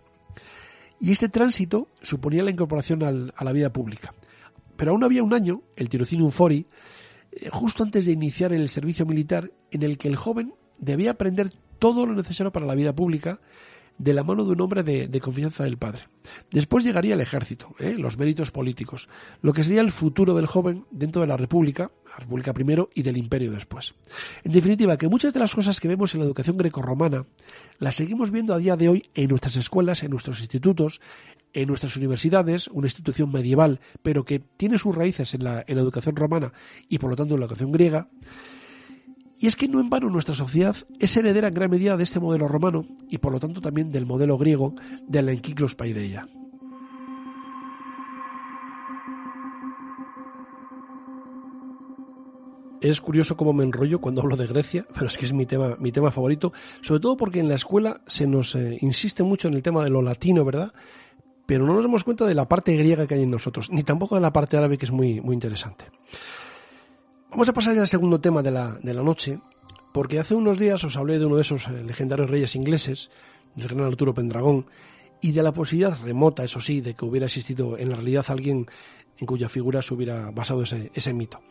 Y 0.98 1.12
este 1.12 1.28
tránsito 1.28 1.88
suponía 2.02 2.42
la 2.42 2.50
incorporación 2.50 3.32
a 3.34 3.44
la 3.44 3.52
vida 3.52 3.72
pública. 3.72 4.14
Pero 4.76 4.92
aún 4.92 5.04
había 5.04 5.22
un 5.22 5.32
año, 5.32 5.62
el 5.76 5.88
Tirocinium 5.88 6.30
Fori, 6.30 6.66
eh, 7.32 7.48
justo 7.50 7.82
antes 7.82 8.06
de 8.06 8.12
iniciar 8.12 8.52
el 8.52 8.68
servicio 8.68 9.06
militar, 9.06 9.50
en 9.70 9.82
el 9.82 9.98
que 9.98 10.08
el 10.08 10.16
joven 10.16 10.54
debía 10.78 11.12
aprender 11.12 11.52
todo 11.78 12.06
lo 12.06 12.14
necesario 12.14 12.52
para 12.52 12.66
la 12.66 12.74
vida 12.74 12.94
pública 12.94 13.40
de 13.98 14.12
la 14.12 14.22
mano 14.22 14.44
de 14.44 14.52
un 14.52 14.60
hombre 14.60 14.82
de, 14.82 15.20
confianza 15.20 15.64
del 15.64 15.78
padre. 15.78 16.02
Después 16.50 16.84
llegaría 16.84 17.14
el 17.14 17.20
ejército, 17.20 17.74
¿eh? 17.78 17.94
los 17.98 18.18
méritos 18.18 18.50
políticos, 18.50 19.08
lo 19.42 19.52
que 19.52 19.64
sería 19.64 19.80
el 19.80 19.90
futuro 19.90 20.34
del 20.34 20.46
joven 20.46 20.84
dentro 20.90 21.22
de 21.22 21.28
la 21.28 21.36
República, 21.36 21.90
la 22.10 22.16
República 22.16 22.52
primero 22.52 22.90
y 22.94 23.02
del 23.02 23.16
Imperio 23.16 23.52
después. 23.52 23.94
En 24.44 24.52
definitiva, 24.52 24.96
que 24.96 25.08
muchas 25.08 25.32
de 25.32 25.40
las 25.40 25.54
cosas 25.54 25.80
que 25.80 25.88
vemos 25.88 26.14
en 26.14 26.20
la 26.20 26.26
educación 26.26 26.56
grecorromana 26.56 27.26
las 27.78 27.96
seguimos 27.96 28.30
viendo 28.30 28.54
a 28.54 28.58
día 28.58 28.76
de 28.76 28.88
hoy 28.88 29.10
en 29.14 29.28
nuestras 29.28 29.56
escuelas, 29.56 30.02
en 30.02 30.10
nuestros 30.10 30.40
institutos, 30.40 31.00
en 31.52 31.68
nuestras 31.68 31.96
universidades, 31.96 32.68
una 32.68 32.86
institución 32.86 33.32
medieval, 33.32 33.80
pero 34.02 34.24
que 34.24 34.40
tiene 34.40 34.78
sus 34.78 34.94
raíces 34.94 35.32
en 35.34 35.44
la, 35.44 35.64
en 35.66 35.76
la 35.76 35.82
educación 35.82 36.16
romana 36.16 36.52
y 36.88 36.98
por 36.98 37.10
lo 37.10 37.16
tanto 37.16 37.34
en 37.34 37.40
la 37.40 37.46
educación 37.46 37.72
griega. 37.72 38.08
Y 39.38 39.46
es 39.46 39.56
que 39.56 39.68
no 39.68 39.80
en 39.80 39.90
vano 39.90 40.08
nuestra 40.08 40.34
sociedad 40.34 40.76
es 40.98 41.16
heredera 41.16 41.48
en 41.48 41.54
gran 41.54 41.70
medida 41.70 41.96
de 41.96 42.04
este 42.04 42.20
modelo 42.20 42.48
romano 42.48 42.86
y 43.08 43.18
por 43.18 43.32
lo 43.32 43.40
tanto 43.40 43.60
también 43.60 43.90
del 43.90 44.06
modelo 44.06 44.38
griego 44.38 44.74
de 45.06 45.22
la 45.22 45.32
Enkiklos 45.32 45.74
Paideia. 45.74 46.28
Es 52.80 53.00
curioso 53.00 53.36
cómo 53.36 53.52
me 53.52 53.64
enrollo 53.64 54.00
cuando 54.00 54.20
hablo 54.20 54.36
de 54.36 54.46
Grecia, 54.46 54.86
pero 54.94 55.06
es 55.06 55.16
que 55.16 55.24
es 55.24 55.32
mi 55.32 55.46
tema, 55.46 55.76
mi 55.78 55.92
tema 55.92 56.10
favorito, 56.10 56.52
sobre 56.82 57.00
todo 57.00 57.16
porque 57.16 57.40
en 57.40 57.48
la 57.48 57.54
escuela 57.54 58.02
se 58.06 58.26
nos 58.26 58.54
eh, 58.54 58.78
insiste 58.80 59.22
mucho 59.22 59.48
en 59.48 59.54
el 59.54 59.62
tema 59.62 59.82
de 59.82 59.90
lo 59.90 60.02
latino, 60.02 60.44
¿verdad? 60.44 60.72
pero 61.46 61.64
no 61.64 61.74
nos 61.74 61.84
damos 61.84 62.04
cuenta 62.04 62.26
de 62.26 62.34
la 62.34 62.48
parte 62.48 62.76
griega 62.76 63.06
que 63.06 63.14
hay 63.14 63.22
en 63.22 63.30
nosotros, 63.30 63.70
ni 63.70 63.84
tampoco 63.84 64.16
de 64.16 64.20
la 64.20 64.32
parte 64.32 64.56
árabe 64.56 64.76
que 64.76 64.84
es 64.84 64.90
muy, 64.90 65.20
muy 65.20 65.34
interesante. 65.34 65.86
Vamos 67.36 67.50
a 67.50 67.52
pasar 67.52 67.74
ya 67.74 67.82
al 67.82 67.86
segundo 67.86 68.18
tema 68.18 68.42
de 68.42 68.50
la, 68.50 68.78
de 68.82 68.94
la 68.94 69.02
noche, 69.02 69.40
porque 69.92 70.18
hace 70.18 70.34
unos 70.34 70.58
días 70.58 70.82
os 70.84 70.96
hablé 70.96 71.18
de 71.18 71.26
uno 71.26 71.36
de 71.36 71.42
esos 71.42 71.68
eh, 71.68 71.84
legendarios 71.84 72.30
reyes 72.30 72.56
ingleses, 72.56 73.10
del 73.54 73.68
gran 73.68 73.80
Arturo 73.82 74.14
Pendragón, 74.14 74.64
y 75.20 75.32
de 75.32 75.42
la 75.42 75.52
posibilidad 75.52 75.98
remota, 76.02 76.44
eso 76.44 76.60
sí, 76.60 76.80
de 76.80 76.94
que 76.94 77.04
hubiera 77.04 77.26
existido 77.26 77.76
en 77.76 77.90
la 77.90 77.96
realidad 77.96 78.24
alguien 78.28 78.64
en 79.18 79.26
cuya 79.26 79.50
figura 79.50 79.82
se 79.82 79.92
hubiera 79.92 80.30
basado 80.30 80.62
ese, 80.62 80.90
ese 80.94 81.12
mito. 81.12 81.42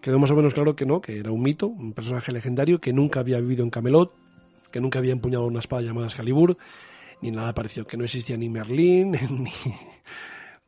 Quedó 0.00 0.18
más 0.18 0.30
o 0.30 0.34
menos 0.34 0.54
claro 0.54 0.74
que 0.74 0.86
no, 0.86 1.02
que 1.02 1.18
era 1.18 1.30
un 1.30 1.42
mito, 1.42 1.66
un 1.66 1.92
personaje 1.92 2.32
legendario 2.32 2.80
que 2.80 2.94
nunca 2.94 3.20
había 3.20 3.38
vivido 3.38 3.64
en 3.64 3.68
Camelot, 3.68 4.14
que 4.70 4.80
nunca 4.80 4.98
había 4.98 5.12
empuñado 5.12 5.44
una 5.44 5.58
espada 5.58 5.82
llamada 5.82 6.06
Excalibur, 6.06 6.56
ni 7.20 7.30
nada 7.30 7.52
parecido, 7.52 7.84
que 7.84 7.98
no 7.98 8.04
existía 8.04 8.38
ni 8.38 8.48
Merlín, 8.48 9.10
ni... 9.30 9.52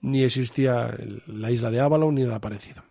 ni 0.01 0.23
existía 0.23 0.97
la 1.27 1.51
isla 1.51 1.71
de 1.71 1.81
Avalon 1.81 2.15
ni 2.15 2.23
nada 2.23 2.41
parecido. 2.41 2.83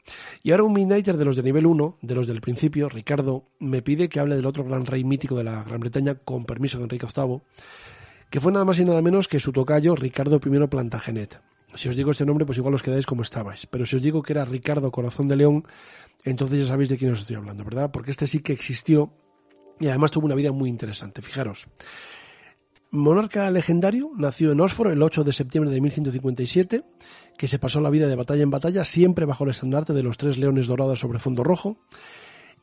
Y 0.44 0.52
ahora 0.52 0.64
un 0.64 0.74
Midnighter 0.74 1.18
de 1.18 1.26
los 1.26 1.36
de 1.36 1.44
nivel 1.44 1.66
1, 1.66 2.00
de 2.02 2.16
los 2.16 2.28
del 2.28 2.42
principio, 2.42 2.90
Ricardo, 2.90 3.46
me 3.60 3.82
pide 3.82 4.10
que 4.10 4.20
hable 4.20 4.36
del 4.36 4.46
otro 4.46 4.64
gran 4.64 4.86
rey 4.86 5.04
mítico 5.04 5.36
de 5.36 5.44
la 5.44 5.64
Gran 5.64 5.80
Bretaña, 5.80 6.16
con 6.16 6.46
permiso 6.46 6.78
de 6.78 6.84
Enrique 6.84 7.08
VIII, 7.14 7.42
que 8.30 8.42
fue 8.42 8.52
nada 8.52 8.66
más 8.66 8.80
y 8.80 8.86
nada 8.86 9.02
menos 9.02 9.28
que 9.28 9.40
su 9.40 9.52
tocayo 9.52 9.96
Ricardo 9.96 10.42
I 10.44 10.68
Plantagenet. 10.68 11.42
Si 11.76 11.90
os 11.90 11.96
digo 11.96 12.12
este 12.12 12.26
nombre, 12.26 12.46
pues 12.46 12.58
igual 12.58 12.74
os 12.74 12.84
quedáis 12.84 13.06
como 13.06 13.22
estabais. 13.22 13.66
Pero 13.68 13.86
si 13.86 13.98
os 13.98 14.02
digo 14.02 14.24
que 14.24 14.34
era 14.34 14.46
Ricardo 14.46 14.92
Corazón 14.92 15.28
de 15.28 15.36
León, 15.36 15.64
entonces 16.24 16.60
ya 16.60 16.68
sabéis 16.68 16.90
de 16.90 16.98
quién 16.98 17.12
os 17.12 17.20
estoy 17.20 17.36
hablando, 17.36 17.64
¿verdad? 17.64 17.92
Porque 17.92 18.12
este 18.12 18.28
sí 18.28 18.40
que 18.40 18.54
existió 18.54 19.12
y 19.80 19.88
además 19.88 20.12
tuvo 20.12 20.26
una 20.26 20.36
vida 20.36 20.52
muy 20.52 20.70
interesante. 20.70 21.22
Fijaros, 21.22 21.68
monarca 22.96 23.50
legendario, 23.52 24.12
nació 24.18 24.52
en 24.52 24.62
Oxford 24.62 24.92
el 24.92 25.02
8 25.02 25.24
de 25.24 25.34
septiembre 25.34 25.72
de 25.72 25.82
1157, 25.82 26.84
que 27.38 27.48
se 27.48 27.60
pasó 27.60 27.82
la 27.82 27.90
vida 27.90 28.08
de 28.08 28.16
batalla 28.16 28.44
en 28.44 28.50
batalla, 28.50 28.84
siempre 28.84 29.26
bajo 29.26 29.44
el 29.44 29.52
estandarte 29.52 29.94
de 29.94 30.04
los 30.04 30.18
tres 30.18 30.38
leones 30.38 30.68
dorados 30.68 31.00
sobre 31.00 31.20
fondo 31.20 31.44
rojo. 31.44 31.78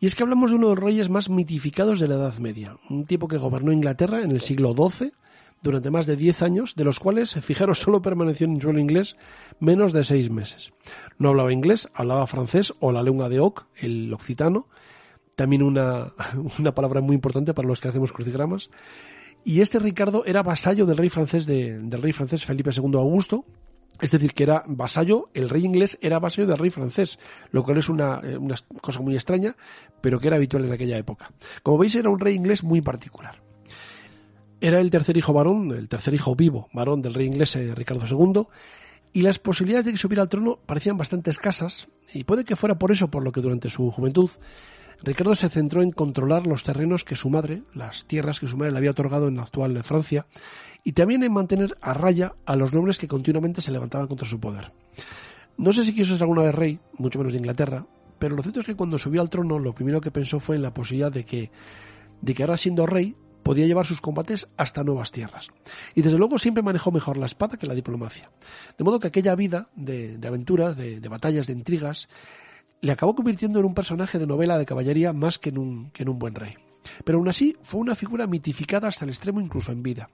Y 0.01 0.07
es 0.07 0.15
que 0.15 0.23
hablamos 0.23 0.51
de 0.51 0.57
uno 0.57 0.69
de 0.69 0.75
los 0.75 0.85
reyes 0.85 1.11
más 1.11 1.31
mitificados 1.31 2.01
de 2.01 2.09
la 2.09 2.17
Edad 2.17 2.39
Media, 2.39 2.77
un 2.91 3.07
tipo 3.07 3.29
que 3.29 3.37
gobernó 3.37 3.73
Inglaterra 3.73 4.23
en 4.23 4.33
el 4.33 4.41
siglo 4.41 4.75
XII 4.75 5.13
durante 5.63 5.91
más 5.91 6.07
de 6.07 6.17
10 6.17 6.43
años, 6.43 6.75
de 6.75 6.85
los 6.85 6.99
cuales, 6.99 7.35
fijaros, 7.41 7.79
solo 7.79 8.03
permaneció 8.03 8.47
en 8.47 8.61
suelo 8.61 8.81
inglés 8.81 9.17
menos 9.61 9.93
de 9.93 10.05
seis 10.05 10.31
meses. 10.31 10.73
No 11.19 11.29
hablaba 11.29 11.53
inglés, 11.53 11.89
hablaba 11.95 12.27
francés 12.27 12.75
o 12.81 12.93
la 12.93 13.03
lengua 13.03 13.29
de 13.29 13.41
Oc, 13.41 13.67
el 13.77 14.13
occitano, 14.13 14.67
también 15.37 15.63
una, 15.63 16.13
una 16.59 16.75
palabra 16.75 17.01
muy 17.01 17.15
importante 17.15 17.55
para 17.55 17.69
los 17.69 17.81
que 17.81 17.89
hacemos 17.89 18.13
crucigramas, 18.13 18.71
y 19.45 19.61
este 19.61 19.79
Ricardo 19.79 20.25
era 20.25 20.43
vasallo 20.43 20.87
del 20.87 20.97
rey 20.97 21.09
francés 21.09 21.47
de, 21.47 21.79
del 21.79 22.03
rey 22.03 22.13
francés 22.13 22.45
Felipe 22.45 22.71
II 22.75 22.95
Augusto, 22.95 23.45
es 24.01 24.11
decir, 24.11 24.35
que 24.35 24.43
era 24.43 24.65
vasallo, 24.67 25.31
el 25.35 25.49
rey 25.49 25.65
inglés 25.65 25.99
era 26.01 26.19
vasallo 26.19 26.49
del 26.49 26.59
rey 26.59 26.71
francés, 26.71 27.19
lo 27.51 27.63
cual 27.63 27.79
es 27.79 27.89
una, 27.89 28.21
eh, 28.23 28.37
una, 28.37 28.57
cosa 28.81 29.01
muy 29.01 29.15
extraña, 29.15 29.57
pero 30.01 30.19
que 30.19 30.27
era 30.27 30.37
habitual 30.37 30.65
en 30.65 30.73
aquella 30.73 30.99
época. 30.99 31.31
Como 31.63 31.79
veis, 31.79 31.95
era 31.95 32.11
un 32.11 32.19
rey 32.19 32.35
inglés 32.35 32.65
muy 32.65 32.81
particular. 32.81 33.41
Era 34.61 34.81
el 34.81 34.91
tercer 34.91 35.17
hijo 35.17 35.33
varón, 35.33 35.73
el 35.73 35.89
tercer 35.89 36.15
hijo 36.15 36.35
vivo 36.35 36.69
varón 36.73 37.03
del 37.03 37.15
rey 37.15 37.27
inglés 37.27 37.55
eh, 37.57 37.75
Ricardo 37.75 38.07
II, 38.07 38.47
y 39.13 39.23
las 39.23 39.39
posibilidades 39.39 39.87
de 39.87 39.93
que 39.93 39.99
subiera 39.99 40.23
al 40.23 40.29
trono 40.29 40.59
parecían 40.65 40.97
bastante 40.97 41.31
escasas, 41.31 41.89
y 42.13 42.25
puede 42.25 42.45
que 42.45 42.57
fuera 42.57 42.79
por 42.79 42.93
eso 42.93 43.09
por 43.09 43.23
lo 43.23 43.31
que 43.31 43.41
durante 43.41 43.71
su 43.71 43.91
juventud 43.91 44.31
Ricardo 45.03 45.35
se 45.35 45.49
centró 45.49 45.83
en 45.83 45.93
controlar 45.93 46.47
los 46.47 46.65
terrenos 46.65 47.05
que 47.05 47.17
su 47.17 47.31
madre, 47.31 47.63
las 47.75 48.05
tierras 48.07 48.41
que 48.41 48.47
su 48.47 48.57
madre 48.57 48.73
le 48.73 48.79
había 48.79 48.91
otorgado 48.91 49.29
en 49.29 49.37
la 49.37 49.43
actual 49.43 49.83
Francia, 49.83 50.27
y 50.85 50.93
también 50.93 51.23
en 51.23 51.33
mantener 51.33 51.77
a 51.81 51.95
raya 51.95 52.35
a 52.45 52.57
los 52.57 52.73
nobles 52.73 52.99
que 52.99 53.09
continuamente 53.09 53.63
se 53.63 53.71
levantaban 53.71 54.09
contra 54.09 54.29
su 54.29 54.41
poder. 54.41 54.73
No 55.57 55.73
sé 55.73 55.85
si 55.85 55.95
quiso 55.95 56.15
ser 56.15 56.23
alguna 56.23 56.43
vez 56.43 56.55
rey, 56.55 56.81
mucho 56.99 57.19
menos 57.19 57.33
de 57.33 57.39
Inglaterra, 57.39 57.87
pero 58.19 58.37
lo 58.37 58.43
cierto 58.43 58.61
es 58.61 58.67
que 58.67 58.77
cuando 58.77 58.99
subió 58.99 59.21
al 59.21 59.31
trono 59.31 59.59
lo 59.59 59.75
primero 59.75 60.01
que 60.01 60.11
pensó 60.11 60.41
fue 60.41 60.57
en 60.57 60.63
la 60.63 60.73
posibilidad 60.73 61.11
de 61.11 61.25
que, 61.25 61.51
de 62.21 62.35
que 62.35 62.43
ahora 62.43 62.57
siendo 62.57 62.87
rey 62.87 63.17
podía 63.43 63.67
llevar 63.67 63.87
sus 63.87 64.01
combates 64.01 64.49
hasta 64.57 64.85
nuevas 64.85 65.11
tierras. 65.11 65.49
Y 65.95 66.03
desde 66.03 66.19
luego 66.19 66.39
siempre 66.39 66.63
manejó 66.63 66.93
mejor 66.93 67.17
la 67.17 67.27
espada 67.27 67.57
que 67.57 67.67
la 67.67 67.75
diplomacia. 67.75 68.31
De 68.79 68.85
modo 68.85 69.01
que 69.01 69.09
aquella 69.09 69.35
vida 69.35 69.69
de, 69.75 70.19
aventuras, 70.25 70.77
de, 70.77 71.01
batallas, 71.09 71.47
de 71.47 71.53
intrigas, 71.53 72.09
le 72.83 72.93
acabó 72.93 73.15
convirtiendo 73.15 73.61
en 73.61 73.65
un 73.65 73.75
personaje 73.75 74.19
de 74.19 74.27
novela 74.27 74.59
de 74.59 74.67
caballería 74.67 75.13
más 75.13 75.39
que 75.39 75.51
en 75.51 75.59
un, 75.59 76.19
buen 76.19 76.35
rey. 76.35 76.57
Pero 77.05 77.19
aún 77.19 77.29
así 77.29 77.57
fue 77.63 77.81
una 77.81 77.95
figura 77.95 78.27
mitificada 78.27 78.89
hasta 78.89 79.05
el 79.05 79.13
extremo 79.13 79.41
incluso 79.41 79.71
en 79.71 79.85
vida. 79.85 80.11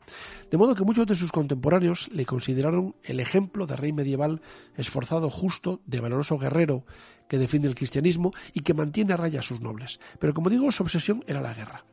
De 0.50 0.58
modo 0.58 0.74
que 0.74 0.84
muchos 0.84 1.06
de 1.06 1.16
sus 1.16 1.32
contemporáneos 1.32 2.08
le 2.12 2.26
consideraron 2.26 2.94
el 3.02 3.20
ejemplo 3.20 3.66
de 3.66 3.74
rey 3.74 3.94
medieval 3.94 4.42
esforzado, 4.76 5.30
justo, 5.30 5.80
de 5.86 6.00
valoroso 6.00 6.36
guerrero 6.36 6.84
que 7.26 7.38
defiende 7.38 7.68
el 7.68 7.74
cristianismo 7.74 8.32
y 8.52 8.60
que 8.60 8.74
mantiene 8.74 9.14
a 9.14 9.16
raya 9.16 9.40
a 9.40 9.42
sus 9.42 9.62
nobles. 9.62 9.98
Pero 10.18 10.34
como 10.34 10.50
digo, 10.50 10.70
su 10.70 10.82
obsesión 10.82 11.24
era 11.26 11.40
la 11.40 11.54
guerra. 11.54 11.84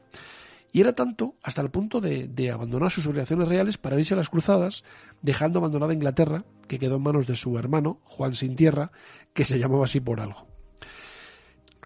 Y 0.73 0.81
era 0.81 0.91
tanto 0.91 1.35
hasta 1.41 1.61
el 1.61 1.72
punto 1.72 2.02
de, 2.02 2.52
abandonar 2.52 2.91
sus 2.91 3.07
obligaciones 3.07 3.47
reales 3.47 3.77
para 3.77 3.97
irse 3.97 4.14
a 4.14 4.18
las 4.18 4.30
cruzadas, 4.30 4.84
dejando 5.22 5.60
abandonada 5.60 5.93
Inglaterra, 5.93 6.43
que 6.68 6.80
quedó 6.80 6.97
en 6.97 7.03
manos 7.03 7.27
de 7.27 7.38
su 7.38 7.57
hermano, 7.57 8.02
Juan 8.03 8.35
Sin 8.35 8.57
Tierra, 8.57 8.91
que 9.34 9.45
se 9.45 9.57
llamaba 9.57 9.85
así 9.85 10.02
por 10.02 10.19
algo. 10.19 10.55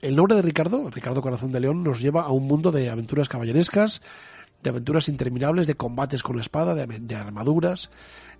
El 0.02 0.16
nombre 0.16 0.36
de 0.36 0.42
Ricardo, 0.42 0.90
Ricardo 0.90 1.22
Corazón 1.22 1.52
de 1.52 1.60
León, 1.60 1.84
nos 1.84 2.00
lleva 2.00 2.22
a 2.22 2.32
un 2.32 2.48
mundo 2.48 2.72
de 2.72 2.90
aventuras 2.90 3.28
caballerescas, 3.28 4.02
de 4.64 4.70
aventuras 4.70 5.10
interminables, 5.10 5.68
de 5.68 5.76
combates 5.76 6.24
con 6.24 6.38
la 6.38 6.42
espada, 6.42 6.74
de, 6.74 7.16
armaduras. 7.16 7.90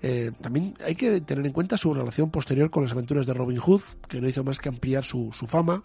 Eh, 0.02 0.32
también 0.42 0.76
hay 0.84 0.96
que 0.96 1.20
tener 1.22 1.46
en 1.46 1.52
cuenta 1.52 1.78
su 1.78 1.94
relación 1.94 2.32
posterior 2.32 2.70
con 2.70 2.84
las 2.84 2.94
aventuras 2.94 3.26
de 3.26 3.34
Robin 3.34 3.58
Hood, 3.58 3.82
que 4.08 4.22
no 4.22 4.30
hizo 4.30 4.44
más 4.44 4.60
que 4.60 4.70
ampliar 4.70 5.04
su, 5.04 5.32
fama 5.32 5.84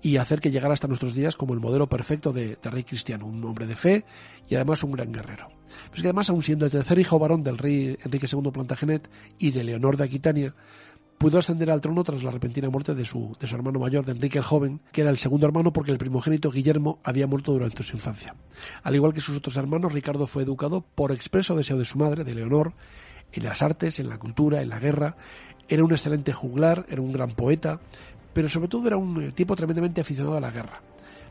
y 0.00 0.16
hacer 0.16 0.40
que 0.40 0.50
llegara 0.50 0.72
hasta 0.72 0.88
nuestros 0.88 1.14
días 1.14 1.36
como 1.36 1.52
el 1.52 1.60
modelo 1.60 1.88
perfecto 1.88 2.32
de, 2.32 2.58
rey 2.62 2.84
cristiano, 2.84 3.26
un 3.26 3.44
hombre 3.44 3.66
de 3.66 3.76
fe 3.76 4.04
y 4.48 4.54
además 4.54 4.82
un 4.82 4.92
gran 4.92 5.12
guerrero. 5.12 5.48
Pues 5.88 6.00
que 6.00 6.08
además, 6.08 6.30
aun 6.30 6.42
siendo 6.42 6.64
el 6.64 6.70
tercer 6.70 6.98
hijo 6.98 7.18
varón 7.18 7.42
del 7.42 7.58
rey 7.58 7.98
Enrique 8.02 8.28
II 8.30 8.50
Plantagenet 8.50 9.10
y 9.38 9.50
de 9.50 9.64
Leonor 9.64 9.98
de 9.98 10.04
Aquitania, 10.04 10.54
pudo 11.18 11.38
ascender 11.38 11.70
al 11.70 11.80
trono 11.80 12.04
tras 12.04 12.22
la 12.22 12.30
repentina 12.30 12.68
muerte 12.68 12.94
de 12.94 13.04
su, 13.04 13.36
de 13.40 13.46
su 13.46 13.54
hermano 13.54 13.78
mayor, 13.78 14.04
de 14.04 14.12
Enrique 14.12 14.38
el 14.38 14.44
Joven, 14.44 14.80
que 14.92 15.00
era 15.00 15.10
el 15.10 15.18
segundo 15.18 15.46
hermano 15.46 15.72
porque 15.72 15.92
el 15.92 15.98
primogénito 15.98 16.50
Guillermo 16.50 16.98
había 17.02 17.26
muerto 17.26 17.52
durante 17.52 17.82
su 17.82 17.96
infancia. 17.96 18.34
Al 18.82 18.94
igual 18.94 19.14
que 19.14 19.20
sus 19.20 19.36
otros 19.36 19.56
hermanos, 19.56 19.92
Ricardo 19.92 20.26
fue 20.26 20.42
educado 20.42 20.84
por 20.94 21.12
expreso 21.12 21.56
deseo 21.56 21.78
de 21.78 21.84
su 21.84 21.98
madre, 21.98 22.24
de 22.24 22.34
Leonor, 22.34 22.74
en 23.32 23.44
las 23.44 23.62
artes, 23.62 23.98
en 23.98 24.08
la 24.08 24.18
cultura, 24.18 24.62
en 24.62 24.68
la 24.68 24.78
guerra. 24.78 25.16
Era 25.68 25.84
un 25.84 25.92
excelente 25.92 26.32
juglar, 26.32 26.86
era 26.88 27.00
un 27.00 27.12
gran 27.12 27.30
poeta, 27.30 27.80
pero 28.32 28.48
sobre 28.48 28.68
todo 28.68 28.86
era 28.86 28.96
un 28.96 29.32
tipo 29.32 29.56
tremendamente 29.56 30.00
aficionado 30.00 30.36
a 30.36 30.40
la 30.40 30.50
guerra. 30.50 30.80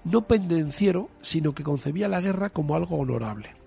No 0.04 0.22
pendenciero, 0.22 1.10
sino 1.22 1.54
que 1.54 1.64
concebía 1.64 2.08
la 2.08 2.22
guerra 2.22 2.50
como 2.50 2.76
algo 2.76 2.98
honorable. 2.98 3.65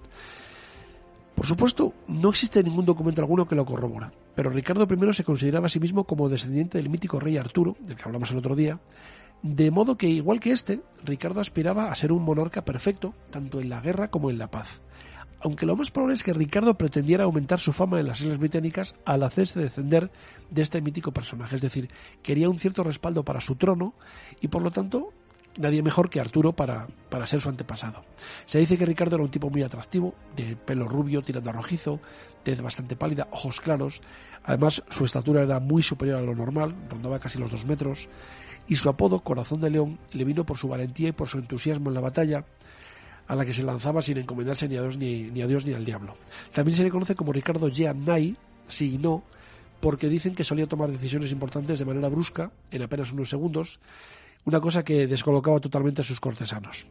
Por 1.39 1.47
supuesto, 1.47 1.95
no 2.09 2.31
existe 2.31 2.65
ningún 2.65 2.85
documento 2.85 3.21
alguno 3.21 3.47
que 3.47 3.55
lo 3.55 3.65
corrobora, 3.65 4.13
pero 4.35 4.51
Ricardo 4.51 4.89
I 4.91 5.15
se 5.15 5.23
consideraba 5.23 5.67
a 5.67 5.69
sí 5.69 5.79
mismo 5.79 6.03
como 6.03 6.29
descendiente 6.29 6.79
del 6.79 6.91
mítico 6.91 7.21
rey 7.21 7.37
Arturo, 7.37 7.77
del 7.79 7.95
que 7.95 8.03
hablamos 8.03 8.33
el 8.33 8.39
otro 8.39 8.57
día, 8.57 8.81
de 9.43 9.71
modo 9.71 9.97
que, 9.97 10.09
igual 10.09 10.41
que 10.41 10.51
este, 10.51 10.83
Ricardo 11.05 11.41
aspiraba 11.41 11.93
a 11.93 11.95
ser 11.95 12.11
un 12.11 12.25
monarca 12.25 12.65
perfecto, 12.65 13.15
tanto 13.31 13.61
en 13.61 13.69
la 13.69 13.81
guerra 13.81 14.11
como 14.11 14.31
en 14.31 14.39
la 14.39 14.51
paz. 14.51 14.81
Aunque 15.39 15.65
lo 15.65 15.77
más 15.77 15.93
probable 15.93 16.17
es 16.17 16.25
que 16.25 16.33
Ricardo 16.33 16.75
pretendiera 16.75 17.23
aumentar 17.23 17.61
su 17.61 17.73
fama 17.73 18.01
en 18.01 18.09
las 18.09 18.21
Islas 18.21 18.39
Británicas 18.39 18.97
al 19.05 19.23
hacerse 19.23 19.61
descender 19.61 20.11
de 20.51 20.63
este 20.63 20.81
mítico 20.81 21.13
personaje, 21.13 21.55
es 21.55 21.63
decir, 21.63 21.89
quería 22.21 22.51
un 22.51 22.59
cierto 22.59 22.83
respaldo 22.83 23.25
para 23.25 23.41
su 23.41 23.55
trono 23.55 23.95
y 24.41 24.49
por 24.49 24.63
lo 24.63 24.73
tanto 24.73 25.13
nadie 25.57 25.83
mejor 25.83 26.11
que 26.11 26.21
Arturo 26.21 26.53
para, 26.53 26.87
para 27.09 27.27
ser 27.27 27.41
su 27.41 27.49
antepasado. 27.49 28.05
Se 28.47 28.59
dice 28.59 28.79
que 28.79 28.87
Ricardo 28.87 29.17
era 29.17 29.25
un 29.25 29.31
tipo 29.31 29.51
muy 29.51 29.63
atractivo, 29.63 30.15
de 30.37 30.57
pelo 30.57 30.89
rubio 30.89 31.23
tirando 31.23 31.51
a 31.51 31.53
rojizo, 31.53 32.01
tez 32.43 32.61
bastante 32.61 32.97
pálida, 32.97 33.29
ojos 33.31 33.61
claros. 33.61 34.01
Además, 34.45 34.83
su 34.89 35.05
estatura 35.05 35.43
era 35.43 35.61
muy 35.61 35.83
superior 35.83 36.19
a 36.19 36.23
lo 36.23 36.35
normal, 36.35 36.75
rondaba 36.89 37.19
casi 37.19 37.39
los 37.39 37.51
dos 37.51 37.67
metros, 37.67 38.09
y 38.69 38.77
su 38.77 38.89
apodo, 38.89 39.21
Corazón 39.21 39.61
de 39.61 39.71
León, 39.71 39.99
le 40.13 40.25
vino 40.25 40.45
por 40.45 40.59
su 40.59 40.69
valentía 40.69 41.09
y 41.09 41.13
por 41.13 41.29
su 41.29 41.39
entusiasmo 41.39 41.91
en 41.91 41.95
la 41.95 42.01
batalla, 42.01 42.45
a 43.27 43.35
la 43.35 43.45
que 43.45 43.53
se 43.53 43.63
lanzaba 43.63 44.03
sin 44.03 44.19
encomendarse 44.19 44.69
ni 44.69 44.77
a 44.77 44.83
Dios 44.83 44.97
ni, 44.97 45.31
ni 45.31 45.43
a 45.43 45.47
Dios 45.47 45.67
ni 45.67 45.75
al 45.75 45.85
diablo. 45.85 46.17
También 46.53 46.77
se 46.77 46.85
le 46.85 46.91
conoce 46.91 47.15
como 47.15 47.33
Ricardo 47.33 47.69
Jean 47.69 48.05
Nay, 48.05 48.37
sí 48.69 48.95
y 48.95 48.99
no, 48.99 49.23
porque 49.81 50.09
dicen 50.09 50.35
que 50.35 50.45
solía 50.45 50.67
tomar 50.67 50.91
decisiones 50.91 51.33
importantes 51.33 51.79
de 51.79 51.85
manera 51.85 52.09
brusca, 52.09 52.51
en 52.71 52.83
apenas 52.83 53.13
unos 53.13 53.29
segundos, 53.29 53.81
una 54.45 54.61
cosa 54.61 54.85
que 54.85 55.07
descolocaba 55.07 55.61
totalmente 55.61 56.03
a 56.03 56.05
sus 56.05 56.21
cortesanos. 56.21 56.87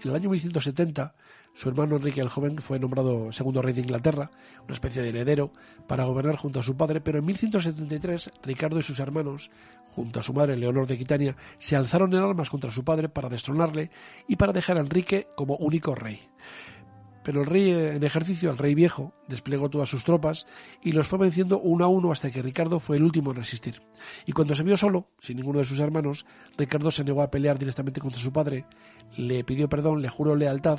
En 0.00 0.10
el 0.10 0.16
año 0.16 0.30
1170, 0.30 1.14
su 1.58 1.68
hermano 1.68 1.96
Enrique 1.96 2.20
el 2.20 2.28
Joven 2.28 2.58
fue 2.58 2.78
nombrado 2.78 3.32
segundo 3.32 3.60
rey 3.60 3.74
de 3.74 3.80
Inglaterra, 3.80 4.30
una 4.62 4.74
especie 4.74 5.02
de 5.02 5.08
heredero, 5.08 5.52
para 5.88 6.04
gobernar 6.04 6.36
junto 6.36 6.60
a 6.60 6.62
su 6.62 6.76
padre, 6.76 7.00
pero 7.00 7.18
en 7.18 7.24
1173 7.24 8.30
Ricardo 8.44 8.78
y 8.78 8.84
sus 8.84 9.00
hermanos, 9.00 9.50
junto 9.96 10.20
a 10.20 10.22
su 10.22 10.32
madre 10.32 10.56
Leonor 10.56 10.86
de 10.86 10.94
Aquitania, 10.94 11.34
se 11.58 11.74
alzaron 11.74 12.14
en 12.14 12.22
armas 12.22 12.48
contra 12.48 12.70
su 12.70 12.84
padre 12.84 13.08
para 13.08 13.28
destronarle 13.28 13.90
y 14.28 14.36
para 14.36 14.52
dejar 14.52 14.76
a 14.76 14.82
Enrique 14.82 15.26
como 15.34 15.56
único 15.56 15.96
rey. 15.96 16.20
pero 17.24 17.40
el 17.40 17.46
rey 17.48 17.70
en 17.72 18.04
ejercicio, 18.04 18.52
el 18.52 18.56
rey 18.56 18.76
viejo, 18.76 19.12
desplegó 19.26 19.68
todas 19.68 19.88
sus 19.88 20.04
tropas 20.04 20.46
y 20.80 20.92
los 20.92 21.08
fue 21.08 21.18
venciendo 21.18 21.58
uno 21.58 21.84
a 21.84 21.88
uno 21.88 22.12
hasta 22.12 22.30
que 22.30 22.40
Ricardo 22.40 22.78
fue 22.78 22.98
el 22.98 23.02
último 23.02 23.32
en 23.32 23.38
resistir. 23.38 23.82
Y 24.26 24.32
cuando 24.32 24.54
se 24.54 24.62
vio 24.62 24.76
solo, 24.76 25.08
sin 25.18 25.36
ninguno 25.36 25.58
de 25.58 25.64
sus 25.64 25.80
hermanos, 25.80 26.24
Ricardo 26.56 26.92
se 26.92 27.02
negó 27.02 27.20
a 27.20 27.32
pelear 27.32 27.58
directamente 27.58 28.00
contra 28.00 28.20
su 28.20 28.32
padre, 28.32 28.64
le 29.16 29.42
pidió 29.42 29.68
perdón, 29.68 30.00
le 30.00 30.08
juró 30.08 30.36
lealtad, 30.36 30.78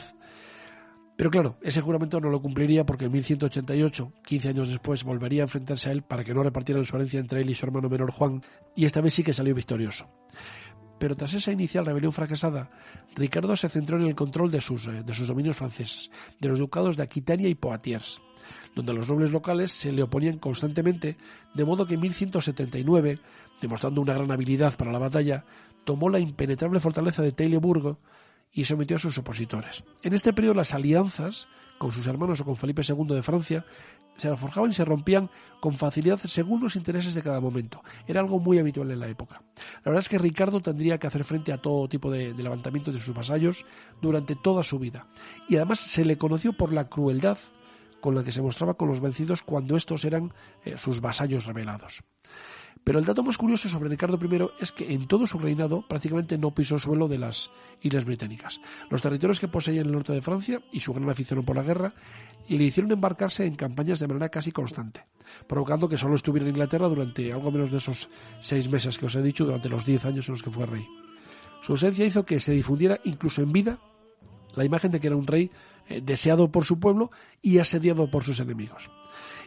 pero 1.20 1.32
claro, 1.32 1.58
ese 1.62 1.82
juramento 1.82 2.22
no 2.22 2.30
lo 2.30 2.42
cumpliría 2.42 2.86
porque 2.86 3.04
en 3.04 3.12
1188, 3.12 4.14
15 4.24 4.48
años 4.48 4.70
después, 4.70 5.04
volvería 5.04 5.42
a 5.42 5.48
enfrentarse 5.48 5.90
a 5.90 5.92
él 5.92 6.02
para 6.02 6.24
que 6.24 6.34
no 6.34 6.44
repartieran 6.44 6.86
su 6.86 6.96
herencia 6.96 7.20
entre 7.20 7.42
él 7.42 7.50
y 7.50 7.56
su 7.56 7.66
hermano 7.66 7.90
menor 7.90 8.10
Juan, 8.10 8.42
y 8.74 8.86
esta 8.86 9.02
vez 9.02 9.16
sí 9.16 9.22
que 9.22 9.34
salió 9.34 9.54
victorioso. 9.54 10.08
Pero 10.98 11.18
tras 11.18 11.34
esa 11.34 11.52
inicial 11.52 11.86
rebelión 11.86 12.14
fracasada, 12.14 12.72
Ricardo 13.18 13.58
se 13.58 13.68
centró 13.68 14.00
en 14.00 14.08
el 14.08 14.16
control 14.16 14.50
de 14.50 14.62
sus, 14.62 14.88
eh, 14.88 15.04
de 15.06 15.14
sus 15.14 15.28
dominios 15.28 15.58
franceses, 15.58 16.10
de 16.40 16.48
los 16.48 16.60
ducados 16.60 16.96
de 16.96 17.04
Aquitania 17.04 17.50
y 17.50 17.56
Poitiers, 17.56 18.22
donde 18.74 18.94
los 18.94 19.10
nobles 19.10 19.32
locales 19.32 19.74
se 19.74 19.92
le 19.92 20.04
oponían 20.04 20.38
constantemente, 20.38 21.18
de 21.54 21.66
modo 21.66 21.86
que 21.86 21.96
en 21.96 22.00
1179, 22.00 23.20
demostrando 23.60 24.00
una 24.00 24.14
gran 24.14 24.32
habilidad 24.32 24.78
para 24.78 24.94
la 24.94 25.00
batalla, 25.00 25.44
tomó 25.84 26.08
la 26.08 26.20
impenetrable 26.20 26.80
fortaleza 26.80 27.22
de 27.22 27.34
Teileburgo 27.34 28.00
y 28.52 28.66
sometió 28.66 28.98
a 28.98 29.00
sus 29.00 29.18
opositores. 29.18 29.84
En 30.02 30.14
este 30.14 30.34
periodo 30.34 30.56
las 30.56 30.74
alianzas 30.74 31.48
con 31.78 31.92
sus 31.92 32.08
hermanos 32.08 32.42
o 32.42 32.46
con 32.46 32.58
Felipe 32.58 32.82
II 32.88 33.16
de 33.16 33.24
Francia 33.24 33.66
se 34.18 34.36
forjaban 34.36 34.72
y 34.72 34.74
se 34.74 34.86
rompían 34.86 35.30
con 35.62 35.74
facilidad 35.74 36.20
según 36.20 36.62
los 36.62 36.76
intereses 36.76 37.14
de 37.14 37.24
cada 37.24 37.40
momento. 37.40 37.82
Era 38.06 38.20
algo 38.20 38.40
muy 38.40 38.60
habitual 38.60 38.92
en 38.92 39.00
la 39.00 39.08
época. 39.08 39.42
La 39.78 39.92
verdad 39.92 40.02
es 40.02 40.10
que 40.10 40.18
Ricardo 40.18 40.60
tendría 40.60 40.98
que 41.00 41.08
hacer 41.08 41.24
frente 41.24 41.54
a 41.54 41.58
todo 41.58 41.88
tipo 41.88 42.12
de, 42.12 42.34
levantamientos 42.34 42.94
de 42.94 43.00
sus 43.00 43.16
vasallos 43.16 43.66
durante 44.02 44.36
toda 44.36 44.62
su 44.64 44.78
vida. 44.78 45.08
Y 45.48 45.56
además 45.56 45.80
se 45.80 46.04
le 46.04 46.18
conoció 46.18 46.54
por 46.54 46.74
la 46.74 46.90
crueldad 46.90 47.38
con 48.02 48.16
la 48.16 48.24
que 48.24 48.32
se 48.32 48.42
mostraba 48.42 48.76
con 48.76 48.90
los 48.90 49.00
vencidos 49.00 49.42
cuando 49.42 49.76
estos 49.76 50.04
eran 50.06 50.34
eh, 50.66 50.78
sus 50.78 51.02
vasallos 51.02 51.46
rebelados. 51.46 52.04
Pero 52.84 53.00
el 53.00 53.06
dato 53.06 53.24
más 53.24 53.38
curioso 53.38 53.70
sobre 53.70 53.90
Ricardo 53.90 54.18
I 54.22 54.50
es 54.60 54.72
que 54.72 54.92
en 54.94 55.08
todo 55.08 55.28
su 55.28 55.38
reinado 55.38 55.86
prácticamente 55.88 56.38
no 56.38 56.56
pisó 56.56 56.80
suelo 56.80 57.08
de 57.08 57.18
las 57.18 57.52
islas 57.82 58.06
británicas. 58.06 58.62
Los 58.90 59.02
territorios 59.02 59.40
que 59.40 59.48
poseía 59.48 59.82
en 59.82 59.88
el 59.88 59.94
norte 59.94 60.14
de 60.14 60.22
Francia 60.22 60.62
y 60.72 60.80
su 60.80 60.94
gran 60.94 61.10
afición 61.10 61.44
por 61.44 61.56
la 61.56 61.64
guerra 61.64 61.94
le 62.48 62.64
hicieron 62.64 62.92
embarcarse 62.92 63.46
en 63.46 63.56
campañas 63.56 64.00
de 64.00 64.08
manera 64.08 64.30
casi 64.30 64.52
constante, 64.52 65.06
provocando 65.48 65.88
que 65.88 65.98
solo 65.98 66.16
estuviera 66.16 66.48
en 66.48 66.56
Inglaterra 66.56 66.90
durante 66.90 67.32
algo 67.32 67.52
menos 67.52 67.70
de 67.70 67.78
esos 67.78 68.10
seis 68.42 68.70
meses 68.70 68.98
que 68.98 69.06
os 69.06 69.16
he 69.16 69.22
dicho, 69.22 69.46
durante 69.46 69.70
los 69.70 69.86
diez 69.86 70.04
años 70.06 70.28
en 70.28 70.34
los 70.34 70.44
que 70.44 70.50
fue 70.50 70.66
rey. 70.66 70.88
Su 71.62 71.74
ausencia 71.74 72.06
hizo 72.06 72.26
que 72.26 72.40
se 72.40 72.54
difundiera 72.54 73.00
incluso 73.04 73.42
en 73.42 73.52
vida 73.52 73.80
la 74.56 74.66
imagen 74.66 74.92
de 74.92 75.00
que 75.00 75.08
era 75.08 75.16
un 75.16 75.28
rey 75.28 75.52
eh, 75.88 76.02
deseado 76.02 76.52
por 76.52 76.66
su 76.66 76.80
pueblo 76.80 77.12
y 77.42 77.60
asediado 77.60 78.10
por 78.10 78.24
sus 78.24 78.40
enemigos. 78.40 78.90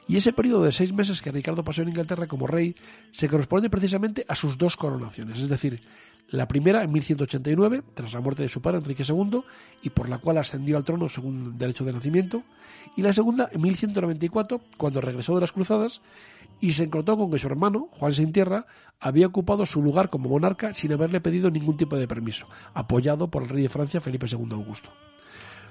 Y 0.08 0.16
ese 0.16 0.32
periodo 0.32 0.64
de 0.64 0.72
seis 0.72 0.92
meses 0.92 1.22
que 1.22 1.30
Ricardo 1.30 1.62
pasó 1.62 1.82
en 1.82 1.88
Inglaterra 1.88 2.26
como 2.26 2.46
rey 2.46 2.74
se 3.12 3.28
corresponde 3.28 3.70
precisamente 3.70 4.24
a 4.28 4.34
sus 4.34 4.58
dos 4.58 4.76
coronaciones, 4.76 5.40
es 5.40 5.48
decir, 5.48 5.80
la 6.28 6.48
primera 6.48 6.82
en 6.82 6.90
1189, 6.92 7.82
tras 7.94 8.12
la 8.14 8.20
muerte 8.20 8.42
de 8.42 8.48
su 8.48 8.62
padre 8.62 8.78
Enrique 8.78 9.04
II, 9.06 9.42
y 9.82 9.90
por 9.90 10.08
la 10.08 10.18
cual 10.18 10.38
ascendió 10.38 10.78
al 10.78 10.84
trono 10.84 11.08
según 11.08 11.58
derecho 11.58 11.84
de 11.84 11.92
nacimiento, 11.92 12.42
y 12.96 13.02
la 13.02 13.12
segunda 13.12 13.50
en 13.52 13.60
1194, 13.60 14.60
cuando 14.78 15.00
regresó 15.00 15.34
de 15.34 15.42
las 15.42 15.52
cruzadas 15.52 16.00
y 16.58 16.72
se 16.72 16.84
encontró 16.84 17.18
con 17.18 17.30
que 17.30 17.38
su 17.38 17.48
hermano, 17.48 17.88
Juan 17.92 18.14
Sin 18.14 18.32
Tierra, 18.32 18.66
había 18.98 19.26
ocupado 19.26 19.66
su 19.66 19.82
lugar 19.82 20.08
como 20.08 20.28
monarca 20.30 20.72
sin 20.74 20.92
haberle 20.92 21.20
pedido 21.20 21.50
ningún 21.50 21.76
tipo 21.76 21.96
de 21.96 22.08
permiso, 22.08 22.46
apoyado 22.72 23.28
por 23.28 23.42
el 23.42 23.48
rey 23.48 23.64
de 23.64 23.68
Francia 23.68 24.00
Felipe 24.00 24.26
II 24.30 24.48
Augusto. 24.52 24.90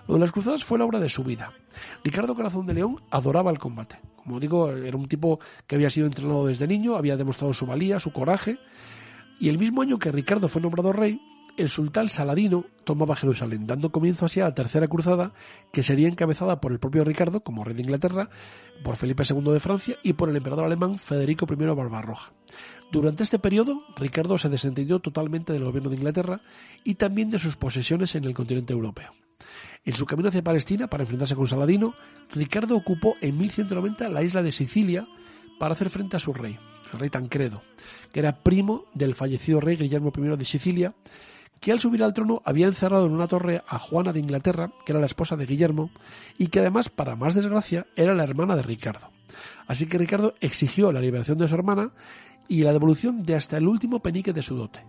Lo 0.08 0.16
de 0.16 0.20
las 0.20 0.32
cruzadas 0.32 0.64
fue 0.64 0.78
la 0.78 0.86
obra 0.86 1.00
de 1.00 1.10
su 1.10 1.24
vida. 1.24 1.54
Ricardo 2.04 2.36
Corazón 2.36 2.66
de 2.66 2.74
León 2.74 3.02
adoraba 3.10 3.52
el 3.52 3.60
combate. 3.60 4.00
Como 4.24 4.40
digo, 4.40 4.72
era 4.72 4.98
un 4.98 5.08
tipo 5.08 5.40
que 5.68 5.76
había 5.76 5.90
sido 5.90 6.08
entrenado 6.08 6.48
desde 6.48 6.68
niño, 6.68 6.96
había 6.96 7.18
demostrado 7.18 7.54
su 7.54 7.66
valía, 7.66 8.00
su 8.00 8.12
coraje, 8.12 8.58
y 9.40 9.50
el 9.50 9.58
mismo 9.58 9.82
año 9.82 9.98
que 9.98 10.12
Ricardo 10.12 10.48
fue 10.48 10.62
nombrado 10.62 10.94
rey, 10.94 11.20
el 11.58 11.70
sultán 11.70 12.10
Saladino 12.10 12.66
tomaba 12.84 13.16
Jerusalén, 13.16 13.68
dando 13.68 13.92
comienzo 13.92 14.26
así 14.26 14.40
a 14.40 14.46
la 14.46 14.54
tercera 14.54 14.88
cruzada, 14.88 15.34
que 15.72 15.84
sería 15.84 16.08
encabezada 16.08 16.62
por 16.62 16.72
el 16.72 16.80
propio 16.80 17.04
Ricardo 17.04 17.42
como 17.42 17.64
rey 17.64 17.76
de 17.76 17.82
Inglaterra, 17.82 18.30
por 18.84 18.96
Felipe 18.96 19.24
II 19.28 19.52
de 19.52 19.60
Francia 19.60 19.98
y 20.04 20.14
por 20.14 20.30
el 20.30 20.36
emperador 20.36 20.66
alemán 20.66 20.98
Federico 20.98 21.46
I 21.50 21.56
Barbarroja. 21.56 22.34
Durante 22.92 23.24
este 23.24 23.40
periodo, 23.40 23.84
Ricardo 23.96 24.38
se 24.38 24.50
desentendió 24.50 25.00
totalmente 25.00 25.54
del 25.54 25.64
gobierno 25.64 25.90
de 25.90 25.98
Inglaterra 25.98 26.42
y 26.84 26.96
también 26.96 27.30
de 27.30 27.40
sus 27.40 27.56
posesiones 27.56 28.16
en 28.16 28.26
el 28.26 28.34
continente 28.34 28.74
europeo. 28.74 29.14
En 29.84 29.94
su 29.94 30.06
camino 30.06 30.30
hacia 30.30 30.44
Palestina 30.44 30.88
para 30.88 31.04
enfrentarse 31.04 31.36
con 31.36 31.48
Saladino, 31.48 31.96
Ricardo 32.32 32.76
ocupó 32.76 33.16
en 33.22 33.38
1190 33.38 34.10
la 34.10 34.22
isla 34.22 34.44
de 34.44 34.52
Sicilia 34.52 35.08
para 35.60 35.74
hacer 35.74 35.90
frente 35.90 36.18
a 36.18 36.20
su 36.20 36.34
rey, 36.34 36.58
el 36.94 37.00
rey 37.00 37.10
Tancredo, 37.10 37.64
que 38.12 38.20
era 38.20 38.44
primo 38.44 38.86
del 38.94 39.16
fallecido 39.16 39.60
rey 39.60 39.76
Guillermo 39.78 40.12
I 40.16 40.38
de 40.38 40.46
Sicilia, 40.46 40.94
que 41.60 41.72
al 41.72 41.80
subir 41.80 42.04
al 42.04 42.14
trono 42.14 42.42
había 42.44 42.68
encerrado 42.68 43.06
en 43.06 43.12
una 43.12 43.28
torre 43.28 43.64
a 43.68 43.78
Juana 43.78 44.12
de 44.12 44.20
Inglaterra, 44.20 44.72
que 44.84 44.92
era 44.92 45.00
la 45.00 45.06
esposa 45.06 45.36
de 45.36 45.46
Guillermo, 45.46 45.92
y 46.38 46.48
que 46.48 46.60
además, 46.60 46.90
para 46.90 47.16
más 47.16 47.36
desgracia, 47.36 47.86
era 47.96 48.16
la 48.16 48.24
hermana 48.24 48.56
de 48.56 48.64
Ricardo. 48.64 49.12
Así 49.68 49.86
que 49.86 50.00
Ricardo 50.00 50.34
exigió 50.42 50.92
la 50.92 51.00
liberación 51.00 51.38
de 51.38 51.48
su 51.48 51.54
hermana 51.54 51.92
y 52.48 52.64
la 52.64 52.74
devolución 52.74 53.24
de 53.24 53.36
hasta 53.36 53.58
el 53.58 53.68
último 53.68 54.00
penique 54.00 54.34
de 54.34 54.42
su 54.42 54.56
dote. 54.56 54.84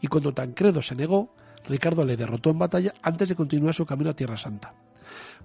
Y 0.00 0.06
cuando 0.06 0.32
Tancredo 0.32 0.80
se 0.80 0.94
negó, 0.94 1.34
Ricardo 1.68 2.04
le 2.04 2.16
derrotó 2.16 2.50
en 2.50 2.58
batalla 2.58 2.94
antes 3.02 3.28
de 3.28 3.34
continuar 3.34 3.74
su 3.74 3.86
camino 3.86 4.10
a 4.10 4.14
Tierra 4.14 4.36
Santa. 4.36 4.74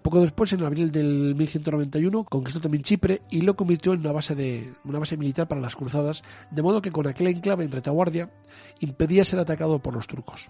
Poco 0.01 0.21
después, 0.21 0.53
en 0.53 0.63
abril 0.63 0.91
del 0.91 1.35
1191, 1.35 2.23
conquistó 2.23 2.61
también 2.61 2.83
Chipre 2.83 3.21
y 3.29 3.41
lo 3.41 3.55
convirtió 3.55 3.93
en 3.93 3.99
una 3.99 4.13
base, 4.13 4.33
de, 4.33 4.73
una 4.85 4.99
base 4.99 5.17
militar 5.17 5.47
para 5.47 5.59
las 5.59 5.75
cruzadas, 5.75 6.23
de 6.51 6.61
modo 6.61 6.81
que 6.81 6.91
con 6.91 7.07
aquel 7.07 7.27
enclave 7.27 7.65
en 7.65 7.71
retaguardia 7.71 8.31
impedía 8.79 9.25
ser 9.25 9.39
atacado 9.39 9.79
por 9.79 9.93
los 9.93 10.07
turcos. 10.07 10.49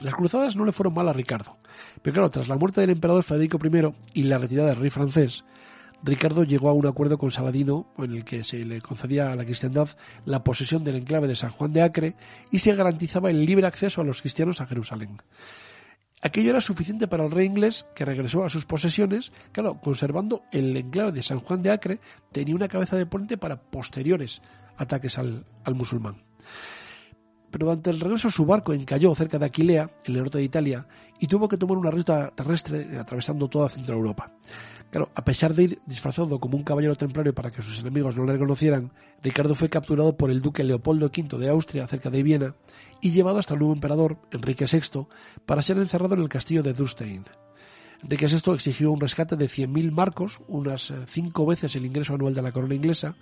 Las 0.00 0.14
cruzadas 0.14 0.56
no 0.56 0.64
le 0.64 0.72
fueron 0.72 0.94
mal 0.94 1.08
a 1.08 1.12
Ricardo, 1.12 1.56
pero 2.02 2.14
claro, 2.14 2.30
tras 2.30 2.48
la 2.48 2.56
muerte 2.56 2.80
del 2.80 2.90
emperador 2.90 3.22
Federico 3.22 3.58
I 3.62 4.20
y 4.20 4.22
la 4.24 4.38
retirada 4.38 4.70
del 4.70 4.78
rey 4.78 4.90
francés, 4.90 5.44
Ricardo 6.06 6.44
llegó 6.44 6.68
a 6.68 6.72
un 6.72 6.86
acuerdo 6.86 7.18
con 7.18 7.32
Saladino 7.32 7.92
en 7.98 8.12
el 8.12 8.24
que 8.24 8.44
se 8.44 8.64
le 8.64 8.80
concedía 8.80 9.32
a 9.32 9.36
la 9.36 9.44
cristiandad 9.44 9.88
la 10.24 10.44
posesión 10.44 10.84
del 10.84 10.94
enclave 10.94 11.26
de 11.26 11.34
San 11.34 11.50
Juan 11.50 11.72
de 11.72 11.82
Acre 11.82 12.14
y 12.52 12.60
se 12.60 12.76
garantizaba 12.76 13.28
el 13.28 13.44
libre 13.44 13.66
acceso 13.66 14.00
a 14.00 14.04
los 14.04 14.20
cristianos 14.20 14.60
a 14.60 14.66
Jerusalén. 14.66 15.18
Aquello 16.22 16.50
era 16.50 16.60
suficiente 16.60 17.08
para 17.08 17.24
el 17.24 17.32
rey 17.32 17.46
inglés, 17.46 17.88
que 17.96 18.04
regresó 18.04 18.44
a 18.44 18.48
sus 18.48 18.66
posesiones, 18.66 19.32
claro, 19.50 19.80
conservando 19.80 20.44
el 20.52 20.76
enclave 20.76 21.10
de 21.10 21.24
San 21.24 21.40
Juan 21.40 21.62
de 21.62 21.72
Acre, 21.72 21.98
tenía 22.30 22.54
una 22.54 22.68
cabeza 22.68 22.96
de 22.96 23.06
puente 23.06 23.36
para 23.36 23.60
posteriores 23.60 24.42
ataques 24.76 25.18
al, 25.18 25.44
al 25.64 25.74
musulmán. 25.74 26.22
Pero 27.50 27.66
durante 27.66 27.90
el 27.90 27.98
regreso 27.98 28.30
su 28.30 28.46
barco 28.46 28.72
encalló 28.72 29.12
cerca 29.16 29.40
de 29.40 29.46
Aquilea, 29.46 29.90
en 30.04 30.14
el 30.14 30.20
norte 30.20 30.38
de 30.38 30.44
Italia, 30.44 30.86
y 31.18 31.26
tuvo 31.26 31.48
que 31.48 31.56
tomar 31.56 31.78
una 31.78 31.90
ruta 31.90 32.30
terrestre 32.30 32.96
atravesando 32.96 33.48
toda 33.48 33.68
Centro 33.68 33.96
Europa. 33.96 34.30
A 35.14 35.24
pesar 35.24 35.54
de 35.54 35.64
ir 35.64 35.78
disfrazado 35.84 36.40
como 36.40 36.56
un 36.56 36.62
caballero 36.62 36.96
templario 36.96 37.34
para 37.34 37.50
que 37.50 37.60
sus 37.60 37.80
enemigos 37.80 38.16
no 38.16 38.24
le 38.24 38.32
reconocieran, 38.32 38.92
Ricardo 39.22 39.54
fue 39.54 39.68
capturado 39.68 40.16
por 40.16 40.30
el 40.30 40.40
duque 40.40 40.64
Leopoldo 40.64 41.06
V 41.06 41.36
de 41.38 41.50
Austria 41.50 41.86
cerca 41.86 42.08
de 42.08 42.22
Viena 42.22 42.54
y 43.02 43.10
llevado 43.10 43.38
hasta 43.38 43.54
el 43.54 43.60
nuevo 43.60 43.74
emperador, 43.74 44.16
Enrique 44.30 44.64
VI, 44.64 45.06
para 45.44 45.60
ser 45.60 45.76
encerrado 45.78 46.14
en 46.14 46.22
el 46.22 46.30
castillo 46.30 46.62
de 46.62 46.72
Dustein. 46.72 47.24
Enrique 48.02 48.26
VI 48.26 48.54
exigió 48.54 48.90
un 48.90 49.00
rescate 49.00 49.36
de 49.36 49.46
100.000 49.46 49.90
marcos, 49.90 50.40
unas 50.48 50.90
eh, 50.90 51.04
cinco 51.06 51.44
veces 51.44 51.76
el 51.76 51.84
ingreso 51.84 52.14
anual 52.14 52.32
de 52.32 52.42
la 52.42 52.52
corona 52.52 52.74
inglesa, 52.74 53.16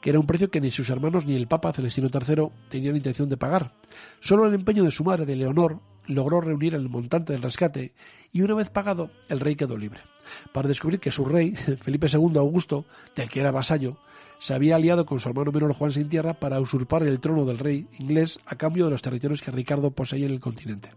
que 0.00 0.10
era 0.10 0.20
un 0.20 0.26
precio 0.26 0.50
que 0.50 0.60
ni 0.60 0.70
sus 0.70 0.88
hermanos 0.88 1.26
ni 1.26 1.36
el 1.36 1.46
Papa 1.46 1.72
Celestino 1.72 2.08
III 2.12 2.48
tenían 2.70 2.96
intención 2.96 3.28
de 3.28 3.36
pagar. 3.36 3.74
Solo 4.20 4.46
el 4.46 4.54
empeño 4.54 4.82
de 4.82 4.90
su 4.90 5.04
madre, 5.04 5.26
de 5.26 5.36
Leonor, 5.36 5.80
logró 6.06 6.40
reunir 6.40 6.74
el 6.74 6.88
montante 6.88 7.32
del 7.34 7.42
rescate 7.42 7.92
y 8.32 8.42
una 8.42 8.54
vez 8.54 8.70
pagado, 8.70 9.10
el 9.28 9.40
rey 9.40 9.56
quedó 9.56 9.76
libre 9.76 10.11
para 10.52 10.68
descubrir 10.68 11.00
que 11.00 11.10
su 11.10 11.24
rey, 11.24 11.54
Felipe 11.80 12.08
II 12.12 12.36
Augusto, 12.36 12.84
del 13.14 13.28
que 13.28 13.40
era 13.40 13.50
vasallo, 13.50 13.98
se 14.38 14.54
había 14.54 14.76
aliado 14.76 15.06
con 15.06 15.20
su 15.20 15.28
hermano 15.28 15.52
menor 15.52 15.72
Juan 15.72 15.92
Sin 15.92 16.08
Tierra 16.08 16.34
para 16.34 16.60
usurpar 16.60 17.04
el 17.04 17.20
trono 17.20 17.44
del 17.44 17.58
rey 17.58 17.86
inglés 18.00 18.40
a 18.44 18.56
cambio 18.56 18.86
de 18.86 18.90
los 18.90 19.02
territorios 19.02 19.40
que 19.40 19.52
Ricardo 19.52 19.92
poseía 19.92 20.26
en 20.26 20.32
el 20.32 20.40
continente. 20.40 20.90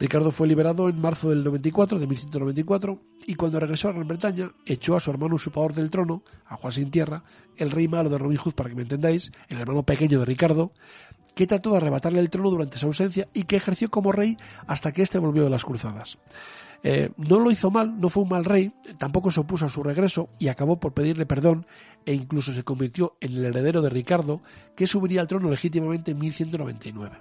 Ricardo 0.00 0.30
fue 0.30 0.48
liberado 0.48 0.88
en 0.88 0.98
marzo 0.98 1.28
del 1.28 1.44
94, 1.44 1.98
de 1.98 2.06
1194, 2.06 2.98
y 3.26 3.34
cuando 3.34 3.60
regresó 3.60 3.90
a 3.90 3.92
Gran 3.92 4.08
Bretaña, 4.08 4.50
echó 4.64 4.96
a 4.96 5.00
su 5.00 5.10
hermano 5.10 5.34
usurpador 5.34 5.74
del 5.74 5.90
trono, 5.90 6.22
a 6.46 6.56
Juan 6.56 6.72
Sin 6.72 6.90
Tierra, 6.90 7.22
el 7.58 7.70
rey 7.70 7.86
malo 7.86 8.08
de 8.08 8.16
Robin 8.16 8.38
Hood, 8.38 8.54
para 8.54 8.70
que 8.70 8.76
me 8.76 8.82
entendáis, 8.82 9.30
el 9.48 9.58
hermano 9.58 9.82
pequeño 9.82 10.20
de 10.20 10.24
Ricardo, 10.24 10.72
que 11.34 11.46
trató 11.46 11.72
de 11.72 11.76
arrebatarle 11.76 12.20
el 12.20 12.30
trono 12.30 12.48
durante 12.48 12.78
su 12.78 12.86
ausencia 12.86 13.28
y 13.34 13.42
que 13.42 13.56
ejerció 13.56 13.90
como 13.90 14.12
rey 14.12 14.38
hasta 14.66 14.92
que 14.92 15.02
éste 15.02 15.18
volvió 15.18 15.44
de 15.44 15.50
las 15.50 15.66
cruzadas. 15.66 16.16
Eh, 16.82 17.10
no 17.18 17.40
lo 17.40 17.50
hizo 17.50 17.70
mal, 17.70 18.00
no 18.00 18.08
fue 18.08 18.22
un 18.22 18.30
mal 18.30 18.44
rey, 18.44 18.72
tampoco 18.98 19.30
se 19.30 19.40
opuso 19.40 19.66
a 19.66 19.68
su 19.68 19.82
regreso 19.82 20.30
y 20.38 20.48
acabó 20.48 20.80
por 20.80 20.94
pedirle 20.94 21.26
perdón 21.26 21.66
e 22.06 22.14
incluso 22.14 22.54
se 22.54 22.64
convirtió 22.64 23.16
en 23.20 23.32
el 23.32 23.44
heredero 23.44 23.82
de 23.82 23.90
Ricardo, 23.90 24.40
que 24.74 24.86
subiría 24.86 25.20
al 25.20 25.28
trono 25.28 25.50
legítimamente 25.50 26.12
en 26.12 26.18
1199. 26.18 27.18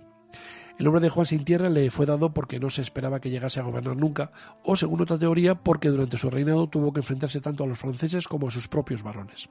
El 0.77 0.85
nombre 0.85 1.01
de 1.01 1.09
Juan 1.09 1.25
sin 1.25 1.43
tierra 1.43 1.67
le 1.69 1.91
fue 1.91 2.05
dado 2.05 2.33
porque 2.33 2.57
no 2.57 2.69
se 2.69 2.81
esperaba 2.81 3.19
que 3.19 3.29
llegase 3.29 3.59
a 3.59 3.63
gobernar 3.63 3.97
nunca, 3.97 4.31
o 4.63 4.77
según 4.77 5.01
otra 5.01 5.19
teoría, 5.19 5.55
porque 5.55 5.89
durante 5.89 6.17
su 6.17 6.29
reinado 6.29 6.67
tuvo 6.67 6.93
que 6.93 7.01
enfrentarse 7.01 7.41
tanto 7.41 7.65
a 7.65 7.67
los 7.67 7.77
franceses 7.77 8.29
como 8.29 8.47
a 8.47 8.51
sus 8.51 8.69
propios 8.69 9.03
varones. 9.03 9.49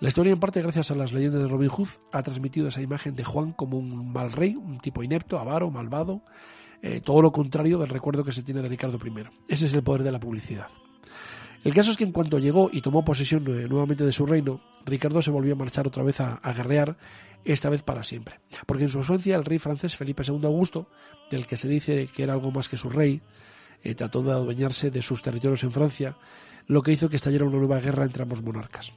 La 0.00 0.08
historia, 0.08 0.32
en 0.32 0.40
parte 0.40 0.62
gracias 0.62 0.90
a 0.90 0.94
las 0.94 1.12
leyendas 1.12 1.42
de 1.42 1.48
Robin 1.48 1.68
Hood, 1.68 1.88
ha 2.10 2.22
transmitido 2.22 2.68
esa 2.68 2.80
imagen 2.80 3.14
de 3.14 3.24
Juan 3.24 3.52
como 3.52 3.76
un 3.76 4.12
mal 4.12 4.32
rey, 4.32 4.54
un 4.56 4.78
tipo 4.78 5.02
inepto, 5.02 5.38
avaro, 5.38 5.70
malvado, 5.70 6.22
eh, 6.82 7.00
todo 7.02 7.22
lo 7.22 7.32
contrario 7.32 7.78
del 7.78 7.88
recuerdo 7.88 8.24
que 8.24 8.32
se 8.32 8.42
tiene 8.42 8.62
de 8.62 8.68
Ricardo 8.68 8.98
I. 9.04 9.24
Ese 9.48 9.66
es 9.66 9.72
el 9.72 9.82
poder 9.82 10.02
de 10.02 10.12
la 10.12 10.20
publicidad. 10.20 10.68
El 11.64 11.74
caso 11.74 11.90
es 11.90 11.96
que 11.96 12.04
en 12.04 12.12
cuanto 12.12 12.38
llegó 12.38 12.70
y 12.72 12.80
tomó 12.80 13.04
posesión 13.04 13.44
eh, 13.48 13.66
nuevamente 13.68 14.04
de 14.04 14.12
su 14.12 14.24
reino, 14.24 14.60
Ricardo 14.84 15.20
se 15.20 15.30
volvió 15.30 15.54
a 15.54 15.56
marchar 15.56 15.86
otra 15.86 16.04
vez 16.04 16.20
a, 16.20 16.38
guerrear, 16.52 16.96
esta 17.44 17.70
vez 17.70 17.82
para 17.82 18.04
siempre. 18.04 18.40
Porque 18.66 18.84
en 18.84 18.88
su 18.88 18.98
ausencia 18.98 19.36
el 19.36 19.44
rey 19.44 19.58
francés 19.58 19.96
Felipe 19.96 20.22
II 20.26 20.40
Augusto, 20.44 20.88
del 21.30 21.46
que 21.46 21.56
se 21.56 21.68
dice 21.68 22.08
que 22.14 22.22
era 22.22 22.34
algo 22.34 22.50
más 22.50 22.68
que 22.68 22.76
su 22.76 22.90
rey, 22.90 23.20
eh, 23.82 23.94
trató 23.94 24.22
de 24.22 24.32
adueñarse 24.32 24.90
de 24.90 25.02
sus 25.02 25.22
territorios 25.22 25.64
en 25.64 25.72
Francia, 25.72 26.16
lo 26.66 26.82
que 26.82 26.92
hizo 26.92 27.08
que 27.08 27.16
estallara 27.16 27.44
una 27.44 27.58
nueva 27.58 27.80
guerra 27.80 28.04
entre 28.04 28.22
ambos 28.22 28.42
monarcas. 28.42 28.92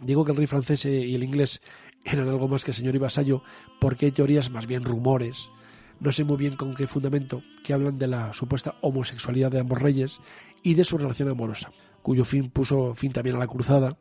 Digo 0.00 0.24
que 0.24 0.32
el 0.32 0.38
rey 0.38 0.46
francés 0.46 0.84
y 0.84 1.14
el 1.14 1.22
inglés 1.22 1.60
eran 2.04 2.28
algo 2.28 2.48
más 2.48 2.64
que 2.64 2.72
señor 2.72 2.94
y 2.94 2.98
vasallo 2.98 3.42
porque 3.80 4.06
hay 4.06 4.12
teorías, 4.12 4.50
más 4.50 4.66
bien 4.66 4.84
rumores, 4.84 5.50
no 6.00 6.12
sé 6.12 6.24
muy 6.24 6.36
bien 6.36 6.56
con 6.56 6.74
qué 6.74 6.86
fundamento, 6.86 7.42
que 7.64 7.72
hablan 7.72 7.98
de 7.98 8.06
la 8.06 8.32
supuesta 8.32 8.76
homosexualidad 8.80 9.50
de 9.50 9.60
ambos 9.60 9.80
reyes 9.80 10.20
y 10.62 10.74
de 10.74 10.84
su 10.84 10.98
relación 10.98 11.28
amorosa, 11.28 11.70
cuyo 12.02 12.24
fin 12.24 12.50
puso 12.50 12.94
fin 12.94 13.12
también 13.12 13.36
a 13.36 13.40
la 13.40 13.46
cruzada, 13.46 13.96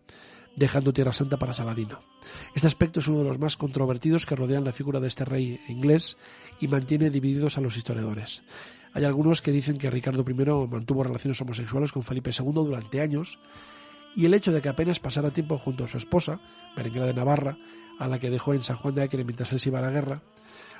dejando 0.55 0.93
Tierra 0.93 1.13
Santa 1.13 1.37
para 1.37 1.53
Saladino. 1.53 1.99
Este 2.55 2.67
aspecto 2.67 2.99
es 2.99 3.07
uno 3.07 3.19
de 3.19 3.25
los 3.25 3.39
más 3.39 3.57
controvertidos 3.57 4.25
que 4.25 4.35
rodean 4.35 4.63
la 4.63 4.73
figura 4.73 4.99
de 4.99 5.07
este 5.07 5.25
rey 5.25 5.59
inglés 5.67 6.17
y 6.59 6.67
mantiene 6.67 7.09
divididos 7.09 7.57
a 7.57 7.61
los 7.61 7.77
historiadores. 7.77 8.43
Hay 8.93 9.03
algunos 9.03 9.41
que 9.41 9.51
dicen 9.51 9.77
que 9.77 9.91
Ricardo 9.91 10.25
I 10.27 10.67
mantuvo 10.67 11.03
relaciones 11.03 11.39
homosexuales 11.41 11.91
con 11.91 12.03
Felipe 12.03 12.31
II 12.31 12.53
durante 12.53 13.01
años 13.01 13.37
y 14.15 14.25
el 14.25 14.33
hecho 14.33 14.51
de 14.51 14.61
que 14.61 14.69
apenas 14.69 14.99
pasara 14.99 15.29
tiempo 15.29 15.59
junto 15.59 15.83
a 15.83 15.87
su 15.87 15.97
esposa, 15.97 16.39
Berenguera 16.75 17.05
de 17.05 17.13
Navarra, 17.13 17.57
a 17.99 18.07
la 18.07 18.19
que 18.19 18.31
dejó 18.31 18.55
en 18.55 18.63
San 18.63 18.77
Juan 18.77 18.95
de 18.95 19.03
Acre 19.03 19.23
mientras 19.23 19.51
él 19.51 19.59
se 19.59 19.69
iba 19.69 19.77
a 19.77 19.83
la 19.83 19.91
guerra, 19.91 20.23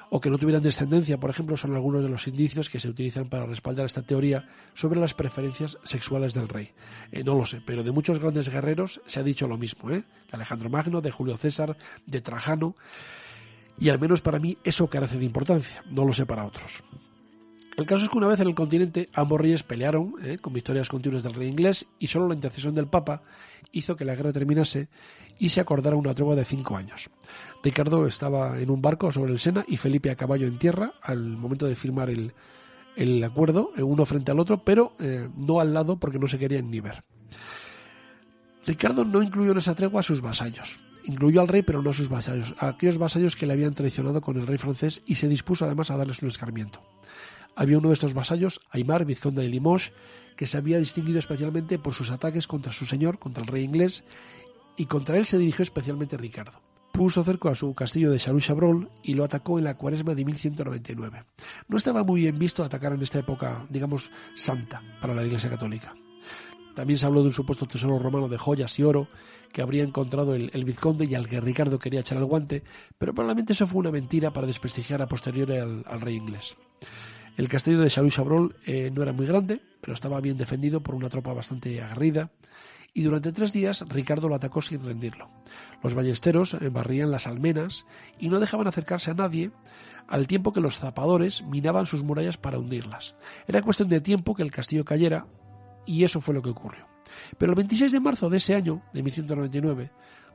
o 0.10 0.22
que 0.22 0.30
no 0.30 0.38
tuvieran 0.38 0.64
descendencia, 0.64 1.20
por 1.20 1.30
ejemplo, 1.30 1.58
son 1.58 1.76
algunos 1.76 2.04
de 2.04 2.10
los 2.10 2.28
indicios 2.28 2.70
que 2.70 2.80
se 2.80 2.90
utilizan 2.90 3.30
para 3.30 3.46
respaldar 3.46 3.86
esta 3.86 4.02
teoría 4.02 4.48
sobre 4.74 5.00
las 5.00 5.14
preferencias 5.14 5.78
sexuales 5.84 6.34
del 6.34 6.48
rey. 6.48 6.72
Eh, 7.12 7.24
no 7.24 7.36
lo 7.36 7.46
sé, 7.46 7.62
pero 7.66 7.84
de 7.84 7.92
muchos 7.92 8.20
grandes 8.20 8.50
guerreros 8.50 9.02
se 9.06 9.20
ha 9.20 9.24
dicho 9.24 9.48
lo 9.48 9.58
mismo, 9.58 9.92
¿eh? 9.92 10.04
de 10.30 10.32
Alejandro 10.32 10.70
Magno, 10.70 11.02
de 11.02 11.12
Julio 11.12 11.38
César, 11.38 11.78
de 12.06 12.22
Trajano, 12.22 12.76
y 13.80 13.90
al 13.90 14.00
menos 14.00 14.22
para 14.22 14.40
mí 14.40 14.58
eso 14.64 14.88
carece 14.88 15.18
de 15.18 15.26
importancia, 15.26 15.84
no 15.90 16.06
lo 16.06 16.14
sé 16.14 16.26
para 16.26 16.46
otros. 16.46 16.84
El 17.78 17.86
caso 17.86 18.06
es 18.06 18.10
que 18.10 18.18
una 18.18 18.28
vez 18.28 18.40
en 18.40 18.48
el 18.48 18.56
continente 18.56 19.08
ambos 19.14 19.40
reyes 19.40 19.62
pelearon 19.62 20.16
¿eh? 20.24 20.40
con 20.40 20.52
victorias 20.52 20.90
continuas 20.90 21.22
del 21.22 21.36
rey 21.36 21.48
inglés 21.48 21.86
y 22.00 22.08
solo 22.08 22.28
la 22.28 22.34
intercesión 22.34 22.74
del 22.74 22.88
Papa 22.88 23.22
hizo 23.72 23.96
que 23.96 24.04
la 24.04 24.16
guerra 24.16 24.34
terminase 24.34 24.88
y 25.38 25.50
se 25.50 25.62
acordara 25.62 25.96
una 25.96 26.16
tregua 26.16 26.36
de 26.36 26.44
cinco 26.44 26.76
años. 26.76 27.12
Ricardo 27.64 28.06
estaba 28.06 28.60
en 28.60 28.70
un 28.70 28.82
barco 28.82 29.12
sobre 29.12 29.32
el 29.32 29.40
Sena 29.40 29.66
y 29.68 29.78
Felipe 29.78 30.12
a 30.12 30.16
caballo 30.16 30.48
en 30.48 30.58
tierra 30.58 30.94
al 31.02 31.38
momento 31.38 31.66
de 31.66 31.76
firmar 31.76 32.10
el, 32.10 33.24
acuerdo, 33.24 33.72
eh, 33.76 33.84
uno 33.84 34.06
frente 34.06 34.32
al 34.32 34.40
otro, 34.40 34.64
pero 34.64 34.94
eh, 35.00 35.30
no 35.36 35.60
al 35.60 35.74
lado 35.74 35.98
porque 35.98 36.20
no 36.20 36.28
se 36.28 36.40
querían 36.40 36.70
ni 36.70 36.80
ver. 36.80 37.04
Ricardo 38.66 39.06
no 39.06 39.22
incluyó 39.22 39.52
en 39.52 39.60
esa 39.60 39.76
tregua 39.76 40.02
a 40.02 40.04
sus 40.04 40.22
vasallos. 40.22 40.80
Incluyó 41.06 41.42
al 41.42 41.48
rey, 41.48 41.62
pero 41.62 41.82
no 41.82 41.92
a 41.92 41.94
sus 41.94 42.10
vasallos, 42.10 42.54
a 42.60 42.68
aquellos 42.68 42.98
vasallos 42.98 43.36
que 43.36 43.46
le 43.46 43.54
habían 43.54 43.74
traicionado 43.74 44.20
con 44.20 44.38
el 44.38 44.46
rey 44.46 44.58
francés 44.58 45.02
y 45.06 45.16
se 45.16 45.30
dispuso 45.30 45.66
además 45.66 45.90
a 45.90 45.98
darles 45.98 46.22
un 46.22 46.28
escarmiento. 46.28 46.82
Había 47.56 47.78
uno 47.78 47.88
de 47.88 47.94
estos 47.94 48.14
vasallos, 48.14 48.60
Aymar, 48.70 49.06
vizconde 49.06 49.42
de 49.42 49.50
Limoges, 49.50 49.94
que 50.36 50.46
se 50.46 50.58
había 50.58 50.78
distinguido 50.78 51.18
especialmente 51.18 51.80
por 51.80 51.94
sus 51.94 52.12
ataques 52.12 52.46
contra 52.46 52.72
su 52.72 52.86
señor, 52.86 53.20
contra 53.20 53.42
el 53.42 53.48
rey 53.48 53.64
inglés, 53.64 54.04
y 54.76 54.86
contra 54.86 55.18
él 55.18 55.26
se 55.26 55.38
dirigió 55.38 55.64
especialmente 55.64 56.18
Ricardo 56.18 56.67
puso 56.98 57.24
cerco 57.24 57.50
a 57.50 57.56
su 57.56 57.76
castillo 57.76 58.10
de 58.10 58.18
Charou-Chabrol 58.18 58.90
y 59.04 59.14
lo 59.14 59.24
atacó 59.24 59.60
en 59.60 59.66
la 59.66 59.78
cuaresma 59.78 60.16
de 60.16 60.26
1199. 60.26 61.26
No 61.68 61.78
estaba 61.78 62.04
muy 62.04 62.22
bien 62.22 62.40
visto 62.40 62.64
atacar 62.64 62.92
en 62.92 63.04
esta 63.04 63.20
época, 63.20 63.68
digamos, 63.70 64.10
santa 64.34 64.82
para 65.00 65.14
la 65.14 65.24
Iglesia 65.24 65.48
Católica. 65.48 65.94
También 66.74 66.98
se 66.98 67.06
habló 67.06 67.22
de 67.22 67.28
un 67.28 67.34
supuesto 67.34 67.68
tesoro 67.68 68.00
romano 68.00 68.28
de 68.28 68.40
joyas 68.40 68.80
y 68.80 68.84
oro 68.84 69.10
que 69.54 69.62
habría 69.62 69.84
encontrado 69.84 70.34
el, 70.34 70.66
vizconde 70.66 71.06
y 71.06 71.14
al 71.14 71.30
que 71.30 71.40
Ricardo 71.40 71.78
quería 71.78 72.00
echar 72.00 72.18
el 72.18 72.26
guante, 72.26 72.64
pero 72.98 73.14
probablemente 73.14 73.54
eso 73.54 73.68
fue 73.68 73.80
una 73.80 73.92
mentira 73.92 74.34
para 74.34 74.48
desprestigiar 74.48 75.04
a 75.04 75.08
posteriori 75.08 75.58
al, 75.58 76.02
rey 76.02 76.16
inglés. 76.16 76.58
El 77.38 77.48
castillo 77.48 77.80
de 77.80 77.90
Charou-Chabrol 77.90 78.56
eh, 78.66 78.90
no 78.92 79.04
era 79.04 79.14
muy 79.14 79.28
grande, 79.28 79.62
pero 79.82 79.94
estaba 79.94 80.20
bien 80.20 80.38
defendido 80.38 80.82
por 80.82 80.96
una 80.96 81.10
tropa 81.10 81.32
bastante 81.32 81.80
aguerrida 81.80 82.32
y 82.98 83.04
durante 83.04 83.32
tres 83.32 83.54
días 83.54 83.86
Ricardo 83.88 84.28
lo 84.28 84.34
atacó 84.34 84.60
sin 84.60 84.84
rendirlo. 84.84 85.30
Los 85.84 85.94
ballesteros 85.94 86.56
eh, 86.56 86.70
barrían 86.70 87.12
las 87.12 87.28
almenas 87.28 87.86
y 88.18 88.28
no 88.30 88.40
dejaban 88.40 88.66
acercarse 88.66 89.12
a 89.12 89.14
nadie, 89.14 89.52
al 90.08 90.26
tiempo 90.26 90.52
que 90.52 90.62
los 90.62 90.80
zapadores 90.80 91.44
minaban 91.44 91.86
sus 91.86 92.02
murallas 92.02 92.38
para 92.38 92.58
hundirlas. 92.58 93.14
Era 93.48 93.62
cuestión 93.62 93.88
de 93.88 94.02
tiempo 94.02 94.34
que 94.34 94.42
el 94.42 94.50
castillo 94.50 94.84
cayera, 94.84 95.28
y 95.86 96.06
eso 96.06 96.22
fue 96.22 96.34
lo 96.34 96.42
que 96.42 96.50
ocurrió. 96.50 96.88
Pero 97.38 97.52
el 97.52 97.58
26 97.58 97.92
de 97.92 98.00
marzo 98.00 98.32
de 98.32 98.38
ese 98.38 98.56
año, 98.56 98.82
de 98.94 99.04
1199, 99.04 99.92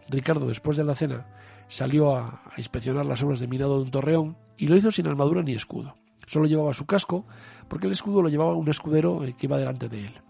Ricardo, 0.08 0.46
después 0.46 0.76
de 0.76 0.84
la 0.84 0.94
cena, 0.94 1.26
salió 1.66 2.14
a, 2.14 2.42
a 2.46 2.54
inspeccionar 2.58 3.04
las 3.06 3.24
obras 3.24 3.40
de 3.40 3.48
minado 3.48 3.78
de 3.78 3.82
un 3.82 3.90
torreón 3.90 4.36
y 4.56 4.68
lo 4.68 4.76
hizo 4.76 4.92
sin 4.92 5.08
armadura 5.08 5.42
ni 5.42 5.54
escudo. 5.54 5.96
Solo 6.28 6.46
llevaba 6.46 6.74
su 6.74 6.86
casco, 6.86 7.26
porque 7.66 7.88
el 7.88 7.92
escudo 7.92 8.22
lo 8.22 8.28
llevaba 8.28 8.54
un 8.54 8.68
escudero 8.68 9.24
eh, 9.24 9.34
que 9.36 9.46
iba 9.46 9.58
delante 9.58 9.88
de 9.88 10.06
él. 10.06 10.22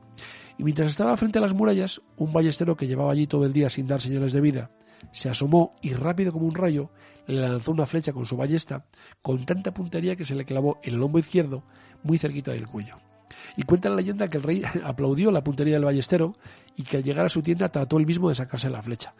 Y 0.58 0.64
mientras 0.64 0.90
estaba 0.90 1.16
frente 1.16 1.38
a 1.38 1.42
las 1.42 1.54
murallas, 1.54 2.00
un 2.16 2.32
ballestero 2.32 2.76
que 2.76 2.86
llevaba 2.86 3.12
allí 3.12 3.26
todo 3.26 3.46
el 3.46 3.52
día 3.52 3.70
sin 3.70 3.86
dar 3.86 4.00
señales 4.00 4.32
de 4.32 4.40
vida, 4.40 4.70
se 5.12 5.28
asomó 5.28 5.74
y 5.82 5.94
rápido 5.94 6.32
como 6.32 6.46
un 6.46 6.54
rayo 6.54 6.90
le 7.26 7.40
lanzó 7.40 7.72
una 7.72 7.86
flecha 7.86 8.12
con 8.12 8.26
su 8.26 8.36
ballesta 8.36 8.84
con 9.20 9.44
tanta 9.44 9.72
puntería 9.72 10.16
que 10.16 10.24
se 10.24 10.34
le 10.34 10.44
clavó 10.44 10.78
en 10.82 10.94
el 10.94 11.02
hombro 11.02 11.20
izquierdo 11.20 11.62
muy 12.02 12.18
cerquita 12.18 12.52
del 12.52 12.66
cuello. 12.66 12.98
Y 13.56 13.62
cuenta 13.62 13.88
la 13.88 13.96
leyenda 13.96 14.28
que 14.28 14.38
el 14.38 14.42
rey 14.42 14.62
aplaudió 14.84 15.30
la 15.30 15.44
puntería 15.44 15.74
del 15.74 15.84
ballestero 15.84 16.36
y 16.76 16.82
que 16.84 16.98
al 16.98 17.02
llegar 17.02 17.26
a 17.26 17.30
su 17.30 17.42
tienda 17.42 17.68
trató 17.68 17.98
él 17.98 18.06
mismo 18.06 18.28
de 18.28 18.34
sacarse 18.34 18.70
la 18.70 18.82
flecha. 18.82 19.14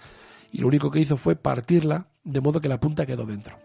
Y 0.50 0.58
lo 0.58 0.68
único 0.68 0.90
que 0.90 1.00
hizo 1.00 1.16
fue 1.16 1.36
partirla 1.36 2.06
de 2.24 2.40
modo 2.40 2.60
que 2.60 2.68
la 2.68 2.80
punta 2.80 3.06
quedó 3.06 3.24
dentro. 3.24 3.58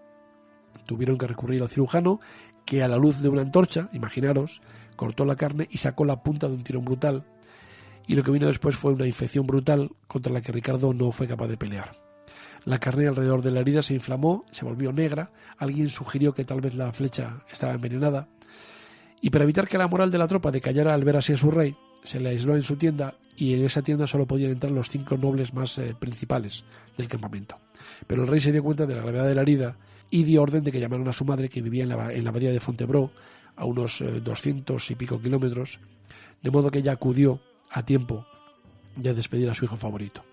Tuvieron 0.86 1.18
que 1.18 1.28
recurrir 1.28 1.62
al 1.62 1.70
cirujano 1.70 2.20
que 2.66 2.84
a 2.84 2.88
la 2.88 2.98
luz 2.98 3.22
de 3.22 3.30
una 3.30 3.42
antorcha, 3.42 3.90
imaginaros, 3.94 4.62
cortó 4.96 5.26
la 5.26 5.36
carne 5.36 5.68
y 5.70 5.78
sacó 5.78 6.06
la 6.06 6.24
punta 6.24 6.48
de 6.48 6.56
un 6.56 6.64
tirón 6.64 6.86
brutal 6.86 7.26
y 8.08 8.16
lo 8.16 8.24
que 8.24 8.32
vino 8.32 8.48
después 8.48 8.76
fue 8.76 8.94
una 8.94 9.06
infección 9.06 9.46
brutal 9.46 9.92
contra 10.08 10.32
la 10.32 10.42
que 10.42 10.52
Ricardo 10.52 10.94
no 10.94 11.12
fue 11.12 11.28
capaz 11.28 11.48
de 11.48 11.58
pelear. 11.58 11.92
La 12.64 12.80
carne 12.80 13.08
alrededor 13.08 13.42
de 13.42 13.52
la 13.52 13.60
herida 13.60 13.84
se 13.84 13.94
inflamó, 13.94 14.46
se 14.52 14.66
volvió 14.66 14.92
negra, 14.92 15.32
alguien 15.58 15.90
sugirió 15.90 16.34
que 16.34 16.46
tal 16.46 16.62
vez 16.62 16.76
la 16.76 16.92
flecha 16.92 17.44
estaba 17.52 17.74
envenenada, 17.74 18.28
y 19.22 19.30
para 19.30 19.44
evitar 19.44 19.68
que 19.68 19.78
la 19.78 19.88
moral 19.88 20.12
de 20.12 20.18
la 20.18 20.28
tropa 20.28 20.52
decayera 20.52 20.94
al 20.94 21.04
ver 21.04 21.18
así 21.18 21.34
a 21.34 21.38
su 21.38 21.52
rey, 21.52 21.76
se 22.04 22.20
le 22.20 22.30
aisló 22.30 22.56
en 22.56 22.64
su 22.64 22.78
tienda 22.78 23.16
y 23.36 23.54
en 23.54 23.66
esa 23.66 23.82
tienda 23.82 24.08
solo 24.08 24.26
podían 24.26 24.52
entrar 24.52 24.72
los 24.72 24.90
cinco 24.90 25.18
nobles 25.18 25.54
más 25.54 25.78
eh, 25.78 25.96
principales 26.00 26.64
del 26.98 27.08
campamento. 27.08 27.58
Pero 28.06 28.24
el 28.24 28.28
rey 28.28 28.40
se 28.40 28.52
dio 28.52 28.64
cuenta 28.64 28.86
de 28.86 28.96
la 28.96 29.02
gravedad 29.02 29.28
de 29.28 29.36
la 29.36 29.42
herida 29.42 29.78
y 30.10 30.24
dio 30.24 30.42
orden 30.42 30.64
de 30.64 30.72
que 30.72 30.80
llamaran 30.80 31.08
a 31.08 31.14
su 31.14 31.26
madre 31.26 31.50
que 31.50 31.62
vivía 31.62 31.84
en 31.84 31.90
la, 31.90 32.14
en 32.14 32.24
la 32.24 32.30
abadía 32.30 32.52
de 32.52 32.60
Fontebro, 32.60 33.12
a 33.56 33.66
unos 33.66 34.02
eh, 34.02 34.22
doscientos 34.22 34.90
y 34.92 34.96
pico 34.96 35.20
kilómetros, 35.20 35.80
de 36.42 36.52
modo 36.52 36.70
que 36.70 36.80
ella 36.80 36.94
acudió 36.94 37.42
a 37.72 37.84
tiempo 37.84 38.26
de 38.96 39.14
despedir 39.14 39.50
a 39.50 39.54
su 39.54 39.66
hijo 39.66 39.78
favorito. 39.78 40.24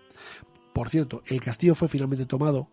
Por 0.73 0.89
cierto, 0.89 1.23
el 1.27 1.41
castillo 1.41 1.75
fue 1.75 1.89
finalmente 1.89 2.27
tomado 2.27 2.69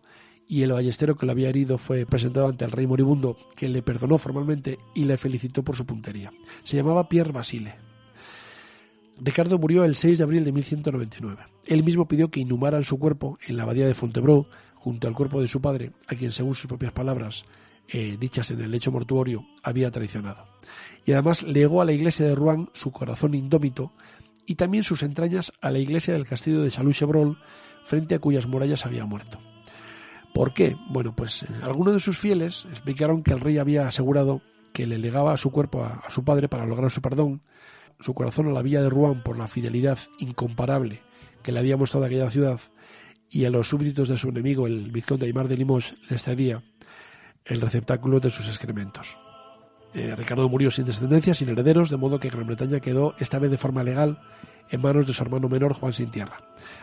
y 0.48 0.62
el 0.62 0.72
ballestero 0.72 1.16
que 1.16 1.26
lo 1.26 1.32
había 1.32 1.48
herido 1.48 1.78
fue 1.78 2.04
presentado 2.04 2.48
ante 2.48 2.64
el 2.64 2.72
rey 2.72 2.86
moribundo, 2.86 3.36
que 3.56 3.68
le 3.68 3.82
perdonó 3.82 4.18
formalmente 4.18 4.78
y 4.94 5.04
le 5.04 5.16
felicitó 5.16 5.62
por 5.62 5.76
su 5.76 5.86
puntería. 5.86 6.32
Se 6.64 6.76
llamaba 6.76 7.08
Pierre 7.08 7.32
Basile. 7.32 7.74
Ricardo 9.20 9.58
murió 9.58 9.84
el 9.84 9.94
6 9.94 10.18
de 10.18 10.24
abril 10.24 10.44
de 10.44 10.52
1199. 10.52 11.44
Él 11.66 11.84
mismo 11.84 12.08
pidió 12.08 12.30
que 12.30 12.40
inhumaran 12.40 12.82
su 12.82 12.98
cuerpo 12.98 13.38
en 13.46 13.56
la 13.56 13.62
abadía 13.62 13.86
de 13.86 13.94
Fontebreau, 13.94 14.46
junto 14.74 15.06
al 15.06 15.14
cuerpo 15.14 15.40
de 15.40 15.48
su 15.48 15.60
padre, 15.60 15.92
a 16.08 16.16
quien, 16.16 16.32
según 16.32 16.54
sus 16.54 16.66
propias 16.66 16.92
palabras, 16.92 17.44
eh, 17.88 18.16
dichas 18.18 18.50
en 18.50 18.60
el 18.60 18.70
lecho 18.70 18.90
mortuorio, 18.90 19.46
había 19.62 19.90
traicionado. 19.90 20.46
Y 21.04 21.12
además 21.12 21.44
legó 21.44 21.82
a 21.82 21.84
la 21.84 21.92
iglesia 21.92 22.26
de 22.26 22.34
Rouen 22.34 22.68
su 22.72 22.90
corazón 22.90 23.34
indómito 23.34 23.92
y 24.52 24.54
también 24.54 24.84
sus 24.84 25.02
entrañas 25.02 25.50
a 25.62 25.70
la 25.70 25.78
iglesia 25.78 26.12
del 26.12 26.26
castillo 26.26 26.60
de 26.60 26.70
Salou-Chevrol, 26.70 27.38
frente 27.84 28.14
a 28.14 28.18
cuyas 28.18 28.46
murallas 28.46 28.84
había 28.84 29.06
muerto. 29.06 29.38
¿Por 30.34 30.52
qué? 30.52 30.76
Bueno, 30.90 31.16
pues 31.16 31.44
eh, 31.44 31.46
algunos 31.62 31.94
de 31.94 32.00
sus 32.00 32.18
fieles 32.18 32.66
explicaron 32.70 33.22
que 33.22 33.32
el 33.32 33.40
rey 33.40 33.56
había 33.56 33.88
asegurado 33.88 34.42
que 34.74 34.86
le 34.86 34.98
legaba 34.98 35.38
su 35.38 35.50
cuerpo 35.50 35.82
a, 35.82 36.02
su 36.10 36.22
padre 36.22 36.50
para 36.50 36.66
lograr 36.66 36.90
su 36.90 37.00
perdón, 37.00 37.40
su 37.98 38.12
corazón 38.12 38.46
a 38.46 38.52
la 38.52 38.60
villa 38.60 38.82
de 38.82 38.90
Rouen 38.90 39.22
por 39.22 39.38
la 39.38 39.48
fidelidad 39.48 39.98
incomparable 40.18 41.00
que 41.42 41.52
le 41.52 41.58
había 41.58 41.78
mostrado 41.78 42.04
aquella 42.04 42.28
ciudad, 42.28 42.60
y 43.30 43.46
a 43.46 43.50
los 43.50 43.70
súbditos 43.70 44.10
de 44.10 44.18
su 44.18 44.28
enemigo, 44.28 44.66
el 44.66 44.90
vizconde 44.90 45.24
Aymar 45.24 45.48
de 45.48 45.56
Limoges, 45.56 45.94
les 46.10 46.22
cedía 46.22 46.62
el 47.46 47.62
receptáculo 47.62 48.20
de 48.20 48.28
sus 48.28 48.48
excrementos. 48.48 49.16
Eh, 49.94 50.14
Ricardo 50.16 50.48
murió 50.48 50.70
sin 50.70 50.84
descendencia, 50.84 51.34
sin 51.34 51.48
herederos, 51.48 51.90
de 51.90 51.96
modo 51.96 52.18
que 52.18 52.30
Gran 52.30 52.46
Bretaña 52.46 52.80
quedó, 52.80 53.14
esta 53.18 53.38
vez 53.38 53.50
de 53.50 53.58
forma 53.58 53.82
legal, 53.82 54.18
en 54.70 54.80
manos 54.80 55.06
de 55.06 55.12
su 55.12 55.22
hermano 55.22 55.48
menor 55.48 55.74
Juan 55.74 55.92
Sin 55.92 56.10
Tierra. 56.10 56.38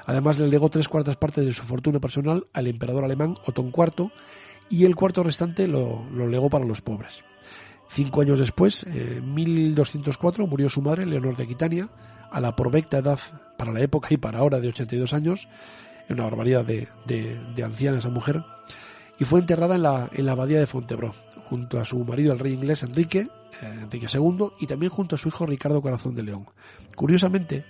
Además 0.06 0.38
le 0.40 0.48
legó 0.48 0.70
tres 0.70 0.88
cuartas 0.88 1.18
partes 1.18 1.44
de 1.44 1.54
su 1.54 1.64
fortuna 1.64 2.00
personal 2.00 2.46
al 2.54 2.68
emperador 2.68 3.04
alemán 3.04 3.36
Otón 3.46 3.74
IV 3.76 4.12
y 4.70 4.86
el 4.86 4.96
cuarto 4.96 5.24
restante 5.24 5.68
lo, 5.68 6.06
legó 6.12 6.50
para 6.50 6.66
los 6.66 6.82
pobres. 6.82 7.24
Cinco 7.88 8.22
años 8.22 8.38
después, 8.38 8.84
en 8.84 9.34
1204, 9.34 10.46
murió 10.46 10.70
su 10.70 10.82
madre, 10.82 11.08
Leonor 11.08 11.36
de 11.36 11.44
Aquitania, 11.44 11.90
a 12.32 12.40
la 12.40 12.56
provecta 12.56 13.00
edad 13.00 13.20
para 13.58 13.74
la 13.74 13.82
época 13.82 14.10
y 14.12 14.18
para 14.18 14.40
ahora 14.40 14.60
de 14.60 14.68
82 14.68 15.12
años, 15.14 15.48
una 16.08 16.24
barbaridad 16.24 16.64
de, 16.64 16.88
de, 17.08 17.64
anciana 17.64 17.98
esa 17.98 18.10
mujer, 18.10 18.44
y 19.18 19.26
fue 19.26 19.40
enterrada 19.40 19.76
en 19.76 19.82
la, 19.82 20.10
en 20.14 20.28
la 20.28 20.34
abadía 20.34 20.60
de 20.60 20.68
Fontebro, 20.68 21.16
junto 21.50 21.80
a 21.80 21.86
su 21.86 21.98
marido, 22.06 22.34
el 22.34 22.40
rey 22.40 22.54
inglés 22.54 22.84
Enrique, 22.84 23.28
eh, 23.62 23.88
II, 23.92 24.50
y 24.60 24.68
también 24.68 24.92
junto 24.92 25.16
a 25.16 25.18
su 25.18 25.30
hijo 25.30 25.46
Ricardo 25.46 25.82
Corazón 25.82 26.14
de 26.14 26.24
León. 26.24 26.46
Curiosamente, 26.96 27.66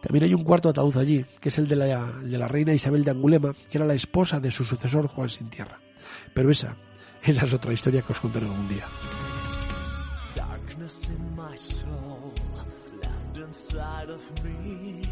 también 0.00 0.24
hay 0.24 0.34
un 0.34 0.44
cuarto 0.44 0.68
ataúd 0.68 0.96
allí, 0.96 1.26
que 1.40 1.48
es 1.48 1.58
el 1.58 1.66
de 1.66 1.76
la, 1.76 2.12
de 2.12 2.38
la 2.38 2.46
reina 2.46 2.72
Isabel 2.72 3.02
de 3.02 3.10
Angulema, 3.10 3.52
que 3.70 3.78
era 3.78 3.86
la 3.86 3.94
esposa 3.94 4.38
de 4.38 4.52
su 4.52 4.64
sucesor 4.64 5.08
Juan 5.08 5.28
Sin 5.28 5.50
Tierra. 5.50 5.80
Pero 6.32 6.50
esa, 6.50 6.76
esa 7.22 7.44
es 7.44 7.54
otra 7.54 7.72
historia 7.72 8.02
que 8.02 8.12
os 8.12 8.20
contaré 8.20 8.46
algún 8.46 8.68
día. 8.68 8.86
Inside 13.40 14.10
of 14.10 14.44
me. 14.44 15.02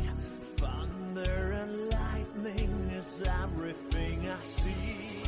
Thunder 0.61 1.53
and 1.53 1.91
lightning 1.91 2.91
is 2.97 3.23
everything 3.43 4.29
I 4.29 4.43
see. 4.43 5.23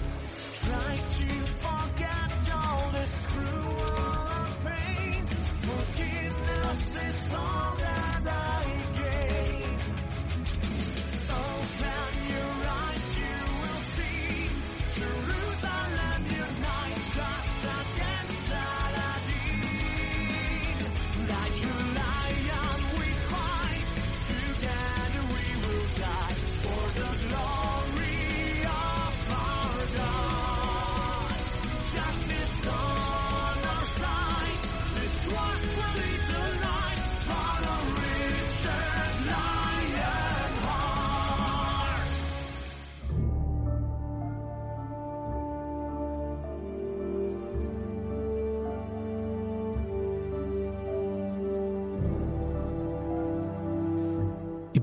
Try 0.55 0.97
to 0.97 1.28
forget 1.64 2.51
all 2.52 2.90
this 2.93 3.20
cruel 3.20 4.47
pain. 4.64 5.27
Forgiveness 5.62 6.97
is 6.97 7.35
all 7.35 7.77
that 7.78 8.22
I 8.27 8.60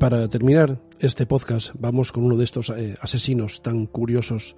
para 0.10 0.30
terminar 0.30 0.80
este 1.00 1.26
podcast 1.26 1.72
vamos 1.78 2.14
con 2.14 2.24
uno 2.24 2.38
de 2.38 2.46
estos 2.46 2.70
eh, 2.70 2.96
asesinos 3.02 3.62
tan 3.62 3.88
curiosos 3.88 4.56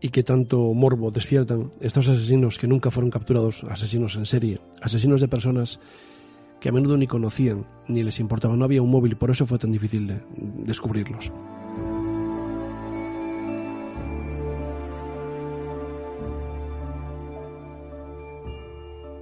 y 0.00 0.08
que 0.08 0.22
tanto 0.22 0.72
morbo 0.72 1.10
despiertan, 1.10 1.72
estos 1.82 2.08
asesinos 2.08 2.56
que 2.56 2.66
nunca 2.66 2.90
fueron 2.90 3.10
capturados, 3.10 3.64
asesinos 3.68 4.16
en 4.16 4.24
serie, 4.24 4.60
asesinos 4.80 5.20
de 5.20 5.28
personas 5.28 5.78
que 6.58 6.70
a 6.70 6.72
menudo 6.72 6.96
ni 6.96 7.06
conocían 7.06 7.66
ni 7.86 8.02
les 8.02 8.18
importaba, 8.18 8.56
no 8.56 8.64
había 8.64 8.80
un 8.80 8.90
móvil, 8.90 9.18
por 9.18 9.30
eso 9.30 9.44
fue 9.44 9.58
tan 9.58 9.72
difícil 9.72 10.06
de 10.06 10.22
descubrirlos. 10.64 11.30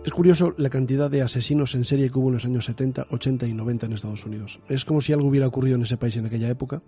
Es 0.03 0.13
curioso 0.13 0.55
la 0.57 0.71
cantidad 0.71 1.11
de 1.11 1.21
asesinos 1.21 1.75
en 1.75 1.85
serie 1.85 2.11
que 2.11 2.19
hubo 2.19 2.29
en 2.29 2.35
los 2.35 2.47
años 2.47 2.65
70, 2.65 3.09
80 3.11 3.47
y 3.47 3.53
90 3.53 3.85
en 3.85 3.93
Estados 3.93 4.25
Unidos. 4.25 4.59
Es 4.69 4.87
como 4.87 5.03
si 5.03 5.13
algo 5.13 5.29
hubiera 5.29 5.47
ocurrido 5.47 5.77
en 5.77 5.83
ese 5.83 5.99
país 5.99 6.17
en 6.17 6.25
aquella 6.25 6.49
época 6.49 6.83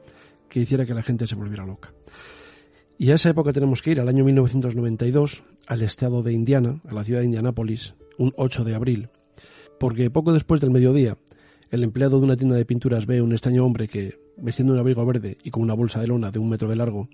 que 0.48 0.60
hiciera 0.60 0.86
que 0.86 0.94
la 0.94 1.02
gente 1.02 1.26
se 1.26 1.34
volviera 1.34 1.66
loca. 1.66 1.92
Y 2.96 3.10
a 3.10 3.16
esa 3.16 3.28
época 3.28 3.52
tenemos 3.52 3.82
que 3.82 3.90
ir 3.90 4.00
al 4.00 4.08
año 4.08 4.24
1992, 4.24 5.42
al 5.66 5.82
estado 5.82 6.22
de 6.22 6.32
Indiana, 6.32 6.80
a 6.88 6.94
la 6.94 7.04
ciudad 7.04 7.20
de 7.20 7.26
Indianápolis, 7.26 7.94
un 8.16 8.32
8 8.36 8.64
de 8.64 8.74
abril, 8.74 9.10
porque 9.78 10.10
poco 10.10 10.32
después 10.32 10.62
del 10.62 10.70
mediodía, 10.70 11.18
el 11.70 11.82
empleado 11.82 12.18
de 12.18 12.24
una 12.24 12.36
tienda 12.36 12.56
de 12.56 12.64
pinturas 12.64 13.04
ve 13.04 13.18
a 13.18 13.22
un 13.22 13.32
extraño 13.32 13.66
hombre 13.66 13.88
que, 13.88 14.18
vestiendo 14.38 14.72
un 14.72 14.78
abrigo 14.78 15.04
verde 15.04 15.36
y 15.44 15.50
con 15.50 15.62
una 15.62 15.74
bolsa 15.74 16.00
de 16.00 16.06
lona 16.06 16.30
de 16.30 16.38
un 16.38 16.48
metro 16.48 16.68
de 16.68 16.76
largo, 16.76 17.08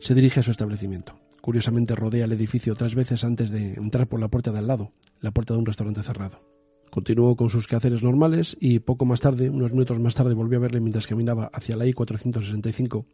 se 0.00 0.14
dirige 0.14 0.40
a 0.40 0.42
su 0.42 0.50
establecimiento. 0.50 1.18
Curiosamente 1.46 1.94
rodea 1.94 2.24
el 2.24 2.32
edificio 2.32 2.74
tres 2.74 2.96
veces 2.96 3.22
antes 3.22 3.50
de 3.50 3.74
entrar 3.74 4.08
por 4.08 4.18
la 4.18 4.26
puerta 4.26 4.50
de 4.50 4.58
al 4.58 4.66
lado, 4.66 4.90
la 5.20 5.30
puerta 5.30 5.54
de 5.54 5.60
un 5.60 5.66
restaurante 5.66 6.02
cerrado. 6.02 6.42
Continuó 6.90 7.36
con 7.36 7.50
sus 7.50 7.68
quehaceres 7.68 8.02
normales 8.02 8.56
y 8.58 8.80
poco 8.80 9.04
más 9.04 9.20
tarde, 9.20 9.48
unos 9.48 9.70
minutos 9.70 10.00
más 10.00 10.16
tarde, 10.16 10.34
volvió 10.34 10.58
a 10.58 10.62
verle 10.62 10.80
mientras 10.80 11.06
caminaba 11.06 11.48
hacia 11.52 11.76
la 11.76 11.86
I-465, 11.86 13.04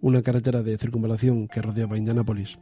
una 0.00 0.22
carretera 0.22 0.62
de 0.62 0.78
circunvalación 0.78 1.46
que 1.46 1.60
rodeaba 1.60 1.98
Indianápolis. 1.98 2.58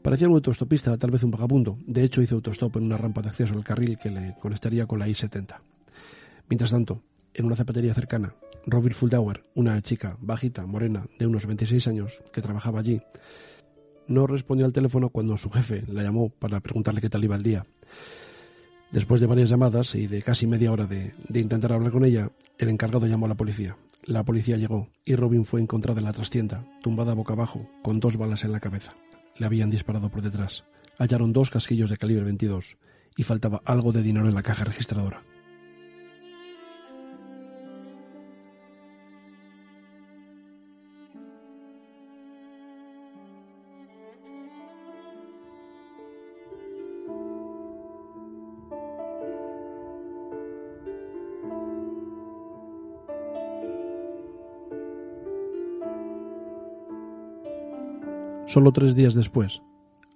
Parecía 0.00 0.28
un 0.28 0.34
autostopista, 0.34 0.96
tal 0.96 1.10
vez 1.10 1.24
un 1.24 1.32
vagabundo. 1.32 1.76
De 1.84 2.04
hecho, 2.04 2.22
hizo 2.22 2.36
autostop 2.36 2.76
en 2.76 2.84
una 2.84 2.98
rampa 2.98 3.22
de 3.22 3.30
acceso 3.30 3.52
al 3.52 3.64
carril 3.64 3.98
que 3.98 4.10
le 4.10 4.36
conectaría 4.38 4.86
con 4.86 5.00
la 5.00 5.08
I-70. 5.08 5.56
Mientras 6.48 6.70
tanto, 6.70 7.02
en 7.34 7.46
una 7.46 7.56
zapatería 7.56 7.94
cercana, 7.94 8.32
Robert 8.64 8.94
Fuldauer, 8.94 9.42
una 9.56 9.82
chica 9.82 10.16
bajita, 10.20 10.66
morena, 10.66 11.04
de 11.18 11.26
unos 11.26 11.46
26 11.46 11.88
años, 11.88 12.20
que 12.32 12.42
trabajaba 12.42 12.78
allí, 12.78 13.00
no 14.08 14.26
respondió 14.26 14.66
al 14.66 14.72
teléfono 14.72 15.08
cuando 15.08 15.36
su 15.36 15.50
jefe 15.50 15.84
la 15.88 16.02
llamó 16.02 16.28
para 16.30 16.60
preguntarle 16.60 17.00
qué 17.00 17.10
tal 17.10 17.24
iba 17.24 17.36
el 17.36 17.42
día. 17.42 17.66
Después 18.90 19.20
de 19.20 19.26
varias 19.26 19.50
llamadas 19.50 19.94
y 19.94 20.06
de 20.06 20.22
casi 20.22 20.46
media 20.46 20.72
hora 20.72 20.86
de, 20.86 21.12
intentar 21.34 21.72
hablar 21.72 21.92
con 21.92 22.04
ella, 22.04 22.30
el 22.58 22.68
encargado 22.68 23.06
llamó 23.06 23.26
a 23.26 23.30
la 23.30 23.34
policía. 23.34 23.76
La 24.04 24.22
policía 24.22 24.56
llegó 24.56 24.88
y 25.04 25.16
Robin 25.16 25.44
fue 25.44 25.60
encontrada 25.60 25.98
en 25.98 26.06
la 26.06 26.12
trastienda, 26.12 26.64
tumbada 26.82 27.14
boca 27.14 27.32
abajo, 27.32 27.68
con 27.82 27.98
dos 27.98 28.16
balas 28.16 28.44
en 28.44 28.52
la 28.52 28.60
cabeza. 28.60 28.94
Le 29.36 29.46
habían 29.46 29.70
disparado 29.70 30.08
por 30.08 30.22
detrás. 30.22 30.64
Hallaron 30.98 31.32
dos 31.32 31.50
casquillos 31.50 31.90
de 31.90 31.96
calibre 31.96 32.24
22 32.24 32.76
y 33.16 33.24
faltaba 33.24 33.60
algo 33.64 33.92
de 33.92 34.02
dinero 34.02 34.28
en 34.28 34.34
la 34.34 34.42
caja 34.42 34.64
registradora. 34.64 35.22
Solo 58.56 58.72
tres 58.72 58.94
días 58.94 59.12
después, 59.12 59.60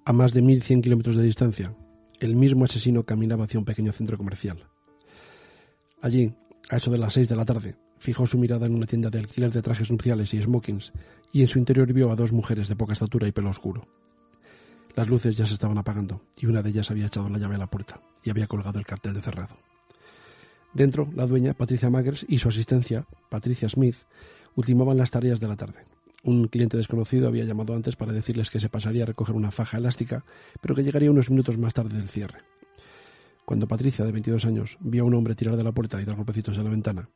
a 0.06 0.14
más 0.14 0.32
de 0.32 0.42
1.100 0.42 0.80
kilómetros 0.80 1.14
de 1.14 1.22
distancia, 1.22 1.76
el 2.20 2.36
mismo 2.36 2.64
asesino 2.64 3.04
caminaba 3.04 3.44
hacia 3.44 3.60
un 3.60 3.66
pequeño 3.66 3.92
centro 3.92 4.16
comercial. 4.16 4.66
Allí, 6.00 6.32
a 6.70 6.78
eso 6.78 6.90
de 6.90 6.96
las 6.96 7.12
seis 7.12 7.28
de 7.28 7.36
la 7.36 7.44
tarde, 7.44 7.76
fijó 7.98 8.26
su 8.26 8.38
mirada 8.38 8.64
en 8.64 8.74
una 8.74 8.86
tienda 8.86 9.10
de 9.10 9.18
alquiler 9.18 9.52
de 9.52 9.60
trajes 9.60 9.90
nupciales 9.90 10.32
y 10.32 10.40
smokings 10.40 10.90
y 11.32 11.42
en 11.42 11.48
su 11.48 11.58
interior 11.58 11.92
vio 11.92 12.10
a 12.10 12.16
dos 12.16 12.32
mujeres 12.32 12.66
de 12.68 12.76
poca 12.76 12.94
estatura 12.94 13.28
y 13.28 13.32
pelo 13.32 13.50
oscuro. 13.50 13.86
Las 14.96 15.10
luces 15.10 15.36
ya 15.36 15.44
se 15.44 15.52
estaban 15.52 15.76
apagando 15.76 16.22
y 16.34 16.46
una 16.46 16.62
de 16.62 16.70
ellas 16.70 16.90
había 16.90 17.08
echado 17.08 17.28
la 17.28 17.36
llave 17.36 17.56
a 17.56 17.58
la 17.58 17.70
puerta 17.70 18.00
y 18.24 18.30
había 18.30 18.46
colgado 18.46 18.78
el 18.78 18.86
cartel 18.86 19.12
de 19.12 19.20
cerrado. 19.20 19.58
Dentro, 20.72 21.10
la 21.14 21.26
dueña, 21.26 21.52
Patricia 21.52 21.90
Maggers, 21.90 22.24
y 22.26 22.38
su 22.38 22.48
asistencia, 22.48 23.04
Patricia 23.28 23.68
Smith, 23.68 23.96
ultimaban 24.54 24.96
las 24.96 25.10
tareas 25.10 25.40
de 25.40 25.48
la 25.48 25.56
tarde. 25.56 25.84
Un 26.22 26.48
cliente 26.48 26.76
desconocido 26.76 27.28
había 27.28 27.44
llamado 27.44 27.74
antes 27.74 27.96
para 27.96 28.12
decirles 28.12 28.50
que 28.50 28.60
se 28.60 28.68
pasaría 28.68 29.04
a 29.04 29.06
recoger 29.06 29.34
una 29.34 29.50
faja 29.50 29.78
elástica, 29.78 30.24
pero 30.60 30.74
que 30.74 30.82
llegaría 30.82 31.10
unos 31.10 31.30
minutos 31.30 31.56
más 31.56 31.72
tarde 31.72 31.96
del 31.96 32.08
cierre. 32.08 32.40
Cuando 33.46 33.66
Patricia, 33.66 34.04
de 34.04 34.12
22 34.12 34.44
años, 34.44 34.76
vio 34.80 35.02
a 35.02 35.06
un 35.06 35.14
hombre 35.14 35.34
tirar 35.34 35.56
de 35.56 35.64
la 35.64 35.72
puerta 35.72 36.00
y 36.00 36.04
dar 36.04 36.16
golpecitos 36.16 36.56
en 36.58 36.64
la 36.64 36.70
ventana, 36.70 37.08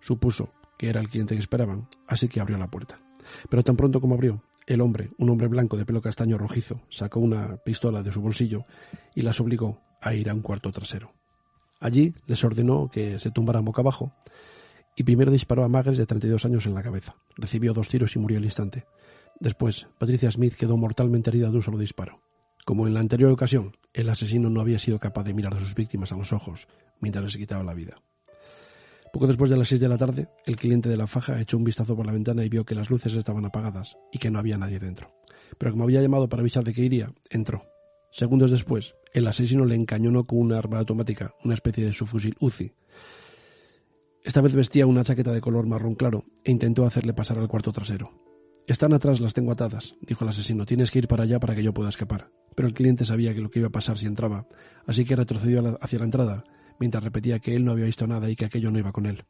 supuso 0.00 0.52
que 0.78 0.88
era 0.88 1.00
el 1.00 1.08
cliente 1.08 1.34
que 1.34 1.40
esperaban, 1.40 1.88
así 2.06 2.28
que 2.28 2.40
abrió 2.40 2.58
la 2.58 2.70
puerta. 2.70 3.00
Pero 3.48 3.62
tan 3.62 3.76
pronto 3.76 4.00
como 4.00 4.14
abrió, 4.14 4.42
el 4.66 4.80
hombre, 4.80 5.10
un 5.18 5.30
hombre 5.30 5.48
blanco 5.48 5.76
de 5.76 5.84
pelo 5.84 6.02
castaño 6.02 6.38
rojizo, 6.38 6.82
sacó 6.90 7.20
una 7.20 7.56
pistola 7.56 8.02
de 8.02 8.12
su 8.12 8.20
bolsillo 8.20 8.64
y 9.14 9.22
las 9.22 9.40
obligó 9.40 9.80
a 10.00 10.14
ir 10.14 10.28
a 10.28 10.34
un 10.34 10.42
cuarto 10.42 10.70
trasero. 10.70 11.12
Allí 11.80 12.14
les 12.26 12.44
ordenó 12.44 12.90
que 12.92 13.18
se 13.18 13.30
tumbaran 13.30 13.64
boca 13.64 13.82
abajo 13.82 14.12
y 14.96 15.02
primero 15.02 15.30
disparó 15.30 15.64
a 15.64 15.68
Magres 15.68 15.98
de 15.98 16.06
32 16.06 16.44
años 16.44 16.66
en 16.66 16.74
la 16.74 16.82
cabeza. 16.82 17.16
Recibió 17.36 17.72
dos 17.72 17.88
tiros 17.88 18.14
y 18.16 18.18
murió 18.18 18.38
al 18.38 18.44
instante. 18.44 18.84
Después, 19.40 19.86
Patricia 19.98 20.30
Smith 20.30 20.54
quedó 20.54 20.76
mortalmente 20.76 21.30
herida 21.30 21.50
de 21.50 21.56
un 21.56 21.62
solo 21.62 21.78
disparo. 21.78 22.20
Como 22.64 22.86
en 22.86 22.94
la 22.94 23.00
anterior 23.00 23.30
ocasión, 23.30 23.76
El 23.94 24.08
asesino 24.08 24.48
no 24.48 24.62
había 24.62 24.78
sido 24.78 24.98
capaz 24.98 25.24
de 25.24 25.34
mirar 25.34 25.54
a 25.54 25.60
sus 25.60 25.74
víctimas 25.74 26.12
a 26.12 26.16
los 26.16 26.32
ojos 26.32 26.66
mientras 27.00 27.24
les 27.24 27.36
quitaba 27.36 27.62
la 27.62 27.74
vida. 27.74 28.00
Poco 29.12 29.26
después 29.26 29.50
de 29.50 29.58
las 29.58 29.68
seis 29.68 29.80
de 29.82 29.88
la 29.88 29.98
tarde, 29.98 30.28
el 30.46 30.56
cliente 30.56 30.88
de 30.88 30.96
la 30.96 31.06
faja 31.06 31.38
echó 31.38 31.58
un 31.58 31.64
vistazo 31.64 31.94
por 31.94 32.06
la 32.06 32.12
ventana 32.12 32.44
y 32.44 32.48
vio 32.48 32.64
que 32.64 32.74
las 32.74 32.88
luces 32.88 33.12
estaban 33.12 33.44
apagadas 33.44 33.98
y 34.10 34.18
que 34.18 34.30
no 34.30 34.38
había 34.38 34.56
nadie 34.56 34.78
dentro. 34.78 35.12
Pero 35.58 35.72
como 35.72 35.84
había 35.84 36.00
llamado 36.00 36.30
para 36.30 36.40
avisar 36.40 36.64
de 36.64 36.72
que 36.72 36.80
iría, 36.80 37.12
entró. 37.28 37.62
Segundos 38.10 38.50
después, 38.50 38.94
el 39.12 39.26
asesino 39.26 39.66
le 39.66 39.74
encañonó 39.74 40.24
con 40.24 40.38
una 40.38 40.58
arma 40.58 40.78
automática, 40.78 41.34
una 41.44 41.52
especie 41.54 41.84
de 41.84 41.92
su 41.92 42.06
fusil 42.06 42.36
Uzi. 42.40 42.72
Esta 44.24 44.40
vez 44.40 44.54
vestía 44.54 44.86
una 44.86 45.02
chaqueta 45.02 45.32
de 45.32 45.40
color 45.40 45.66
marrón 45.66 45.96
claro 45.96 46.24
e 46.44 46.52
intentó 46.52 46.86
hacerle 46.86 47.12
pasar 47.12 47.38
al 47.38 47.48
cuarto 47.48 47.72
trasero. 47.72 48.12
Están 48.68 48.92
atrás, 48.92 49.18
las 49.18 49.34
tengo 49.34 49.50
atadas, 49.50 49.96
dijo 50.00 50.24
el 50.24 50.30
asesino. 50.30 50.64
Tienes 50.64 50.92
que 50.92 51.00
ir 51.00 51.08
para 51.08 51.24
allá 51.24 51.40
para 51.40 51.56
que 51.56 51.64
yo 51.64 51.74
pueda 51.74 51.88
escapar. 51.88 52.30
Pero 52.54 52.68
el 52.68 52.74
cliente 52.74 53.04
sabía 53.04 53.34
que 53.34 53.40
lo 53.40 53.50
que 53.50 53.58
iba 53.58 53.68
a 53.68 53.72
pasar 53.72 53.98
si 53.98 54.06
entraba, 54.06 54.46
así 54.86 55.04
que 55.04 55.16
retrocedió 55.16 55.76
hacia 55.80 55.98
la 55.98 56.04
entrada, 56.04 56.44
mientras 56.78 57.02
repetía 57.02 57.40
que 57.40 57.56
él 57.56 57.64
no 57.64 57.72
había 57.72 57.86
visto 57.86 58.06
nada 58.06 58.30
y 58.30 58.36
que 58.36 58.44
aquello 58.44 58.70
no 58.70 58.78
iba 58.78 58.92
con 58.92 59.06
él, 59.06 59.24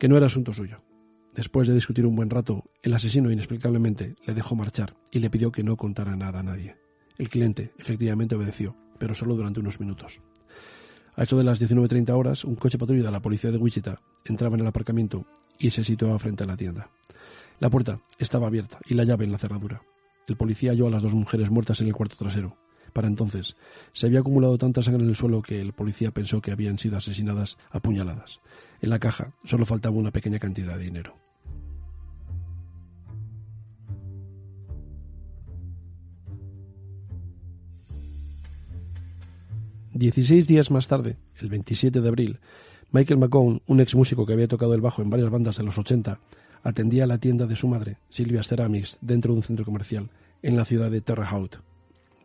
que 0.00 0.08
no 0.08 0.16
era 0.16 0.26
asunto 0.26 0.52
suyo. 0.52 0.82
Después 1.34 1.68
de 1.68 1.74
discutir 1.74 2.04
un 2.04 2.16
buen 2.16 2.30
rato, 2.30 2.64
el 2.82 2.94
asesino 2.94 3.30
inexplicablemente 3.30 4.16
le 4.26 4.34
dejó 4.34 4.56
marchar 4.56 4.94
y 5.12 5.20
le 5.20 5.30
pidió 5.30 5.52
que 5.52 5.62
no 5.62 5.76
contara 5.76 6.16
nada 6.16 6.40
a 6.40 6.44
nadie. 6.44 6.76
El 7.18 7.28
cliente 7.28 7.72
efectivamente 7.78 8.34
obedeció, 8.34 8.76
pero 8.98 9.14
solo 9.14 9.36
durante 9.36 9.60
unos 9.60 9.78
minutos. 9.78 10.20
A 11.16 11.22
eso 11.22 11.38
de 11.38 11.44
las 11.44 11.60
19.30 11.60 12.10
horas, 12.10 12.44
un 12.44 12.56
coche 12.56 12.76
patrulla 12.76 13.04
de 13.04 13.12
la 13.12 13.22
policía 13.22 13.52
de 13.52 13.58
Wichita 13.58 14.00
entraba 14.24 14.56
en 14.56 14.62
el 14.62 14.66
aparcamiento 14.66 15.26
y 15.58 15.70
se 15.70 15.84
situaba 15.84 16.18
frente 16.18 16.42
a 16.42 16.46
la 16.46 16.56
tienda. 16.56 16.90
La 17.60 17.70
puerta 17.70 18.00
estaba 18.18 18.48
abierta 18.48 18.78
y 18.84 18.94
la 18.94 19.04
llave 19.04 19.24
en 19.24 19.32
la 19.32 19.38
cerradura. 19.38 19.82
El 20.26 20.36
policía 20.36 20.72
halló 20.72 20.88
a 20.88 20.90
las 20.90 21.02
dos 21.02 21.14
mujeres 21.14 21.50
muertas 21.50 21.80
en 21.80 21.86
el 21.86 21.94
cuarto 21.94 22.16
trasero. 22.16 22.56
Para 22.92 23.08
entonces, 23.08 23.56
se 23.92 24.06
había 24.06 24.20
acumulado 24.20 24.58
tanta 24.58 24.82
sangre 24.82 25.04
en 25.04 25.08
el 25.08 25.16
suelo 25.16 25.42
que 25.42 25.60
el 25.60 25.72
policía 25.72 26.10
pensó 26.10 26.40
que 26.40 26.50
habían 26.50 26.78
sido 26.78 26.96
asesinadas 26.96 27.58
a 27.70 27.80
puñaladas. 27.80 28.40
En 28.80 28.90
la 28.90 28.98
caja 28.98 29.34
solo 29.44 29.66
faltaba 29.66 29.96
una 29.96 30.10
pequeña 30.10 30.38
cantidad 30.38 30.76
de 30.76 30.84
dinero. 30.84 31.23
Dieciséis 39.96 40.48
días 40.48 40.72
más 40.72 40.88
tarde, 40.88 41.18
el 41.38 41.48
27 41.48 42.00
de 42.00 42.08
abril, 42.08 42.40
Michael 42.90 43.20
McCone, 43.20 43.62
un 43.68 43.78
ex 43.78 43.94
músico 43.94 44.26
que 44.26 44.32
había 44.32 44.48
tocado 44.48 44.74
el 44.74 44.80
bajo 44.80 45.02
en 45.02 45.08
varias 45.08 45.30
bandas 45.30 45.56
de 45.56 45.62
los 45.62 45.78
80, 45.78 46.18
atendía 46.64 47.06
la 47.06 47.18
tienda 47.18 47.46
de 47.46 47.54
su 47.54 47.68
madre, 47.68 47.98
Silvia 48.08 48.42
Ceramics, 48.42 48.98
dentro 49.00 49.32
de 49.32 49.36
un 49.36 49.44
centro 49.44 49.64
comercial, 49.64 50.10
en 50.42 50.56
la 50.56 50.64
ciudad 50.64 50.90
de 50.90 51.00
Terre 51.00 51.24
Haute. 51.24 51.58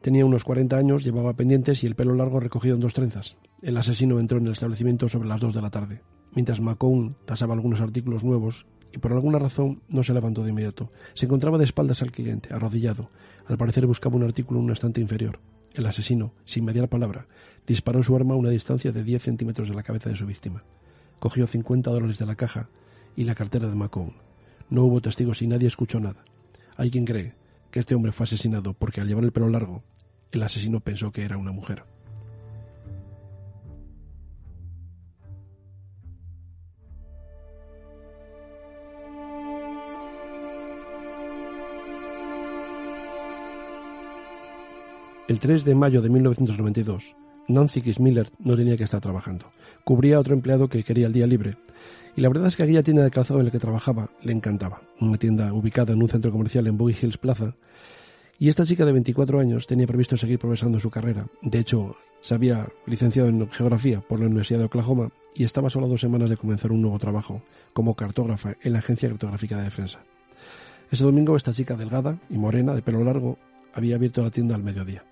Tenía 0.02 0.26
unos 0.26 0.46
40 0.46 0.78
años, 0.78 1.04
llevaba 1.04 1.36
pendientes 1.36 1.84
y 1.84 1.86
el 1.86 1.94
pelo 1.94 2.16
largo 2.16 2.40
recogido 2.40 2.74
en 2.74 2.82
dos 2.82 2.96
trenzas. 2.96 3.38
El 3.62 3.78
asesino 3.78 4.20
entró 4.20 4.40
en 4.40 4.48
el 4.48 4.54
establecimiento 4.54 5.08
sobre 5.08 5.30
las 5.30 5.40
dos 5.40 5.54
de 5.54 5.62
la 5.62 5.70
tarde, 5.70 6.02
mientras 6.34 6.60
McCone 6.60 7.14
tasaba 7.26 7.54
algunos 7.54 7.82
artículos 7.82 8.24
nuevos 8.24 8.66
y 8.92 8.98
por 8.98 9.14
alguna 9.14 9.38
razón 9.38 9.84
no 9.90 10.02
se 10.02 10.16
levantó 10.16 10.44
de 10.44 10.50
inmediato. 10.50 10.90
Se 11.14 11.28
encontraba 11.28 11.60
de 11.60 11.66
espaldas 11.66 12.02
al 12.02 12.12
cliente, 12.12 12.52
arrodillado. 12.52 13.12
Al 13.46 13.60
parecer 13.60 13.86
buscaba 13.86 14.16
un 14.16 14.24
artículo 14.24 14.60
en 14.60 14.66
un 14.66 14.72
estante 14.72 15.02
inferior. 15.02 15.40
El 15.80 15.86
asesino, 15.86 16.34
sin 16.44 16.66
mediar 16.66 16.90
palabra, 16.90 17.26
disparó 17.66 18.04
su 18.04 18.14
arma 18.14 18.34
a 18.34 18.38
una 18.38 18.50
distancia 18.50 18.92
de 18.92 19.02
10 19.02 19.24
centímetros 19.24 19.70
de 19.70 19.76
la 19.76 19.82
cabeza 19.82 20.10
de 20.10 20.18
su 20.18 20.26
víctima. 20.26 20.62
Cogió 21.20 21.48
50 21.48 21.90
dólares 21.90 22.18
de 22.18 22.26
la 22.26 22.36
caja 22.36 22.68
y 23.16 23.24
la 23.24 23.34
cartera 23.34 23.70
de 23.70 23.76
McCone. 23.76 24.12
No 24.70 24.84
hubo 24.84 25.00
testigos 25.00 25.42
y 25.42 25.48
nadie 25.48 25.70
escuchó 25.70 26.02
nada. 26.02 26.26
Hay 26.76 26.92
quien 26.92 27.06
cree 27.06 27.34
que 27.72 27.80
este 27.80 27.96
hombre 27.96 28.12
fue 28.12 28.26
asesinado 28.26 28.74
porque 28.74 29.00
al 29.00 29.08
llevar 29.08 29.24
el 29.24 29.32
pelo 29.32 29.48
largo, 29.48 29.82
el 30.34 30.44
asesino 30.44 30.82
pensó 30.82 31.14
que 31.14 31.24
era 31.24 31.38
una 31.38 31.54
mujer. 31.54 31.86
El 45.30 45.40
3 45.40 45.64
de 45.64 45.76
mayo 45.76 46.02
de 46.02 46.10
1992, 46.10 47.16
Nancy 47.50 47.84
Miller 48.00 48.32
no 48.40 48.56
tenía 48.56 48.76
que 48.76 48.86
estar 48.86 49.00
trabajando. 49.00 49.46
Cubría 49.84 50.16
a 50.16 50.20
otro 50.22 50.34
empleado 50.34 50.70
que 50.70 50.84
quería 50.84 51.06
el 51.06 51.14
día 51.14 51.28
libre. 51.28 51.56
Y 52.16 52.22
la 52.22 52.30
verdad 52.30 52.48
es 52.48 52.56
que 52.56 52.64
aquella 52.64 52.82
tienda 52.82 53.04
de 53.04 53.12
calzado 53.12 53.40
en 53.40 53.46
la 53.46 53.52
que 53.52 53.60
trabajaba 53.60 54.10
le 54.24 54.34
encantaba. 54.34 54.82
Una 55.00 55.20
tienda 55.20 55.54
ubicada 55.54 55.94
en 55.94 56.02
un 56.02 56.10
centro 56.10 56.32
comercial 56.32 56.66
en 56.66 56.80
Bowie 56.80 56.98
Hills 57.00 57.20
Plaza. 57.20 57.54
Y 58.40 58.50
esta 58.50 58.66
chica 58.66 58.86
de 58.86 58.92
24 58.92 59.40
años 59.40 59.68
tenía 59.68 59.86
previsto 59.86 60.18
seguir 60.18 60.40
progresando 60.40 60.80
su 60.80 60.90
carrera. 60.90 61.28
De 61.44 61.60
hecho, 61.60 61.96
se 62.22 62.34
había 62.34 62.68
licenciado 62.88 63.30
en 63.30 63.48
geografía 63.52 64.02
por 64.02 64.20
la 64.20 64.26
Universidad 64.26 64.58
de 64.58 64.66
Oklahoma 64.66 65.12
y 65.36 65.44
estaba 65.44 65.70
solo 65.70 65.88
dos 65.88 66.02
semanas 66.02 66.32
de 66.32 66.38
comenzar 66.38 66.72
un 66.72 66.82
nuevo 66.82 66.98
trabajo 66.98 67.44
como 67.74 67.94
cartógrafa 67.94 68.56
en 68.64 68.74
la 68.74 68.80
Agencia 68.80 69.10
Cartográfica 69.10 69.58
de 69.58 69.66
Defensa. 69.66 70.00
Ese 70.90 71.04
domingo 71.04 71.38
esta 71.38 71.54
chica 71.54 71.76
delgada 71.76 72.18
y 72.32 72.40
morena, 72.40 72.74
de 72.74 72.82
pelo 72.82 73.04
largo, 73.04 73.38
había 73.76 73.96
abierto 73.96 74.24
la 74.24 74.32
tienda 74.32 74.56
al 74.56 74.64
mediodía. 74.64 75.04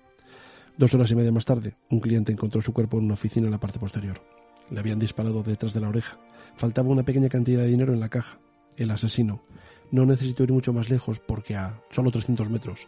Dos 0.78 0.94
horas 0.94 1.10
y 1.10 1.16
media 1.16 1.32
más 1.32 1.44
tarde, 1.44 1.74
un 1.90 1.98
cliente 1.98 2.30
encontró 2.30 2.62
su 2.62 2.72
cuerpo 2.72 2.98
en 2.98 3.06
una 3.06 3.14
oficina 3.14 3.46
en 3.46 3.50
la 3.50 3.58
parte 3.58 3.80
posterior. 3.80 4.22
Le 4.70 4.78
habían 4.78 5.00
disparado 5.00 5.42
detrás 5.42 5.74
de 5.74 5.80
la 5.80 5.88
oreja. 5.88 6.18
Faltaba 6.56 6.88
una 6.88 7.02
pequeña 7.02 7.28
cantidad 7.28 7.62
de 7.62 7.66
dinero 7.66 7.92
en 7.92 7.98
la 7.98 8.08
caja. 8.08 8.38
El 8.76 8.92
asesino 8.92 9.42
no 9.90 10.06
necesitó 10.06 10.44
ir 10.44 10.52
mucho 10.52 10.72
más 10.72 10.88
lejos 10.88 11.18
porque 11.18 11.56
a 11.56 11.82
solo 11.90 12.12
300 12.12 12.48
metros 12.48 12.86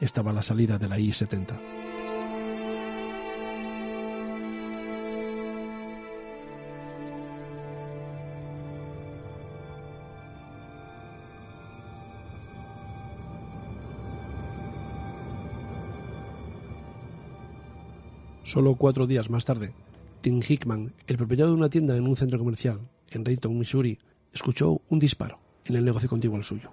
estaba 0.00 0.32
la 0.32 0.44
salida 0.44 0.78
de 0.78 0.86
la 0.86 1.00
I-70. 1.00 1.91
Solo 18.52 18.74
cuatro 18.74 19.06
días 19.06 19.30
más 19.30 19.46
tarde, 19.46 19.72
Tim 20.20 20.42
Hickman, 20.46 20.92
el 21.06 21.16
propietario 21.16 21.54
de 21.54 21.56
una 21.56 21.70
tienda 21.70 21.96
en 21.96 22.06
un 22.06 22.16
centro 22.18 22.38
comercial 22.38 22.80
en 23.10 23.24
Dayton, 23.24 23.58
Missouri, 23.58 23.98
escuchó 24.30 24.82
un 24.90 24.98
disparo 24.98 25.38
en 25.64 25.76
el 25.76 25.86
negocio 25.86 26.06
contiguo 26.06 26.36
al 26.36 26.44
suyo. 26.44 26.70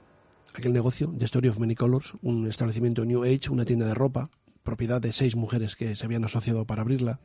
Aquel 0.54 0.74
negocio, 0.74 1.10
The 1.18 1.24
Story 1.24 1.48
of 1.48 1.58
Many 1.58 1.76
Colors, 1.76 2.16
un 2.22 2.48
establecimiento 2.48 3.06
New 3.06 3.24
Age, 3.24 3.50
una 3.50 3.64
tienda 3.64 3.88
de 3.88 3.94
ropa, 3.94 4.30
propiedad 4.62 5.00
de 5.00 5.14
seis 5.14 5.38
mujeres 5.38 5.78
que 5.78 5.96
se 5.96 6.04
habían 6.04 6.26
asociado 6.26 6.66
para 6.66 6.82
abrirla, 6.82 7.22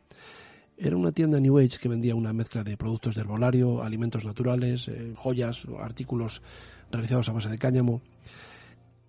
era 0.79 0.97
una 0.97 1.11
tienda 1.11 1.41
New 1.41 1.59
Age 1.59 1.81
que 1.81 1.89
vendía 1.89 2.15
una 2.15 2.33
mezcla 2.33 2.63
de 2.63 2.77
productos 2.77 3.17
de 3.17 3.23
herbolario, 3.23 3.83
alimentos 3.83 4.25
naturales, 4.25 4.87
eh, 4.87 5.15
joyas, 5.17 5.63
artículos 5.81 6.43
realizados 6.93 7.29
a 7.29 7.33
base 7.33 7.49
de 7.49 7.59
cáñamo. 7.59 8.03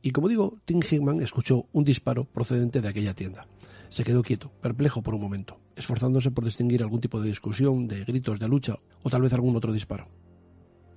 Y 0.05 0.11
como 0.11 0.29
digo, 0.29 0.59
Tim 0.65 0.81
Hickman 0.87 1.19
escuchó 1.19 1.65
un 1.71 1.83
disparo 1.83 2.25
procedente 2.25 2.79
de 2.79 2.87
aquella 2.87 3.15
tienda. 3.15 3.47
Se 3.89 4.03
quedó 4.03 4.21
quieto, 4.21 4.51
perplejo 4.61 5.01
por 5.01 5.15
un 5.15 5.21
momento, 5.21 5.59
esforzándose 5.75 6.29
por 6.29 6.45
distinguir 6.45 6.83
algún 6.83 7.01
tipo 7.01 7.19
de 7.19 7.27
discusión, 7.27 7.87
de 7.87 8.03
gritos 8.03 8.39
de 8.39 8.47
lucha 8.47 8.77
o 9.01 9.09
tal 9.09 9.23
vez 9.23 9.33
algún 9.33 9.55
otro 9.55 9.73
disparo. 9.73 10.07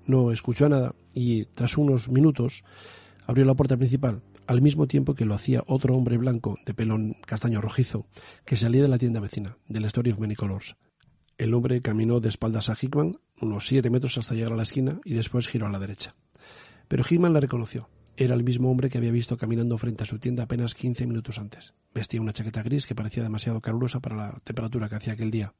No 0.05 0.31
escuchó 0.31 0.69
nada 0.69 0.95
y, 1.15 1.47
tras 1.47 1.79
unos 1.79 2.11
minutos, 2.11 2.65
abrió 3.27 3.47
la 3.47 3.55
puerta 3.55 3.79
principal, 3.79 4.21
al 4.47 4.61
mismo 4.61 4.87
tiempo 4.87 5.15
que 5.15 5.25
lo 5.25 5.33
hacía 5.33 5.65
otro 5.67 5.97
hombre 5.97 6.19
blanco 6.19 6.59
de 6.67 6.75
pelón 6.75 7.17
castaño 7.25 7.63
rojizo, 7.63 8.05
que 8.45 8.57
salía 8.57 8.83
de 8.83 8.89
la 8.89 8.99
tienda 8.99 9.21
vecina, 9.21 9.57
de 9.69 9.81
la 9.81 9.87
Story 9.87 10.11
of 10.11 10.21
Many 10.21 10.35
Colors. 10.35 10.77
El 11.39 11.55
hombre 11.55 11.81
caminó 11.81 12.21
de 12.21 12.29
espaldas 12.29 12.69
a 12.69 12.77
Hickman 12.79 13.13
unos 13.41 13.69
siete 13.69 13.89
metros 13.89 14.19
hasta 14.19 14.35
llegar 14.35 14.53
a 14.53 14.57
la 14.57 14.65
esquina 14.65 15.01
y 15.03 15.15
después 15.15 15.49
giró 15.49 15.65
a 15.65 15.71
la 15.71 15.79
derecha. 15.79 16.15
Pero 16.89 17.05
Hickman 17.09 17.33
la 17.33 17.41
reconoció. 17.41 17.89
Era 18.21 18.35
el 18.35 18.43
mismo 18.43 18.69
hombre 18.69 18.91
que 18.91 18.99
había 18.99 19.13
visto 19.13 19.37
caminando 19.37 19.79
frente 19.79 20.03
a 20.03 20.07
su 20.07 20.19
tienda 20.19 20.43
apenas 20.43 20.75
15 20.75 21.07
minutos 21.07 21.39
antes. 21.39 21.73
Vestía 21.95 22.21
una 22.21 22.33
chaqueta 22.33 22.65
gris 22.65 22.85
que 22.85 22.97
parecía 22.97 23.23
demasiado 23.23 23.61
calurosa 23.61 24.01
para 24.01 24.17
la 24.17 24.41
temperatura 24.43 24.89
que 24.89 24.97
hacía 24.97 25.13
aquel 25.13 25.31
día. 25.31 25.55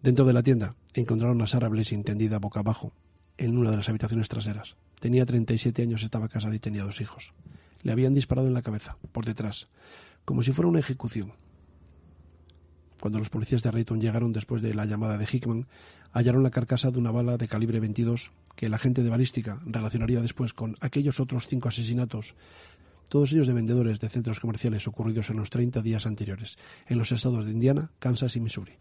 Dentro 0.00 0.24
de 0.24 0.34
la 0.34 0.44
tienda 0.44 0.76
encontraron 0.94 1.42
a 1.42 1.48
Sarah 1.48 1.66
Blaze 1.66 1.98
tendida 2.04 2.38
boca 2.38 2.60
abajo 2.60 2.92
en 3.38 3.58
una 3.58 3.72
de 3.72 3.76
las 3.76 3.88
habitaciones 3.88 4.28
traseras. 4.28 4.76
Tenía 5.00 5.26
37 5.26 5.82
años, 5.82 6.04
estaba 6.04 6.28
casada 6.28 6.54
y 6.54 6.60
tenía 6.60 6.84
dos 6.84 7.00
hijos. 7.00 7.32
Le 7.82 7.90
habían 7.90 8.14
disparado 8.14 8.46
en 8.46 8.54
la 8.54 8.62
cabeza, 8.62 8.96
por 9.10 9.24
detrás, 9.24 9.66
como 10.24 10.44
si 10.44 10.52
fuera 10.52 10.68
una 10.68 10.78
ejecución. 10.78 11.32
Cuando 13.00 13.18
los 13.18 13.30
policías 13.30 13.64
de 13.64 13.72
Rayton 13.72 14.00
llegaron 14.00 14.32
después 14.32 14.62
de 14.62 14.74
la 14.74 14.84
llamada 14.84 15.18
de 15.18 15.26
Hickman, 15.28 15.66
hallaron 16.12 16.44
la 16.44 16.50
carcasa 16.50 16.92
de 16.92 17.00
una 17.00 17.10
bala 17.10 17.36
de 17.36 17.48
calibre 17.48 17.80
22 17.80 18.30
que 18.56 18.66
el 18.66 18.74
agente 18.74 19.02
de 19.02 19.10
balística 19.10 19.60
relacionaría 19.64 20.20
después 20.20 20.54
con 20.54 20.76
aquellos 20.80 21.20
otros 21.20 21.46
cinco 21.46 21.68
asesinatos, 21.68 22.34
todos 23.08 23.32
ellos 23.32 23.46
de 23.46 23.52
vendedores 23.52 24.00
de 24.00 24.08
centros 24.08 24.40
comerciales 24.40 24.88
ocurridos 24.88 25.30
en 25.30 25.36
los 25.36 25.50
30 25.50 25.82
días 25.82 26.06
anteriores, 26.06 26.56
en 26.86 26.98
los 26.98 27.12
estados 27.12 27.44
de 27.44 27.52
Indiana, 27.52 27.90
Kansas 27.98 28.36
y 28.36 28.40
Missouri. 28.40 28.72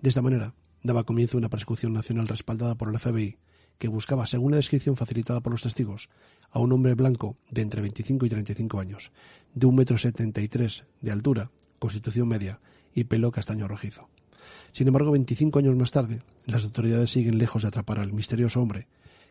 De 0.00 0.08
esta 0.08 0.22
manera, 0.22 0.54
daba 0.82 1.04
comienzo 1.04 1.38
una 1.38 1.48
persecución 1.48 1.92
nacional 1.92 2.28
respaldada 2.28 2.74
por 2.74 2.88
el 2.88 2.98
FBI, 2.98 3.38
que 3.78 3.88
buscaba, 3.88 4.26
según 4.26 4.52
la 4.52 4.58
descripción 4.58 4.96
facilitada 4.96 5.40
por 5.40 5.52
los 5.52 5.62
testigos, 5.62 6.08
a 6.50 6.60
un 6.60 6.72
hombre 6.72 6.94
blanco 6.94 7.36
de 7.50 7.62
entre 7.62 7.80
25 7.80 8.26
y 8.26 8.28
35 8.28 8.78
años, 8.78 9.10
de 9.54 9.66
un 9.66 9.74
metro 9.74 9.98
setenta 9.98 10.40
y 10.40 10.48
tres 10.48 10.84
de 11.00 11.10
altura, 11.10 11.50
constitución 11.78 12.28
media 12.28 12.60
y 12.94 13.04
pelo 13.04 13.32
castaño 13.32 13.66
rojizo. 13.66 14.08
Sin 14.72 14.86
embargo, 14.86 15.12
25 15.12 15.58
años 15.58 15.76
más 15.76 15.92
tarde, 15.92 16.22
las 16.46 16.64
autoridades 16.64 17.10
siguen 17.10 17.38
lejos 17.38 17.62
de 17.62 17.68
atrapar 17.68 17.98
al 17.98 18.12
misterioso 18.12 18.60
hombre, 18.60 18.86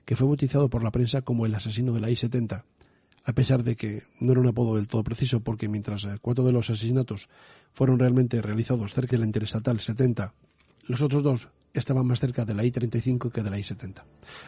que 0.06 0.16
fue 0.16 0.28
bautizado 0.28 0.70
por 0.70 0.84
la 0.84 0.92
prensa 0.92 1.22
como 1.22 1.46
el 1.46 1.56
asesino 1.56 1.94
de 1.94 2.02
la 2.02 2.10
I-70, 2.10 2.64
a 3.24 3.34
pesar 3.34 3.64
de 3.64 3.76
que 3.76 4.04
no 4.20 4.32
era 4.32 4.42
un 4.42 4.48
apodo 4.48 4.76
del 4.76 4.88
todo 4.88 5.04
preciso, 5.04 5.42
porque 5.42 5.70
mientras 5.70 6.04
eh, 6.06 6.18
cuatro 6.22 6.44
de 6.44 6.52
los 6.52 6.70
asesinatos 6.70 7.30
fueron 7.74 8.00
realmente 8.00 8.42
realizados 8.42 8.94
cerca 8.94 9.12
de 9.12 9.20
la 9.20 9.26
Interestatal 9.26 9.80
70, 9.80 10.34
los 10.88 11.02
otros 11.02 11.24
dos 11.24 11.50
estaban 11.74 12.06
más 12.06 12.20
cerca 12.20 12.46
de 12.46 12.54
la 12.54 12.66
I-35 12.66 13.32
que 13.32 13.44
de 13.44 13.50
la 13.50 13.60
I-70. 13.60 14.04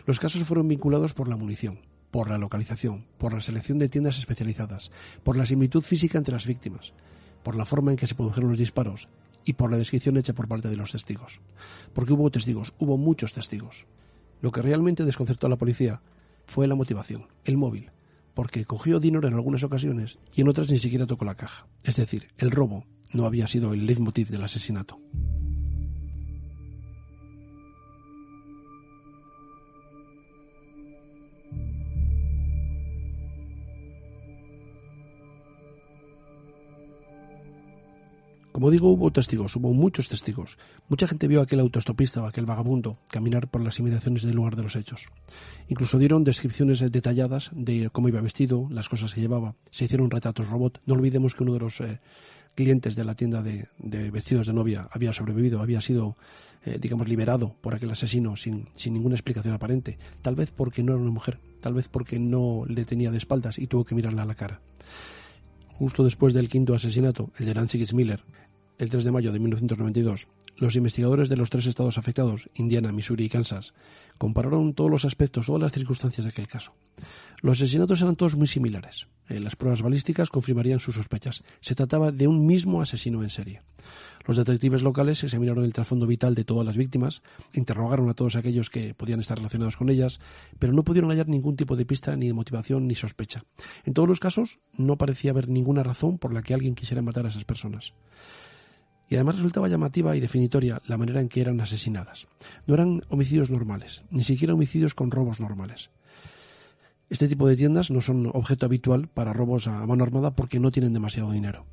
Los 0.05 0.19
casos 0.19 0.43
fueron 0.43 0.67
vinculados 0.67 1.13
por 1.13 1.27
la 1.27 1.37
munición, 1.37 1.79
por 2.11 2.29
la 2.29 2.37
localización, 2.37 3.05
por 3.17 3.33
la 3.33 3.41
selección 3.41 3.79
de 3.79 3.89
tiendas 3.89 4.17
especializadas, 4.17 4.91
por 5.23 5.37
la 5.37 5.45
similitud 5.45 5.81
física 5.81 6.17
entre 6.17 6.33
las 6.33 6.45
víctimas, 6.45 6.93
por 7.43 7.55
la 7.55 7.65
forma 7.65 7.91
en 7.91 7.97
que 7.97 8.07
se 8.07 8.15
produjeron 8.15 8.49
los 8.49 8.59
disparos 8.59 9.07
y 9.45 9.53
por 9.53 9.71
la 9.71 9.77
descripción 9.77 10.17
hecha 10.17 10.33
por 10.33 10.47
parte 10.47 10.69
de 10.69 10.77
los 10.77 10.91
testigos. 10.91 11.39
Porque 11.93 12.13
hubo 12.13 12.29
testigos, 12.31 12.73
hubo 12.79 12.97
muchos 12.97 13.33
testigos. 13.33 13.85
Lo 14.43 14.51
que 14.51 14.61
realmente 14.61 15.05
desconcertó 15.05 15.47
a 15.47 15.49
la 15.49 15.55
policía 15.55 16.01
fue 16.45 16.67
la 16.67 16.75
motivación, 16.75 17.27
el 17.45 17.55
móvil, 17.55 17.91
porque 18.33 18.65
cogió 18.65 18.99
dinero 18.99 19.25
en 19.25 19.35
algunas 19.35 19.63
ocasiones 19.63 20.19
y 20.35 20.41
en 20.41 20.49
otras 20.49 20.69
ni 20.69 20.79
siquiera 20.79 21.07
tocó 21.07 21.23
la 21.23 21.35
caja. 21.35 21.65
Es 21.81 21.95
decir, 21.95 22.27
el 22.37 22.51
robo 22.51 22.83
no 23.13 23.25
había 23.25 23.47
sido 23.47 23.71
el 23.71 23.85
leitmotiv 23.85 24.27
del 24.27 24.43
asesinato. 24.43 24.99
Como 38.63 38.71
digo, 38.71 38.87
hubo 38.87 39.11
testigos, 39.11 39.57
hubo 39.57 39.73
muchos 39.73 40.07
testigos. 40.07 40.57
Mucha 40.87 41.05
gente 41.05 41.27
vio 41.27 41.41
a 41.41 41.43
aquel 41.43 41.59
autostopista 41.59 42.23
o 42.23 42.27
aquel 42.27 42.45
vagabundo 42.45 42.97
caminar 43.09 43.49
por 43.49 43.59
las 43.59 43.77
inmediaciones 43.79 44.23
del 44.23 44.37
lugar 44.37 44.55
de 44.55 44.63
los 44.63 44.77
hechos. 44.77 45.07
Incluso 45.67 45.99
dieron 45.99 46.23
descripciones 46.23 46.79
detalladas 46.79 47.51
de 47.51 47.89
cómo 47.91 48.07
iba 48.07 48.21
vestido, 48.21 48.69
las 48.69 48.87
cosas 48.87 49.13
que 49.13 49.19
llevaba. 49.19 49.55
Se 49.69 49.83
hicieron 49.83 50.09
retratos 50.09 50.47
robot. 50.47 50.79
No 50.85 50.93
olvidemos 50.93 51.35
que 51.35 51.43
uno 51.43 51.51
de 51.51 51.59
los 51.59 51.81
eh, 51.81 51.99
clientes 52.55 52.95
de 52.95 53.03
la 53.03 53.15
tienda 53.15 53.41
de, 53.41 53.67
vestidos 54.11 54.47
de 54.47 54.53
novia 54.53 54.87
había 54.93 55.11
sobrevivido, 55.11 55.61
había 55.61 55.81
sido, 55.81 56.15
eh, 56.63 56.77
digamos, 56.79 57.09
liberado 57.09 57.57
por 57.59 57.75
aquel 57.75 57.91
asesino 57.91 58.37
sin, 58.37 58.69
ninguna 58.85 59.15
explicación 59.15 59.53
aparente. 59.53 59.97
Tal 60.21 60.35
vez 60.35 60.53
porque 60.53 60.83
no 60.83 60.93
era 60.93 61.01
una 61.01 61.11
mujer, 61.11 61.41
tal 61.59 61.73
vez 61.73 61.89
porque 61.89 62.17
no 62.17 62.63
le 62.65 62.85
tenía 62.85 63.11
de 63.11 63.17
espaldas 63.17 63.59
y 63.59 63.67
tuvo 63.67 63.83
que 63.83 63.93
mirarle 63.93 64.21
a 64.21 64.25
la 64.25 64.35
cara 64.35 64.61
justo 65.73 66.03
después 66.03 66.33
del 66.33 66.47
quinto 66.47 66.75
asesinato, 66.75 67.31
el 67.39 67.47
de 67.47 67.55
Nancy 67.55 67.83
Miller, 67.93 68.23
el 68.77 68.89
3 68.89 69.03
de 69.03 69.11
mayo 69.11 69.31
de 69.31 69.39
1992, 69.39 70.27
los 70.57 70.75
investigadores 70.75 71.29
de 71.29 71.37
los 71.37 71.49
tres 71.49 71.65
estados 71.65 71.97
afectados, 71.97 72.49
Indiana, 72.53 72.91
Missouri 72.91 73.25
y 73.25 73.29
Kansas, 73.29 73.73
compararon 74.17 74.73
todos 74.73 74.91
los 74.91 75.05
aspectos, 75.05 75.47
todas 75.47 75.61
las 75.61 75.71
circunstancias 75.71 76.25
de 76.25 76.29
aquel 76.29 76.47
caso. 76.47 76.73
Los 77.41 77.57
asesinatos 77.57 78.01
eran 78.01 78.15
todos 78.15 78.35
muy 78.35 78.47
similares. 78.47 79.07
Eh, 79.27 79.39
las 79.39 79.55
pruebas 79.55 79.81
balísticas 79.81 80.29
confirmarían 80.29 80.79
sus 80.79 80.95
sospechas. 80.95 81.43
Se 81.61 81.75
trataba 81.75 82.11
de 82.11 82.27
un 82.27 82.45
mismo 82.45 82.81
asesino 82.81 83.23
en 83.23 83.29
serie. 83.29 83.61
Los 84.25 84.37
detectives 84.37 84.83
locales 84.83 85.23
examinaron 85.23 85.65
el 85.65 85.73
trasfondo 85.73 86.07
vital 86.07 86.35
de 86.35 86.45
todas 86.45 86.65
las 86.65 86.77
víctimas, 86.77 87.23
interrogaron 87.51 88.09
a 88.09 88.13
todos 88.13 88.37
aquellos 88.37 88.69
que 88.69 88.93
podían 88.93 89.19
estar 89.19 89.37
relacionados 89.37 89.75
con 89.75 89.89
ellas, 89.89 90.21
pero 90.59 90.71
no 90.71 90.83
pudieron 90.83 91.09
hallar 91.09 91.27
ningún 91.27 91.57
tipo 91.57 91.75
de 91.75 91.85
pista, 91.85 92.15
ni 92.15 92.27
de 92.27 92.33
motivación, 92.33 92.87
ni 92.87 92.95
sospecha. 92.95 93.43
En 93.83 93.93
todos 93.93 94.07
los 94.07 94.21
casos, 94.21 94.59
no 94.77 94.97
parecía 94.97 95.31
haber 95.31 95.49
ninguna 95.49 95.83
razón 95.83 96.19
por 96.19 96.33
la 96.33 96.41
que 96.41 96.53
alguien 96.53 96.75
quisiera 96.75 97.01
matar 97.01 97.25
a 97.25 97.29
esas 97.29 97.43
personas 97.43 97.93
y 99.13 99.15
además 99.15 99.35
resultaba 99.35 99.67
llamativa 99.67 100.15
y 100.15 100.19
definitoria 100.19 100.81
la 100.87 100.97
manera 100.97 101.21
en 101.21 101.29
que 101.29 101.39
eran 101.39 101.61
asesinadas. 101.61 102.25
No 102.65 102.73
eran 102.73 103.03
homicidios 103.09 103.51
normales, 103.51 104.01
ni 104.09 104.23
siquiera 104.23 104.55
homicidios 104.55 104.95
con 104.95 105.11
robos 105.11 105.39
normales. 105.39 105.91
Este 107.11 107.27
tipo 107.27 107.47
de 107.47 107.55
tiendas 107.55 107.91
no 107.91 108.01
son 108.01 108.31
objeto 108.33 108.65
habitual 108.65 109.09
para 109.09 109.31
robos 109.31 109.67
a 109.67 109.85
mano 109.85 110.03
armada 110.03 110.31
porque 110.31 110.59
no 110.59 110.71
tienen 110.71 110.93
demasiado 110.93 111.29
dinero. 111.29 111.67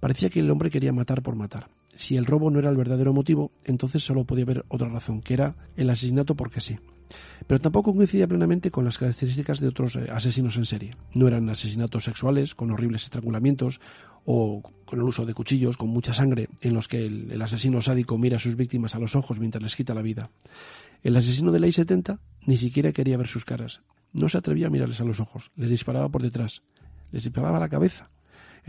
Parecía 0.00 0.30
que 0.30 0.40
el 0.40 0.50
hombre 0.50 0.70
quería 0.70 0.94
matar 0.94 1.20
por 1.20 1.36
matar. 1.36 1.68
Si 1.94 2.16
el 2.16 2.26
robo 2.26 2.50
no 2.50 2.58
era 2.58 2.70
el 2.70 2.76
verdadero 2.76 3.12
motivo, 3.12 3.52
entonces 3.64 4.04
solo 4.04 4.24
podía 4.24 4.44
haber 4.44 4.64
otra 4.68 4.88
razón, 4.88 5.20
que 5.20 5.34
era 5.34 5.56
el 5.76 5.90
asesinato 5.90 6.34
porque 6.34 6.60
sí. 6.60 6.78
Pero 7.46 7.60
tampoco 7.60 7.94
coincidía 7.94 8.28
plenamente 8.28 8.70
con 8.70 8.84
las 8.84 8.98
características 8.98 9.60
de 9.60 9.68
otros 9.68 9.96
eh, 9.96 10.06
asesinos 10.12 10.56
en 10.56 10.66
serie. 10.66 10.94
No 11.14 11.26
eran 11.26 11.48
asesinatos 11.50 12.04
sexuales, 12.04 12.54
con 12.54 12.70
horribles 12.70 13.04
estrangulamientos, 13.04 13.80
o 14.24 14.62
con 14.84 14.98
el 14.98 15.04
uso 15.04 15.24
de 15.24 15.34
cuchillos, 15.34 15.76
con 15.76 15.88
mucha 15.88 16.14
sangre, 16.14 16.48
en 16.60 16.74
los 16.74 16.88
que 16.88 17.06
el, 17.06 17.40
asesino 17.42 17.80
sádico 17.80 18.18
mira 18.18 18.36
a 18.36 18.40
sus 18.40 18.56
víctimas 18.56 18.94
a 18.94 18.98
los 18.98 19.16
ojos 19.16 19.40
mientras 19.40 19.62
les 19.62 19.76
quita 19.76 19.94
la 19.94 20.02
vida. 20.02 20.30
El 21.02 21.16
asesino 21.16 21.52
de 21.52 21.60
la 21.60 21.66
I-70 21.66 22.18
ni 22.46 22.56
siquiera 22.56 22.92
quería 22.92 23.16
ver 23.16 23.28
sus 23.28 23.44
caras. 23.44 23.80
No 24.12 24.28
se 24.28 24.38
atrevía 24.38 24.66
a 24.66 24.70
mirarles 24.70 25.00
a 25.00 25.04
los 25.04 25.20
ojos. 25.20 25.50
Les 25.56 25.70
disparaba 25.70 26.08
por 26.08 26.22
detrás. 26.22 26.62
Les 27.12 27.24
disparaba 27.24 27.56
a 27.56 27.60
la 27.60 27.68
cabeza. 27.68 28.10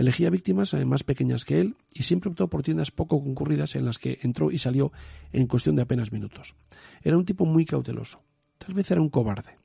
Elegía 0.02 0.32
víctimas 0.32 0.74
eh, 0.74 0.84
más 0.84 1.04
pequeñas 1.04 1.46
que 1.46 1.62
él 1.62 1.76
y 1.94 2.02
siempre 2.02 2.32
optó 2.32 2.48
por 2.48 2.64
tiendas 2.64 2.90
poco 2.90 3.24
concurridas 3.24 3.76
en 3.76 3.86
las 3.86 4.00
que 4.00 4.18
entró 4.24 4.50
y 4.50 4.58
salió 4.58 4.92
en 5.32 5.46
cuestión 5.46 5.76
de 5.76 5.84
apenas 5.84 6.12
minutos. 6.12 6.56
Era 7.04 7.20
un 7.20 7.24
tipo 7.24 7.46
muy 7.46 7.66
cauteloso. 7.66 8.20
Tal 8.58 8.74
vez 8.74 8.90
era 8.90 9.00
un 9.00 9.10
cobarde. 9.10 9.60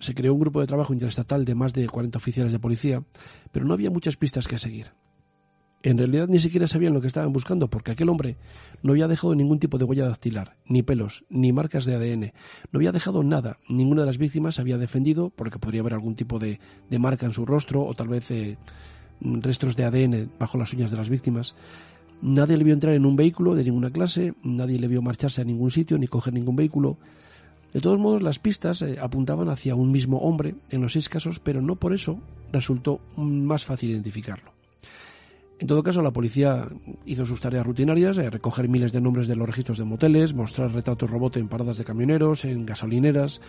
Se 0.00 0.12
creó 0.12 0.34
un 0.34 0.40
grupo 0.40 0.60
de 0.60 0.66
trabajo 0.66 0.92
interestatal 0.92 1.44
de 1.44 1.54
más 1.54 1.72
de 1.72 1.86
40 1.86 2.18
oficiales 2.18 2.52
de 2.52 2.58
policía, 2.58 3.04
pero 3.52 3.64
no 3.64 3.74
había 3.74 3.90
muchas 3.90 4.16
pistas 4.16 4.48
que 4.48 4.58
seguir. 4.58 4.90
En 5.84 5.98
realidad 5.98 6.26
ni 6.26 6.40
siquiera 6.40 6.66
sabían 6.66 6.92
lo 6.92 7.00
que 7.00 7.06
estaban 7.06 7.32
buscando, 7.32 7.70
porque 7.70 7.92
aquel 7.92 8.08
hombre 8.08 8.36
no 8.82 8.90
había 8.90 9.06
dejado 9.06 9.36
ningún 9.36 9.60
tipo 9.60 9.78
de 9.78 9.84
huella 9.84 10.08
dactilar, 10.08 10.56
ni 10.66 10.82
pelos, 10.82 11.24
ni 11.28 11.52
marcas 11.52 11.84
de 11.84 11.94
ADN. 11.94 12.32
No 12.72 12.78
había 12.78 12.90
dejado 12.90 13.22
nada. 13.22 13.58
Ninguna 13.68 14.02
de 14.02 14.06
las 14.06 14.18
víctimas 14.18 14.58
había 14.58 14.78
defendido, 14.78 15.30
porque 15.30 15.60
podría 15.60 15.82
haber 15.82 15.92
algún 15.92 16.16
tipo 16.16 16.40
de, 16.40 16.58
marca 16.98 17.26
en 17.26 17.32
su 17.32 17.46
rostro, 17.46 17.84
o 17.84 17.94
tal 17.94 18.08
vez 18.08 18.28
eh, 18.32 18.58
restos 19.24 19.76
de 19.76 19.84
ADN 19.84 20.30
bajo 20.38 20.58
las 20.58 20.72
uñas 20.72 20.90
de 20.90 20.96
las 20.96 21.08
víctimas. 21.08 21.54
Nadie 22.22 22.56
le 22.56 22.64
vio 22.64 22.74
entrar 22.74 22.94
en 22.94 23.06
un 23.06 23.16
vehículo 23.16 23.54
de 23.54 23.64
ninguna 23.64 23.90
clase, 23.90 24.34
nadie 24.42 24.78
le 24.78 24.88
vio 24.88 25.02
marcharse 25.02 25.40
a 25.40 25.44
ningún 25.44 25.70
sitio 25.70 25.98
ni 25.98 26.06
coger 26.06 26.32
ningún 26.32 26.56
vehículo. 26.56 26.96
De 27.72 27.80
todos 27.80 27.98
modos, 27.98 28.22
las 28.22 28.38
pistas 28.38 28.82
eh, 28.82 28.98
apuntaban 29.00 29.48
hacia 29.48 29.74
un 29.74 29.90
mismo 29.90 30.18
hombre 30.18 30.54
en 30.70 30.80
los 30.80 30.92
seis 30.92 31.08
casos, 31.08 31.40
pero 31.40 31.60
no 31.60 31.76
por 31.76 31.92
eso 31.92 32.20
resultó 32.52 33.00
más 33.16 33.64
fácil 33.64 33.90
identificarlo. 33.90 34.52
En 35.58 35.66
todo 35.66 35.82
caso, 35.82 36.02
la 36.02 36.12
policía 36.12 36.68
hizo 37.04 37.26
sus 37.26 37.40
tareas 37.40 37.66
rutinarias, 37.66 38.16
eh, 38.18 38.30
recoger 38.30 38.68
miles 38.68 38.92
de 38.92 39.00
nombres 39.00 39.26
de 39.26 39.36
los 39.36 39.46
registros 39.48 39.78
de 39.78 39.84
moteles, 39.84 40.34
mostrar 40.34 40.72
retratos 40.72 41.10
robot 41.10 41.36
en 41.36 41.48
paradas 41.48 41.76
de 41.76 41.84
camioneros, 41.84 42.44
en 42.44 42.64
gasolineras, 42.64 43.40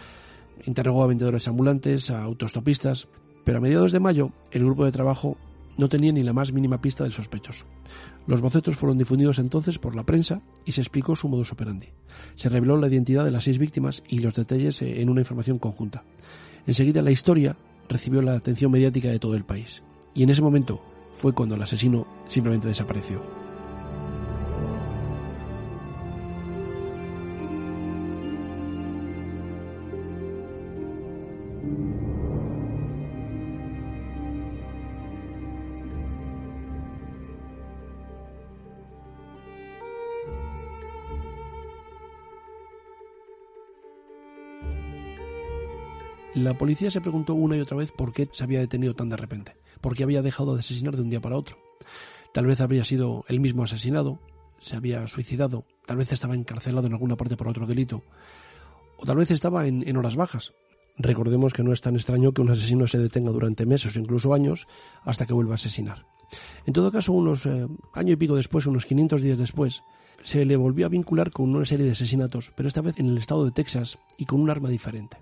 interrogó 0.65 1.03
a 1.03 1.07
vendedores 1.07 1.47
ambulantes, 1.47 2.09
a 2.09 2.23
autostopistas, 2.23 3.07
pero 3.43 3.59
a 3.59 3.61
mediados 3.61 3.91
de 3.91 3.99
mayo 3.99 4.31
el 4.51 4.65
grupo 4.65 4.85
de 4.85 4.91
trabajo 4.91 5.37
no 5.77 5.89
tenía 5.89 6.11
ni 6.11 6.23
la 6.23 6.33
más 6.33 6.51
mínima 6.51 6.81
pista 6.81 7.03
del 7.03 7.13
sospechoso. 7.13 7.65
Los 8.27 8.41
bocetos 8.41 8.75
fueron 8.75 8.97
difundidos 8.97 9.39
entonces 9.39 9.77
por 9.77 9.95
la 9.95 10.03
prensa 10.03 10.41
y 10.65 10.71
se 10.71 10.81
explicó 10.81 11.15
su 11.15 11.27
modus 11.27 11.51
operandi. 11.51 11.89
Se 12.35 12.49
reveló 12.49 12.77
la 12.77 12.87
identidad 12.87 13.25
de 13.25 13.31
las 13.31 13.43
seis 13.43 13.57
víctimas 13.57 14.03
y 14.07 14.19
los 14.19 14.33
detalles 14.33 14.81
eh, 14.81 15.01
en 15.01 15.09
una 15.09 15.21
información 15.21 15.59
conjunta. 15.59 16.03
Enseguida 16.65 17.01
la 17.01 17.11
historia 17.11 17.55
recibió 17.87 18.21
la 18.21 18.33
atención 18.33 18.71
mediática 18.71 19.09
de 19.09 19.19
todo 19.19 19.35
el 19.35 19.45
país. 19.45 19.83
Y 20.13 20.23
en 20.23 20.29
ese 20.29 20.41
momento 20.41 20.81
fue 21.15 21.33
cuando 21.33 21.55
el 21.55 21.61
asesino 21.61 22.07
simplemente 22.27 22.67
desapareció. 22.67 23.44
La 46.35 46.53
policía 46.53 46.91
se 46.91 46.99
preguntó 46.99 47.33
una 47.33 47.55
y 47.55 47.61
otra 47.61 47.77
vez 47.77 47.93
por 47.93 48.11
qué 48.11 48.27
se 48.29 48.43
había 48.43 48.59
detenido 48.59 48.93
tan 48.93 49.07
de 49.07 49.15
repente, 49.15 49.55
por 49.79 49.95
qué 49.95 50.03
había 50.03 50.21
dejado 50.21 50.53
de 50.53 50.59
asesinar 50.59 50.97
de 50.97 51.01
un 51.01 51.09
día 51.09 51.21
para 51.21 51.37
otro. 51.37 51.57
Tal 52.33 52.45
vez 52.45 52.59
habría 52.59 52.83
sido 52.83 53.23
él 53.29 53.39
mismo 53.39 53.63
asesinado, 53.63 54.19
se 54.59 54.75
había 54.75 55.07
suicidado, 55.07 55.63
tal 55.85 55.95
vez 55.95 56.11
estaba 56.11 56.35
encarcelado 56.35 56.87
en 56.87 56.93
alguna 56.93 57.15
parte 57.15 57.37
por 57.37 57.47
otro 57.47 57.65
delito, 57.65 58.03
o 58.97 59.05
tal 59.05 59.15
vez 59.15 59.31
estaba 59.31 59.65
en, 59.65 59.95
horas 59.95 60.17
bajas. 60.17 60.51
Recordemos 60.97 61.53
que 61.53 61.63
no 61.63 61.71
es 61.71 61.79
tan 61.79 61.95
extraño 61.95 62.33
que 62.33 62.41
un 62.41 62.49
asesino 62.49 62.85
se 62.85 62.99
detenga 62.99 63.31
durante 63.31 63.65
meses 63.65 63.95
o 63.95 63.99
incluso 63.99 64.33
años 64.33 64.67
hasta 65.05 65.25
que 65.25 65.33
vuelva 65.33 65.53
a 65.53 65.55
asesinar. 65.55 66.05
En 66.65 66.73
todo 66.73 66.91
caso, 66.91 67.13
unos 67.13 67.45
eh, 67.45 67.65
año 67.93 68.11
y 68.11 68.17
pico 68.17 68.35
después, 68.35 68.65
unos 68.65 68.85
500 68.85 69.21
días 69.21 69.39
después, 69.39 69.83
se 70.25 70.43
le 70.43 70.57
volvió 70.57 70.85
a 70.85 70.89
vincular 70.89 71.31
con 71.31 71.55
una 71.55 71.65
serie 71.65 71.85
de 71.85 71.93
asesinatos, 71.93 72.51
pero 72.57 72.67
esta 72.67 72.81
vez 72.81 72.99
en 72.99 73.07
el 73.07 73.19
estado 73.19 73.45
de 73.45 73.51
Texas 73.51 73.99
y 74.17 74.25
con 74.25 74.41
un 74.41 74.49
arma 74.49 74.67
diferente. 74.67 75.17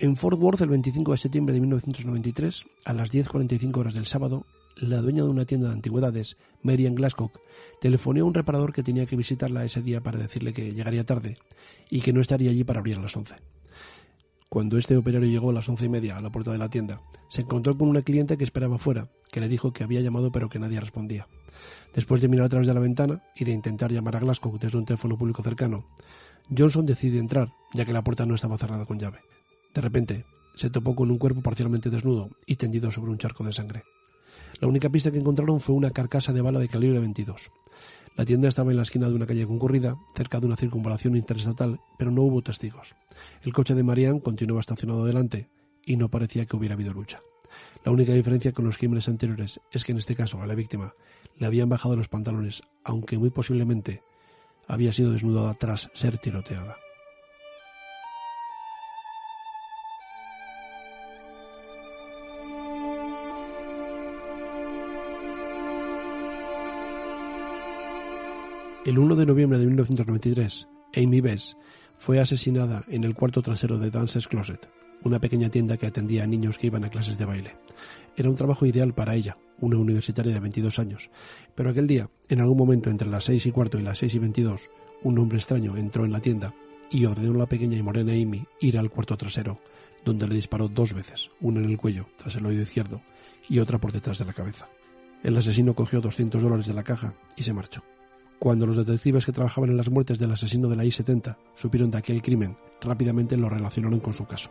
En 0.00 0.14
Fort 0.14 0.38
Worth, 0.38 0.60
el 0.60 0.68
25 0.68 1.10
de 1.10 1.18
septiembre 1.18 1.54
de 1.54 1.60
1993, 1.60 2.66
a 2.84 2.92
las 2.92 3.10
10.45 3.10 3.78
horas 3.78 3.94
del 3.94 4.06
sábado, 4.06 4.46
la 4.76 5.00
dueña 5.00 5.24
de 5.24 5.28
una 5.28 5.44
tienda 5.44 5.66
de 5.66 5.74
antigüedades, 5.74 6.36
Marian 6.62 6.94
Glasscock, 6.94 7.40
telefonó 7.80 8.22
a 8.22 8.24
un 8.26 8.32
reparador 8.32 8.72
que 8.72 8.84
tenía 8.84 9.06
que 9.06 9.16
visitarla 9.16 9.64
ese 9.64 9.82
día 9.82 10.00
para 10.00 10.20
decirle 10.20 10.52
que 10.52 10.72
llegaría 10.72 11.04
tarde 11.04 11.36
y 11.90 12.00
que 12.00 12.12
no 12.12 12.20
estaría 12.20 12.52
allí 12.52 12.62
para 12.62 12.78
abrir 12.78 12.96
a 12.96 13.00
las 13.00 13.16
once. 13.16 13.34
Cuando 14.48 14.78
este 14.78 14.96
operario 14.96 15.28
llegó 15.28 15.50
a 15.50 15.52
las 15.52 15.68
once 15.68 15.86
y 15.86 15.88
media 15.88 16.16
a 16.16 16.22
la 16.22 16.30
puerta 16.30 16.52
de 16.52 16.58
la 16.58 16.70
tienda, 16.70 17.02
se 17.28 17.40
encontró 17.40 17.76
con 17.76 17.88
una 17.88 18.02
cliente 18.02 18.38
que 18.38 18.44
esperaba 18.44 18.78
fuera, 18.78 19.10
que 19.32 19.40
le 19.40 19.48
dijo 19.48 19.72
que 19.72 19.82
había 19.82 20.00
llamado 20.00 20.30
pero 20.30 20.48
que 20.48 20.60
nadie 20.60 20.78
respondía. 20.78 21.26
Después 21.92 22.22
de 22.22 22.28
mirar 22.28 22.46
a 22.46 22.50
través 22.50 22.68
de 22.68 22.74
la 22.74 22.78
ventana 22.78 23.24
y 23.34 23.44
de 23.44 23.50
intentar 23.50 23.90
llamar 23.90 24.14
a 24.14 24.20
Glasgow 24.20 24.58
desde 24.60 24.78
un 24.78 24.84
teléfono 24.84 25.18
público 25.18 25.42
cercano, 25.42 25.86
Johnson 26.56 26.86
decidió 26.86 27.18
entrar, 27.18 27.52
ya 27.74 27.84
que 27.84 27.92
la 27.92 28.04
puerta 28.04 28.26
no 28.26 28.36
estaba 28.36 28.58
cerrada 28.58 28.86
con 28.86 29.00
llave. 29.00 29.18
De 29.74 29.80
repente, 29.80 30.24
se 30.54 30.70
topó 30.70 30.94
con 30.94 31.10
un 31.10 31.18
cuerpo 31.18 31.40
parcialmente 31.40 31.90
desnudo 31.90 32.30
y 32.46 32.56
tendido 32.56 32.90
sobre 32.90 33.10
un 33.10 33.18
charco 33.18 33.44
de 33.44 33.52
sangre. 33.52 33.84
La 34.60 34.68
única 34.68 34.90
pista 34.90 35.10
que 35.10 35.18
encontraron 35.18 35.60
fue 35.60 35.74
una 35.74 35.90
carcasa 35.90 36.32
de 36.32 36.40
bala 36.40 36.58
de 36.58 36.68
calibre 36.68 36.98
22. 36.98 37.50
La 38.16 38.24
tienda 38.24 38.48
estaba 38.48 38.72
en 38.72 38.76
la 38.76 38.82
esquina 38.82 39.08
de 39.08 39.14
una 39.14 39.26
calle 39.26 39.46
concurrida, 39.46 39.96
cerca 40.16 40.40
de 40.40 40.46
una 40.46 40.56
circunvalación 40.56 41.14
interestatal, 41.14 41.78
pero 41.96 42.10
no 42.10 42.22
hubo 42.22 42.42
testigos. 42.42 42.96
El 43.42 43.52
coche 43.52 43.76
de 43.76 43.84
Marianne 43.84 44.20
continuaba 44.20 44.60
estacionado 44.60 45.04
delante 45.04 45.48
y 45.86 45.96
no 45.96 46.08
parecía 46.08 46.44
que 46.44 46.56
hubiera 46.56 46.74
habido 46.74 46.92
lucha. 46.92 47.20
La 47.84 47.92
única 47.92 48.12
diferencia 48.12 48.52
con 48.52 48.64
los 48.64 48.76
crímenes 48.76 49.08
anteriores 49.08 49.60
es 49.70 49.84
que 49.84 49.92
en 49.92 49.98
este 49.98 50.16
caso 50.16 50.42
a 50.42 50.46
la 50.46 50.56
víctima 50.56 50.94
le 51.36 51.46
habían 51.46 51.68
bajado 51.68 51.94
los 51.94 52.08
pantalones, 52.08 52.62
aunque 52.82 53.18
muy 53.18 53.30
posiblemente 53.30 54.02
había 54.66 54.92
sido 54.92 55.12
desnudada 55.12 55.54
tras 55.54 55.88
ser 55.94 56.18
tiroteada. 56.18 56.76
El 68.88 68.98
1 68.98 69.16
de 69.16 69.26
noviembre 69.26 69.58
de 69.58 69.66
1993, 69.66 70.66
Amy 70.96 71.20
Bess 71.20 71.58
fue 71.98 72.20
asesinada 72.20 72.86
en 72.88 73.04
el 73.04 73.14
cuarto 73.14 73.42
trasero 73.42 73.76
de 73.76 73.90
Dance's 73.90 74.26
Closet, 74.26 74.66
una 75.04 75.20
pequeña 75.20 75.50
tienda 75.50 75.76
que 75.76 75.86
atendía 75.86 76.24
a 76.24 76.26
niños 76.26 76.56
que 76.56 76.68
iban 76.68 76.84
a 76.84 76.88
clases 76.88 77.18
de 77.18 77.26
baile. 77.26 77.54
Era 78.16 78.30
un 78.30 78.34
trabajo 78.34 78.64
ideal 78.64 78.94
para 78.94 79.14
ella, 79.14 79.36
una 79.60 79.76
universitaria 79.76 80.32
de 80.32 80.40
22 80.40 80.78
años, 80.78 81.10
pero 81.54 81.68
aquel 81.68 81.86
día, 81.86 82.08
en 82.30 82.40
algún 82.40 82.56
momento 82.56 82.88
entre 82.88 83.10
las 83.10 83.24
6 83.24 83.44
y 83.44 83.52
cuarto 83.52 83.78
y 83.78 83.82
las 83.82 83.98
6 83.98 84.14
y 84.14 84.18
22, 84.20 84.70
un 85.02 85.18
hombre 85.18 85.36
extraño 85.36 85.76
entró 85.76 86.06
en 86.06 86.12
la 86.12 86.20
tienda 86.20 86.54
y 86.90 87.04
ordenó 87.04 87.34
a 87.34 87.38
la 87.40 87.46
pequeña 87.46 87.76
y 87.76 87.82
morena 87.82 88.12
Amy 88.12 88.46
ir 88.58 88.78
al 88.78 88.88
cuarto 88.88 89.18
trasero, 89.18 89.60
donde 90.02 90.26
le 90.26 90.34
disparó 90.34 90.66
dos 90.66 90.94
veces, 90.94 91.30
una 91.42 91.60
en 91.60 91.66
el 91.66 91.76
cuello, 91.76 92.06
tras 92.16 92.36
el 92.36 92.46
oído 92.46 92.62
izquierdo, 92.62 93.02
y 93.50 93.58
otra 93.58 93.76
por 93.76 93.92
detrás 93.92 94.18
de 94.18 94.24
la 94.24 94.32
cabeza. 94.32 94.66
El 95.22 95.36
asesino 95.36 95.74
cogió 95.74 96.00
200 96.00 96.42
dólares 96.42 96.66
de 96.66 96.72
la 96.72 96.84
caja 96.84 97.12
y 97.36 97.42
se 97.42 97.52
marchó. 97.52 97.82
Cuando 98.38 98.66
los 98.66 98.76
detectives 98.76 99.26
que 99.26 99.32
trabajaban 99.32 99.70
en 99.70 99.76
las 99.76 99.90
muertes 99.90 100.18
del 100.18 100.30
asesino 100.30 100.68
de 100.68 100.76
la 100.76 100.84
I-70 100.84 101.36
supieron 101.54 101.90
de 101.90 101.98
aquel 101.98 102.22
crimen, 102.22 102.56
rápidamente 102.80 103.36
lo 103.36 103.48
relacionaron 103.48 103.98
con 103.98 104.14
su 104.14 104.26
caso. 104.26 104.50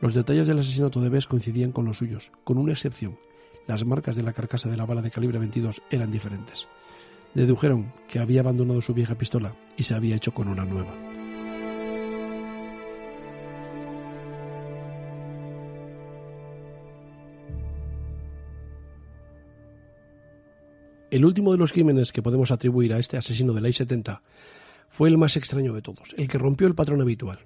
Los 0.00 0.14
detalles 0.14 0.48
del 0.48 0.58
asesinato 0.58 1.00
de 1.00 1.10
Bess 1.10 1.28
coincidían 1.28 1.70
con 1.70 1.84
los 1.84 1.98
suyos, 1.98 2.32
con 2.42 2.58
una 2.58 2.72
excepción. 2.72 3.18
Las 3.68 3.84
marcas 3.84 4.16
de 4.16 4.24
la 4.24 4.32
carcasa 4.32 4.68
de 4.68 4.76
la 4.76 4.84
bala 4.84 5.02
de 5.02 5.12
calibre 5.12 5.38
22 5.38 5.80
eran 5.90 6.10
diferentes. 6.10 6.66
Dedujeron 7.34 7.92
que 8.08 8.18
había 8.18 8.40
abandonado 8.40 8.80
su 8.80 8.94
vieja 8.94 9.14
pistola 9.14 9.54
y 9.76 9.84
se 9.84 9.94
había 9.94 10.16
hecho 10.16 10.34
con 10.34 10.48
una 10.48 10.64
nueva. 10.64 11.09
El 21.10 21.24
último 21.24 21.50
de 21.50 21.58
los 21.58 21.72
crímenes 21.72 22.12
que 22.12 22.22
podemos 22.22 22.52
atribuir 22.52 22.92
a 22.92 22.98
este 23.00 23.16
asesino 23.16 23.52
de 23.52 23.60
la 23.60 23.68
I-70 23.68 24.20
fue 24.90 25.08
el 25.08 25.18
más 25.18 25.36
extraño 25.36 25.72
de 25.72 25.82
todos, 25.82 26.14
el 26.16 26.28
que 26.28 26.38
rompió 26.38 26.68
el 26.68 26.76
patrón 26.76 27.00
habitual. 27.00 27.40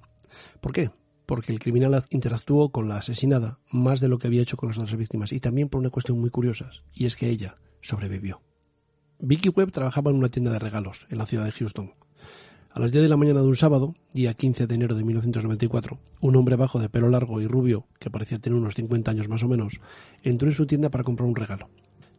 ¿Por 0.61 0.71
qué? 0.71 0.91
Porque 1.25 1.51
el 1.51 1.57
criminal 1.57 2.05
interactuó 2.11 2.69
con 2.69 2.87
la 2.87 2.97
asesinada 2.97 3.57
más 3.71 4.01
de 4.01 4.07
lo 4.07 4.19
que 4.19 4.27
había 4.27 4.43
hecho 4.43 4.55
con 4.55 4.69
las 4.69 4.77
otras 4.77 4.95
víctimas 4.97 5.31
y 5.33 5.39
también 5.39 5.69
por 5.69 5.79
una 5.79 5.89
cuestión 5.89 6.19
muy 6.19 6.29
curiosa, 6.29 6.69
y 6.93 7.07
es 7.07 7.15
que 7.15 7.27
ella 7.27 7.57
sobrevivió. 7.81 8.39
Vicky 9.17 9.49
Webb 9.49 9.71
trabajaba 9.71 10.11
en 10.11 10.17
una 10.17 10.29
tienda 10.29 10.51
de 10.51 10.59
regalos 10.59 11.07
en 11.09 11.17
la 11.17 11.25
ciudad 11.25 11.45
de 11.45 11.51
Houston. 11.51 11.95
A 12.69 12.79
las 12.79 12.91
10 12.91 13.01
de 13.01 13.09
la 13.09 13.17
mañana 13.17 13.41
de 13.41 13.47
un 13.47 13.55
sábado, 13.55 13.95
día 14.13 14.35
15 14.35 14.67
de 14.67 14.75
enero 14.75 14.93
de 14.93 15.03
1994, 15.03 15.97
un 16.21 16.35
hombre 16.35 16.55
bajo 16.55 16.79
de 16.79 16.89
pelo 16.89 17.09
largo 17.09 17.41
y 17.41 17.47
rubio, 17.47 17.87
que 17.97 18.11
parecía 18.11 18.37
tener 18.37 18.59
unos 18.59 18.75
50 18.75 19.09
años 19.09 19.27
más 19.27 19.41
o 19.41 19.47
menos, 19.47 19.79
entró 20.21 20.49
en 20.49 20.55
su 20.55 20.67
tienda 20.67 20.89
para 20.89 21.03
comprar 21.03 21.27
un 21.27 21.35
regalo. 21.35 21.67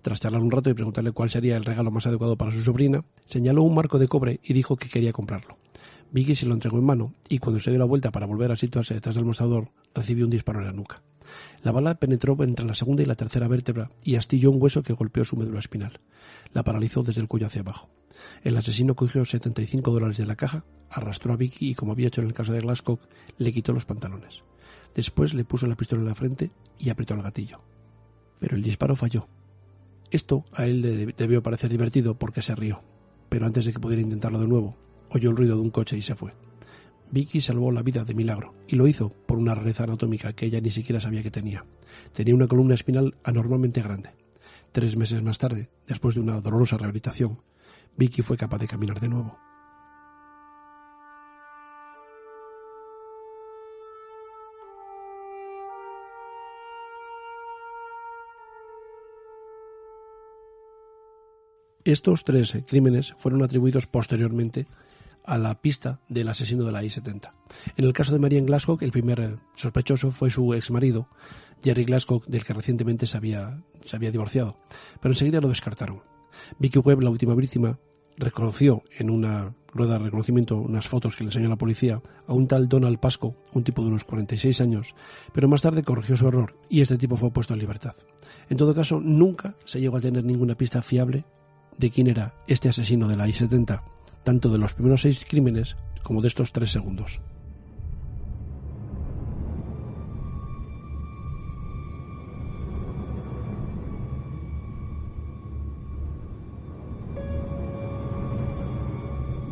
Tras 0.07 0.21
charlar 0.21 0.41
un 0.41 0.53
rato 0.53 0.71
y 0.71 0.75
preguntarle 0.75 1.11
cuál 1.11 1.31
sería 1.31 1.57
el 1.57 1.65
regalo 1.65 1.91
más 1.91 2.07
adecuado 2.07 2.37
para 2.37 2.53
su 2.53 2.63
sobrina, 2.63 3.05
señaló 3.25 3.65
un 3.65 3.75
marco 3.75 3.99
de 3.99 4.07
cobre 4.07 4.39
y 4.41 4.53
dijo 4.53 4.77
que 4.77 4.89
quería 4.89 5.13
comprarlo. 5.13 5.59
Vicky 6.13 6.37
se 6.37 6.47
lo 6.47 6.55
entregó 6.55 6.79
en 6.79 6.85
mano 6.85 7.15
y 7.29 7.41
cuando 7.41 7.59
se 7.59 7.71
dio 7.71 7.81
la 7.81 7.87
vuelta 7.87 8.13
para 8.13 8.25
volver 8.25 8.53
a 8.53 8.57
situarse 8.57 8.95
detrás 8.95 9.17
del 9.17 9.25
mostrador, 9.25 9.73
recibió 9.97 10.25
un 10.25 10.31
disparo 10.31 10.61
en 10.61 10.67
la 10.67 10.73
nuca. 10.73 11.03
La 11.65 11.73
bala 11.73 11.97
penetró 11.97 12.37
entre 12.45 12.65
la 12.65 12.77
segunda 12.77 13.03
y 13.03 13.07
la 13.07 13.17
tercera 13.17 13.49
vértebra 13.49 13.91
y 14.05 14.15
astilló 14.15 14.53
un 14.53 14.63
hueso 14.63 14.85
que 14.85 14.93
golpeó 14.93 15.25
su 15.25 15.37
médula 15.37 15.59
espinal. 15.59 15.99
La 16.53 16.63
paralizó 16.63 17.03
desde 17.03 17.21
el 17.21 17.27
cuello 17.27 17.49
hacia 17.49 17.63
abajo. 17.63 17.91
El 18.45 18.57
asesino 18.57 18.95
cogió 18.95 19.25
75 19.25 19.91
dólares 19.91 20.19
de 20.19 20.27
la 20.27 20.37
caja, 20.37 20.65
arrastró 20.89 21.33
a 21.33 21.37
Vicky 21.37 21.71
y, 21.71 21.75
como 21.75 21.91
había 21.91 22.07
hecho 22.07 22.21
en 22.21 22.29
el 22.29 22.33
caso 22.33 22.53
de 22.53 22.61
Glasgow, 22.61 23.01
le 23.39 23.53
quitó 23.53 23.73
los 23.73 23.87
pantalones. 23.87 24.45
Después 24.95 25.35
le 25.35 25.45
puso 25.45 25.67
la 25.67 25.75
pistola 25.75 26.03
en 26.03 26.09
la 26.09 26.15
frente 26.15 26.53
y 26.79 26.91
apretó 26.91 27.15
el 27.15 27.23
gatillo. 27.23 27.61
Pero 28.39 28.55
el 28.55 28.63
disparo 28.63 28.95
falló 28.95 29.27
esto 30.17 30.45
a 30.53 30.65
él 30.65 30.83
le 30.83 31.07
debió 31.07 31.43
parecer 31.43 31.71
divertido 31.71 32.19
porque 32.19 32.43
se 32.43 32.55
rió, 32.55 32.83
pero 33.29 33.47
antes 33.47 33.65
de 33.65 33.73
que 33.73 33.79
pudiera 33.79 34.03
intentarlo 34.03 34.41
de 34.41 34.49
nuevo, 34.49 34.77
oyó 35.11 35.31
el 35.31 35.37
ruido 35.37 35.55
de 35.55 35.63
un 35.63 35.71
coche 35.71 35.97
y 35.97 36.03
se 36.03 36.15
fue. 36.15 36.33
Vicky 37.11 37.41
salvó 37.41 37.71
la 37.71 37.83
vida 37.83 38.05
de 38.05 38.15
milagro, 38.15 38.55
y 38.67 38.75
lo 38.75 38.89
hizo 38.89 39.11
por 39.11 39.39
una 39.39 39.55
rareza 39.55 39.85
anatómica 39.85 40.33
que 40.33 40.47
ella 40.47 40.61
ni 40.61 40.71
siquiera 40.71 41.01
sabía 41.01 41.23
que 41.23 41.31
tenía. 41.31 41.65
Tenía 42.13 42.35
una 42.35 42.49
columna 42.49 42.75
espinal 42.75 43.15
anormalmente 43.23 43.81
grande. 43.81 44.11
Tres 44.73 44.97
meses 44.97 45.23
más 45.23 45.39
tarde, 45.39 45.71
después 45.87 46.17
de 46.17 46.21
una 46.21 46.41
dolorosa 46.41 46.77
rehabilitación, 46.77 47.41
Vicky 47.97 48.23
fue 48.23 48.37
capaz 48.37 48.59
de 48.59 48.69
caminar 48.69 49.01
de 49.01 49.09
nuevo. 49.09 49.39
Estos 61.87 62.25
tres 62.25 62.53
crímenes 62.67 63.15
fueron 63.17 63.45
atribuidos 63.45 63.87
posteriormente 63.87 64.67
a 65.23 65.39
la 65.39 65.55
pista 65.61 66.01
del 66.09 66.27
asesino 66.29 66.65
de 66.65 66.73
la 66.73 66.83
I-70. 66.83 67.31
En 67.77 67.85
el 67.85 67.93
caso 67.93 68.13
de 68.13 68.19
Marian 68.19 68.45
Glasgow, 68.45 68.77
el 68.81 68.91
primer 68.91 69.39
sospechoso 69.55 70.11
fue 70.11 70.29
su 70.29 70.53
ex 70.53 70.73
marido, 70.73 71.09
Jerry 71.63 71.85
Glasgow, 71.85 72.25
del 72.27 72.43
que 72.43 72.55
recientemente 72.55 73.07
se 73.07 73.17
había, 73.17 73.63
se 73.85 73.95
había 73.95 74.11
divorciado, 74.11 74.57
pero 75.01 75.13
enseguida 75.13 75.41
lo 75.41 75.49
descartaron. 75.49 76.03
Vicky 76.59 76.81
Webb, 76.81 77.03
la 77.03 77.11
última 77.11 77.37
víctima, 77.37 77.79
reconoció 78.17 78.83
en 78.99 79.09
una 79.09 79.55
rueda 79.73 79.93
de 79.93 80.07
reconocimiento 80.07 80.57
unas 80.57 80.89
fotos 80.89 81.15
que 81.15 81.23
le 81.23 81.29
enseñó 81.29 81.49
la 81.49 81.55
policía 81.55 82.03
a 82.27 82.33
un 82.33 82.49
tal 82.49 82.69
Donald 82.69 82.99
Pasco, 82.99 83.37
un 83.53 83.63
tipo 83.63 83.83
de 83.83 83.91
unos 83.91 84.03
46 84.03 84.61
años, 84.61 84.97
pero 85.33 85.47
más 85.47 85.63
tarde 85.63 85.85
corrigió 85.85 86.17
su 86.17 86.27
error 86.27 86.59
y 86.69 86.81
este 86.81 86.99
tipo 86.99 87.17
fue 87.17 87.31
puesto 87.31 87.55
en 87.55 87.61
libertad. 87.61 87.95
En 88.49 88.57
todo 88.57 88.75
caso, 88.75 89.01
nunca 89.01 89.55
se 89.65 89.81
llegó 89.81 89.99
a 89.99 90.01
tener 90.01 90.25
ninguna 90.25 90.57
pista 90.57 90.83
fiable 90.83 91.25
de 91.79 91.91
quién 91.91 92.07
era 92.07 92.35
este 92.47 92.69
asesino 92.69 93.09
de 93.09 93.17
la 93.17 93.29
I-70, 93.29 93.83
tanto 94.25 94.49
de 94.51 94.59
los 94.59 94.75
primeros 94.75 95.03
seis 95.03 95.25
crímenes 95.29 95.77
como 96.03 96.23
de 96.23 96.29
estos 96.29 96.53
tres 96.53 96.71
segundos. 96.71 97.21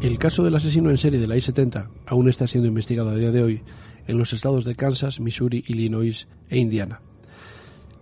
El 0.05 0.19
caso 0.19 0.45
del 0.45 0.55
asesino 0.55 0.91
en 0.91 0.99
serie 0.99 1.19
de 1.19 1.27
la 1.27 1.37
I-70 1.37 1.89
aún 2.05 2.29
está 2.29 2.47
siendo 2.47 2.69
investigado 2.69 3.09
a 3.09 3.17
día 3.17 3.31
de 3.31 3.43
hoy 3.43 3.63
en 4.07 4.19
los 4.19 4.35
estados 4.35 4.67
de 4.67 4.75
Kansas, 4.75 5.19
Missouri, 5.19 5.65
Illinois 5.67 6.29
e 6.51 6.59
Indiana. 6.59 7.01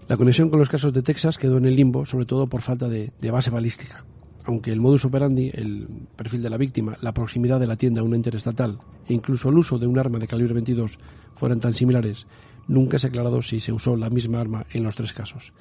La 0.08 0.16
conexión 0.16 0.50
con 0.50 0.58
los 0.58 0.68
casos 0.68 0.92
de 0.92 1.02
Texas 1.02 1.38
quedó 1.38 1.58
en 1.58 1.66
el 1.66 1.76
limbo, 1.76 2.04
sobre 2.04 2.26
todo 2.26 2.46
por 2.46 2.62
falta 2.62 2.88
de, 2.88 3.12
base 3.30 3.50
balística 3.50 4.04
aunque 4.44 4.72
el 4.72 4.80
modus 4.80 5.04
operandi, 5.04 5.52
el 5.54 5.86
perfil 6.16 6.42
de 6.42 6.50
la 6.50 6.56
víctima, 6.56 6.98
la 7.00 7.14
proximidad 7.14 7.60
de 7.60 7.68
la 7.68 7.76
tienda 7.76 8.00
a 8.00 8.04
una 8.04 8.16
interestatal 8.16 8.80
e 9.06 9.14
incluso 9.14 9.48
el 9.48 9.56
uso 9.56 9.78
de 9.78 9.86
un 9.86 10.00
arma 10.00 10.18
de 10.18 10.26
calibre 10.26 10.52
22 10.54 10.98
fueran 11.36 11.60
tan 11.60 11.74
similares, 11.74 12.26
nunca 12.66 12.98
se 12.98 13.06
ha 13.06 13.10
aclarado 13.10 13.40
si 13.40 13.60
se 13.60 13.72
usó 13.72 13.96
la 13.96 14.10
misma 14.10 14.40
arma 14.40 14.66
en 14.72 14.82
los 14.82 14.96
tres 14.96 15.12
casos. 15.12 15.52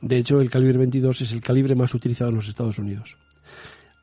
De 0.00 0.16
hecho, 0.16 0.40
el 0.40 0.50
calibre 0.50 0.78
22 0.78 1.20
es 1.20 1.32
el 1.32 1.40
calibre 1.40 1.76
más 1.76 1.94
utilizado 1.94 2.30
en 2.30 2.36
los 2.36 2.48
Estados 2.48 2.80
Unidos. 2.80 3.16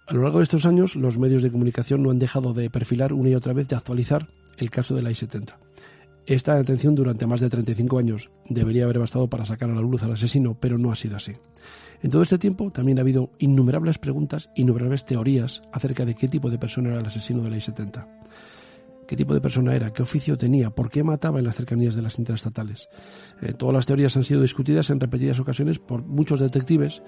A 0.07 0.13
lo 0.13 0.23
largo 0.23 0.39
de 0.39 0.43
estos 0.43 0.65
años, 0.65 0.95
los 0.95 1.17
medios 1.17 1.43
de 1.43 1.51
comunicación 1.51 2.01
no 2.01 2.09
han 2.09 2.19
dejado 2.19 2.53
de 2.53 2.69
perfilar 2.69 3.11
una 3.11 3.29
y 3.29 3.35
otra 3.35 3.53
vez 3.53 3.67
de 3.67 3.75
actualizar 3.75 4.29
el 4.57 4.69
caso 4.71 4.95
de 4.95 5.01
la 5.01 5.11
I-70. 5.11 5.55
Esta 6.29 6.55
detención 6.55 6.93
durante 6.93 7.25
más 7.25 7.39
de 7.39 7.49
35 7.49 7.97
años 7.97 8.29
debería 8.47 8.83
haber 8.83 8.99
bastado 8.99 9.27
para 9.27 9.47
sacar 9.47 9.71
a 9.71 9.73
la 9.73 9.81
luz 9.81 10.03
al 10.03 10.11
asesino, 10.11 10.55
pero 10.59 10.77
no 10.77 10.91
ha 10.91 10.95
sido 10.95 11.17
así. 11.17 11.33
En 12.03 12.11
todo 12.11 12.21
este 12.21 12.37
tiempo 12.37 12.69
también 12.69 12.99
ha 12.99 13.01
habido 13.01 13.31
innumerables 13.39 13.97
preguntas, 13.97 14.51
innumerables 14.53 15.07
teorías 15.07 15.63
acerca 15.71 16.05
de 16.05 16.13
qué 16.13 16.27
tipo 16.27 16.51
de 16.51 16.59
persona 16.59 16.89
era 16.89 16.99
el 16.99 17.07
asesino 17.07 17.41
de 17.41 17.49
la 17.49 17.57
I-70. 17.57 18.05
¿Qué 19.07 19.15
tipo 19.15 19.33
de 19.33 19.41
persona 19.41 19.73
era? 19.73 19.91
¿Qué 19.91 20.03
oficio 20.03 20.37
tenía? 20.37 20.69
¿Por 20.69 20.91
qué 20.91 21.03
mataba 21.03 21.39
en 21.39 21.45
las 21.45 21.55
cercanías 21.55 21.95
de 21.95 22.03
las 22.03 22.19
interestatales? 22.19 22.89
Eh, 23.41 23.53
todas 23.53 23.73
las 23.73 23.87
teorías 23.87 24.15
han 24.15 24.23
sido 24.23 24.43
discutidas 24.43 24.91
en 24.91 24.99
repetidas 24.99 25.39
ocasiones 25.39 25.79
por 25.79 26.03
muchos 26.03 26.39
detectives. 26.39 27.01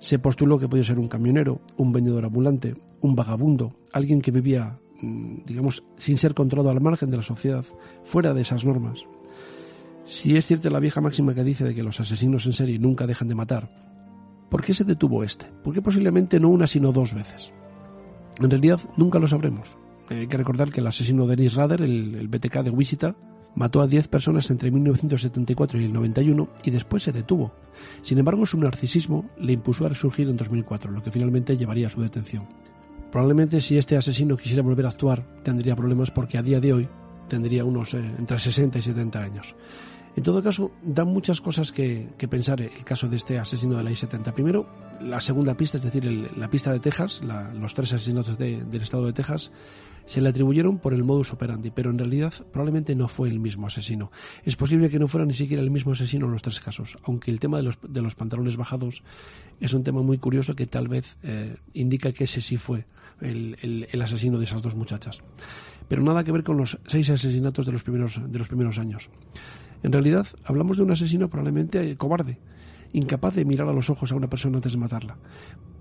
Se 0.00 0.18
postuló 0.18 0.58
que 0.58 0.66
podía 0.66 0.82
ser 0.82 0.98
un 0.98 1.06
camionero, 1.06 1.60
un 1.76 1.92
vendedor 1.92 2.24
ambulante, 2.24 2.74
un 3.02 3.14
vagabundo, 3.14 3.76
alguien 3.92 4.20
que 4.20 4.32
vivía 4.32 4.80
digamos, 5.00 5.84
sin 5.96 6.18
ser 6.18 6.34
controlado 6.34 6.70
al 6.70 6.80
margen 6.80 7.10
de 7.10 7.16
la 7.16 7.22
sociedad, 7.22 7.64
fuera 8.04 8.34
de 8.34 8.42
esas 8.42 8.64
normas. 8.64 9.00
Si 10.04 10.36
es 10.36 10.46
cierta 10.46 10.70
la 10.70 10.80
vieja 10.80 11.00
máxima 11.00 11.34
que 11.34 11.44
dice 11.44 11.64
de 11.64 11.74
que 11.74 11.82
los 11.82 12.00
asesinos 12.00 12.46
en 12.46 12.54
serie 12.54 12.78
nunca 12.78 13.06
dejan 13.06 13.28
de 13.28 13.34
matar, 13.34 13.70
¿por 14.48 14.64
qué 14.64 14.74
se 14.74 14.84
detuvo 14.84 15.22
este? 15.22 15.46
¿Por 15.62 15.74
qué 15.74 15.82
posiblemente 15.82 16.40
no 16.40 16.48
una 16.48 16.66
sino 16.66 16.92
dos 16.92 17.14
veces? 17.14 17.52
En 18.40 18.50
realidad 18.50 18.80
nunca 18.96 19.18
lo 19.18 19.28
sabremos. 19.28 19.76
Hay 20.08 20.26
que 20.26 20.36
recordar 20.36 20.72
que 20.72 20.80
el 20.80 20.86
asesino 20.86 21.26
Dennis 21.26 21.54
Rader, 21.54 21.82
el, 21.82 22.28
BTK 22.28 22.62
de 22.62 22.70
Wichita, 22.70 23.16
mató 23.54 23.80
a 23.82 23.86
10 23.86 24.08
personas 24.08 24.50
entre 24.50 24.70
1974 24.70 25.80
y 25.80 25.84
el 25.84 25.92
91 25.92 26.48
y 26.64 26.70
después 26.70 27.02
se 27.02 27.12
detuvo. 27.12 27.52
Sin 28.02 28.18
embargo, 28.18 28.46
su 28.46 28.58
narcisismo 28.58 29.28
le 29.38 29.52
impulsó 29.52 29.84
a 29.84 29.90
resurgir 29.90 30.28
en 30.28 30.36
2004, 30.36 30.90
lo 30.90 31.02
que 31.02 31.10
finalmente 31.10 31.56
llevaría 31.56 31.88
a 31.88 31.90
su 31.90 32.00
detención. 32.00 32.46
Probablemente 33.10 33.60
si 33.60 33.78
este 33.78 33.96
asesino 33.96 34.36
quisiera 34.36 34.62
volver 34.62 34.86
a 34.86 34.90
actuar 34.90 35.24
tendría 35.42 35.74
problemas 35.74 36.10
porque 36.10 36.38
a 36.38 36.42
día 36.42 36.60
de 36.60 36.72
hoy 36.72 36.88
tendría 37.28 37.64
unos 37.64 37.94
eh, 37.94 37.98
entre 38.18 38.38
60 38.38 38.78
y 38.78 38.82
70 38.82 39.18
años. 39.20 39.54
En 40.16 40.24
todo 40.24 40.42
caso, 40.42 40.72
da 40.82 41.04
muchas 41.04 41.40
cosas 41.40 41.70
que, 41.70 42.08
pensar 42.28 42.60
el 42.60 42.84
caso 42.84 43.08
de 43.08 43.16
este 43.16 43.38
asesino 43.38 43.76
de 43.76 43.84
la 43.84 43.92
I-70. 43.92 44.32
Primero, 44.32 44.66
la 45.00 45.20
segunda 45.20 45.54
pista, 45.54 45.78
es 45.78 45.84
decir, 45.84 46.04
la 46.06 46.50
pista 46.50 46.72
de 46.72 46.80
Texas, 46.80 47.22
los 47.54 47.72
tres 47.72 47.92
asesinatos 47.92 48.36
del 48.36 48.82
estado 48.82 49.06
de 49.06 49.12
Texas, 49.12 49.52
se 50.08 50.22
le 50.22 50.30
atribuyeron 50.30 50.78
por 50.78 50.94
el 50.94 51.04
modus 51.04 51.34
operandi, 51.34 51.70
pero 51.70 51.90
en 51.90 51.98
realidad 51.98 52.32
probablemente 52.50 52.94
no 52.94 53.08
fue 53.08 53.28
el 53.28 53.38
mismo 53.38 53.66
asesino. 53.66 54.10
Es 54.42 54.56
posible 54.56 54.88
que 54.88 54.98
no 54.98 55.06
fuera 55.06 55.26
ni 55.26 55.34
siquiera 55.34 55.62
el 55.62 55.70
mismo 55.70 55.92
asesino 55.92 56.24
en 56.24 56.32
los 56.32 56.40
tres 56.40 56.60
casos, 56.60 56.96
aunque 57.02 57.30
el 57.30 57.38
tema 57.38 57.58
de 57.58 57.64
los, 57.64 57.78
de 57.86 58.00
los 58.00 58.14
pantalones 58.14 58.56
bajados 58.56 59.02
es 59.60 59.74
un 59.74 59.84
tema 59.84 60.00
muy 60.00 60.16
curioso 60.16 60.56
que 60.56 60.66
tal 60.66 60.88
vez 60.88 61.18
eh, 61.22 61.56
indica 61.74 62.12
que 62.12 62.24
ese 62.24 62.40
sí 62.40 62.56
fue 62.56 62.86
el, 63.20 63.86
el, 63.90 64.00
asesino 64.00 64.38
de 64.38 64.44
esas 64.44 64.62
dos 64.62 64.74
muchachas. 64.74 65.20
Pero 65.88 66.02
nada 66.02 66.24
que 66.24 66.32
ver 66.32 66.42
con 66.42 66.56
los 66.56 66.78
seis 66.86 67.10
asesinatos 67.10 67.66
de 67.66 67.72
los 67.72 67.82
primeros, 67.82 68.18
de 68.26 68.38
los 68.38 68.48
primeros 68.48 68.78
años. 68.78 69.10
En 69.82 69.92
realidad, 69.92 70.26
hablamos 70.42 70.78
de 70.78 70.84
un 70.84 70.90
asesino 70.90 71.28
probablemente 71.28 71.94
cobarde, 71.98 72.38
incapaz 72.94 73.34
de 73.34 73.44
mirar 73.44 73.68
a 73.68 73.74
los 73.74 73.90
ojos 73.90 74.10
a 74.10 74.14
una 74.14 74.30
persona 74.30 74.56
antes 74.56 74.72
de 74.72 74.78
matarla. 74.78 75.18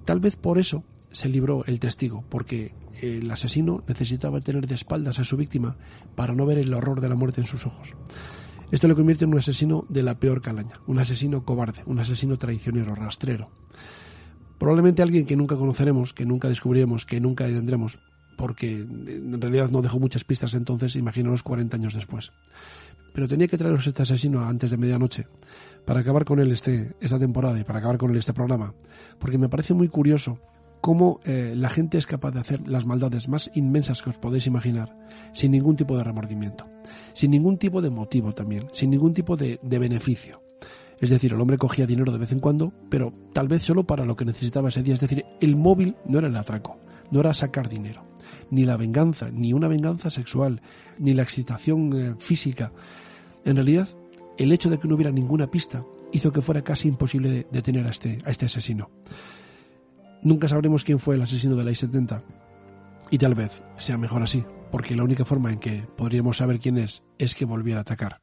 Tal 0.07 0.21
vez 0.21 0.37
por 0.37 0.57
eso 0.57 0.85
se 1.11 1.27
libró 1.27 1.65
el 1.65 1.81
testigo, 1.81 2.23
porque 2.29 2.73
el 3.01 3.29
asesino 3.29 3.83
necesitaba 3.89 4.39
tener 4.39 4.65
de 4.65 4.75
espaldas 4.75 5.19
a 5.19 5.25
su 5.25 5.35
víctima 5.35 5.75
para 6.15 6.33
no 6.33 6.45
ver 6.45 6.59
el 6.59 6.73
horror 6.73 7.01
de 7.01 7.09
la 7.09 7.15
muerte 7.15 7.41
en 7.41 7.47
sus 7.47 7.65
ojos. 7.65 7.93
Esto 8.71 8.87
le 8.87 8.95
convierte 8.95 9.25
en 9.25 9.33
un 9.33 9.39
asesino 9.39 9.85
de 9.89 10.03
la 10.03 10.17
peor 10.17 10.41
calaña, 10.41 10.79
un 10.87 10.97
asesino 10.97 11.43
cobarde, 11.43 11.83
un 11.87 11.99
asesino 11.99 12.37
traicionero, 12.37 12.95
rastrero. 12.95 13.49
Probablemente 14.57 15.01
alguien 15.01 15.25
que 15.25 15.35
nunca 15.35 15.57
conoceremos, 15.57 16.13
que 16.13 16.25
nunca 16.25 16.47
descubriremos, 16.47 17.05
que 17.05 17.19
nunca 17.19 17.43
tendremos, 17.43 17.99
porque 18.37 18.77
en 18.77 19.41
realidad 19.41 19.71
no 19.71 19.81
dejó 19.81 19.99
muchas 19.99 20.23
pistas 20.23 20.53
entonces, 20.53 20.95
imagínanos 20.95 21.43
40 21.43 21.75
años 21.75 21.93
después. 21.93 22.31
Pero 23.13 23.27
tenía 23.27 23.49
que 23.49 23.57
traeros 23.57 23.85
este 23.85 24.03
asesino 24.03 24.41
antes 24.41 24.71
de 24.71 24.77
medianoche 24.77 25.27
para 25.87 26.01
acabar 26.01 26.25
con 26.25 26.41
él 26.41 26.51
este, 26.51 26.91
esta 26.99 27.17
temporada 27.17 27.57
y 27.57 27.63
para 27.63 27.79
acabar 27.79 27.97
con 27.97 28.11
él 28.11 28.17
este 28.17 28.33
programa, 28.33 28.73
porque 29.19 29.37
me 29.37 29.47
parece 29.47 29.73
muy 29.73 29.87
curioso 29.87 30.37
cómo 30.81 31.21
eh, 31.23 31.53
la 31.55 31.69
gente 31.69 31.97
es 31.97 32.05
capaz 32.05 32.31
de 32.31 32.41
hacer 32.41 32.67
las 32.67 32.85
maldades 32.85 33.29
más 33.29 33.49
inmensas 33.53 34.01
que 34.01 34.09
os 34.09 34.17
podéis 34.17 34.47
imaginar 34.47 34.93
sin 35.33 35.51
ningún 35.51 35.77
tipo 35.77 35.97
de 35.97 36.03
remordimiento, 36.03 36.67
sin 37.13 37.31
ningún 37.31 37.57
tipo 37.57 37.81
de 37.81 37.89
motivo 37.89 38.33
también, 38.33 38.67
sin 38.73 38.89
ningún 38.89 39.13
tipo 39.13 39.37
de, 39.37 39.61
beneficio. 39.63 40.43
Es 40.99 41.09
decir, 41.09 41.31
el 41.31 41.39
hombre 41.39 41.57
cogía 41.57 41.87
dinero 41.87 42.11
de 42.11 42.17
vez 42.17 42.33
en 42.33 42.41
cuando, 42.41 42.73
pero 42.89 43.13
tal 43.31 43.47
vez 43.47 43.63
solo 43.63 43.85
para 43.85 44.03
lo 44.03 44.17
que 44.17 44.25
necesitaba 44.25 44.67
ese 44.67 44.83
día. 44.83 44.95
Es 44.95 44.99
decir, 44.99 45.23
el 45.39 45.55
móvil 45.55 45.95
no 46.05 46.19
era 46.19 46.27
el 46.27 46.35
atraco, 46.35 46.81
no 47.11 47.21
era 47.21 47.33
sacar 47.33 47.69
dinero, 47.69 48.03
ni 48.51 48.65
la 48.65 48.75
venganza, 48.75 49.29
ni 49.31 49.53
una 49.53 49.69
venganza 49.69 50.09
sexual, 50.09 50.61
ni 50.99 51.13
la 51.13 51.23
excitación 51.23 51.93
eh, 51.93 52.15
física. 52.17 52.73
En 53.45 53.55
realidad, 53.55 53.87
el 54.37 54.51
hecho 54.51 54.69
de 54.69 54.79
que 54.79 54.87
no 54.87 54.95
hubiera 54.95 55.11
ninguna 55.11 55.47
pista 55.47 55.83
hizo 56.11 56.31
que 56.31 56.41
fuera 56.41 56.63
casi 56.63 56.87
imposible 56.87 57.47
detener 57.51 57.85
a 57.87 57.89
este, 57.89 58.17
a 58.25 58.31
este 58.31 58.45
asesino. 58.45 58.89
Nunca 60.23 60.47
sabremos 60.47 60.83
quién 60.83 60.99
fue 60.99 61.15
el 61.15 61.21
asesino 61.21 61.55
de 61.55 61.63
la 61.63 61.71
I-70. 61.71 62.21
Y 63.09 63.17
tal 63.17 63.35
vez 63.35 63.63
sea 63.77 63.97
mejor 63.97 64.21
así, 64.23 64.43
porque 64.71 64.95
la 64.95 65.03
única 65.03 65.25
forma 65.25 65.51
en 65.51 65.59
que 65.59 65.83
podríamos 65.95 66.37
saber 66.37 66.59
quién 66.59 66.77
es 66.77 67.03
es 67.17 67.35
que 67.35 67.45
volviera 67.45 67.79
a 67.79 67.81
atacar. 67.81 68.19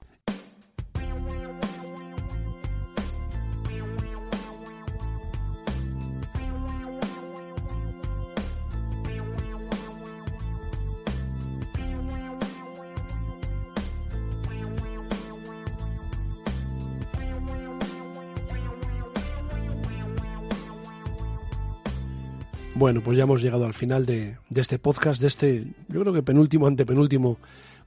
Bueno, 22.85 23.01
pues 23.01 23.17
ya 23.17 23.23
hemos 23.23 23.41
llegado 23.41 23.65
al 23.65 23.73
final 23.73 24.05
de, 24.05 24.37
este 24.55 24.79
podcast, 24.79 25.19
de 25.19 25.27
este, 25.27 25.65
yo 25.89 26.01
creo 26.03 26.13
que 26.13 26.23
penúltimo, 26.23 26.67
antepenúltimo 26.67 27.39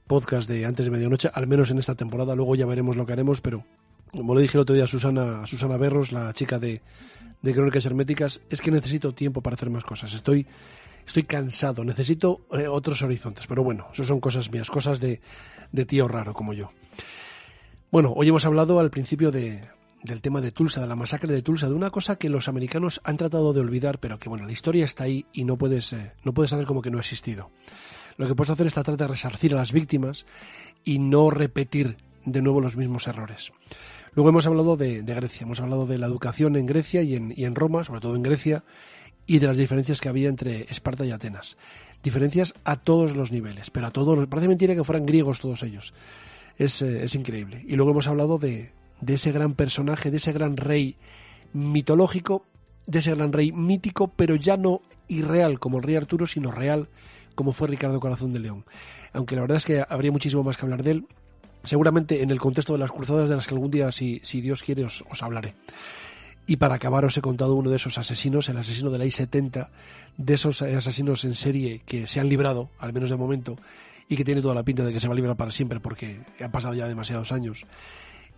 podcast 0.08 0.48
de 0.48 0.66
antes 0.66 0.86
de 0.86 0.90
medianoche, 0.90 1.30
al 1.32 1.46
menos 1.46 1.70
en 1.70 1.78
esta 1.78 1.94
temporada. 1.94 2.34
Luego 2.34 2.56
ya 2.56 2.66
veremos 2.66 2.96
lo 2.96 3.06
que 3.06 3.12
haremos, 3.12 3.40
pero 3.40 3.62
como 4.10 4.34
le 4.34 4.42
dije 4.42 4.56
el 4.58 4.62
otro 4.62 4.74
día 4.74 4.82
a 4.82 4.88
Susana, 4.88 5.44
a 5.44 5.46
Susana 5.46 5.76
Berros, 5.76 6.10
la 6.10 6.32
chica 6.32 6.58
de, 6.58 6.82
de 7.42 7.54
Crónicas 7.54 7.86
Herméticas, 7.86 8.40
es 8.50 8.60
que 8.60 8.72
necesito 8.72 9.14
tiempo 9.14 9.40
para 9.40 9.54
hacer 9.54 9.70
más 9.70 9.84
cosas. 9.84 10.12
Estoy, 10.12 10.48
estoy 11.06 11.22
cansado, 11.22 11.84
necesito 11.84 12.40
eh, 12.50 12.66
otros 12.66 13.00
horizontes. 13.02 13.46
Pero 13.46 13.62
bueno, 13.62 13.86
eso 13.92 14.02
son 14.02 14.18
cosas 14.18 14.50
mías, 14.50 14.68
cosas 14.68 14.98
de, 14.98 15.20
de 15.70 15.84
tío 15.84 16.08
raro 16.08 16.34
como 16.34 16.54
yo. 16.54 16.72
Bueno, 17.92 18.12
hoy 18.16 18.26
hemos 18.26 18.44
hablado 18.46 18.80
al 18.80 18.90
principio 18.90 19.30
de, 19.30 19.62
del 20.02 20.20
tema 20.20 20.40
de 20.40 20.52
Tulsa, 20.52 20.80
de 20.80 20.86
la 20.86 20.96
masacre 20.96 21.32
de 21.32 21.42
Tulsa, 21.42 21.68
de 21.68 21.74
una 21.74 21.90
cosa 21.90 22.16
que 22.16 22.28
los 22.28 22.48
americanos 22.48 23.00
han 23.04 23.16
tratado 23.16 23.52
de 23.52 23.60
olvidar, 23.60 23.98
pero 23.98 24.18
que 24.18 24.28
bueno, 24.28 24.46
la 24.46 24.52
historia 24.52 24.84
está 24.84 25.04
ahí 25.04 25.26
y 25.32 25.44
no 25.44 25.56
puedes, 25.56 25.92
eh, 25.92 26.12
no 26.24 26.32
puedes 26.32 26.52
hacer 26.52 26.66
como 26.66 26.82
que 26.82 26.90
no 26.90 26.98
ha 26.98 27.00
existido. 27.00 27.50
Lo 28.16 28.26
que 28.26 28.34
puedes 28.34 28.50
hacer 28.50 28.66
es 28.66 28.74
tratar 28.74 28.96
de 28.96 29.08
resarcir 29.08 29.54
a 29.54 29.58
las 29.58 29.72
víctimas 29.72 30.26
y 30.84 30.98
no 30.98 31.30
repetir 31.30 31.96
de 32.24 32.42
nuevo 32.42 32.60
los 32.60 32.76
mismos 32.76 33.06
errores. 33.06 33.52
Luego 34.14 34.30
hemos 34.30 34.46
hablado 34.46 34.76
de, 34.76 35.02
Grecia, 35.02 35.44
hemos 35.44 35.60
hablado 35.60 35.86
de 35.86 35.98
la 35.98 36.06
educación 36.06 36.56
en 36.56 36.66
Grecia 36.66 37.02
y 37.02 37.14
en, 37.14 37.54
Roma, 37.54 37.84
sobre 37.84 38.00
todo 38.00 38.16
en 38.16 38.22
Grecia, 38.22 38.64
y 39.26 39.38
de 39.38 39.46
las 39.46 39.58
diferencias 39.58 40.00
que 40.00 40.08
había 40.08 40.28
entre 40.28 40.62
Esparta 40.70 41.04
y 41.04 41.12
Atenas. 41.12 41.56
Diferencias 42.02 42.54
a 42.64 42.76
todos 42.76 43.14
los 43.14 43.30
niveles, 43.30 43.70
pero 43.70 43.86
a 43.86 43.90
todos, 43.90 44.26
parece 44.26 44.48
mentira 44.48 44.74
que 44.74 44.84
fueran 44.84 45.06
griegos 45.06 45.40
todos 45.40 45.62
ellos. 45.62 45.92
Es, 46.56 46.82
eh, 46.82 47.04
es 47.04 47.14
increíble. 47.14 47.64
Y 47.68 47.76
luego 47.76 47.92
hemos 47.92 48.08
hablado 48.08 48.38
de, 48.38 48.72
de 49.00 49.14
ese 49.14 49.32
gran 49.32 49.54
personaje, 49.54 50.10
de 50.10 50.16
ese 50.16 50.32
gran 50.32 50.56
rey 50.56 50.96
mitológico, 51.52 52.46
de 52.86 53.00
ese 53.00 53.14
gran 53.14 53.32
rey 53.32 53.52
mítico, 53.52 54.08
pero 54.08 54.34
ya 54.34 54.56
no 54.56 54.80
irreal 55.08 55.58
como 55.58 55.78
el 55.78 55.84
rey 55.84 55.96
Arturo, 55.96 56.26
sino 56.26 56.50
real 56.50 56.88
como 57.34 57.52
fue 57.52 57.68
Ricardo 57.68 58.00
Corazón 58.00 58.32
de 58.32 58.40
León. 58.40 58.64
Aunque 59.12 59.36
la 59.36 59.42
verdad 59.42 59.58
es 59.58 59.64
que 59.64 59.84
habría 59.88 60.10
muchísimo 60.10 60.42
más 60.42 60.56
que 60.56 60.66
hablar 60.66 60.82
de 60.82 60.90
él, 60.92 61.06
seguramente 61.64 62.22
en 62.22 62.30
el 62.30 62.40
contexto 62.40 62.72
de 62.72 62.80
las 62.80 62.90
cruzadas 62.90 63.28
de 63.28 63.36
las 63.36 63.46
que 63.46 63.54
algún 63.54 63.70
día, 63.70 63.92
si, 63.92 64.20
si 64.24 64.40
Dios 64.40 64.62
quiere, 64.62 64.84
os, 64.84 65.04
hablaré. 65.20 65.54
Y 66.46 66.56
para 66.56 66.76
acabar 66.76 67.04
os 67.04 67.16
he 67.16 67.20
contado 67.20 67.54
uno 67.54 67.70
de 67.70 67.76
esos 67.76 67.98
asesinos, 67.98 68.48
el 68.48 68.56
asesino 68.56 68.90
de 68.90 68.98
la 68.98 69.04
I-70, 69.04 69.68
de 70.16 70.34
esos 70.34 70.62
asesinos 70.62 71.24
en 71.24 71.36
serie 71.36 71.82
que 71.84 72.06
se 72.06 72.20
han 72.20 72.28
librado, 72.28 72.70
al 72.78 72.92
menos 72.92 73.10
de 73.10 73.16
momento, 73.16 73.56
y 74.08 74.16
que 74.16 74.24
tiene 74.24 74.40
toda 74.40 74.54
la 74.54 74.62
pinta 74.62 74.84
de 74.84 74.92
que 74.92 74.98
se 74.98 75.06
va 75.08 75.12
a 75.12 75.16
librar 75.16 75.36
para 75.36 75.50
siempre 75.50 75.78
porque 75.78 76.20
han 76.40 76.50
pasado 76.50 76.72
ya 76.72 76.88
demasiados 76.88 77.32
años 77.32 77.66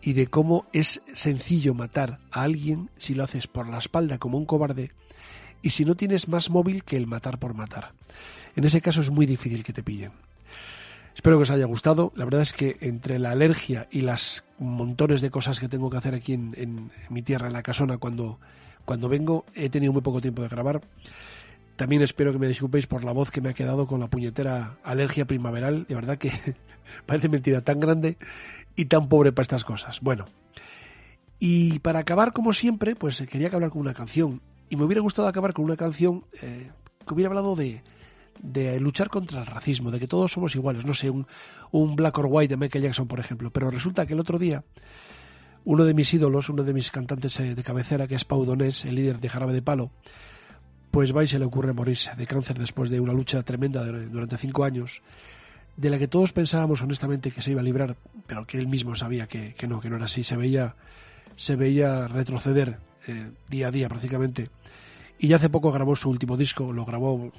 y 0.03 0.15
de 0.15 0.27
cómo 0.27 0.67
es 0.73 1.03
sencillo 1.15 1.75
matar 1.75 2.19
a 2.31 2.43
alguien 2.43 2.91
si 2.97 3.15
lo 3.15 3.25
haces 3.25 3.47
por 3.47 3.69
la 3.69 3.79
espalda 3.79 4.19
como 4.19 4.39
un 4.39 4.47
cobarde 4.47 4.93
y 5.63 5.71
si 5.71 5.85
no 5.85 5.95
tienes 5.95 6.29
más 6.29 6.51
móvil 6.51 6.85
que 6.85 6.97
el 6.97 7.07
matar 7.07 7.39
por 7.39 7.55
matar. 7.55 7.93
En 8.57 8.65
ese 8.65 8.81
caso 8.81 9.01
es 9.01 9.11
muy 9.11 9.27
difícil 9.27 9.63
que 9.63 9.73
te 9.73 9.83
pillen. 9.83 10.13
Espero 11.15 11.37
que 11.37 11.43
os 11.43 11.51
haya 11.51 11.67
gustado. 11.67 12.13
La 12.17 12.25
verdad 12.25 12.41
es 12.41 12.53
que 12.53 12.79
entre 12.81 13.19
la 13.19 13.33
alergia 13.33 13.89
y 13.91 14.01
las 14.01 14.45
montones 14.59 15.21
de 15.21 15.31
cosas 15.31 15.61
que 15.61 15.69
tengo 15.69 15.91
que 15.91 15.99
hacer 15.99 16.15
aquí 16.15 16.33
en, 16.33 16.91
mi 17.11 17.23
tierra, 17.23 17.49
en 17.49 17.53
la 17.53 17.63
casona, 17.63 17.99
cuando, 17.99 18.39
cuando 18.85 19.09
vengo, 19.09 19.45
he 19.55 19.69
tenido 19.69 19.93
muy 19.93 20.03
poco 20.03 20.21
tiempo 20.21 20.43
de 20.43 20.49
grabar. 20.49 20.81
También 21.77 22.03
espero 22.03 22.33
que 22.33 22.39
me 22.39 22.49
disculpéis 22.49 22.87
por 22.87 23.05
la 23.05 23.13
voz 23.13 23.31
que 23.31 23.41
me 23.41 23.51
ha 23.51 23.55
quedado 23.55 23.87
con 23.87 24.01
la 24.01 24.09
puñetera 24.09 24.77
alergia 24.83 25.27
primaveral. 25.27 25.87
De 25.87 25.95
verdad 25.95 26.19
que 26.19 26.33
parece 27.07 27.29
mentira 27.29 27.63
tan 27.63 27.81
grande 27.81 28.17
y 28.77 28.87
tan 28.87 29.09
pobre 29.09 29.33
para 29.33 29.43
estas 29.43 29.65
cosas. 29.65 30.01
Bueno, 30.01 30.27
y 31.39 31.79
para 31.81 32.01
acabar, 32.01 32.33
como 32.33 32.53
siempre, 32.53 32.95
pues 32.95 33.21
quería 33.23 33.49
hablar 33.49 33.71
con 33.71 33.81
una 33.81 33.95
canción. 33.95 34.41
Y 34.69 34.77
me 34.77 34.85
hubiera 34.85 35.01
gustado 35.01 35.27
acabar 35.27 35.53
con 35.53 35.65
una 35.65 35.77
canción 35.77 36.25
eh, 36.43 36.71
que 37.07 37.15
hubiera 37.15 37.29
hablado 37.29 37.57
de, 37.57 37.83
de 38.41 38.79
luchar 38.79 39.09
contra 39.09 39.41
el 39.41 39.47
racismo, 39.47 39.91
de 39.91 39.99
que 39.99 40.07
todos 40.07 40.33
somos 40.33 40.55
iguales. 40.55 40.85
No 40.85 40.95
sé, 40.95 41.11
un, 41.11 41.27
un 41.73 41.97
Black 41.97 42.19
or 42.19 42.27
White 42.29 42.55
de 42.55 42.57
Michael 42.57 42.85
Jackson, 42.85 43.09
por 43.09 43.21
ejemplo. 43.21 43.51
Pero 43.51 43.71
resulta 43.71 44.07
que 44.07 44.15
el 44.15 44.21
otro 44.21 44.39
día 44.39 44.63
uno 45.65 45.85
de 45.85 45.95
mis 45.95 46.13
ídolos, 46.15 46.49
uno 46.49 46.63
de 46.63 46.73
mis 46.73 46.91
cantantes 46.91 47.39
eh, 47.41 47.55
de 47.55 47.63
cabecera, 47.63 48.07
que 48.07 48.15
es 48.15 48.25
Pau 48.25 48.45
Donés, 48.45 48.85
el 48.85 48.95
líder 48.95 49.21
de 49.21 49.29
Jarabe 49.29 49.53
de 49.53 49.63
Palo, 49.63 49.91
pues 50.91 51.15
va 51.15 51.23
y 51.23 51.27
se 51.27 51.39
le 51.39 51.45
ocurre 51.45 51.73
morirse 51.73 52.15
de 52.17 52.27
cáncer 52.27 52.59
después 52.59 52.91
de 52.91 53.01
una 53.01 53.13
lucha 53.13 53.43
tremenda 53.43 53.85
durante 53.85 54.37
cinco 54.37 54.65
años, 54.65 55.03
de 55.81 55.89
la 55.89 55.99
que 55.99 56.09
todos 56.09 56.33
pensábamos 56.33 56.83
honestamente 56.83 57.31
que 57.31 57.41
se 57.41 57.53
iba 57.53 57.63
a 57.63 57.65
librar, 57.65 57.97
pero 58.27 58.47
que 58.47 58.59
él 58.59 58.69
mismo 58.69 58.95
sabía 58.95 59.27
que, 59.27 59.55
no, 59.67 59.81
que 59.81 59.89
no 59.89 59.97
era 59.97 60.05
así. 60.05 60.23
Se 60.23 60.37
veía 60.37 60.75
se 61.37 61.57
veía 61.57 62.07
retroceder 62.07 62.79
eh, 63.07 63.31
día 63.49 63.69
a 63.69 63.71
día 63.71 63.89
prácticamente. 63.89 64.51
Y 65.19 65.29
ya 65.29 65.37
hace 65.37 65.49
poco 65.49 65.73
grabó 65.73 65.97
su 65.97 66.11
último 66.11 66.37
disco, 66.37 66.71
lo 66.71 66.85
grabó, 66.85 67.33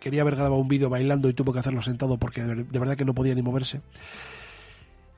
quería 0.00 0.22
haber 0.22 0.34
grabado 0.34 0.56
un 0.56 0.66
vídeo 0.66 0.90
bailando 0.90 1.28
y 1.28 1.34
tuvo 1.34 1.52
que 1.52 1.60
hacerlo 1.60 1.80
sentado 1.80 2.16
porque 2.18 2.42
de 2.42 2.78
verdad 2.78 2.96
que 2.96 3.04
no 3.04 3.14
podía 3.14 3.36
ni 3.36 3.42
moverse. 3.42 3.82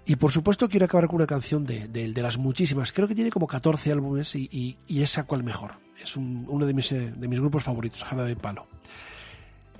Y 0.05 0.17
por 0.17 0.31
supuesto 0.31 0.69
quiero 0.69 0.85
acabar 0.85 1.07
con 1.07 1.17
una 1.17 1.27
canción 1.27 1.65
de, 1.65 1.89
de, 1.89 2.23
las 2.23 2.37
muchísimas, 2.37 2.93
creo 2.93 3.09
que 3.09 3.15
tiene 3.15 3.31
como 3.31 3.47
14 3.47 3.93
álbumes 3.93 4.35
y, 4.35 4.49
y, 4.53 4.77
y 4.87 5.03
esa 5.03 5.25
cual 5.25 5.43
mejor. 5.43 5.73
Es 6.03 6.17
uno 6.17 6.67
de 6.67 6.75
mis, 6.75 6.93
eh, 6.93 7.13
de 7.17 7.29
mis 7.29 7.41
grupos 7.41 7.65
favoritos, 7.65 8.05
Jarabe 8.05 8.29
de 8.29 8.37
Palo. 8.37 8.67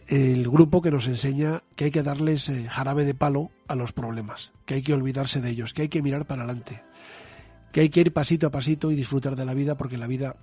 El 0.09 0.49
grupo 0.49 0.81
que 0.81 0.91
nos 0.91 1.07
enseña 1.07 1.63
que 1.77 1.85
hay 1.85 1.91
que 1.91 2.03
darles 2.03 2.49
eh, 2.49 2.67
jarabe 2.67 3.05
de 3.05 3.13
palo 3.13 3.51
a 3.67 3.75
los 3.75 3.93
problemas, 3.93 4.53
que 4.65 4.75
hay 4.75 4.83
que 4.83 4.95
olvidarse 4.95 5.43
de 5.43 5.51
ellos, 5.51 5.75
que 5.75 5.83
hay 5.83 5.89
que 5.89 6.01
mirar 6.01 6.27
para 6.27 6.45
adelante, 6.45 6.83
que 7.73 7.81
hay 7.81 7.91
que 7.91 8.01
ir 8.01 8.13
pasito 8.15 8.47
a 8.47 8.51
pasito 8.51 8.91
y 8.91 8.97
disfrutar 8.97 9.37
de 9.37 9.45
la 9.45 9.53
vida 9.53 9.77
porque 9.77 9.99
la 9.99 10.07
vida 10.07 10.37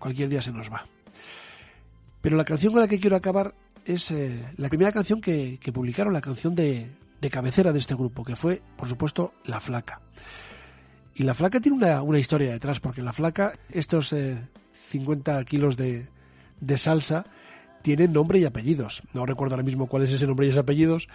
cualquier 0.00 0.28
día 0.28 0.42
se 0.42 0.50
nos 0.50 0.72
va. 0.72 0.86
Pero 2.20 2.36
la 2.36 2.44
canción 2.44 2.72
con 2.72 2.82
la 2.82 2.88
que 2.88 2.98
quiero 2.98 3.14
acabar 3.14 3.54
es 3.84 4.10
eh, 4.10 4.44
la 4.56 4.68
primera 4.68 4.90
canción 4.90 5.20
que, 5.20 5.60
publicaron, 5.72 6.12
la 6.12 6.20
canción 6.20 6.56
de, 6.56 6.90
cabecera 7.30 7.72
de 7.72 7.78
este 7.78 7.94
grupo, 7.94 8.24
que 8.24 8.34
fue, 8.34 8.60
por 8.76 8.88
supuesto, 8.88 9.34
La 9.44 9.60
Flaca. 9.60 10.00
Y 11.14 11.22
La 11.22 11.34
Flaca 11.34 11.60
tiene 11.60 11.76
una, 11.78 12.18
historia 12.18 12.50
detrás, 12.50 12.80
porque 12.80 13.02
La 13.02 13.12
Flaca, 13.12 13.52
estos 13.70 14.12
50 14.72 15.40
eh, 15.40 15.44
kilos 15.44 15.76
de, 15.76 16.08
de 16.60 16.78
salsa, 16.78 17.24
tienen 17.86 18.12
nombre 18.12 18.40
y 18.40 18.44
apellidos. 18.44 19.04
No 19.14 19.26
recuerdo 19.26 19.54
ahora 19.54 19.62
mismo 19.62 19.86
cuál 19.86 20.02
es 20.02 20.10
ese 20.10 20.26
nombre 20.26 20.44
y 20.44 20.48
esos 20.48 20.58
apellidos, 20.58 21.06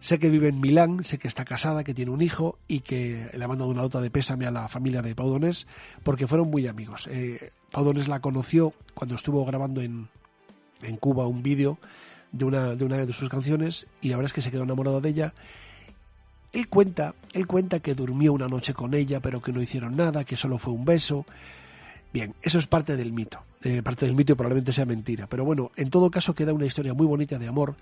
Sé 0.00 0.18
que 0.18 0.28
vive 0.28 0.48
en 0.48 0.60
Milán, 0.60 1.04
sé 1.04 1.18
que 1.18 1.26
está 1.28 1.44
casada, 1.44 1.82
que 1.82 1.94
tiene 1.94 2.10
un 2.10 2.20
hijo 2.20 2.58
y 2.68 2.80
que 2.80 3.30
le 3.32 3.44
ha 3.44 3.48
mandado 3.48 3.70
una 3.70 3.80
nota 3.80 4.00
de 4.00 4.10
pésame 4.10 4.46
a 4.46 4.50
la 4.50 4.68
familia 4.68 5.00
de 5.00 5.14
Pau 5.14 5.30
Donés 5.30 5.66
porque 6.02 6.26
fueron 6.26 6.50
muy 6.50 6.66
amigos. 6.66 7.08
Eh, 7.10 7.52
la 7.72 8.20
conoció 8.20 8.74
cuando 8.92 9.14
estuvo 9.14 9.44
grabando 9.46 9.80
en, 9.80 10.08
en 10.82 10.96
Cuba 10.96 11.26
un 11.26 11.42
vídeo 11.42 11.78
de 12.30 12.44
una, 12.44 12.74
de 12.74 12.84
una 12.84 12.96
de 13.06 13.12
sus 13.14 13.30
canciones 13.30 13.86
y 14.02 14.10
la 14.10 14.16
verdad 14.16 14.30
es 14.30 14.34
que 14.34 14.42
se 14.42 14.50
quedó 14.50 14.64
enamorado 14.64 15.00
de 15.00 15.08
ella. 15.08 15.32
Él 16.52 16.68
cuenta, 16.68 17.14
él 17.32 17.46
cuenta 17.46 17.80
que 17.80 17.94
durmió 17.94 18.34
una 18.34 18.48
noche 18.48 18.74
con 18.74 18.92
ella, 18.92 19.20
pero 19.20 19.40
que 19.40 19.52
no 19.52 19.62
hicieron 19.62 19.96
nada, 19.96 20.24
que 20.24 20.36
solo 20.36 20.58
fue 20.58 20.74
un 20.74 20.84
beso. 20.84 21.24
Bien, 22.12 22.34
eso 22.42 22.58
es 22.58 22.66
parte 22.66 22.96
del 22.96 23.12
mito. 23.12 23.42
Eh, 23.62 23.82
parte 23.82 24.06
del 24.06 24.14
mito 24.14 24.32
y 24.32 24.36
probablemente 24.36 24.72
sea 24.72 24.86
mentira. 24.86 25.26
Pero 25.26 25.44
bueno, 25.44 25.72
en 25.76 25.90
todo 25.90 26.10
caso 26.10 26.34
queda 26.34 26.52
una 26.52 26.66
historia 26.66 26.94
muy 26.94 27.06
bonita 27.06 27.38
de 27.38 27.48
amor 27.48 27.74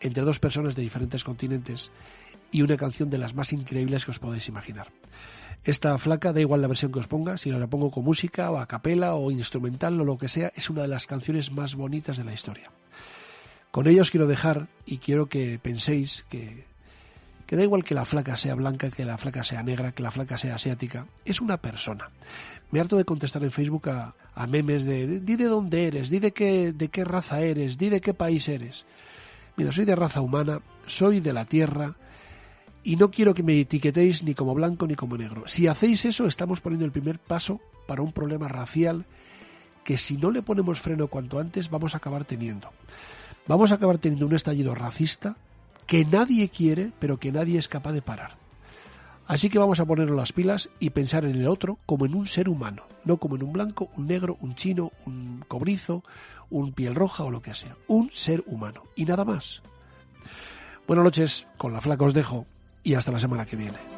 entre 0.00 0.22
dos 0.22 0.38
personas 0.38 0.74
de 0.74 0.82
diferentes 0.82 1.24
continentes 1.24 1.90
y 2.50 2.62
una 2.62 2.76
canción 2.76 3.10
de 3.10 3.18
las 3.18 3.34
más 3.34 3.52
increíbles 3.52 4.04
que 4.04 4.12
os 4.12 4.18
podéis 4.18 4.48
imaginar. 4.48 4.88
Esta 5.64 5.98
flaca, 5.98 6.32
da 6.32 6.40
igual 6.40 6.62
la 6.62 6.68
versión 6.68 6.92
que 6.92 7.00
os 7.00 7.08
ponga, 7.08 7.36
si 7.36 7.50
la 7.50 7.66
pongo 7.66 7.90
con 7.90 8.04
música 8.04 8.50
o 8.50 8.58
a 8.58 8.66
capela 8.66 9.14
o 9.14 9.30
instrumental 9.30 10.00
o 10.00 10.04
lo 10.04 10.16
que 10.16 10.28
sea, 10.28 10.52
es 10.54 10.70
una 10.70 10.82
de 10.82 10.88
las 10.88 11.06
canciones 11.06 11.52
más 11.52 11.74
bonitas 11.74 12.16
de 12.16 12.24
la 12.24 12.32
historia. 12.32 12.70
Con 13.70 13.86
ello 13.86 14.00
os 14.00 14.10
quiero 14.10 14.26
dejar 14.26 14.68
y 14.86 14.98
quiero 14.98 15.26
que 15.26 15.58
penséis 15.58 16.24
que, 16.30 16.64
que 17.46 17.56
da 17.56 17.64
igual 17.64 17.84
que 17.84 17.94
la 17.94 18.06
flaca 18.06 18.36
sea 18.36 18.54
blanca, 18.54 18.90
que 18.90 19.04
la 19.04 19.18
flaca 19.18 19.44
sea 19.44 19.62
negra, 19.62 19.92
que 19.92 20.02
la 20.02 20.10
flaca 20.10 20.38
sea 20.38 20.54
asiática, 20.54 21.06
es 21.24 21.40
una 21.40 21.58
persona. 21.58 22.10
Me 22.70 22.80
harto 22.80 22.96
de 22.96 23.04
contestar 23.04 23.42
en 23.42 23.50
Facebook 23.50 23.88
a, 23.88 24.14
a 24.34 24.46
memes 24.46 24.84
de 24.84 25.20
di 25.20 25.36
de 25.36 25.44
dónde 25.44 25.86
eres, 25.86 26.10
di 26.10 26.18
de 26.18 26.32
qué, 26.32 26.72
de 26.72 26.88
qué 26.88 27.04
raza 27.04 27.40
eres, 27.40 27.78
di 27.78 27.88
de 27.88 28.00
qué 28.00 28.14
país 28.14 28.48
eres. 28.48 28.86
Mira, 29.56 29.72
soy 29.72 29.84
de 29.84 29.96
raza 29.96 30.20
humana, 30.20 30.60
soy 30.86 31.20
de 31.20 31.32
la 31.32 31.44
tierra 31.44 31.96
y 32.84 32.96
no 32.96 33.10
quiero 33.10 33.34
que 33.34 33.42
me 33.42 33.58
etiquetéis 33.58 34.22
ni 34.22 34.34
como 34.34 34.54
blanco 34.54 34.86
ni 34.86 34.94
como 34.94 35.16
negro. 35.16 35.44
Si 35.46 35.66
hacéis 35.66 36.04
eso, 36.04 36.26
estamos 36.26 36.60
poniendo 36.60 36.84
el 36.84 36.92
primer 36.92 37.18
paso 37.18 37.60
para 37.86 38.02
un 38.02 38.12
problema 38.12 38.48
racial 38.48 39.06
que 39.82 39.96
si 39.96 40.16
no 40.16 40.30
le 40.30 40.42
ponemos 40.42 40.80
freno 40.80 41.08
cuanto 41.08 41.38
antes 41.38 41.70
vamos 41.70 41.94
a 41.94 41.98
acabar 41.98 42.24
teniendo. 42.24 42.70
Vamos 43.46 43.72
a 43.72 43.76
acabar 43.76 43.98
teniendo 43.98 44.26
un 44.26 44.34
estallido 44.34 44.74
racista 44.74 45.36
que 45.86 46.04
nadie 46.04 46.50
quiere, 46.50 46.92
pero 46.98 47.18
que 47.18 47.32
nadie 47.32 47.58
es 47.58 47.66
capaz 47.66 47.92
de 47.92 48.02
parar. 48.02 48.36
Así 49.28 49.50
que 49.50 49.58
vamos 49.58 49.78
a 49.78 49.84
ponernos 49.84 50.16
las 50.16 50.32
pilas 50.32 50.70
y 50.80 50.88
pensar 50.88 51.26
en 51.26 51.36
el 51.36 51.46
otro 51.48 51.76
como 51.84 52.06
en 52.06 52.14
un 52.14 52.26
ser 52.26 52.48
humano, 52.48 52.84
no 53.04 53.18
como 53.18 53.36
en 53.36 53.42
un 53.42 53.52
blanco, 53.52 53.90
un 53.94 54.06
negro, 54.06 54.38
un 54.40 54.54
chino, 54.54 54.90
un 55.04 55.44
cobrizo, 55.46 56.02
un 56.48 56.72
piel 56.72 56.94
roja 56.94 57.24
o 57.24 57.30
lo 57.30 57.42
que 57.42 57.52
sea. 57.52 57.76
Un 57.88 58.10
ser 58.14 58.42
humano. 58.46 58.84
Y 58.96 59.04
nada 59.04 59.26
más. 59.26 59.60
Buenas 60.86 61.04
noches, 61.04 61.46
con 61.58 61.74
la 61.74 61.82
flaca 61.82 62.06
os 62.06 62.14
dejo 62.14 62.46
y 62.82 62.94
hasta 62.94 63.12
la 63.12 63.18
semana 63.18 63.44
que 63.44 63.56
viene. 63.56 63.97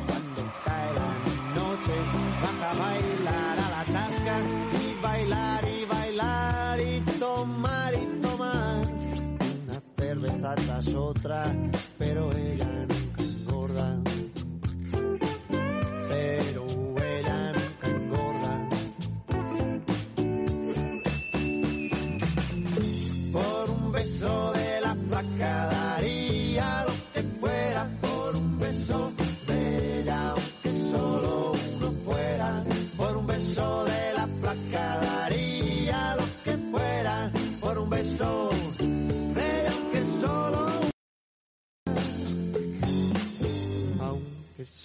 tras 10.55 10.93
otra, 10.93 11.45
pero 11.97 12.31
ella 12.31 12.65
nunca 12.65 12.90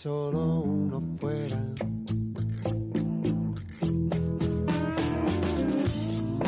solo 0.07 0.61
uno 0.61 1.01
fuera. 1.19 1.61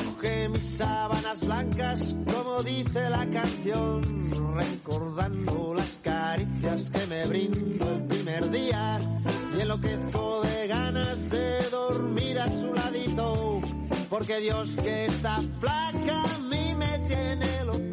Mojé 0.05 0.49
mis 0.49 0.63
sábanas 0.63 1.45
blancas, 1.45 2.17
como 2.33 2.63
dice 2.63 3.11
la 3.11 3.29
canción, 3.29 4.01
recordando 4.55 5.75
las 5.75 5.99
caricias 6.05 6.91
que 6.91 7.07
me 7.07 7.27
brindó 7.27 7.91
el 7.97 8.03
primer 8.05 8.49
día. 8.53 9.01
Y 9.57 9.61
enloquezco 9.61 10.43
de 10.43 10.69
ganas 10.69 11.29
de 11.29 11.63
dormir 11.69 12.39
a 12.39 12.49
su 12.51 12.73
ladito, 12.73 13.61
porque 14.09 14.39
Dios 14.39 14.77
que 14.77 15.07
está 15.07 15.43
flaca 15.59 16.35
a 16.37 16.39
mí 16.39 16.75
me 16.77 16.99
tiene 17.09 17.65
loco. 17.65 17.88